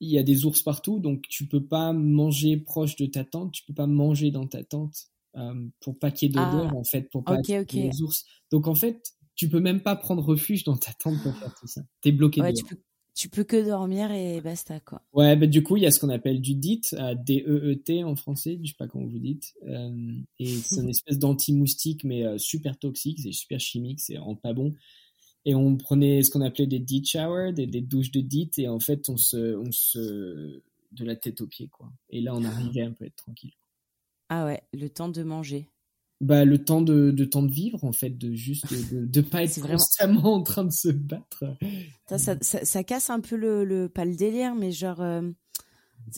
il 0.00 0.10
y 0.10 0.18
a 0.18 0.22
des 0.22 0.46
ours 0.46 0.62
partout, 0.62 0.98
donc 0.98 1.22
tu 1.28 1.46
peux 1.46 1.64
pas 1.64 1.92
manger 1.92 2.56
proche 2.56 2.96
de 2.96 3.06
ta 3.06 3.24
tente, 3.24 3.52
tu 3.52 3.64
peux 3.64 3.74
pas 3.74 3.86
manger 3.86 4.30
dans 4.30 4.46
ta 4.46 4.64
tente 4.64 5.10
euh, 5.36 5.68
pour 5.80 5.98
pas 5.98 6.10
qu'il 6.10 6.28
y 6.28 6.30
ait 6.30 6.34
d'odeur 6.34 6.70
ah, 6.72 6.76
en 6.76 6.84
fait, 6.84 7.08
pour 7.10 7.22
pas 7.22 7.38
okay, 7.38 7.64
les 7.72 8.02
ours. 8.02 8.24
Donc 8.50 8.66
en 8.66 8.74
fait, 8.74 9.14
tu 9.34 9.48
peux 9.48 9.60
même 9.60 9.82
pas 9.82 9.96
prendre 9.96 10.22
refuge 10.22 10.64
dans 10.64 10.76
ta 10.76 10.92
tente 10.94 11.22
pour 11.22 11.34
faire 11.36 11.54
tout 11.54 11.66
ça. 11.66 11.82
T'es 12.00 12.12
bloqué 12.12 12.40
ouais, 12.40 12.52
tu 12.52 12.64
peux, 12.64 12.76
tu 13.14 13.28
peux 13.28 13.44
que 13.44 13.64
dormir 13.64 14.10
et 14.12 14.40
basta 14.40 14.80
quoi. 14.80 15.02
Ouais, 15.12 15.36
bah 15.36 15.46
du 15.46 15.62
coup 15.62 15.76
il 15.76 15.82
y 15.82 15.86
a 15.86 15.90
ce 15.90 16.00
qu'on 16.00 16.08
appelle 16.08 16.40
du 16.40 16.54
DEET, 16.54 16.94
euh, 16.94 17.14
D-E-E-T 17.14 18.04
en 18.04 18.16
français, 18.16 18.58
je 18.62 18.68
sais 18.68 18.76
pas 18.78 18.88
comment 18.88 19.06
vous 19.06 19.18
dites, 19.18 19.52
euh, 19.66 20.12
et 20.38 20.46
c'est 20.46 20.80
une 20.80 20.88
espèce 20.90 21.18
d'anti-moustique 21.18 22.04
mais 22.04 22.24
euh, 22.24 22.38
super 22.38 22.78
toxique, 22.78 23.20
c'est 23.22 23.32
super 23.32 23.60
chimique, 23.60 24.00
c'est 24.00 24.18
en 24.18 24.36
pas 24.36 24.52
bon 24.52 24.72
et 25.44 25.54
on 25.54 25.76
prenait 25.76 26.22
ce 26.22 26.30
qu'on 26.30 26.42
appelait 26.42 26.66
des 26.66 26.78
DEET 26.78 27.04
showers, 27.06 27.52
des, 27.52 27.66
des, 27.66 27.80
douches 27.80 28.10
de 28.10 28.20
DEET, 28.20 28.58
et 28.58 28.68
en 28.68 28.80
fait, 28.80 29.08
on 29.08 29.16
se, 29.16 29.56
on 29.56 29.72
se, 29.72 30.62
de 30.92 31.04
la 31.04 31.16
tête 31.16 31.40
aux 31.40 31.46
pieds, 31.46 31.68
quoi. 31.68 31.90
Et 32.10 32.20
là, 32.20 32.34
on 32.34 32.44
arrivait 32.44 32.82
un 32.82 32.92
peu 32.92 33.04
à 33.04 33.06
être 33.06 33.16
tranquille. 33.16 33.54
Ah 34.28 34.44
ouais, 34.44 34.62
le 34.72 34.88
temps 34.88 35.08
de 35.08 35.22
manger. 35.22 35.68
Bah, 36.20 36.44
le 36.44 36.62
temps 36.62 36.82
de, 36.82 37.10
de 37.10 37.24
temps 37.24 37.42
de 37.42 37.50
vivre, 37.50 37.82
en 37.84 37.92
fait, 37.92 38.10
de 38.10 38.34
juste, 38.34 38.70
de, 38.92 39.06
de 39.06 39.20
pas 39.22 39.42
être 39.44 39.60
constamment 39.66 40.34
en 40.34 40.42
train 40.42 40.64
de 40.64 40.72
se 40.72 40.88
battre. 40.88 41.44
Ça, 42.06 42.18
ça, 42.18 42.64
ça, 42.64 42.84
casse 42.84 43.08
un 43.08 43.20
peu 43.20 43.36
le, 43.36 43.64
le, 43.64 43.88
pas 43.88 44.04
le 44.04 44.14
délire, 44.14 44.54
mais 44.54 44.70
genre, 44.70 45.00
euh, 45.00 45.22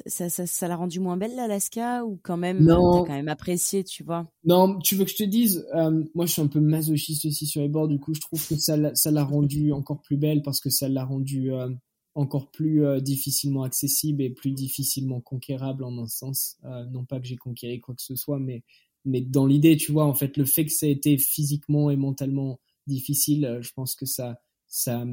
ça, 0.06 0.28
ça, 0.28 0.46
ça 0.46 0.68
l'a 0.68 0.76
rendu 0.76 1.00
moins 1.00 1.16
belle 1.16 1.36
l'Alaska 1.36 2.04
ou 2.04 2.18
quand 2.22 2.36
même 2.36 2.66
t'as 2.66 2.74
quand 2.74 3.08
même 3.08 3.28
apprécié 3.28 3.84
tu 3.84 4.02
vois? 4.02 4.26
Non 4.44 4.78
tu 4.78 4.94
veux 4.94 5.04
que 5.04 5.10
je 5.10 5.16
te 5.16 5.24
dise 5.24 5.66
euh, 5.74 6.04
moi 6.14 6.26
je 6.26 6.32
suis 6.32 6.42
un 6.42 6.46
peu 6.46 6.60
masochiste 6.60 7.24
aussi 7.26 7.46
sur 7.46 7.60
les 7.60 7.68
bords 7.68 7.88
du 7.88 7.98
coup 7.98 8.14
je 8.14 8.20
trouve 8.20 8.46
que 8.46 8.56
ça 8.56 8.94
ça 8.94 9.10
l'a 9.10 9.24
rendu 9.24 9.72
encore 9.72 10.00
plus 10.00 10.16
belle 10.16 10.42
parce 10.42 10.60
que 10.60 10.70
ça 10.70 10.88
l'a 10.88 11.04
rendu 11.04 11.52
euh, 11.52 11.68
encore 12.14 12.50
plus 12.50 12.84
euh, 12.84 13.00
difficilement 13.00 13.62
accessible 13.62 14.22
et 14.22 14.30
plus 14.30 14.52
difficilement 14.52 15.20
conquérable 15.20 15.84
en 15.84 15.96
un 15.98 16.08
sens. 16.08 16.58
Non 16.90 17.04
pas 17.04 17.20
que 17.20 17.26
j'ai 17.26 17.36
conquéré 17.36 17.80
quoi 17.80 17.94
que 17.94 18.02
ce 18.02 18.16
soit 18.16 18.38
mais 18.38 18.62
mais 19.04 19.20
dans 19.20 19.46
l'idée 19.46 19.76
tu 19.76 19.92
vois 19.92 20.04
en 20.04 20.14
fait 20.14 20.36
le 20.36 20.44
fait 20.44 20.64
que 20.64 20.72
ça 20.72 20.86
a 20.86 20.88
été 20.88 21.18
physiquement 21.18 21.90
et 21.90 21.96
mentalement 21.96 22.60
difficile 22.86 23.58
je 23.60 23.72
pense 23.74 23.94
que 23.94 24.06
ça 24.06 24.40
ça 24.68 25.04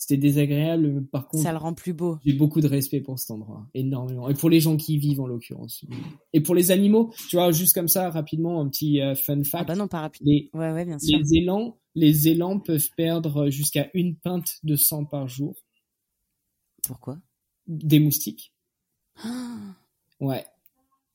c'était 0.00 0.16
désagréable. 0.16 1.06
Par 1.12 1.28
contre, 1.28 1.42
ça 1.42 1.52
le 1.52 1.58
rend 1.58 1.74
plus 1.74 1.92
beau. 1.92 2.18
J'ai 2.24 2.32
beaucoup 2.32 2.62
de 2.62 2.66
respect 2.66 3.00
pour 3.02 3.18
cet 3.18 3.32
endroit, 3.32 3.68
énormément. 3.74 4.30
Et 4.30 4.34
pour 4.34 4.48
les 4.48 4.58
gens 4.58 4.78
qui 4.78 4.94
y 4.94 4.98
vivent 4.98 5.20
en 5.20 5.26
l'occurrence. 5.26 5.84
Et 6.32 6.40
pour 6.40 6.54
les 6.54 6.70
animaux, 6.70 7.12
tu 7.28 7.36
vois, 7.36 7.52
juste 7.52 7.74
comme 7.74 7.86
ça, 7.86 8.08
rapidement, 8.08 8.62
un 8.62 8.68
petit 8.70 9.02
euh, 9.02 9.14
fun 9.14 9.44
fact. 9.44 9.64
Ah 9.64 9.64
bah 9.64 9.76
non, 9.76 9.88
pas 9.88 10.00
rapide. 10.00 10.26
Les, 10.26 10.48
ouais, 10.54 10.72
ouais, 10.72 10.86
bien 10.86 10.98
sûr. 10.98 11.18
Les 11.18 11.34
élans, 11.34 11.78
les 11.94 12.28
élans 12.28 12.58
peuvent 12.58 12.88
perdre 12.96 13.50
jusqu'à 13.50 13.90
une 13.92 14.16
pinte 14.16 14.56
de 14.62 14.74
sang 14.74 15.04
par 15.04 15.28
jour. 15.28 15.54
Pourquoi? 16.86 17.18
Des 17.66 18.00
moustiques. 18.00 18.54
ouais. 20.20 20.46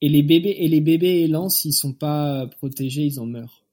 Et 0.02 0.10
les 0.10 0.22
bébés 0.22 0.58
et 0.60 0.68
les 0.68 0.82
bébés 0.82 1.22
élans, 1.24 1.50
s'ils 1.50 1.74
sont 1.74 1.94
pas 1.94 2.46
protégés, 2.46 3.06
ils 3.06 3.20
en 3.20 3.26
meurent. 3.26 3.65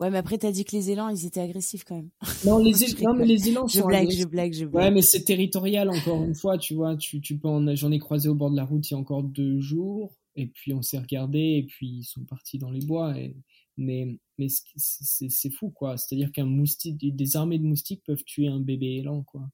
Ouais, 0.00 0.10
mais 0.10 0.18
après, 0.18 0.38
t'as 0.38 0.50
dit 0.50 0.64
que 0.64 0.74
les 0.74 0.90
élans, 0.90 1.08
ils 1.08 1.24
étaient 1.24 1.40
agressifs 1.40 1.84
quand 1.84 1.94
même. 1.94 2.10
Non, 2.44 2.58
les, 2.58 2.72
non 3.02 3.14
mais 3.14 3.26
les 3.26 3.48
élans 3.48 3.66
je 3.66 3.80
blague, 3.80 4.10
je 4.10 4.24
blague, 4.24 4.52
je 4.52 4.64
blague. 4.64 4.84
Ouais, 4.84 4.90
mais 4.90 5.02
c'est 5.02 5.22
territorial, 5.22 5.88
encore 5.88 6.22
une 6.22 6.34
fois, 6.34 6.58
tu 6.58 6.74
vois. 6.74 6.96
Tu, 6.96 7.20
tu 7.20 7.38
peux 7.38 7.48
J'en 7.76 7.92
ai 7.92 7.98
croisé 7.98 8.28
au 8.28 8.34
bord 8.34 8.50
de 8.50 8.56
la 8.56 8.64
route 8.64 8.90
il 8.90 8.94
y 8.94 8.96
a 8.96 8.98
encore 8.98 9.22
deux 9.22 9.60
jours, 9.60 10.18
et 10.34 10.46
puis 10.46 10.72
on 10.72 10.82
s'est 10.82 10.98
regardé, 10.98 11.38
et 11.38 11.62
puis 11.62 11.86
ils 11.86 12.04
sont 12.04 12.24
partis 12.24 12.58
dans 12.58 12.70
les 12.70 12.84
bois. 12.84 13.16
Et... 13.18 13.36
Mais, 13.76 14.18
mais 14.38 14.48
c'est 14.76 15.50
fou, 15.50 15.70
quoi. 15.70 15.96
C'est-à-dire 15.96 16.32
qu'un 16.32 16.46
moustique, 16.46 16.96
des 16.98 17.36
armées 17.36 17.58
de 17.58 17.64
moustiques 17.64 18.02
peuvent 18.04 18.24
tuer 18.24 18.48
un 18.48 18.60
bébé 18.60 18.96
élan, 18.96 19.22
quoi 19.22 19.48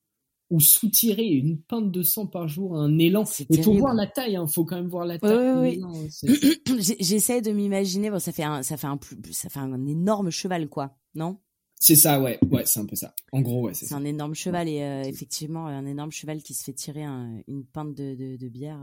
ou 0.51 0.61
soutirer 0.61 1.27
une 1.27 1.59
pinte 1.59 1.91
de 1.91 2.03
sang 2.03 2.27
par 2.27 2.49
jour 2.49 2.77
à 2.77 2.81
un 2.81 2.99
élan. 2.99 3.25
Il 3.49 3.63
faut 3.63 3.75
voir 3.75 3.95
la 3.95 4.07
taille, 4.07 4.33
il 4.33 4.37
hein. 4.37 4.47
faut 4.47 4.65
quand 4.65 4.77
même 4.77 4.89
voir 4.89 5.07
la 5.07 5.19
taille. 5.19 5.81
J'essaie 7.01 7.41
de 7.41 7.53
m'imaginer, 7.53 8.11
bon, 8.11 8.19
ça 8.19 8.33
fait 8.33 8.43
un, 8.43 8.63
ça 8.63 8.77
fait 8.77 8.89
un, 8.89 8.99
ça 9.33 9.49
fait 9.49 9.61
un 9.61 9.87
énorme 9.87 10.31
cheval, 10.31 10.69
quoi, 10.69 10.97
non? 11.15 11.39
C'est 11.83 11.97
ça, 11.97 12.21
ouais, 12.21 12.39
ouais, 12.51 12.67
c'est 12.67 12.79
un 12.79 12.85
peu 12.85 12.97
ça. 12.97 13.15
En 13.33 13.41
gros, 13.41 13.63
ouais, 13.63 13.75
c'est 13.75 13.87
C'est 13.87 13.95
un 13.95 14.05
énorme 14.05 14.35
cheval 14.35 14.69
et 14.69 14.83
euh, 14.83 15.03
effectivement 15.03 15.67
un 15.67 15.87
énorme 15.87 16.11
cheval 16.11 16.43
qui 16.43 16.53
se 16.53 16.63
fait 16.63 16.75
tirer 16.75 17.05
une 17.05 17.65
pinte 17.65 17.95
de, 17.95 18.15
de, 18.15 18.37
de 18.37 18.49
bière. 18.49 18.81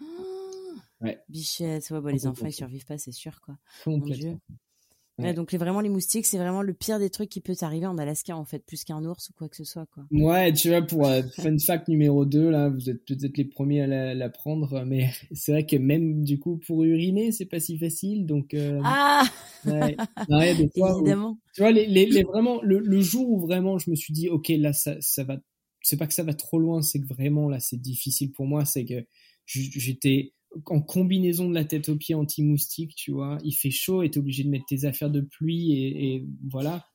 Euh... 0.00 1.12
Bichette, 1.28 1.90
ouais, 1.90 2.00
bon, 2.00 2.08
les 2.08 2.26
enfants 2.26 2.46
ils 2.46 2.54
survivent 2.54 2.86
pas, 2.86 2.96
c'est 2.96 3.12
sûr, 3.12 3.40
quoi. 3.42 3.58
Mon 3.86 3.98
Dieu. 3.98 4.38
Ouais. 5.18 5.32
donc 5.32 5.54
vraiment 5.54 5.80
les 5.80 5.88
moustiques, 5.88 6.26
c'est 6.26 6.36
vraiment 6.36 6.60
le 6.60 6.74
pire 6.74 6.98
des 6.98 7.08
trucs 7.08 7.30
qui 7.30 7.40
peut 7.40 7.56
t'arriver 7.56 7.86
en 7.86 7.96
Alaska 7.96 8.36
en 8.36 8.44
fait, 8.44 8.58
plus 8.58 8.84
qu'un 8.84 9.02
ours 9.04 9.30
ou 9.30 9.32
quoi 9.32 9.48
que 9.48 9.56
ce 9.56 9.64
soit 9.64 9.86
quoi. 9.86 10.04
Ouais, 10.10 10.52
tu 10.52 10.68
vois 10.68 10.82
pour 10.82 11.06
euh, 11.06 11.22
fun 11.36 11.56
fact 11.58 11.88
numéro 11.88 12.26
2 12.26 12.50
là, 12.50 12.68
vous 12.68 12.90
êtes 12.90 13.04
peut-être 13.04 13.36
les 13.38 13.46
premiers 13.46 13.82
à 13.82 14.14
la, 14.14 14.28
prendre, 14.28 14.84
mais 14.84 15.10
c'est 15.32 15.52
vrai 15.52 15.64
que 15.64 15.76
même 15.76 16.22
du 16.22 16.38
coup 16.38 16.58
pour 16.66 16.84
uriner, 16.84 17.32
c'est 17.32 17.46
pas 17.46 17.60
si 17.60 17.78
facile 17.78 18.26
donc 18.26 18.52
euh, 18.52 18.80
Ah 18.84 19.24
ouais, 19.66 19.96
de 20.54 20.68
toi, 20.74 20.94
Évidemment. 21.00 21.38
tu 21.54 21.62
vois 21.62 21.72
les, 21.72 21.86
les, 21.86 22.06
les 22.06 22.22
vraiment 22.22 22.60
le, 22.62 22.78
le, 22.78 23.00
jour 23.00 23.30
où 23.30 23.40
vraiment 23.40 23.78
je 23.78 23.90
me 23.90 23.96
suis 23.96 24.12
dit 24.12 24.28
OK, 24.28 24.48
là 24.48 24.72
ça 24.72 24.96
ça 25.00 25.24
va 25.24 25.38
c'est 25.82 25.96
pas 25.96 26.06
que 26.06 26.14
ça 26.14 26.24
va 26.24 26.34
trop 26.34 26.58
loin, 26.58 26.82
c'est 26.82 27.00
que 27.00 27.06
vraiment 27.06 27.48
là 27.48 27.60
c'est 27.60 27.80
difficile 27.80 28.32
pour 28.32 28.46
moi, 28.46 28.64
c'est 28.64 28.84
que 28.84 29.06
j'étais 29.46 30.32
en 30.66 30.80
combinaison 30.80 31.48
de 31.48 31.54
la 31.54 31.64
tête 31.64 31.88
aux 31.88 31.96
pieds 31.96 32.14
anti-moustique, 32.14 32.94
tu 32.96 33.12
vois. 33.12 33.38
Il 33.44 33.52
fait 33.52 33.70
chaud 33.70 34.02
et 34.02 34.10
t'es 34.10 34.18
obligé 34.18 34.44
de 34.44 34.50
mettre 34.50 34.66
tes 34.66 34.84
affaires 34.84 35.10
de 35.10 35.20
pluie 35.20 35.72
et, 35.72 36.14
et 36.14 36.26
voilà. 36.50 36.86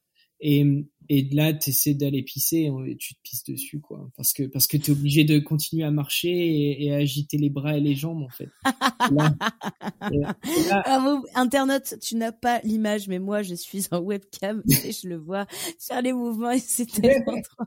Et, 0.41 0.65
et 1.09 1.27
là, 1.33 1.53
tu 1.53 1.69
essaies 1.69 1.93
d'aller 1.93 2.23
pisser 2.23 2.71
et 2.87 2.95
tu 2.95 3.15
te 3.15 3.19
pisses 3.21 3.43
dessus, 3.43 3.79
quoi. 3.79 4.09
Parce 4.15 4.33
que, 4.33 4.43
parce 4.43 4.65
que 4.65 4.77
tu 4.77 4.91
es 4.91 4.93
obligé 4.93 5.23
de 5.23 5.39
continuer 5.39 5.83
à 5.83 5.91
marcher 5.91 6.83
et, 6.83 6.91
à 6.93 6.95
agiter 6.97 7.37
les 7.37 7.49
bras 7.49 7.77
et 7.77 7.79
les 7.79 7.95
jambes, 7.95 8.23
en 8.23 8.29
fait. 8.29 8.49
Là, 9.11 10.35
ah, 10.71 11.21
internaute, 11.35 11.95
tu 12.01 12.15
n'as 12.15 12.31
pas 12.31 12.61
l'image, 12.63 13.07
mais 13.07 13.19
moi, 13.19 13.43
je 13.43 13.55
suis 13.55 13.85
en 13.91 13.99
webcam 13.99 14.63
et 14.85 14.91
je 14.91 15.07
le 15.07 15.17
vois 15.17 15.45
faire 15.79 16.01
les 16.01 16.13
mouvements 16.13 16.51
et 16.51 16.59
c'est 16.59 16.85
tellement 16.85 17.41
trop. 17.41 17.65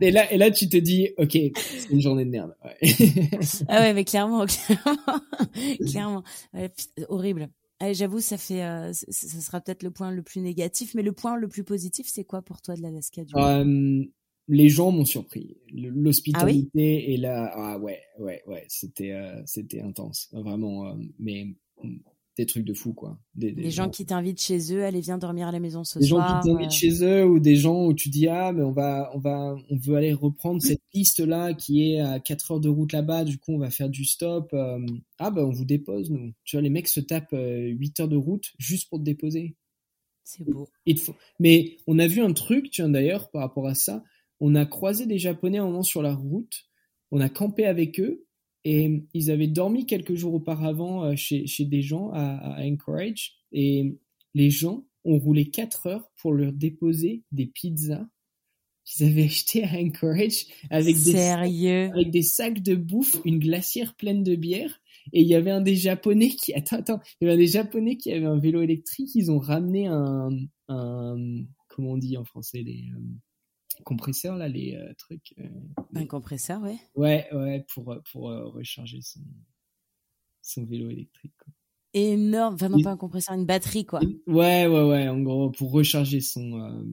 Et 0.00 0.10
là, 0.10 0.32
et 0.32 0.38
là, 0.38 0.50
tu 0.50 0.68
te 0.68 0.76
dis, 0.76 1.08
ok, 1.18 1.32
c'est 1.32 1.90
une 1.90 2.00
journée 2.00 2.24
de 2.24 2.30
merde. 2.30 2.54
ah 3.68 3.80
ouais, 3.80 3.94
mais 3.94 4.04
clairement, 4.04 4.46
clairement, 4.46 5.20
clairement. 5.86 6.24
horrible. 7.08 7.50
J'avoue, 7.80 8.20
ça 8.20 8.38
fait, 8.38 8.62
euh, 8.62 8.92
ça 8.92 9.40
sera 9.40 9.60
peut-être 9.60 9.82
le 9.82 9.90
point 9.90 10.10
le 10.10 10.22
plus 10.22 10.40
négatif, 10.40 10.94
mais 10.94 11.02
le 11.02 11.12
point 11.12 11.36
le 11.36 11.48
plus 11.48 11.64
positif, 11.64 12.06
c'est 12.08 12.24
quoi 12.24 12.40
pour 12.40 12.62
toi 12.62 12.74
de 12.76 12.82
l'Alaska 12.82 13.22
euh, 13.36 14.04
Les 14.48 14.68
gens 14.68 14.90
m'ont 14.90 15.04
surpris. 15.04 15.58
L'hospitalité 15.72 17.04
ah 17.06 17.10
et 17.10 17.16
là, 17.16 17.52
ah 17.54 17.78
ouais, 17.78 18.00
ouais, 18.18 18.42
ouais, 18.46 18.64
c'était, 18.68 19.12
euh, 19.12 19.42
c'était 19.44 19.82
intense, 19.82 20.30
vraiment. 20.32 20.96
mais 21.18 21.48
des 22.36 22.46
trucs 22.46 22.64
de 22.64 22.74
fou 22.74 22.92
quoi. 22.92 23.18
Des, 23.34 23.70
gens, 23.70 23.88
qui 23.88 24.06
t'invitent 24.06 24.40
chez 24.40 24.74
eux, 24.74 24.84
allez 24.84 25.00
viens 25.00 25.18
dormir 25.18 25.48
à 25.48 25.52
la 25.52 25.60
maison 25.60 25.84
ce 25.84 26.00
soir. 26.00 26.00
Des 26.00 26.06
gens 26.06 26.40
qui 26.40 26.48
t'invitent 26.48 26.72
chez 26.72 27.04
eux 27.04 27.24
ou 27.24 27.38
des 27.38 27.56
gens 27.56 27.86
où 27.86 27.94
tu 27.94 28.08
dis 28.08 28.26
ah 28.26 28.52
mais 28.52 28.62
on 28.62 28.72
va 28.72 29.10
on 29.14 29.18
va 29.18 29.54
on 29.70 29.76
veut 29.76 29.96
aller 29.96 30.12
reprendre 30.12 30.60
cette 30.60 30.82
piste 30.92 31.20
là 31.20 31.54
qui 31.54 31.92
est 31.92 32.00
à 32.00 32.18
4 32.18 32.52
heures 32.52 32.60
de 32.60 32.68
route 32.68 32.92
là-bas, 32.92 33.24
du 33.24 33.38
coup 33.38 33.52
on 33.52 33.58
va 33.58 33.70
faire 33.70 33.88
du 33.88 34.04
stop. 34.04 34.52
Euh, 34.52 34.84
ah 35.18 35.30
bah 35.30 35.44
on 35.44 35.50
vous 35.50 35.64
dépose 35.64 36.10
nous. 36.10 36.32
Tu 36.44 36.56
vois 36.56 36.62
les 36.62 36.70
mecs 36.70 36.88
se 36.88 37.00
tapent 37.00 37.32
8 37.32 37.36
euh, 37.36 38.02
heures 38.02 38.08
de 38.08 38.16
route 38.16 38.52
juste 38.58 38.88
pour 38.88 38.98
te 38.98 39.04
déposer. 39.04 39.56
C'est 40.24 40.44
beau. 40.44 40.68
Mais 41.38 41.76
on 41.86 41.98
a 41.98 42.06
vu 42.06 42.22
un 42.22 42.32
truc, 42.32 42.70
tiens 42.70 42.88
d'ailleurs 42.88 43.30
par 43.30 43.42
rapport 43.42 43.66
à 43.66 43.74
ça, 43.74 44.02
on 44.40 44.54
a 44.54 44.66
croisé 44.66 45.06
des 45.06 45.18
japonais 45.18 45.58
un 45.58 45.66
moment 45.66 45.82
sur 45.82 46.02
la 46.02 46.14
route, 46.14 46.64
on 47.10 47.20
a 47.20 47.28
campé 47.28 47.66
avec 47.66 48.00
eux 48.00 48.23
et 48.64 49.04
ils 49.12 49.30
avaient 49.30 49.46
dormi 49.46 49.86
quelques 49.86 50.14
jours 50.14 50.34
auparavant 50.34 51.04
euh, 51.04 51.16
chez, 51.16 51.46
chez 51.46 51.64
des 51.64 51.82
gens 51.82 52.10
à, 52.12 52.56
Anchorage. 52.60 53.36
Et 53.52 53.98
les 54.34 54.50
gens 54.50 54.86
ont 55.04 55.18
roulé 55.18 55.50
4 55.50 55.86
heures 55.86 56.10
pour 56.16 56.32
leur 56.32 56.52
déposer 56.52 57.22
des 57.30 57.46
pizzas 57.46 58.06
qu'ils 58.84 59.06
avaient 59.06 59.24
achetées 59.24 59.64
à 59.64 59.78
Anchorage 59.78 60.46
avec 60.70 60.96
des, 60.96 61.16
avec 61.16 62.10
des 62.10 62.22
sacs 62.22 62.62
de 62.62 62.74
bouffe, 62.74 63.20
une 63.24 63.38
glacière 63.38 63.94
pleine 63.96 64.22
de 64.22 64.34
bière. 64.34 64.80
Et 65.12 65.20
il 65.20 65.28
y 65.28 65.34
avait 65.34 65.50
un 65.50 65.60
des 65.60 65.76
japonais 65.76 66.30
qui, 66.30 66.54
attends, 66.54 66.76
attends, 66.76 67.00
il 67.20 67.24
y 67.24 67.30
avait 67.30 67.34
un 67.34 67.44
des 67.44 67.50
japonais 67.50 67.96
qui 67.96 68.12
avait 68.12 68.24
un 68.24 68.38
vélo 68.38 68.62
électrique. 68.62 69.14
Ils 69.14 69.30
ont 69.30 69.38
ramené 69.38 69.88
un, 69.88 70.30
un 70.68 71.16
comment 71.68 71.92
on 71.92 71.98
dit 71.98 72.16
en 72.16 72.24
français, 72.24 72.62
les, 72.62 72.88
euh, 72.94 73.00
compresseur 73.82 74.36
là, 74.36 74.48
les 74.48 74.76
euh, 74.76 74.92
trucs. 74.98 75.34
Euh, 75.38 75.48
un 75.94 76.06
compresseur, 76.06 76.62
ouais. 76.62 76.78
Ouais, 76.94 77.26
ouais, 77.32 77.64
pour 77.72 77.92
euh, 77.92 78.00
pour 78.10 78.22
recharger 78.52 79.00
son 79.02 79.20
son 80.42 80.64
vélo 80.64 80.90
électrique. 80.90 81.34
Quoi. 81.38 81.52
Énorme, 81.94 82.56
non 82.68 82.82
pas 82.82 82.90
un 82.90 82.96
compresseur, 82.96 83.34
une 83.34 83.46
batterie 83.46 83.86
quoi. 83.86 84.00
Ouais, 84.26 84.66
ouais, 84.66 84.82
ouais, 84.88 85.08
en 85.08 85.20
gros 85.20 85.50
pour 85.50 85.70
recharger 85.70 86.20
son 86.20 86.84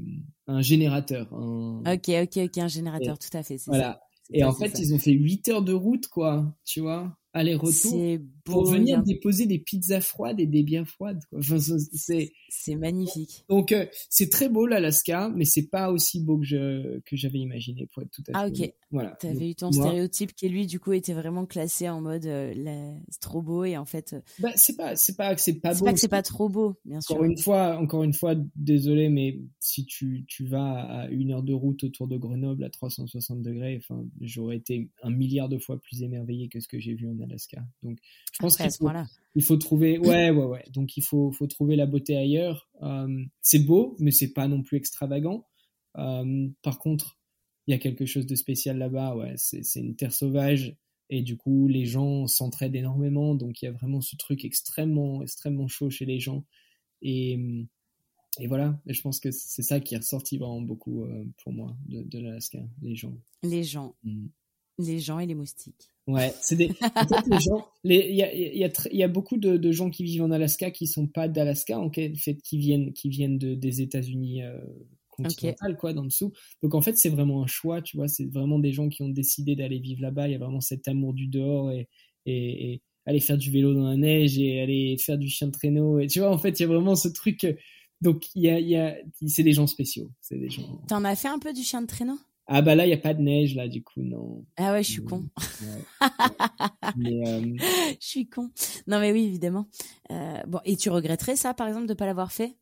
un 0.48 0.62
générateur. 0.62 1.32
Ok, 1.34 2.10
ok, 2.10 2.38
ok, 2.38 2.58
un 2.58 2.68
générateur, 2.68 3.18
tout 3.18 3.36
à 3.36 3.44
fait. 3.44 3.58
Voilà. 3.68 4.00
Et 4.34 4.44
en 4.44 4.54
fait, 4.54 4.80
ils 4.80 4.94
ont 4.94 5.00
fait 5.00 5.12
8 5.12 5.50
heures 5.50 5.64
de 5.64 5.74
route, 5.74 6.08
quoi, 6.08 6.56
tu 6.64 6.80
vois 6.80 7.18
aller-retour 7.34 8.20
pour 8.44 8.66
venir 8.66 9.04
déposer 9.04 9.46
des 9.46 9.60
pizzas 9.60 10.02
froides 10.02 10.40
et 10.40 10.46
des 10.46 10.64
bières 10.64 10.88
froides. 10.88 11.22
c'est 11.40 12.34
c'est 12.50 12.76
magnifique. 12.76 13.46
Donc 13.50 13.72
euh, 13.72 13.86
c'est 14.10 14.30
très 14.30 14.50
beau 14.50 14.66
l'Alaska, 14.66 15.32
mais 15.34 15.46
c'est 15.46 15.68
pas 15.68 15.92
aussi 15.92 16.22
beau 16.22 16.38
que 16.38 16.46
je 16.46 17.00
que 17.00 17.16
j'avais 17.16 17.40
imaginé 17.40 17.88
pour 17.94 18.04
être 18.04 18.12
tout 18.12 18.24
à 18.28 18.32
ah, 18.34 18.50
fait. 18.50 18.64
Ah 18.64 18.66
ok. 18.66 18.74
Voilà. 18.92 19.12
T'avais 19.12 19.52
eu 19.52 19.56
ton 19.56 19.72
stéréotype 19.72 20.34
qui 20.36 20.50
lui 20.50 20.68
du 20.68 20.80
coup 20.80 20.92
était 20.92 21.14
vraiment 21.14 21.46
classé 21.46 21.88
en 21.88 22.02
mode 22.02 22.26
euh, 22.26 22.54
c'est 23.10 23.22
trop 23.22 23.42
beau 23.42 23.64
et 23.64 23.78
en 23.78 23.86
fait. 23.86 24.14
Euh, 24.14 24.22
bah 24.40 24.52
c'est 24.56 24.76
pas 24.76 24.96
c'est 24.96 25.16
pas 25.16 25.34
que 25.36 25.42
c'est 25.42 25.60
pas 25.60 25.70
beau. 25.70 25.76
C'est 25.76 25.86
pas 25.86 25.94
que 25.94 26.00
c'est 26.00 26.08
pas 26.08 26.24
trop 26.24 26.50
beau, 26.50 26.76
bien 26.86 27.02
sûr. 27.02 27.16
Encore 27.16 27.26
une 27.26 27.38
fois, 27.38 27.78
encore 27.78 28.04
une 28.04 28.14
fois, 28.14 28.36
désolé, 28.56 29.10
mais 29.10 29.40
si 29.60 29.86
tu 29.86 30.26
tu 30.28 30.46
vas 30.46 30.82
à 30.82 31.08
une 31.08 31.32
heure 31.32 31.44
de 31.44 31.54
route 31.54 31.84
autour 31.84 32.08
de 32.08 32.18
Grenoble 32.18 32.64
à 32.64 32.70
360 32.70 33.42
degrés, 33.42 33.80
enfin 33.82 34.04
j'aurais 34.20 34.58
été 34.58 34.90
un 35.04 35.12
milliard 35.12 35.50
de 35.50 35.58
fois 35.58 35.80
plus 35.80 36.04
émerveillé 36.04 36.50
que 36.50 36.60
ce 36.60 36.68
que 36.68 36.80
j'ai 36.80 36.94
vu 36.94 37.08
en 37.08 37.21
Alaska. 37.22 37.64
Donc, 37.84 38.00
je 38.34 38.40
pense 38.40 38.58
qu'il 38.58 38.72
faut, 38.72 38.90
il 39.36 39.44
faut 39.44 39.58
trouver, 39.58 39.98
ouais, 39.98 40.30
ouais, 40.30 40.46
ouais. 40.46 40.64
Donc, 40.72 40.98
il 40.98 41.04
faut, 41.04 41.32
faut 41.32 41.48
trouver 41.48 41.76
la 41.76 41.86
beauté 41.86 42.16
ailleurs. 42.18 42.70
Euh, 42.82 43.24
c'est 43.42 43.60
beau, 43.60 43.96
mais 44.00 44.12
c'est 44.12 44.34
pas 44.34 44.48
non 44.48 44.64
plus 44.64 44.78
extravagant. 44.78 45.46
Euh, 45.98 46.48
par 46.62 46.80
contre, 46.80 47.20
il 47.68 47.72
y 47.72 47.74
a 47.74 47.78
quelque 47.78 48.06
chose 48.06 48.26
de 48.26 48.36
spécial 48.36 48.78
là-bas. 48.78 49.16
Ouais, 49.16 49.34
c'est 49.38 49.80
une 49.80 49.96
terre 49.96 50.14
sauvage 50.14 50.76
et 51.10 51.22
du 51.22 51.38
coup, 51.38 51.68
les 51.68 51.86
gens 51.86 52.26
s'entraident 52.28 52.76
énormément. 52.76 53.36
Donc, 53.36 53.62
il 53.62 53.66
y 53.66 53.68
a 53.68 53.72
vraiment 53.72 54.02
ce 54.02 54.16
truc 54.16 54.46
extrêmement, 54.46 55.22
extrêmement 55.22 55.68
chaud 55.68 55.90
chez 55.90 56.06
les 56.06 56.20
gens. 56.20 56.46
Et, 57.02 57.68
et 58.40 58.48
voilà, 58.48 58.80
et 58.88 58.94
je 58.94 59.02
pense 59.02 59.20
que 59.20 59.30
c'est 59.32 59.62
ça 59.62 59.82
qui 59.82 59.96
est 59.96 59.98
ressorti 59.98 60.38
vraiment 60.38 60.62
beaucoup 60.62 61.04
euh, 61.04 61.26
pour 61.44 61.52
moi 61.52 61.76
de, 61.88 62.02
de 62.04 62.20
l'Alaska, 62.20 62.60
les 62.82 62.96
gens. 62.96 63.14
Les 63.44 63.64
gens. 63.64 63.96
Mm. 64.04 64.28
Les 64.80 65.00
gens 65.00 65.20
et 65.20 65.26
les 65.26 65.36
moustiques. 65.36 65.90
Ouais, 66.12 66.34
c'est 66.41 66.55
des. 66.55 66.68
Les 67.32 67.39
gens, 67.39 67.68
il 67.84 68.16
y 68.16 68.24
a, 68.24 68.34
y, 68.34 68.64
a, 68.64 68.70
y 68.91 69.03
a 69.03 69.07
beaucoup 69.07 69.38
de, 69.38 69.57
de, 69.57 69.72
gens 69.72 69.89
qui 69.89 70.03
vivent 70.03 70.24
en 70.24 70.32
Alaska 70.32 70.72
qui 70.72 70.88
sont 70.88 71.07
pas 71.07 71.28
d'Alaska, 71.28 71.80
en 71.80 71.91
fait, 71.91 72.14
qui 72.43 72.57
viennent, 72.57 72.91
qui 72.93 73.09
viennent 73.09 73.38
de, 73.38 73.55
des 73.55 73.82
États-Unis 73.82 74.43
euh, 74.43 74.57
continentales, 75.09 75.78
quoi, 75.78 75.93
dans 75.93 76.03
dessous. 76.03 76.34
Donc 76.62 76.76
en 76.76 76.82
fait, 76.82 76.97
c'est 76.97 77.09
vraiment 77.09 77.43
un 77.43 77.47
choix, 77.47 77.82
tu 77.82 77.97
vois. 77.97 78.07
C'est 78.07 78.26
vraiment 78.26 78.59
des 78.59 78.74
gens 78.74 78.89
qui 78.89 79.03
ont 79.03 79.09
décidé 79.09 79.55
d'aller 79.55 79.80
vivre 79.80 80.01
là-bas. 80.01 80.28
Il 80.28 80.32
y 80.32 80.36
a 80.36 80.39
vraiment 80.39 80.62
cet 80.62 80.88
amour 80.88 81.14
du 81.14 81.28
dehors 81.28 81.72
et, 81.72 81.88
et, 82.26 82.74
et, 82.74 82.82
aller 83.05 83.20
faire 83.20 83.38
du 83.38 83.49
vélo 83.49 83.74
dans 83.74 83.88
la 83.88 83.97
neige 83.97 84.38
et 84.38 84.62
aller 84.62 84.97
faire 84.97 85.18
du 85.18 85.30
chien 85.30 85.47
de 85.47 85.53
traîneau. 85.53 85.99
Et 85.99 86.07
tu 86.07 86.20
vois, 86.20 86.32
en 86.32 86.38
fait, 86.38 86.59
il 86.59 86.64
y 86.64 86.66
a 86.66 86.68
vraiment 86.68 86.95
ce 86.95 87.07
truc. 87.07 87.47
Donc 88.01 88.26
il 88.36 88.43
y 88.43 88.49
a, 88.49 88.59
y 88.59 88.76
a, 88.76 88.97
c'est 89.28 89.43
des 89.43 89.53
gens 89.53 89.68
spéciaux. 89.68 90.12
C'est 90.20 90.38
des 90.38 90.49
gens. 90.49 90.82
T'en 90.88 91.03
as 91.03 91.16
fait 91.16 91.28
un 91.28 91.39
peu 91.39 91.53
du 91.53 91.62
chien 91.62 91.82
de 91.82 91.88
traîneau? 91.88 92.18
Ah 92.54 92.62
bah 92.62 92.76
là, 92.76 92.86
il 92.86 92.89
n'y 92.89 92.93
a 92.93 92.97
pas 92.97 93.14
de 93.14 93.22
neige, 93.22 93.56
là, 93.56 93.70
du 93.70 93.82
coup, 93.82 94.02
non. 94.02 94.45
Ah 94.58 94.74
ouais, 94.74 94.84
je 94.84 94.91
suis 94.91 95.04
con. 95.04 95.26
Euh, 97.06 97.41
je 98.02 98.06
suis 98.06 98.28
con. 98.28 98.49
Non 98.86 98.99
mais 98.99 99.14
oui, 99.14 99.24
évidemment. 99.24 99.68
Euh, 100.12 100.41
bon, 100.47 100.60
et 100.66 100.76
tu 100.76 100.89
regretterais 100.89 101.38
ça, 101.38 101.54
par 101.54 101.68
exemple, 101.68 101.86
de 101.86 101.93
ne 101.93 101.97
pas 101.97 102.06
l'avoir 102.06 102.34
fait? 102.34 102.58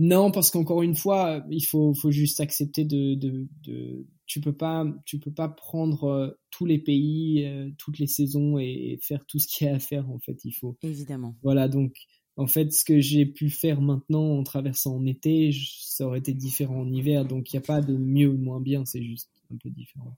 Non, 0.00 0.32
parce 0.32 0.50
qu'encore 0.50 0.82
une 0.82 0.96
fois, 0.96 1.44
il 1.50 1.64
faut, 1.64 1.94
faut 1.94 2.10
juste 2.10 2.40
accepter 2.40 2.84
de, 2.84 3.14
de, 3.14 3.46
de... 3.62 4.06
Tu 4.26 4.40
peux 4.40 4.52
pas, 4.52 4.84
tu 5.04 5.20
peux 5.20 5.30
pas 5.30 5.48
prendre 5.48 6.04
euh, 6.04 6.30
tous 6.50 6.66
les 6.66 6.78
pays, 6.78 7.46
toutes 7.78 8.00
les 8.00 8.08
saisons 8.08 8.58
et, 8.58 8.98
faire 9.00 9.24
tout 9.26 9.38
ce 9.38 9.46
qu'il 9.46 9.68
y 9.68 9.70
a 9.70 9.76
à 9.76 9.78
faire. 9.78 10.10
En 10.10 10.18
fait, 10.18 10.44
il 10.44 10.52
faut. 10.52 10.76
Évidemment. 10.82 11.36
Voilà, 11.42 11.68
donc 11.68 11.94
en 12.38 12.46
fait, 12.46 12.72
ce 12.72 12.84
que 12.84 13.00
j'ai 13.00 13.26
pu 13.26 13.50
faire 13.50 13.80
maintenant 13.80 14.38
en 14.38 14.44
traversant 14.44 14.96
en 14.96 15.06
été, 15.06 15.50
ça 15.82 16.06
aurait 16.06 16.20
été 16.20 16.32
différent 16.32 16.82
en 16.82 16.92
hiver. 16.92 17.24
Donc, 17.24 17.52
il 17.52 17.56
n'y 17.56 17.64
a 17.64 17.66
pas 17.66 17.80
de 17.80 17.96
mieux 17.96 18.28
ou 18.28 18.38
moins 18.38 18.60
bien, 18.60 18.84
c'est 18.84 19.02
juste 19.02 19.28
un 19.52 19.56
peu 19.56 19.68
différent. 19.70 20.14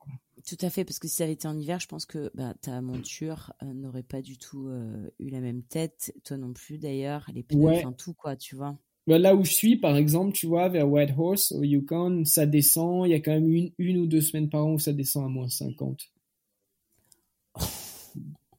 Tout 0.47 0.59
à 0.61 0.69
fait, 0.69 0.85
parce 0.85 0.99
que 0.99 1.09
si 1.09 1.17
ça 1.17 1.25
avait 1.25 1.33
été 1.33 1.49
en 1.49 1.59
hiver, 1.59 1.81
je 1.81 1.89
pense 1.89 2.05
que 2.05 2.31
bah, 2.35 2.53
ta 2.61 2.83
monture 2.83 3.55
euh, 3.63 3.73
n'aurait 3.73 4.03
pas 4.03 4.21
du 4.21 4.37
tout 4.37 4.69
euh, 4.69 5.11
eu 5.19 5.31
la 5.31 5.41
même 5.41 5.63
tête. 5.63 6.15
Toi 6.25 6.37
non 6.37 6.53
plus, 6.53 6.77
d'ailleurs. 6.77 7.25
Les 7.33 7.43
pneus, 7.43 7.69
enfin 7.69 7.93
tout, 7.93 8.13
quoi, 8.13 8.37
tu 8.37 8.55
vois. 8.55 8.77
Bah, 9.07 9.19
là 9.19 9.35
où 9.35 9.43
je 9.43 9.53
suis, 9.53 9.77
par 9.77 9.97
exemple, 9.97 10.35
tu 10.35 10.47
vois, 10.47 10.69
vers 10.69 10.91
Whitehorse, 10.91 11.53
au 11.53 11.63
Yukon, 11.63 12.27
ça 12.27 12.45
descend. 12.45 13.07
Il 13.07 13.13
y 13.13 13.15
a 13.15 13.21
quand 13.21 13.33
même 13.33 13.51
une, 13.51 13.73
une 13.79 13.97
ou 13.97 14.07
deux 14.07 14.21
semaines 14.21 14.51
par 14.51 14.67
an 14.67 14.75
où 14.75 14.79
ça 14.79 14.93
descend 14.93 15.25
à 15.25 15.29
moins 15.29 15.49
50. 15.49 16.11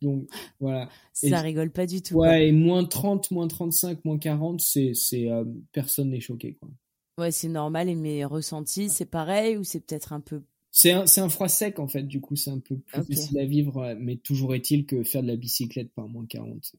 Donc 0.02 0.28
voilà. 0.60 0.90
Ça 1.14 1.42
rigole 1.42 1.72
pas 1.72 1.86
du 1.86 2.02
tout. 2.02 2.16
Ouais, 2.16 2.50
et 2.50 2.52
moins 2.52 2.86
30, 2.86 3.32
moins 3.32 3.48
35, 3.48 4.04
moins 4.06 4.18
40, 4.18 4.62
c'est, 4.62 4.94
c'est 4.94 5.30
euh, 5.30 5.44
personne 5.72 6.10
n'est 6.10 6.20
choqué 6.20 6.54
quoi. 6.54 6.70
Ouais, 7.18 7.32
c'est 7.32 7.50
normal 7.50 7.90
et 7.90 7.96
mes 7.96 8.26
ressentis, 8.26 8.90
c'est 8.90 9.06
pareil 9.06 9.58
ou 9.58 9.64
c'est 9.64 9.82
peut-être 9.82 10.14
un 10.14 10.22
peu 10.22 10.42
c'est 10.74 10.92
un, 10.92 11.06
c'est 11.06 11.20
un 11.20 11.28
froid 11.28 11.50
sec 11.50 11.80
en 11.80 11.88
fait, 11.90 12.04
du 12.04 12.22
coup 12.22 12.38
c'est 12.38 12.50
un 12.50 12.60
peu 12.60 12.78
plus 12.78 13.02
difficile 13.02 13.40
à 13.40 13.46
vivre, 13.46 13.94
mais 14.00 14.16
toujours 14.16 14.56
est-il 14.56 14.86
que 14.86 15.04
faire 15.04 15.22
de 15.22 15.28
la 15.28 15.36
bicyclette 15.36 15.92
par 15.94 16.08
moins 16.08 16.26
40. 16.26 16.76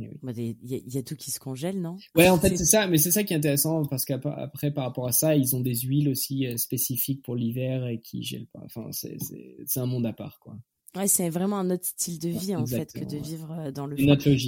Il 0.00 0.10
bah, 0.22 0.30
y, 0.32 0.56
y, 0.62 0.98
a 0.98 1.02
tout 1.02 1.16
qui 1.16 1.32
se 1.32 1.40
congèle, 1.40 1.80
non? 1.80 1.96
Ouais, 2.14 2.28
en 2.28 2.38
fait 2.40 2.56
c'est 2.56 2.64
ça, 2.64 2.86
mais 2.86 2.98
c'est 2.98 3.10
ça 3.10 3.24
qui 3.24 3.32
est 3.32 3.36
intéressant 3.36 3.84
parce 3.86 4.04
qu'après 4.04 4.70
par 4.70 4.84
rapport 4.84 5.08
à 5.08 5.12
ça, 5.12 5.34
ils 5.34 5.56
ont 5.56 5.60
des 5.60 5.74
huiles 5.74 6.08
aussi 6.08 6.46
euh, 6.46 6.56
spécifiques 6.56 7.22
pour 7.22 7.34
l'hiver 7.34 7.86
et 7.88 7.98
qui 7.98 8.22
gèlent 8.22 8.46
pas. 8.46 8.62
Enfin, 8.64 8.90
c'est 8.92 9.80
un 9.80 9.86
monde 9.86 10.06
à 10.06 10.12
part 10.12 10.38
quoi. 10.38 10.56
Ouais, 10.96 11.08
c'est 11.08 11.28
vraiment 11.28 11.58
un 11.58 11.70
autre 11.70 11.86
style 11.86 12.18
de 12.18 12.28
vie 12.28 12.56
en 12.56 12.66
fait 12.66 12.92
que 12.92 13.04
de 13.04 13.18
vivre 13.18 13.52
euh, 13.52 13.70
dans 13.70 13.86
le. 13.86 13.96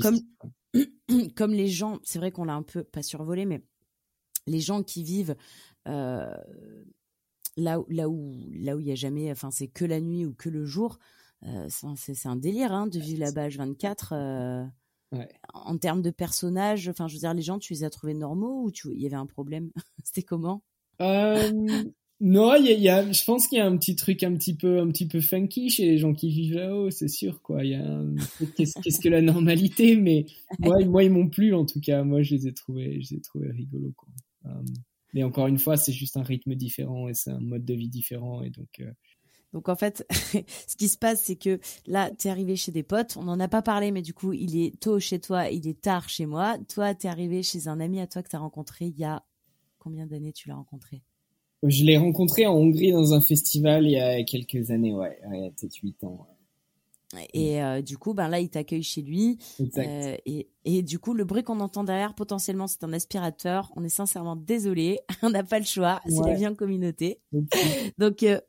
Comme, 0.01 0.21
comme 1.37 1.53
les 1.53 1.69
gens, 1.69 2.01
c'est 2.03 2.19
vrai 2.19 2.31
qu'on 2.31 2.45
l'a 2.45 2.55
un 2.55 2.63
peu 2.63 2.83
pas 2.83 3.03
survolé, 3.03 3.45
mais 3.45 3.63
les 4.47 4.61
gens 4.61 4.83
qui 4.83 5.05
vivent 5.05 5.37
euh, 5.87 6.35
là, 7.57 7.79
là 7.89 8.09
où 8.09 8.49
là 8.53 8.77
où 8.77 8.81
il 8.81 8.87
y 8.87 8.93
a 8.93 8.95
jamais, 8.95 9.31
enfin 9.31 9.51
c'est 9.51 9.69
que 9.69 9.85
la 9.85 10.01
nuit 10.01 10.25
ou 10.25 10.35
que 10.35 10.49
le 10.49 10.65
jour, 10.65 10.99
euh, 11.47 11.69
c'est 11.97 12.27
un 12.27 12.37
délire 12.37 12.73
hein, 12.73 12.87
de 12.87 12.99
vivre 12.99 13.21
là-bas 13.21 13.49
H24. 13.49 14.71
En 15.53 15.77
termes 15.77 16.03
de 16.03 16.11
personnages, 16.11 16.89
enfin, 16.89 17.09
je 17.09 17.15
veux 17.15 17.19
dire, 17.19 17.35
les 17.35 17.43
gens, 17.43 17.59
tu 17.59 17.73
les 17.73 17.83
as 17.83 17.91
trouvés 17.91 18.15
normaux 18.15 18.63
ou 18.65 18.71
il 18.93 19.01
y 19.01 19.07
avait 19.07 19.17
un 19.17 19.27
problème? 19.27 19.73
C'était 20.05 20.23
comment? 20.23 20.63
Non, 22.21 22.55
il 22.55 22.67
y 22.67 22.89
a, 22.91 23.11
je 23.11 23.25
pense 23.25 23.47
qu'il 23.47 23.57
y 23.57 23.61
a 23.63 23.67
un 23.67 23.77
petit 23.79 23.97
truc 23.97 24.23
un 24.23 24.35
petit 24.35 24.55
peu, 24.55 24.79
un 24.81 24.89
petit 24.89 25.09
peu 25.09 25.23
funky 25.23 25.71
chez 25.71 25.87
les 25.87 25.97
gens 25.97 26.13
qui 26.13 26.29
vivent 26.29 26.55
là-haut, 26.55 26.91
c'est 26.91 27.09
sûr, 27.09 27.41
y 27.63 27.75
qu'est-ce, 28.57 29.01
que 29.01 29.09
la 29.09 29.23
normalité, 29.23 29.97
mais 29.97 30.27
moi, 30.59 30.85
moi, 30.85 31.03
ils 31.03 31.11
m'ont 31.11 31.31
plu, 31.31 31.55
en 31.55 31.65
tout 31.65 31.81
cas. 31.81 32.05
Moi, 32.05 32.23
je 32.23 32.35
les 32.35 32.47
ai 32.47 32.53
trouvés, 32.53 33.01
je 33.01 33.11
les 33.11 33.17
ai 33.17 33.21
trouvés 33.23 33.51
rigolos. 33.51 33.95
Euh, 34.45 34.51
mais 35.15 35.23
encore 35.23 35.47
une 35.47 35.59
fois, 35.59 35.79
c'est 35.79 35.93
juste 35.93 36.19
un 36.19 36.23
rythme 36.23 36.55
différent 36.55 37.09
et 37.09 37.15
c'est 37.15 37.31
un 37.31 37.41
mode 37.41 37.65
de 37.65 37.75
vie 37.75 37.89
différent, 37.89 38.43
et 38.43 38.51
donc. 38.51 38.81
Euh, 38.81 38.91
donc 39.55 39.69
en 39.71 39.75
fait, 39.75 40.07
ce 40.67 40.77
qui 40.77 40.89
se 40.89 40.99
passe, 40.99 41.25
c'est 41.25 41.37
que 41.37 41.59
là, 41.87 42.11
tu 42.11 42.29
es 42.29 42.31
arrivé 42.31 42.55
chez 42.55 42.71
des 42.71 42.83
potes. 42.83 43.17
On 43.17 43.25
n'en 43.25 43.41
a 43.41 43.49
pas 43.49 43.63
parlé, 43.63 43.93
mais 43.93 44.03
du 44.03 44.13
coup, 44.13 44.35
il 44.35 44.61
est 44.63 44.79
tôt 44.79 45.01
chez 45.01 45.21
toi, 45.21 45.49
il 45.49 45.67
est 45.67 45.81
tard 45.81 46.11
chez 46.11 46.27
moi. 46.27 46.59
Toi, 46.69 46.95
tu 46.95 47.07
es 47.07 47.11
arrivé 47.11 47.43
chez 47.43 47.67
un 47.67 47.81
ami 47.81 47.99
à 47.99 48.07
toi 48.07 48.23
que 48.23 48.29
tu 48.29 48.37
as 48.37 48.41
rencontré 48.41 48.87
il 48.87 48.99
y 48.99 49.05
a 49.05 49.25
combien 49.79 50.07
d'années 50.07 50.33
tu 50.33 50.49
l'as 50.49 50.57
rencontré? 50.57 51.03
Je 51.63 51.85
l'ai 51.85 51.99
rencontré 51.99 52.47
en 52.47 52.55
Hongrie 52.55 52.93
dans 52.93 53.13
un 53.13 53.21
festival 53.21 53.85
il 53.85 53.93
y 53.93 54.01
a 54.01 54.23
quelques 54.25 54.71
années, 54.71 54.95
ouais, 54.95 55.19
il 55.33 55.45
y 55.45 55.47
a 55.47 55.51
peut-être 55.51 55.77
8 55.77 56.05
ans. 56.05 56.27
Et 57.35 57.63
euh, 57.63 57.83
du 57.83 57.99
coup, 57.99 58.15
ben 58.15 58.29
là, 58.29 58.39
il 58.39 58.49
t'accueille 58.49 58.83
chez 58.83 59.03
lui. 59.03 59.39
Euh, 59.61 60.17
et, 60.27 60.49
et, 60.65 60.83
du 60.83 60.99
coup, 60.99 61.13
le 61.13 61.25
bruit 61.25 61.43
qu'on 61.43 61.59
entend 61.61 61.83
derrière, 61.83 62.15
potentiellement, 62.15 62.69
c'est 62.69 62.85
un 62.85 62.93
aspirateur. 62.93 63.73
On 63.75 63.83
est 63.83 63.89
sincèrement 63.89 64.37
désolé. 64.37 65.01
On 65.23 65.31
n'a 65.31 65.43
pas 65.43 65.59
le 65.59 65.65
choix. 65.65 66.01
C'est 66.07 66.25
la 66.25 66.35
vie 66.35 66.47
en 66.47 66.55
communauté. 66.55 67.19
Donc, 67.99 68.23
euh, 68.23 68.41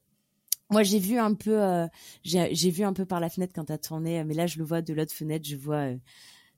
moi, 0.70 0.84
j'ai 0.84 1.00
vu 1.00 1.18
un 1.18 1.34
peu, 1.34 1.60
j'ai 2.24 2.70
vu 2.70 2.84
un 2.84 2.94
peu 2.94 3.06
par 3.06 3.20
la 3.20 3.30
fenêtre 3.30 3.52
quand 3.54 3.66
t'as 3.66 3.80
tourné. 3.80 4.24
Mais 4.24 4.36
là, 4.36 4.48
je 4.48 4.60
le 4.60 4.64
vois 4.64 4.82
de 4.82 4.94
l'autre 4.94 5.14
fenêtre. 5.14 5.46
Je 5.48 5.58
vois 5.58 5.90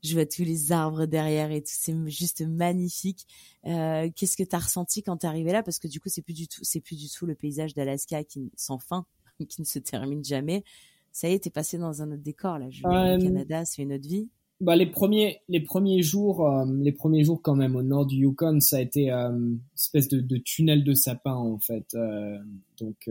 je 0.04 0.14
vois 0.14 0.26
tous 0.26 0.43
les 0.43 0.72
arbres 0.72 1.06
derrière 1.06 1.51
et 1.51 1.62
tout, 1.62 1.72
c'est 1.72 1.95
juste 2.10 2.41
magnifique. 2.41 3.26
Euh, 3.66 4.10
Qu'est-ce 4.16 4.38
que 4.38 4.43
tu 4.43 4.56
as 4.56 4.60
ressenti 4.60 5.04
quand 5.04 5.18
t'es 5.18 5.28
arrivé 5.28 5.51
là? 5.51 5.64
Parce 5.64 5.80
que 5.80 5.88
du 5.88 5.99
coup, 5.99 6.10
c'est 6.10 6.22
plus 6.22 6.34
du 6.34 6.47
tout, 6.47 6.62
c'est 6.64 6.82
plus 6.82 6.97
du 6.97 7.10
tout 7.10 7.26
le 7.26 7.36
paysage 7.36 7.74
d'Alaska 7.74 8.24
qui 8.24 8.51
sans 8.56 8.80
fin, 8.80 9.06
qui 9.49 9.62
ne 9.62 9.66
se 9.66 9.80
termine 9.80 10.24
jamais. 10.24 10.64
Ça 11.12 11.30
y 11.30 11.34
est, 11.34 11.39
t'es 11.39 11.49
passé 11.49 11.78
dans 11.78 12.01
un 12.01 12.12
autre 12.12 12.24
décor 12.24 12.60
là. 12.60 12.70
Je 12.70 12.86
euh, 12.86 13.20
Canada, 13.20 13.66
c'est 13.66 13.84
une 13.84 13.93
autre 13.93 14.08
vie. 14.08 14.28
Bah 14.64 14.78
les 14.78 14.86
premiers, 14.86 15.41
les 15.49 15.60
premiers 15.60 16.01
jours, 16.01 16.47
euh, 16.47 16.66
les 16.80 16.93
premiers 16.93 17.26
jours 17.26 17.41
quand 17.41 17.56
même 17.56 17.76
au 17.76 17.82
nord 17.84 18.06
du 18.06 18.16
Yukon, 18.16 18.62
ça 18.62 18.78
a 18.78 18.80
été 18.80 19.12
euh, 19.12 19.30
une 19.30 19.60
espèce 19.76 20.08
de, 20.08 20.22
de, 20.22 20.38
tunnel 20.38 20.86
de 20.86 20.93
sapin 20.93 21.34
en 21.34 21.60
fait. 21.60 21.93
Euh, 21.95 22.38
donc 22.80 23.10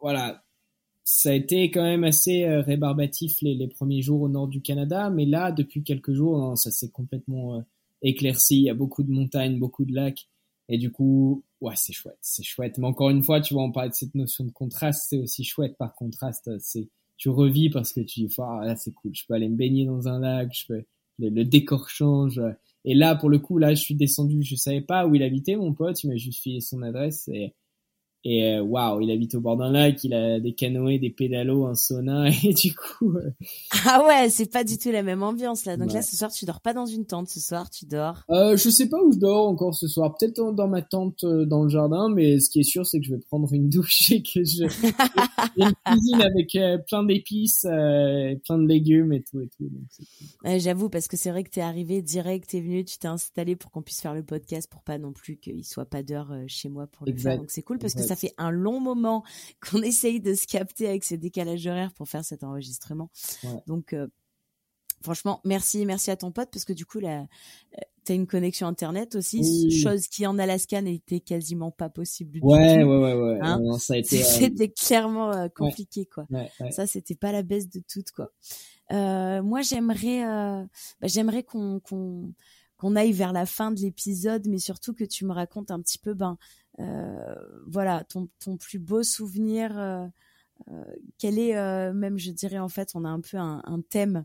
voilà, 0.00 0.42
ça 1.08 1.30
a 1.30 1.34
été 1.34 1.70
quand 1.70 1.84
même 1.84 2.02
assez 2.02 2.42
euh, 2.42 2.62
rébarbatif 2.62 3.40
les, 3.40 3.54
les, 3.54 3.68
premiers 3.68 4.02
jours 4.02 4.22
au 4.22 4.28
nord 4.28 4.48
du 4.48 4.60
Canada, 4.60 5.08
mais 5.08 5.24
là, 5.24 5.52
depuis 5.52 5.84
quelques 5.84 6.12
jours, 6.12 6.42
hein, 6.42 6.56
ça 6.56 6.72
s'est 6.72 6.90
complètement 6.90 7.58
euh, 7.58 7.60
éclairci. 8.02 8.56
Il 8.56 8.62
y 8.64 8.70
a 8.70 8.74
beaucoup 8.74 9.04
de 9.04 9.12
montagnes, 9.12 9.60
beaucoup 9.60 9.84
de 9.84 9.94
lacs, 9.94 10.26
et 10.68 10.78
du 10.78 10.90
coup, 10.90 11.44
ouais, 11.60 11.74
c'est 11.76 11.92
chouette, 11.92 12.18
c'est 12.22 12.42
chouette. 12.42 12.78
Mais 12.78 12.88
encore 12.88 13.10
une 13.10 13.22
fois, 13.22 13.40
tu 13.40 13.54
vois, 13.54 13.62
on 13.62 13.70
parlait 13.70 13.90
de 13.90 13.94
cette 13.94 14.16
notion 14.16 14.42
de 14.44 14.50
contraste, 14.50 15.06
c'est 15.08 15.18
aussi 15.18 15.44
chouette 15.44 15.76
par 15.78 15.94
contraste. 15.94 16.50
C'est, 16.58 16.88
tu 17.16 17.28
revis 17.28 17.70
parce 17.70 17.92
que 17.92 18.00
tu 18.00 18.26
dis, 18.26 18.34
ah, 18.38 18.62
là, 18.64 18.74
c'est 18.74 18.92
cool, 18.92 19.14
je 19.14 19.24
peux 19.28 19.34
aller 19.34 19.48
me 19.48 19.56
baigner 19.56 19.86
dans 19.86 20.08
un 20.08 20.18
lac, 20.18 20.52
je 20.52 20.66
peux, 20.66 20.84
le, 21.20 21.28
le, 21.28 21.44
décor 21.44 21.88
change. 21.88 22.42
Et 22.84 22.94
là, 22.94 23.14
pour 23.14 23.28
le 23.30 23.38
coup, 23.38 23.58
là, 23.58 23.74
je 23.74 23.80
suis 23.80 23.94
descendu, 23.94 24.42
je 24.42 24.56
savais 24.56 24.80
pas 24.80 25.06
où 25.06 25.14
il 25.14 25.22
habitait, 25.22 25.54
mon 25.54 25.72
pote, 25.72 26.02
il 26.02 26.08
m'a 26.08 26.16
juste 26.16 26.42
filé 26.42 26.60
son 26.60 26.82
adresse 26.82 27.28
et 27.28 27.54
et 28.28 28.44
euh, 28.44 28.60
waouh, 28.60 29.00
il 29.00 29.10
habite 29.12 29.36
au 29.36 29.40
bord 29.40 29.56
d'un 29.56 29.70
lac, 29.70 30.02
il 30.02 30.12
a 30.12 30.40
des 30.40 30.52
canoës, 30.52 30.98
des 30.98 31.10
pédalos, 31.10 31.66
un 31.66 31.74
sauna, 31.74 32.28
et 32.44 32.52
du 32.52 32.74
coup. 32.74 33.16
Euh, 33.16 33.30
ah 33.86 34.04
ouais, 34.04 34.28
c'est 34.30 34.50
pas 34.50 34.64
du 34.64 34.78
tout 34.78 34.90
la 34.90 35.04
même 35.04 35.22
ambiance 35.22 35.64
là. 35.64 35.76
Donc 35.76 35.92
là, 35.92 36.02
ce 36.02 36.16
soir, 36.16 36.32
tu 36.32 36.44
dors 36.44 36.60
pas 36.60 36.74
dans 36.74 36.86
une 36.86 37.06
tente. 37.06 37.28
Ce 37.28 37.38
soir, 37.38 37.70
tu 37.70 37.86
dors. 37.86 38.24
Euh, 38.30 38.56
je 38.56 38.68
sais 38.68 38.88
pas 38.88 39.00
où 39.00 39.12
je 39.12 39.18
dors 39.18 39.46
encore 39.46 39.74
ce 39.74 39.86
soir. 39.86 40.16
Peut-être 40.18 40.52
dans, 40.52 40.66
ma 40.68 40.82
tente 40.82 41.22
euh, 41.22 41.44
dans 41.44 41.62
le 41.62 41.68
jardin, 41.68 42.08
mais 42.08 42.40
ce 42.40 42.50
qui 42.50 42.60
est 42.60 42.64
sûr, 42.64 42.84
c'est 42.84 42.98
que 42.98 43.06
je 43.06 43.14
vais 43.14 43.20
prendre 43.20 43.52
une 43.52 43.68
douche 43.70 44.10
et 44.10 44.22
que 44.22 44.42
je. 44.42 44.64
une 45.56 45.72
cuisine 45.84 46.22
avec 46.22 46.58
plein 46.86 47.04
d'épices, 47.04 47.62
plein 47.62 48.58
de 48.58 48.66
légumes 48.66 49.12
et 49.12 49.22
tout 49.22 49.40
et 49.40 49.48
tout. 49.56 49.70
J'avoue, 50.44 50.88
parce 50.88 51.06
que 51.06 51.16
c'est 51.16 51.30
vrai 51.30 51.44
que 51.44 51.50
t'es 51.50 51.60
arrivé 51.60 52.02
direct, 52.02 52.50
t'es 52.50 52.60
venu, 52.60 52.84
tu 52.84 52.98
t'es 52.98 53.08
installé 53.08 53.56
pour 53.56 53.70
qu'on 53.70 53.82
puisse 53.82 54.00
faire 54.00 54.14
le 54.14 54.22
podcast, 54.22 54.68
pour 54.70 54.82
pas 54.82 54.98
non 54.98 55.12
plus 55.12 55.36
qu'il 55.36 55.64
soit 55.64 55.86
pas 55.86 56.02
d'heure 56.02 56.32
chez 56.48 56.68
moi 56.68 56.86
pour 56.88 57.06
le 57.06 57.16
faire. 57.16 57.38
Donc 57.38 57.50
c'est 57.50 57.62
cool 57.62 57.78
parce 57.78 57.94
que 57.94 58.02
ça 58.06 58.16
fait 58.16 58.34
un 58.38 58.50
long 58.50 58.80
moment 58.80 59.22
qu'on 59.60 59.82
essaye 59.82 60.20
de 60.20 60.34
se 60.34 60.46
capter 60.46 60.88
avec 60.88 61.04
ces 61.04 61.16
décalages 61.16 61.66
horaires 61.66 61.92
pour 61.92 62.08
faire 62.08 62.24
cet 62.24 62.44
enregistrement. 62.44 63.10
Donc, 63.66 63.92
euh, 63.92 64.06
franchement, 65.02 65.40
merci, 65.44 65.84
merci 65.86 66.10
à 66.10 66.16
ton 66.16 66.32
pote 66.32 66.48
parce 66.52 66.64
que 66.64 66.72
du 66.72 66.86
coup, 66.86 66.98
là, 66.98 67.20
euh, 67.20 67.80
t'as 68.04 68.14
une 68.14 68.26
connexion 68.26 68.66
internet 68.66 69.14
aussi, 69.16 69.70
chose 69.82 70.06
qui 70.08 70.26
en 70.26 70.38
Alaska 70.38 70.80
n'était 70.80 71.20
quasiment 71.20 71.70
pas 71.70 71.88
possible 71.88 72.32
du 72.32 72.40
ouais, 72.40 72.82
tout. 72.82 72.88
Ouais, 72.88 72.96
ouais, 72.98 73.14
ouais, 73.14 73.38
hein 73.40 73.78
ça 73.78 73.94
a 73.94 73.96
été. 73.96 74.16
Euh, 74.22 74.24
c'était 74.24 74.68
clairement 74.68 75.48
compliqué, 75.50 76.06
quoi. 76.06 76.26
Ça, 76.70 76.86
c'était 76.86 77.16
pas 77.16 77.32
la 77.32 77.42
baisse 77.42 77.68
de 77.68 77.80
tout, 77.88 78.04
quoi. 78.14 78.30
moi, 78.90 79.62
j'aimerais, 79.62 80.22
bah, 80.22 81.08
j'aimerais 81.08 81.42
qu'on 81.42 81.80
qu'on 82.76 82.94
aille 82.94 83.12
vers 83.12 83.32
la 83.32 83.46
fin 83.46 83.70
de 83.70 83.80
l'épisode, 83.80 84.46
mais 84.48 84.58
surtout 84.58 84.92
que 84.92 85.04
tu 85.04 85.24
me 85.24 85.32
racontes 85.32 85.70
un 85.70 85.80
petit 85.80 85.98
peu, 85.98 86.14
ben, 86.14 86.32
euh, 86.32 86.65
voilà, 87.66 88.04
ton, 88.04 88.28
plus 88.56 88.78
beau 88.78 89.02
souvenir. 89.02 89.78
Euh, 89.78 90.06
euh, 90.68 90.84
quel 91.18 91.38
est 91.38 91.54
même, 91.92 92.18
je 92.18 92.30
dirais 92.30 92.58
en 92.58 92.68
fait, 92.68 92.92
on 92.94 93.04
a 93.04 93.08
un 93.08 93.20
peu 93.20 93.36
un, 93.36 93.62
un 93.64 93.80
thème 93.82 94.24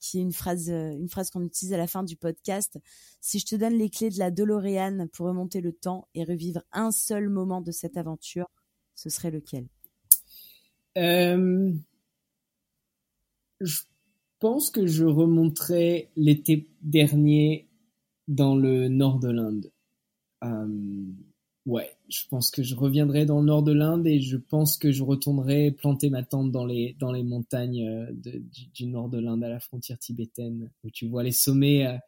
qui 0.00 0.18
est 0.18 0.22
une 0.22 0.32
phrase, 0.32 0.70
une 0.70 1.08
phrase 1.08 1.30
qu'on 1.30 1.42
utilise 1.42 1.74
à 1.74 1.76
la 1.76 1.86
fin 1.86 2.02
du 2.02 2.16
podcast. 2.16 2.78
Si 3.20 3.38
je 3.38 3.44
te 3.44 3.54
donne 3.54 3.74
les 3.74 3.90
clés 3.90 4.08
de 4.08 4.18
la 4.18 4.30
DeLorean 4.30 5.08
pour 5.12 5.26
remonter 5.26 5.60
le 5.60 5.72
temps 5.72 6.08
et 6.14 6.24
revivre 6.24 6.62
un 6.72 6.90
seul 6.90 7.28
moment 7.28 7.60
de 7.60 7.70
cette 7.70 7.98
aventure, 7.98 8.48
ce 8.94 9.10
serait 9.10 9.30
lequel? 9.30 9.66
Je 13.60 13.82
pense 14.38 14.70
que 14.70 14.86
je 14.86 15.04
remonterai 15.04 16.10
l'été 16.16 16.68
dernier 16.82 17.68
dans 18.28 18.54
le 18.54 18.88
nord 18.88 19.18
de 19.18 19.30
l'Inde. 19.30 19.70
Ouais, 21.66 21.90
je 22.08 22.22
pense 22.30 22.52
que 22.52 22.62
je 22.62 22.76
reviendrai 22.76 23.26
dans 23.26 23.40
le 23.40 23.46
nord 23.46 23.64
de 23.64 23.72
l'Inde 23.72 24.06
et 24.06 24.20
je 24.20 24.36
pense 24.36 24.78
que 24.78 24.92
je 24.92 25.02
retournerai 25.02 25.72
planter 25.72 26.10
ma 26.10 26.22
tente 26.22 26.52
dans 26.52 26.64
les 26.64 26.94
dans 27.00 27.10
les 27.10 27.24
montagnes 27.24 27.84
euh, 27.84 28.06
de, 28.12 28.40
du, 28.72 28.86
nord 28.86 29.08
de 29.08 29.18
l'Inde 29.18 29.42
à 29.42 29.48
la 29.48 29.58
frontière 29.58 29.98
tibétaine 29.98 30.70
où 30.84 30.90
tu 30.90 31.08
vois 31.08 31.24
les 31.24 31.32
sommets 31.32 31.84
euh, 31.84 31.98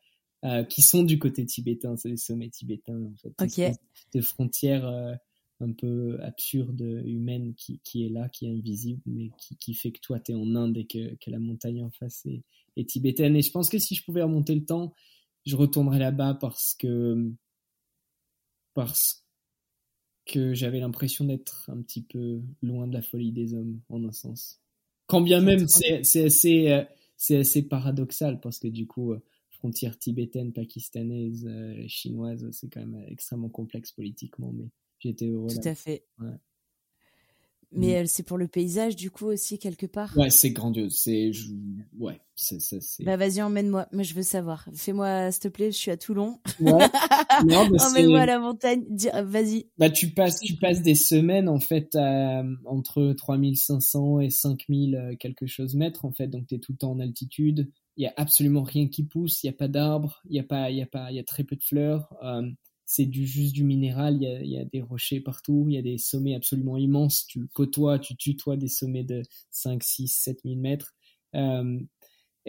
euh 0.44 0.62
qui 0.62 0.80
sont 0.80 1.02
du 1.02 1.18
côté 1.18 1.44
tibétain, 1.44 1.96
c'est 1.96 2.09
les 2.09 2.16
sommets 2.16 2.50
tibétains 2.50 3.02
en 3.02 3.14
fait. 3.16 3.34
Ok. 3.42 3.76
De 4.14 4.20
frontières 4.20 4.86
euh, 4.86 5.14
un 5.59 5.72
peu 5.72 6.20
absurdes 6.22 7.02
humaines 7.04 7.54
qui 7.56 7.80
qui 7.82 8.06
est 8.06 8.11
là, 8.11 8.28
qui 8.28 8.46
est 8.46 8.50
invisible, 8.50 9.02
mais 9.06 9.30
qui 9.38 9.56
qui 9.56 9.74
fait 9.74 9.90
que 9.90 10.00
toi 10.00 10.20
t'es 10.20 10.34
en 10.34 10.54
Inde 10.54 10.76
et 10.76 10.86
que 10.86 11.16
que 11.16 11.32
la 11.32 11.40
montagne 11.40 11.82
en 11.82 11.90
face 11.90 12.24
est, 12.26 12.44
est 12.76 12.88
tibétaine. 12.88 13.34
Et 13.34 13.42
je 13.42 13.50
pense 13.50 13.68
que 13.70 13.80
si 13.80 13.96
je 13.96 14.04
pouvais 14.04 14.22
remonter 14.22 14.54
le 14.54 14.64
temps, 14.64 14.92
je 15.46 15.56
retournerais 15.56 15.98
là-bas 15.98 16.34
parce 16.40 16.76
que 16.78 17.32
parce 18.74 19.24
que 20.29 20.55
j'avais 20.55 20.79
l'impression 20.79 21.24
d'être 21.24 21.68
un 21.72 21.83
petit 21.83 22.03
peu 22.03 22.41
loin 22.62 22.87
de 22.87 22.93
la 22.93 23.03
folie 23.03 23.33
des 23.33 23.55
hommes, 23.55 23.81
en 23.89 24.05
un 24.05 24.12
sens. 24.12 24.61
Quand 25.07 25.22
bien 25.22 25.41
même, 25.41 25.66
c'est 25.66 26.24
assez, 26.24 26.70
euh, 26.70 26.85
c'est 27.16 27.39
assez 27.39 27.62
paradoxal, 27.62 28.39
parce 28.41 28.59
que 28.59 28.68
du 28.68 28.87
coup, 28.87 29.12
euh, 29.12 29.22
frontière 29.51 29.99
tibétaine, 29.99 30.53
pakistanaise, 30.53 31.47
euh, 31.49 31.83
chinoise, 31.89 32.47
c'est 32.53 32.68
quand 32.68 32.85
même 32.87 33.05
extrêmement 33.09 33.49
complexe 33.49 33.91
politiquement, 33.91 34.53
mais 34.53 34.68
j'étais 35.01 35.26
heureux. 35.26 35.49
Tout 35.49 35.66
à 35.68 35.74
fait. 35.74 36.05
Ouais. 36.20 36.37
Mais 37.73 38.03
mm. 38.03 38.07
c'est 38.07 38.23
pour 38.23 38.39
le 38.39 38.49
paysage, 38.49 38.97
du 38.97 39.11
coup, 39.11 39.27
aussi, 39.27 39.59
quelque 39.59 39.87
part. 39.87 40.16
Ouais, 40.16 40.31
c'est 40.31 40.51
grandiose. 40.51 40.97
C'est, 40.97 41.31
ouais, 41.99 42.21
c'est, 42.35 42.59
Bah, 43.05 43.16
vas-y, 43.16 43.43
emmène-moi. 43.43 43.89
Moi, 43.93 44.03
je 44.03 44.14
veux 44.14 44.23
savoir. 44.23 44.66
Fais-moi, 44.75 45.31
s'il 45.31 45.43
te 45.43 45.49
plaît, 45.49 45.71
je 45.71 45.77
suis 45.77 45.91
à 45.91 45.97
Toulon. 45.97 46.39
Ouais. 46.61 46.73
emmène-moi 47.81 48.21
à 48.21 48.27
la 48.27 48.39
montagne. 48.39 48.85
Vas-y. 49.25 49.66
Bah, 49.77 49.91
tu 49.91 50.11
passes, 50.11 50.41
tu 50.41 50.57
passes 50.57 50.81
des 50.81 50.95
semaines, 50.95 51.49
en 51.49 51.61
fait, 51.61 51.95
à, 51.95 52.43
entre 52.64 53.12
3500 53.12 54.21
et 54.21 54.31
5000 54.31 54.95
euh, 54.95 55.16
quelque 55.16 55.47
chose 55.47 55.75
mètres, 55.75 56.07
en 56.07 56.12
fait. 56.12 56.29
Donc, 56.29 56.47
t'es 56.47 56.59
tout 56.59 56.73
le 56.73 56.79
temps 56.79 56.93
en 56.93 57.01
altitude. 57.01 57.71
Il 57.99 58.05
y 58.05 58.07
a 58.07 58.14
absolument 58.16 58.62
rien 58.62 58.89
qui 58.89 59.03
pousse. 59.03 59.43
Il 59.43 59.49
y 59.49 59.51
a 59.51 59.55
pas 59.55 59.69
d'arbres. 59.69 60.23
Il 60.31 60.37
y 60.37 60.41
a 60.41 60.45
pas, 60.45 60.71
il 60.71 60.79
y 60.79 60.83
a 60.83 60.87
pas, 60.87 61.11
il 61.11 61.16
y 61.16 61.21
a 61.21 61.25
très 61.25 61.45
peu 61.45 61.57
de 61.57 61.64
fleurs. 61.64 62.14
Euh, 62.23 62.49
c'est 62.91 63.05
du 63.05 63.26
juste 63.26 63.55
du 63.55 63.64
minéral, 63.64 64.16
il 64.16 64.22
y, 64.22 64.26
a, 64.26 64.43
il 64.43 64.51
y 64.51 64.57
a, 64.57 64.64
des 64.64 64.80
rochers 64.80 65.20
partout, 65.20 65.66
il 65.68 65.74
y 65.74 65.76
a 65.78 65.82
des 65.82 65.99
sommets 65.99 66.34
absolument 66.34 66.78
immenses, 66.78 67.26
tu 67.26 67.47
côtoies, 67.49 67.99
tu 67.99 68.16
tutoies 68.16 68.57
des 68.57 68.68
sommets 68.68 69.05
de 69.05 69.22
5, 69.51 69.82
6, 69.84 70.09
7 70.09 70.41
000 70.43 70.57
mètres. 70.57 70.95
Euh, 71.34 71.80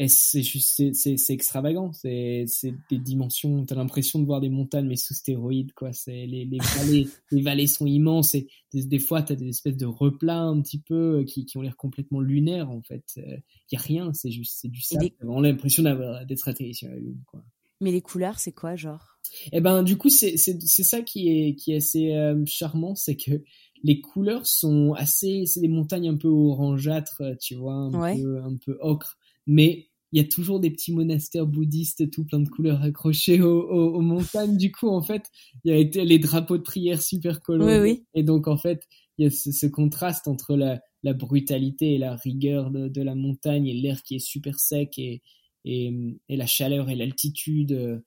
c'est 0.08 0.44
juste, 0.44 0.94
c'est 0.94 1.34
extravagant. 1.34 1.92
C'est 1.92 2.46
des 2.90 3.00
dimensions. 3.00 3.66
T'as 3.66 3.76
l'impression 3.76 4.20
de 4.20 4.26
voir 4.26 4.40
des 4.40 4.48
montagnes, 4.48 4.88
mais 4.88 4.96
sous 4.96 5.14
stéroïdes, 5.14 5.74
quoi. 5.74 5.92
C'est 5.92 6.26
les, 6.26 6.46
les 6.46 6.60
vallées, 6.78 7.10
les 7.32 7.42
vallées 7.42 7.68
sont 7.68 7.86
immenses 7.86 8.34
et 8.34 8.48
des, 8.72 8.86
des 8.86 9.00
fois 9.00 9.22
t'as 9.22 9.36
des 9.36 9.50
espèces 9.50 9.76
de 9.76 9.88
replats 9.88 10.44
un 10.44 10.62
petit 10.62 10.80
peu 10.80 11.20
euh, 11.20 11.24
qui, 11.26 11.46
qui 11.46 11.58
ont 11.58 11.62
l'air 11.62 11.76
complètement 11.76 12.22
lunaires 12.22 12.72
en 12.72 12.82
fait. 12.82 13.04
Il 13.18 13.24
euh, 13.24 13.38
y 13.74 13.76
a 13.76 13.82
rien, 13.82 14.14
c'est 14.14 14.32
juste, 14.32 14.58
c'est 14.62 14.70
du 14.70 14.82
sable. 14.82 15.12
On 15.22 15.44
a 15.44 15.50
l'impression 15.50 15.84
d'être 15.84 16.48
atterri 16.48 16.74
sur 16.74 16.88
la 16.88 16.96
lune, 16.96 17.22
quoi. 17.26 17.44
Mais 17.82 17.92
les 17.92 18.02
couleurs, 18.02 18.40
c'est 18.40 18.52
quoi, 18.52 18.76
genre? 18.76 19.18
Eh 19.52 19.62
ben, 19.62 19.84
du 19.84 19.98
coup, 19.98 20.10
c'est 20.10 20.38
ça 20.38 21.02
qui 21.02 21.30
est 21.30 21.56
qui 21.56 21.74
est 21.74 21.78
assez 21.78 22.14
euh, 22.14 22.44
charmant, 22.46 22.96
c'est 22.96 23.16
que 23.16 23.44
les 23.84 24.02
couleurs 24.02 24.46
sont 24.46 24.94
assez, 24.94 25.46
c'est 25.46 25.62
des 25.62 25.68
montagnes 25.68 26.10
un 26.10 26.18
peu 26.18 26.28
orangeâtres, 26.28 27.22
tu 27.40 27.56
vois, 27.56 27.74
un 27.74 28.16
peu 28.16 28.42
un 28.42 28.58
peu 28.58 28.78
ocre, 28.82 29.18
mais 29.48 29.90
il 30.12 30.22
y 30.22 30.26
a 30.26 30.28
toujours 30.28 30.60
des 30.60 30.72
petits 30.72 30.94
monastères 30.94 31.46
bouddhistes 31.46 32.10
tout 32.10 32.26
plein 32.26 32.40
de 32.40 32.50
couleurs 32.50 32.82
accrochés 32.82 33.42
aux, 33.42 34.02
montagnes. 34.02 34.58
Du 34.58 34.72
coup, 34.72 34.90
en 34.90 35.02
fait, 35.04 35.30
il 35.64 35.72
y 35.72 36.00
a 36.00 36.04
les 36.04 36.20
drapeaux 36.20 36.58
de 36.58 36.64
prière 36.64 37.02
super 37.02 37.42
colorés. 37.42 38.04
Et 38.16 38.24
donc, 38.24 38.48
en 38.48 38.58
fait, 38.58 38.88
il 39.18 39.26
y 39.26 39.28
a 39.28 39.30
ce, 39.30 39.68
contraste 39.68 40.28
entre 40.28 40.56
la, 40.56 40.82
la, 41.04 41.14
brutalité 41.14 41.94
et 41.94 41.98
la 42.00 42.16
rigueur 42.16 42.72
de, 42.72 42.88
de 42.88 43.02
la 43.04 43.14
montagne 43.14 43.68
et 43.68 43.74
l'air 43.74 44.02
qui 44.02 44.16
est 44.16 44.20
super 44.20 44.60
sec 44.60 44.98
et, 44.98 45.22
et, 45.70 46.18
et 46.30 46.38
la 46.38 46.46
chaleur 46.46 46.90
et 46.90 46.96
l'altitude. 46.96 47.72
Euh, 47.72 48.00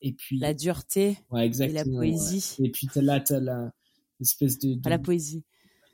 et 0.00 0.12
puis 0.12 0.38
la 0.38 0.54
dureté 0.54 1.18
ouais, 1.30 1.44
exactement, 1.44 2.02
et 2.02 2.10
la 2.10 2.16
poésie. 2.16 2.56
Et 2.62 2.70
puis 2.70 2.88
là, 2.96 3.20
t'as 3.20 3.40
la 3.40 3.72
espèce 4.20 4.58
de, 4.58 4.74
de... 4.74 4.88
la 4.88 4.98
poésie 4.98 5.44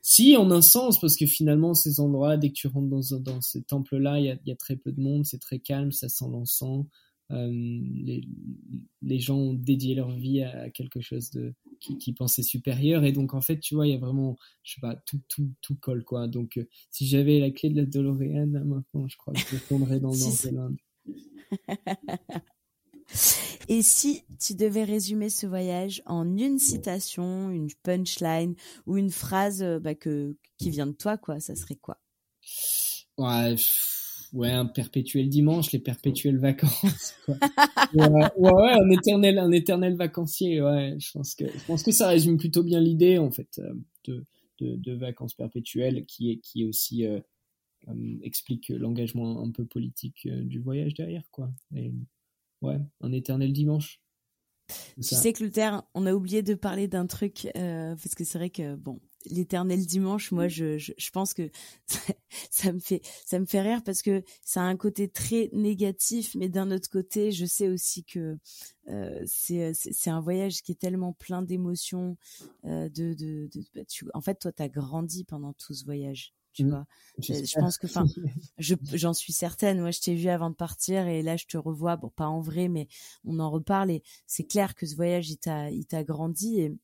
si, 0.02 0.36
en 0.36 0.50
un 0.50 0.62
sens, 0.62 0.98
parce 0.98 1.16
que 1.16 1.26
finalement, 1.26 1.74
ces 1.74 2.00
endroits, 2.00 2.36
dès 2.38 2.48
que 2.48 2.54
tu 2.54 2.68
rentres 2.68 2.88
dans, 2.88 3.20
dans 3.20 3.40
ces 3.42 3.62
temples-là, 3.62 4.18
il 4.18 4.24
y 4.24 4.30
a, 4.30 4.36
y 4.46 4.50
a, 4.50 4.56
très 4.56 4.76
peu 4.76 4.92
de 4.92 5.00
monde, 5.00 5.26
c'est 5.26 5.40
très 5.40 5.58
calme, 5.58 5.92
ça 5.92 6.08
sent 6.08 6.24
l'encens. 6.30 6.86
Euh, 7.30 7.48
les, 7.50 8.26
les, 9.02 9.18
gens 9.18 9.36
ont 9.36 9.54
dédié 9.54 9.94
leur 9.94 10.10
vie 10.10 10.42
à 10.42 10.68
quelque 10.70 11.00
chose 11.00 11.30
de 11.30 11.54
qui, 11.78 11.96
qui 11.96 12.12
pensait 12.12 12.42
supérieur. 12.42 13.04
Et 13.04 13.12
donc 13.12 13.34
en 13.34 13.40
fait 13.40 13.58
tu 13.60 13.74
vois 13.74 13.86
il 13.86 13.92
y 13.92 13.96
a 13.96 13.98
vraiment 13.98 14.36
je 14.62 14.74
sais 14.74 14.80
pas 14.80 14.96
tout 15.06 15.20
tout 15.28 15.50
tout 15.60 15.76
colle 15.76 16.04
quoi. 16.04 16.26
Donc 16.26 16.56
euh, 16.58 16.66
si 16.90 17.06
j'avais 17.06 17.38
la 17.38 17.50
clé 17.50 17.70
de 17.70 17.76
la 17.76 17.86
DeLorean 17.86 18.46
maintenant 18.46 19.06
je 19.08 19.16
crois 19.16 19.32
que 19.32 19.40
je 19.40 19.56
tomberais 19.68 20.00
dans 20.00 20.10
le 20.12 20.18
nord 20.18 20.32
de 20.44 20.50
l'Inde 20.50 20.76
Et 23.68 23.82
si 23.82 24.24
tu 24.40 24.54
devais 24.54 24.84
résumer 24.84 25.30
ce 25.30 25.46
voyage 25.46 26.02
en 26.06 26.36
une 26.36 26.58
citation, 26.58 27.50
une 27.50 27.68
punchline 27.82 28.54
ou 28.86 28.96
une 28.96 29.10
phrase 29.10 29.62
euh, 29.62 29.78
bah, 29.78 29.94
que, 29.94 30.36
qui 30.58 30.70
vient 30.70 30.86
de 30.86 30.92
toi, 30.92 31.16
quoi, 31.18 31.40
ça 31.40 31.54
serait 31.54 31.76
quoi? 31.76 32.00
Ouais, 33.16 33.54
ouais, 34.32 34.50
un 34.50 34.66
perpétuel 34.66 35.28
dimanche, 35.28 35.72
les 35.72 35.78
perpétuelles 35.78 36.38
vacances. 36.38 37.14
Quoi. 37.26 37.36
ouais, 37.94 38.28
ouais, 38.36 38.70
un 38.72 38.90
éternel, 38.90 39.38
un 39.38 39.52
éternel 39.52 39.96
vacancier. 39.96 40.60
Ouais, 40.60 40.96
je 40.98 41.10
pense 41.12 41.34
que, 41.34 41.46
je 41.46 41.64
pense 41.66 41.82
que 41.82 41.92
ça 41.92 42.08
résume 42.08 42.38
plutôt 42.38 42.62
bien 42.62 42.80
l'idée 42.80 43.18
en 43.18 43.30
fait 43.30 43.58
euh, 43.58 43.74
de, 44.04 44.24
de, 44.58 44.76
de, 44.76 44.92
vacances 44.92 45.34
perpétuelles, 45.34 46.04
qui 46.06 46.30
est, 46.30 46.36
qui 46.38 46.64
aussi 46.64 47.06
euh, 47.06 47.20
explique 48.22 48.68
l'engagement 48.68 49.42
un 49.42 49.50
peu 49.50 49.64
politique 49.64 50.28
du 50.28 50.60
voyage 50.60 50.94
derrière, 50.94 51.28
quoi. 51.30 51.50
Et, 51.74 51.92
ouais, 52.62 52.78
un 53.00 53.12
éternel 53.12 53.52
dimanche. 53.52 54.00
Tu 54.96 55.14
sais 55.14 55.32
que 55.32 55.42
Luther, 55.42 55.82
on 55.94 56.06
a 56.06 56.12
oublié 56.12 56.42
de 56.42 56.54
parler 56.54 56.88
d'un 56.88 57.06
truc 57.06 57.48
euh, 57.56 57.94
parce 57.96 58.14
que 58.14 58.24
c'est 58.24 58.38
vrai 58.38 58.50
que 58.50 58.76
bon, 58.76 59.00
l'éternel 59.26 59.84
dimanche, 59.86 60.32
moi 60.32 60.48
je, 60.48 60.78
je, 60.78 60.92
je 60.96 61.10
pense 61.10 61.34
que 61.34 61.50
ça, 62.50 62.72
me 62.72 62.78
fait 62.78 63.02
ça 63.26 63.38
me 63.38 63.46
fait 63.46 63.60
rire 63.60 63.82
parce 63.84 64.02
que 64.02 64.22
ça 64.42 64.62
a 64.62 64.64
un 64.64 64.76
côté 64.76 65.08
très 65.08 65.50
négatif, 65.52 66.34
mais 66.34 66.48
d'un 66.48 66.70
autre 66.70 66.88
côté, 66.88 67.32
je 67.32 67.46
sais 67.46 67.68
aussi 67.68 68.04
que 68.04 68.38
euh, 68.88 69.22
c'est 69.26 69.72
c'est 69.74 70.10
un 70.10 70.20
voyage 70.20 70.62
qui 70.62 70.72
est 70.72 70.80
tellement 70.80 71.12
plein 71.12 71.42
d'émotions, 71.42 72.16
euh, 72.64 72.88
de, 72.88 73.14
de, 73.14 73.48
de 73.52 73.64
bah, 73.74 73.84
tu, 73.84 74.06
en 74.14 74.20
fait 74.20 74.36
toi 74.36 74.52
t'as 74.52 74.68
grandi 74.68 75.24
pendant 75.24 75.52
tout 75.52 75.74
ce 75.74 75.84
voyage 75.84 76.34
tu 76.52 76.64
mmh. 76.64 76.70
vois. 76.70 76.86
Je 77.18 77.60
pense 77.60 77.78
que, 77.78 77.86
enfin, 77.86 78.04
j'en 78.58 79.12
suis 79.14 79.32
certaine. 79.32 79.80
Moi, 79.80 79.90
je 79.90 80.00
t'ai 80.00 80.14
vu 80.14 80.28
avant 80.28 80.50
de 80.50 80.54
partir 80.54 81.06
et 81.06 81.22
là, 81.22 81.36
je 81.36 81.46
te 81.46 81.56
revois. 81.56 81.96
Bon, 81.96 82.08
pas 82.08 82.26
en 82.26 82.40
vrai, 82.40 82.68
mais 82.68 82.88
on 83.24 83.38
en 83.38 83.50
reparle 83.50 83.90
et 83.90 84.02
c'est 84.26 84.44
clair 84.44 84.74
que 84.74 84.86
ce 84.86 84.96
voyage, 84.96 85.30
il 85.30 85.38
t'a, 85.38 85.70
il 85.70 85.86
t'a 85.86 86.04
grandi 86.04 86.60
et. 86.60 86.76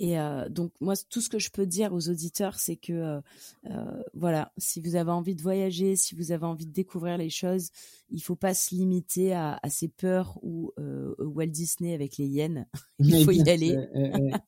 Et 0.00 0.18
euh, 0.18 0.48
donc 0.48 0.72
moi, 0.80 0.94
tout 1.10 1.20
ce 1.20 1.28
que 1.28 1.38
je 1.38 1.50
peux 1.50 1.66
dire 1.66 1.92
aux 1.92 2.08
auditeurs, 2.08 2.58
c'est 2.58 2.76
que 2.76 2.92
euh, 2.92 3.20
euh, 3.66 4.02
voilà, 4.14 4.50
si 4.56 4.80
vous 4.80 4.96
avez 4.96 5.10
envie 5.10 5.34
de 5.34 5.42
voyager, 5.42 5.94
si 5.94 6.14
vous 6.14 6.32
avez 6.32 6.46
envie 6.46 6.64
de 6.64 6.72
découvrir 6.72 7.18
les 7.18 7.28
choses, 7.28 7.68
il 8.08 8.22
faut 8.22 8.34
pas 8.34 8.54
se 8.54 8.74
limiter 8.74 9.34
à, 9.34 9.60
à 9.62 9.68
ces 9.68 9.88
peurs 9.88 10.38
ou 10.42 10.72
Walt 11.18 11.48
Disney 11.48 11.92
avec 11.92 12.16
les 12.16 12.26
hyènes. 12.26 12.66
il 12.98 13.24
faut 13.26 13.30
y 13.30 13.42
aller. 13.50 13.76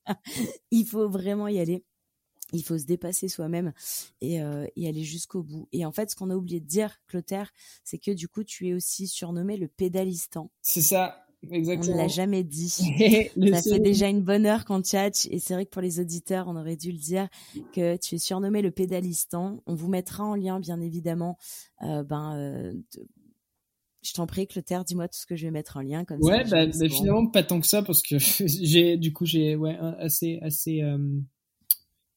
il 0.70 0.86
faut 0.86 1.08
vraiment 1.08 1.48
y 1.48 1.60
aller 1.60 1.84
il 2.54 2.62
faut 2.62 2.76
se 2.76 2.84
dépasser 2.84 3.28
soi-même 3.28 3.72
et, 4.20 4.34
et, 4.76 4.86
aller 4.86 5.04
jusqu'au 5.04 5.42
bout. 5.42 5.70
Et 5.72 5.86
en 5.86 5.90
fait, 5.90 6.10
ce 6.10 6.16
qu'on 6.16 6.28
a 6.28 6.34
oublié 6.34 6.60
de 6.60 6.66
dire, 6.66 6.98
Clotaire, 7.06 7.50
c'est 7.82 7.96
que 7.96 8.10
du 8.10 8.28
coup, 8.28 8.44
tu 8.44 8.68
es 8.68 8.74
aussi 8.74 9.08
surnommé 9.08 9.56
le 9.56 9.68
pédalistan. 9.68 10.50
C'est 10.60 10.82
ça, 10.82 11.21
exactement. 11.50 11.92
On 11.92 11.96
ne 11.96 12.02
l'a 12.02 12.08
jamais 12.08 12.42
dit. 12.42 12.68
ça 12.70 13.62
fait 13.62 13.80
déjà 13.80 14.08
une 14.08 14.22
bonne 14.22 14.46
heure 14.46 14.64
qu'on 14.64 14.82
tchatche 14.82 15.26
et 15.30 15.38
c'est 15.38 15.54
vrai 15.54 15.64
que 15.64 15.70
pour 15.70 15.82
les 15.82 16.00
auditeurs, 16.00 16.46
on 16.48 16.56
aurait 16.56 16.76
dû 16.76 16.92
le 16.92 16.98
dire 16.98 17.28
que 17.72 17.96
tu 17.96 18.16
es 18.16 18.18
surnommé 18.18 18.62
le 18.62 18.70
pédalistan. 18.70 19.62
On 19.66 19.74
vous 19.74 19.88
mettra 19.88 20.24
en 20.24 20.34
lien, 20.34 20.60
bien 20.60 20.80
évidemment, 20.80 21.38
euh, 21.82 22.02
ben, 22.02 22.36
euh, 22.36 22.72
je 24.02 24.12
t'en 24.12 24.26
prie, 24.26 24.46
Clotaire, 24.46 24.84
dis-moi 24.84 25.08
tout 25.08 25.18
ce 25.18 25.26
que 25.26 25.36
je 25.36 25.46
vais 25.46 25.52
mettre 25.52 25.76
en 25.76 25.80
lien 25.80 26.04
comme 26.04 26.20
ouais, 26.22 26.44
ça. 26.44 26.66
Bah, 26.66 26.66
bah, 26.66 26.88
finalement 26.88 27.26
pas 27.26 27.42
tant 27.42 27.60
que 27.60 27.66
ça 27.66 27.82
parce 27.82 28.02
que 28.02 28.16
j'ai 28.46 28.96
du 28.96 29.12
coup 29.12 29.26
j'ai 29.26 29.54
ouais 29.54 29.76
assez 29.76 30.38
assez 30.42 30.82
euh, 30.82 30.98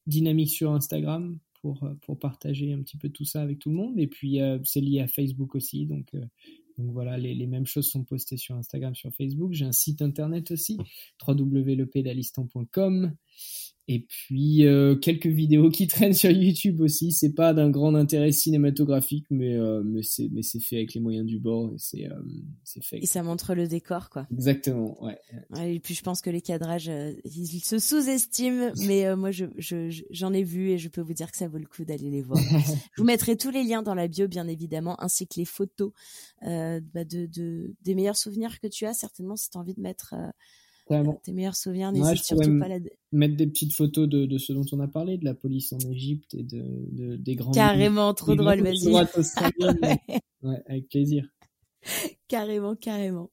dynamique 0.07 0.49
sur 0.49 0.71
Instagram 0.71 1.37
pour, 1.61 1.87
pour 2.01 2.19
partager 2.19 2.73
un 2.73 2.81
petit 2.81 2.97
peu 2.97 3.09
tout 3.09 3.25
ça 3.25 3.41
avec 3.41 3.59
tout 3.59 3.69
le 3.69 3.75
monde. 3.75 3.97
Et 3.97 4.05
puis, 4.05 4.39
c'est 4.63 4.81
lié 4.81 5.01
à 5.01 5.07
Facebook 5.07 5.55
aussi. 5.55 5.87
Donc, 5.87 6.13
donc 6.77 6.91
voilà, 6.91 7.17
les, 7.17 7.33
les, 7.33 7.47
mêmes 7.47 7.65
choses 7.65 7.89
sont 7.89 8.03
postées 8.03 8.37
sur 8.37 8.55
Instagram, 8.55 8.93
sur 8.95 9.13
Facebook. 9.13 9.53
J'ai 9.53 9.65
un 9.65 9.71
site 9.71 10.01
internet 10.01 10.51
aussi, 10.51 10.77
www.lepédalistan.com. 11.25 13.15
Et 13.87 13.99
puis 13.99 14.65
euh, 14.65 14.95
quelques 14.95 15.27
vidéos 15.27 15.69
qui 15.69 15.85
traînent 15.87 16.13
sur 16.13 16.31
YouTube 16.31 16.81
aussi. 16.81 17.11
C'est 17.11 17.33
pas 17.33 17.53
d'un 17.53 17.69
grand 17.69 17.93
intérêt 17.93 18.31
cinématographique, 18.31 19.27
mais 19.29 19.55
euh, 19.55 19.83
mais 19.85 20.01
c'est 20.01 20.29
mais 20.31 20.41
c'est 20.41 20.59
fait 20.59 20.77
avec 20.77 20.93
les 20.93 21.01
moyens 21.01 21.25
du 21.25 21.39
bord 21.39 21.71
et 21.73 21.77
c'est 21.77 22.05
euh, 22.05 22.19
c'est 22.63 22.83
fait. 22.83 22.97
Et 22.97 23.05
ça 23.05 23.21
montre 23.21 23.53
le 23.53 23.67
décor, 23.67 24.09
quoi. 24.09 24.27
Exactement, 24.31 25.01
ouais. 25.03 25.19
Et 25.63 25.79
puis 25.79 25.93
je 25.93 26.01
pense 26.01 26.21
que 26.21 26.29
les 26.29 26.41
cadrages, 26.41 26.91
ils 27.25 27.59
se 27.59 27.77
sous-estiment, 27.77 28.71
mais 28.87 29.15
moi 29.15 29.31
je 29.31 29.45
j'en 30.09 30.33
ai 30.33 30.43
vu 30.43 30.71
et 30.71 30.77
je 30.77 30.89
peux 30.89 31.01
vous 31.01 31.13
dire 31.13 31.31
que 31.31 31.37
ça 31.37 31.47
vaut 31.47 31.59
le 31.59 31.67
coup 31.67 31.85
d'aller 31.85 32.09
les 32.09 32.21
voir. 32.21 32.39
je 32.93 33.01
vous 33.01 33.05
mettrai 33.05 33.37
tous 33.37 33.51
les 33.51 33.63
liens 33.63 33.83
dans 33.83 33.95
la 33.95 34.07
bio, 34.07 34.27
bien 34.27 34.47
évidemment, 34.47 35.01
ainsi 35.01 35.27
que 35.27 35.35
les 35.37 35.45
photos 35.45 35.91
bah 36.41 37.03
de, 37.03 37.27
de 37.27 37.75
des 37.83 37.93
meilleurs 37.93 38.17
souvenirs 38.17 38.59
que 38.59 38.67
tu 38.67 38.85
as 38.85 38.93
certainement 38.93 39.35
si 39.35 39.49
tu 39.49 39.57
as 39.57 39.61
envie 39.61 39.75
de 39.75 39.81
mettre 39.81 40.15
tes 40.87 41.33
meilleurs 41.33 41.55
souvenirs, 41.55 41.91
n'hésite 41.91 42.23
surtout 42.23 42.59
pas 42.59 42.65
à 42.65 42.69
la... 42.69 42.79
Mettre 43.11 43.35
des 43.35 43.47
petites 43.47 43.73
photos 43.73 44.07
de, 44.07 44.25
de 44.25 44.37
ce 44.37 44.53
dont 44.53 44.65
on 44.71 44.79
a 44.79 44.87
parlé, 44.87 45.17
de 45.17 45.25
la 45.25 45.33
police 45.33 45.73
en 45.73 45.79
Égypte 45.79 46.33
et 46.33 46.43
de, 46.43 46.63
de 46.91 47.15
des 47.15 47.35
grands. 47.35 47.51
Carrément, 47.51 48.13
trop 48.13 48.35
drôle, 48.35 48.61
vas-y. 48.61 48.87
ouais. 50.43 50.63
avec 50.67 50.89
plaisir. 50.89 51.27
carrément, 52.27 52.75
carrément. 52.75 53.31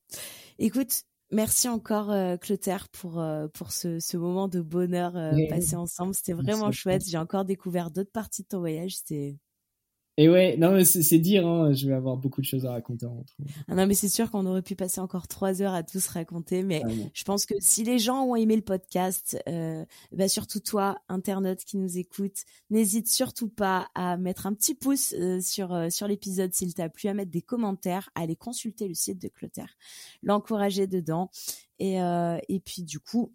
Écoute, 0.58 1.02
merci 1.30 1.68
encore 1.68 2.10
euh, 2.10 2.36
Clotaire 2.36 2.88
pour 2.90 3.20
euh, 3.20 3.48
pour 3.48 3.72
ce, 3.72 3.98
ce 3.98 4.16
moment 4.16 4.48
de 4.48 4.60
bonheur 4.60 5.16
euh, 5.16 5.32
passé 5.48 5.76
ensemble. 5.76 6.14
C'était 6.14 6.34
vraiment 6.34 6.70
chouette. 6.70 7.02
J'ai 7.08 7.18
encore 7.18 7.44
découvert 7.44 7.90
d'autres 7.90 8.12
parties 8.12 8.42
de 8.42 8.48
ton 8.48 8.60
voyage. 8.60 8.96
C'était 8.96 9.36
et 10.18 10.28
ouais, 10.28 10.58
non, 10.58 10.72
mais 10.72 10.84
c'est 10.84 11.18
dire, 11.18 11.46
hein, 11.46 11.72
je 11.72 11.86
vais 11.86 11.94
avoir 11.94 12.18
beaucoup 12.18 12.42
de 12.42 12.46
choses 12.46 12.66
à 12.66 12.72
raconter 12.72 13.06
en. 13.06 13.24
Ah 13.66 13.74
non, 13.74 13.86
mais 13.86 13.94
c'est 13.94 14.10
sûr 14.10 14.30
qu'on 14.30 14.44
aurait 14.44 14.60
pu 14.60 14.76
passer 14.76 15.00
encore 15.00 15.26
trois 15.26 15.62
heures 15.62 15.72
à 15.72 15.82
tous 15.82 16.06
raconter, 16.08 16.62
mais 16.62 16.82
je 17.14 17.24
pense 17.24 17.46
que 17.46 17.54
si 17.60 17.82
les 17.82 17.98
gens 17.98 18.24
ont 18.24 18.36
aimé 18.36 18.56
le 18.56 18.62
podcast, 18.62 19.42
euh, 19.48 19.86
bah 20.12 20.28
surtout 20.28 20.60
toi, 20.60 20.98
internaute 21.08 21.64
qui 21.64 21.78
nous 21.78 21.96
écoute, 21.96 22.44
n'hésite 22.68 23.08
surtout 23.08 23.48
pas 23.48 23.88
à 23.94 24.18
mettre 24.18 24.46
un 24.46 24.52
petit 24.52 24.74
pouce 24.74 25.14
euh, 25.18 25.40
sur 25.40 25.72
euh, 25.72 25.88
sur 25.88 26.06
l'épisode 26.06 26.52
s'il 26.52 26.74
t'a 26.74 26.90
plu, 26.90 27.08
à 27.08 27.14
mettre 27.14 27.30
des 27.30 27.42
commentaires, 27.42 28.10
à 28.14 28.20
aller 28.20 28.36
consulter 28.36 28.88
le 28.88 28.94
site 28.94 29.20
de 29.20 29.28
Clotaire, 29.28 29.78
l'encourager 30.22 30.86
dedans, 30.86 31.30
et 31.78 31.96
et 31.96 32.60
puis 32.60 32.82
du 32.82 33.00
coup 33.00 33.32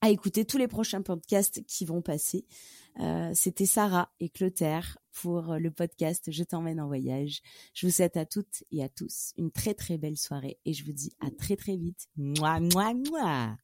à 0.00 0.10
écouter 0.10 0.44
tous 0.44 0.58
les 0.58 0.68
prochains 0.68 1.02
podcasts 1.02 1.64
qui 1.66 1.84
vont 1.84 2.02
passer. 2.02 2.46
Euh, 3.00 3.30
C'était 3.34 3.66
Sarah 3.66 4.10
et 4.20 4.28
Clotaire 4.28 4.98
pour 5.12 5.54
le 5.56 5.70
podcast 5.70 6.30
Je 6.30 6.44
t'emmène 6.44 6.80
en 6.80 6.86
voyage. 6.86 7.40
Je 7.74 7.86
vous 7.86 7.92
souhaite 7.92 8.16
à 8.16 8.24
toutes 8.24 8.64
et 8.70 8.82
à 8.82 8.88
tous 8.88 9.32
une 9.36 9.50
très 9.50 9.74
très 9.74 9.98
belle 9.98 10.16
soirée 10.16 10.58
et 10.64 10.72
je 10.72 10.84
vous 10.84 10.92
dis 10.92 11.12
à 11.20 11.30
très 11.30 11.56
très 11.56 11.76
vite. 11.76 12.08
Moi, 12.16 12.60
moi, 12.60 12.92
moi. 13.10 13.56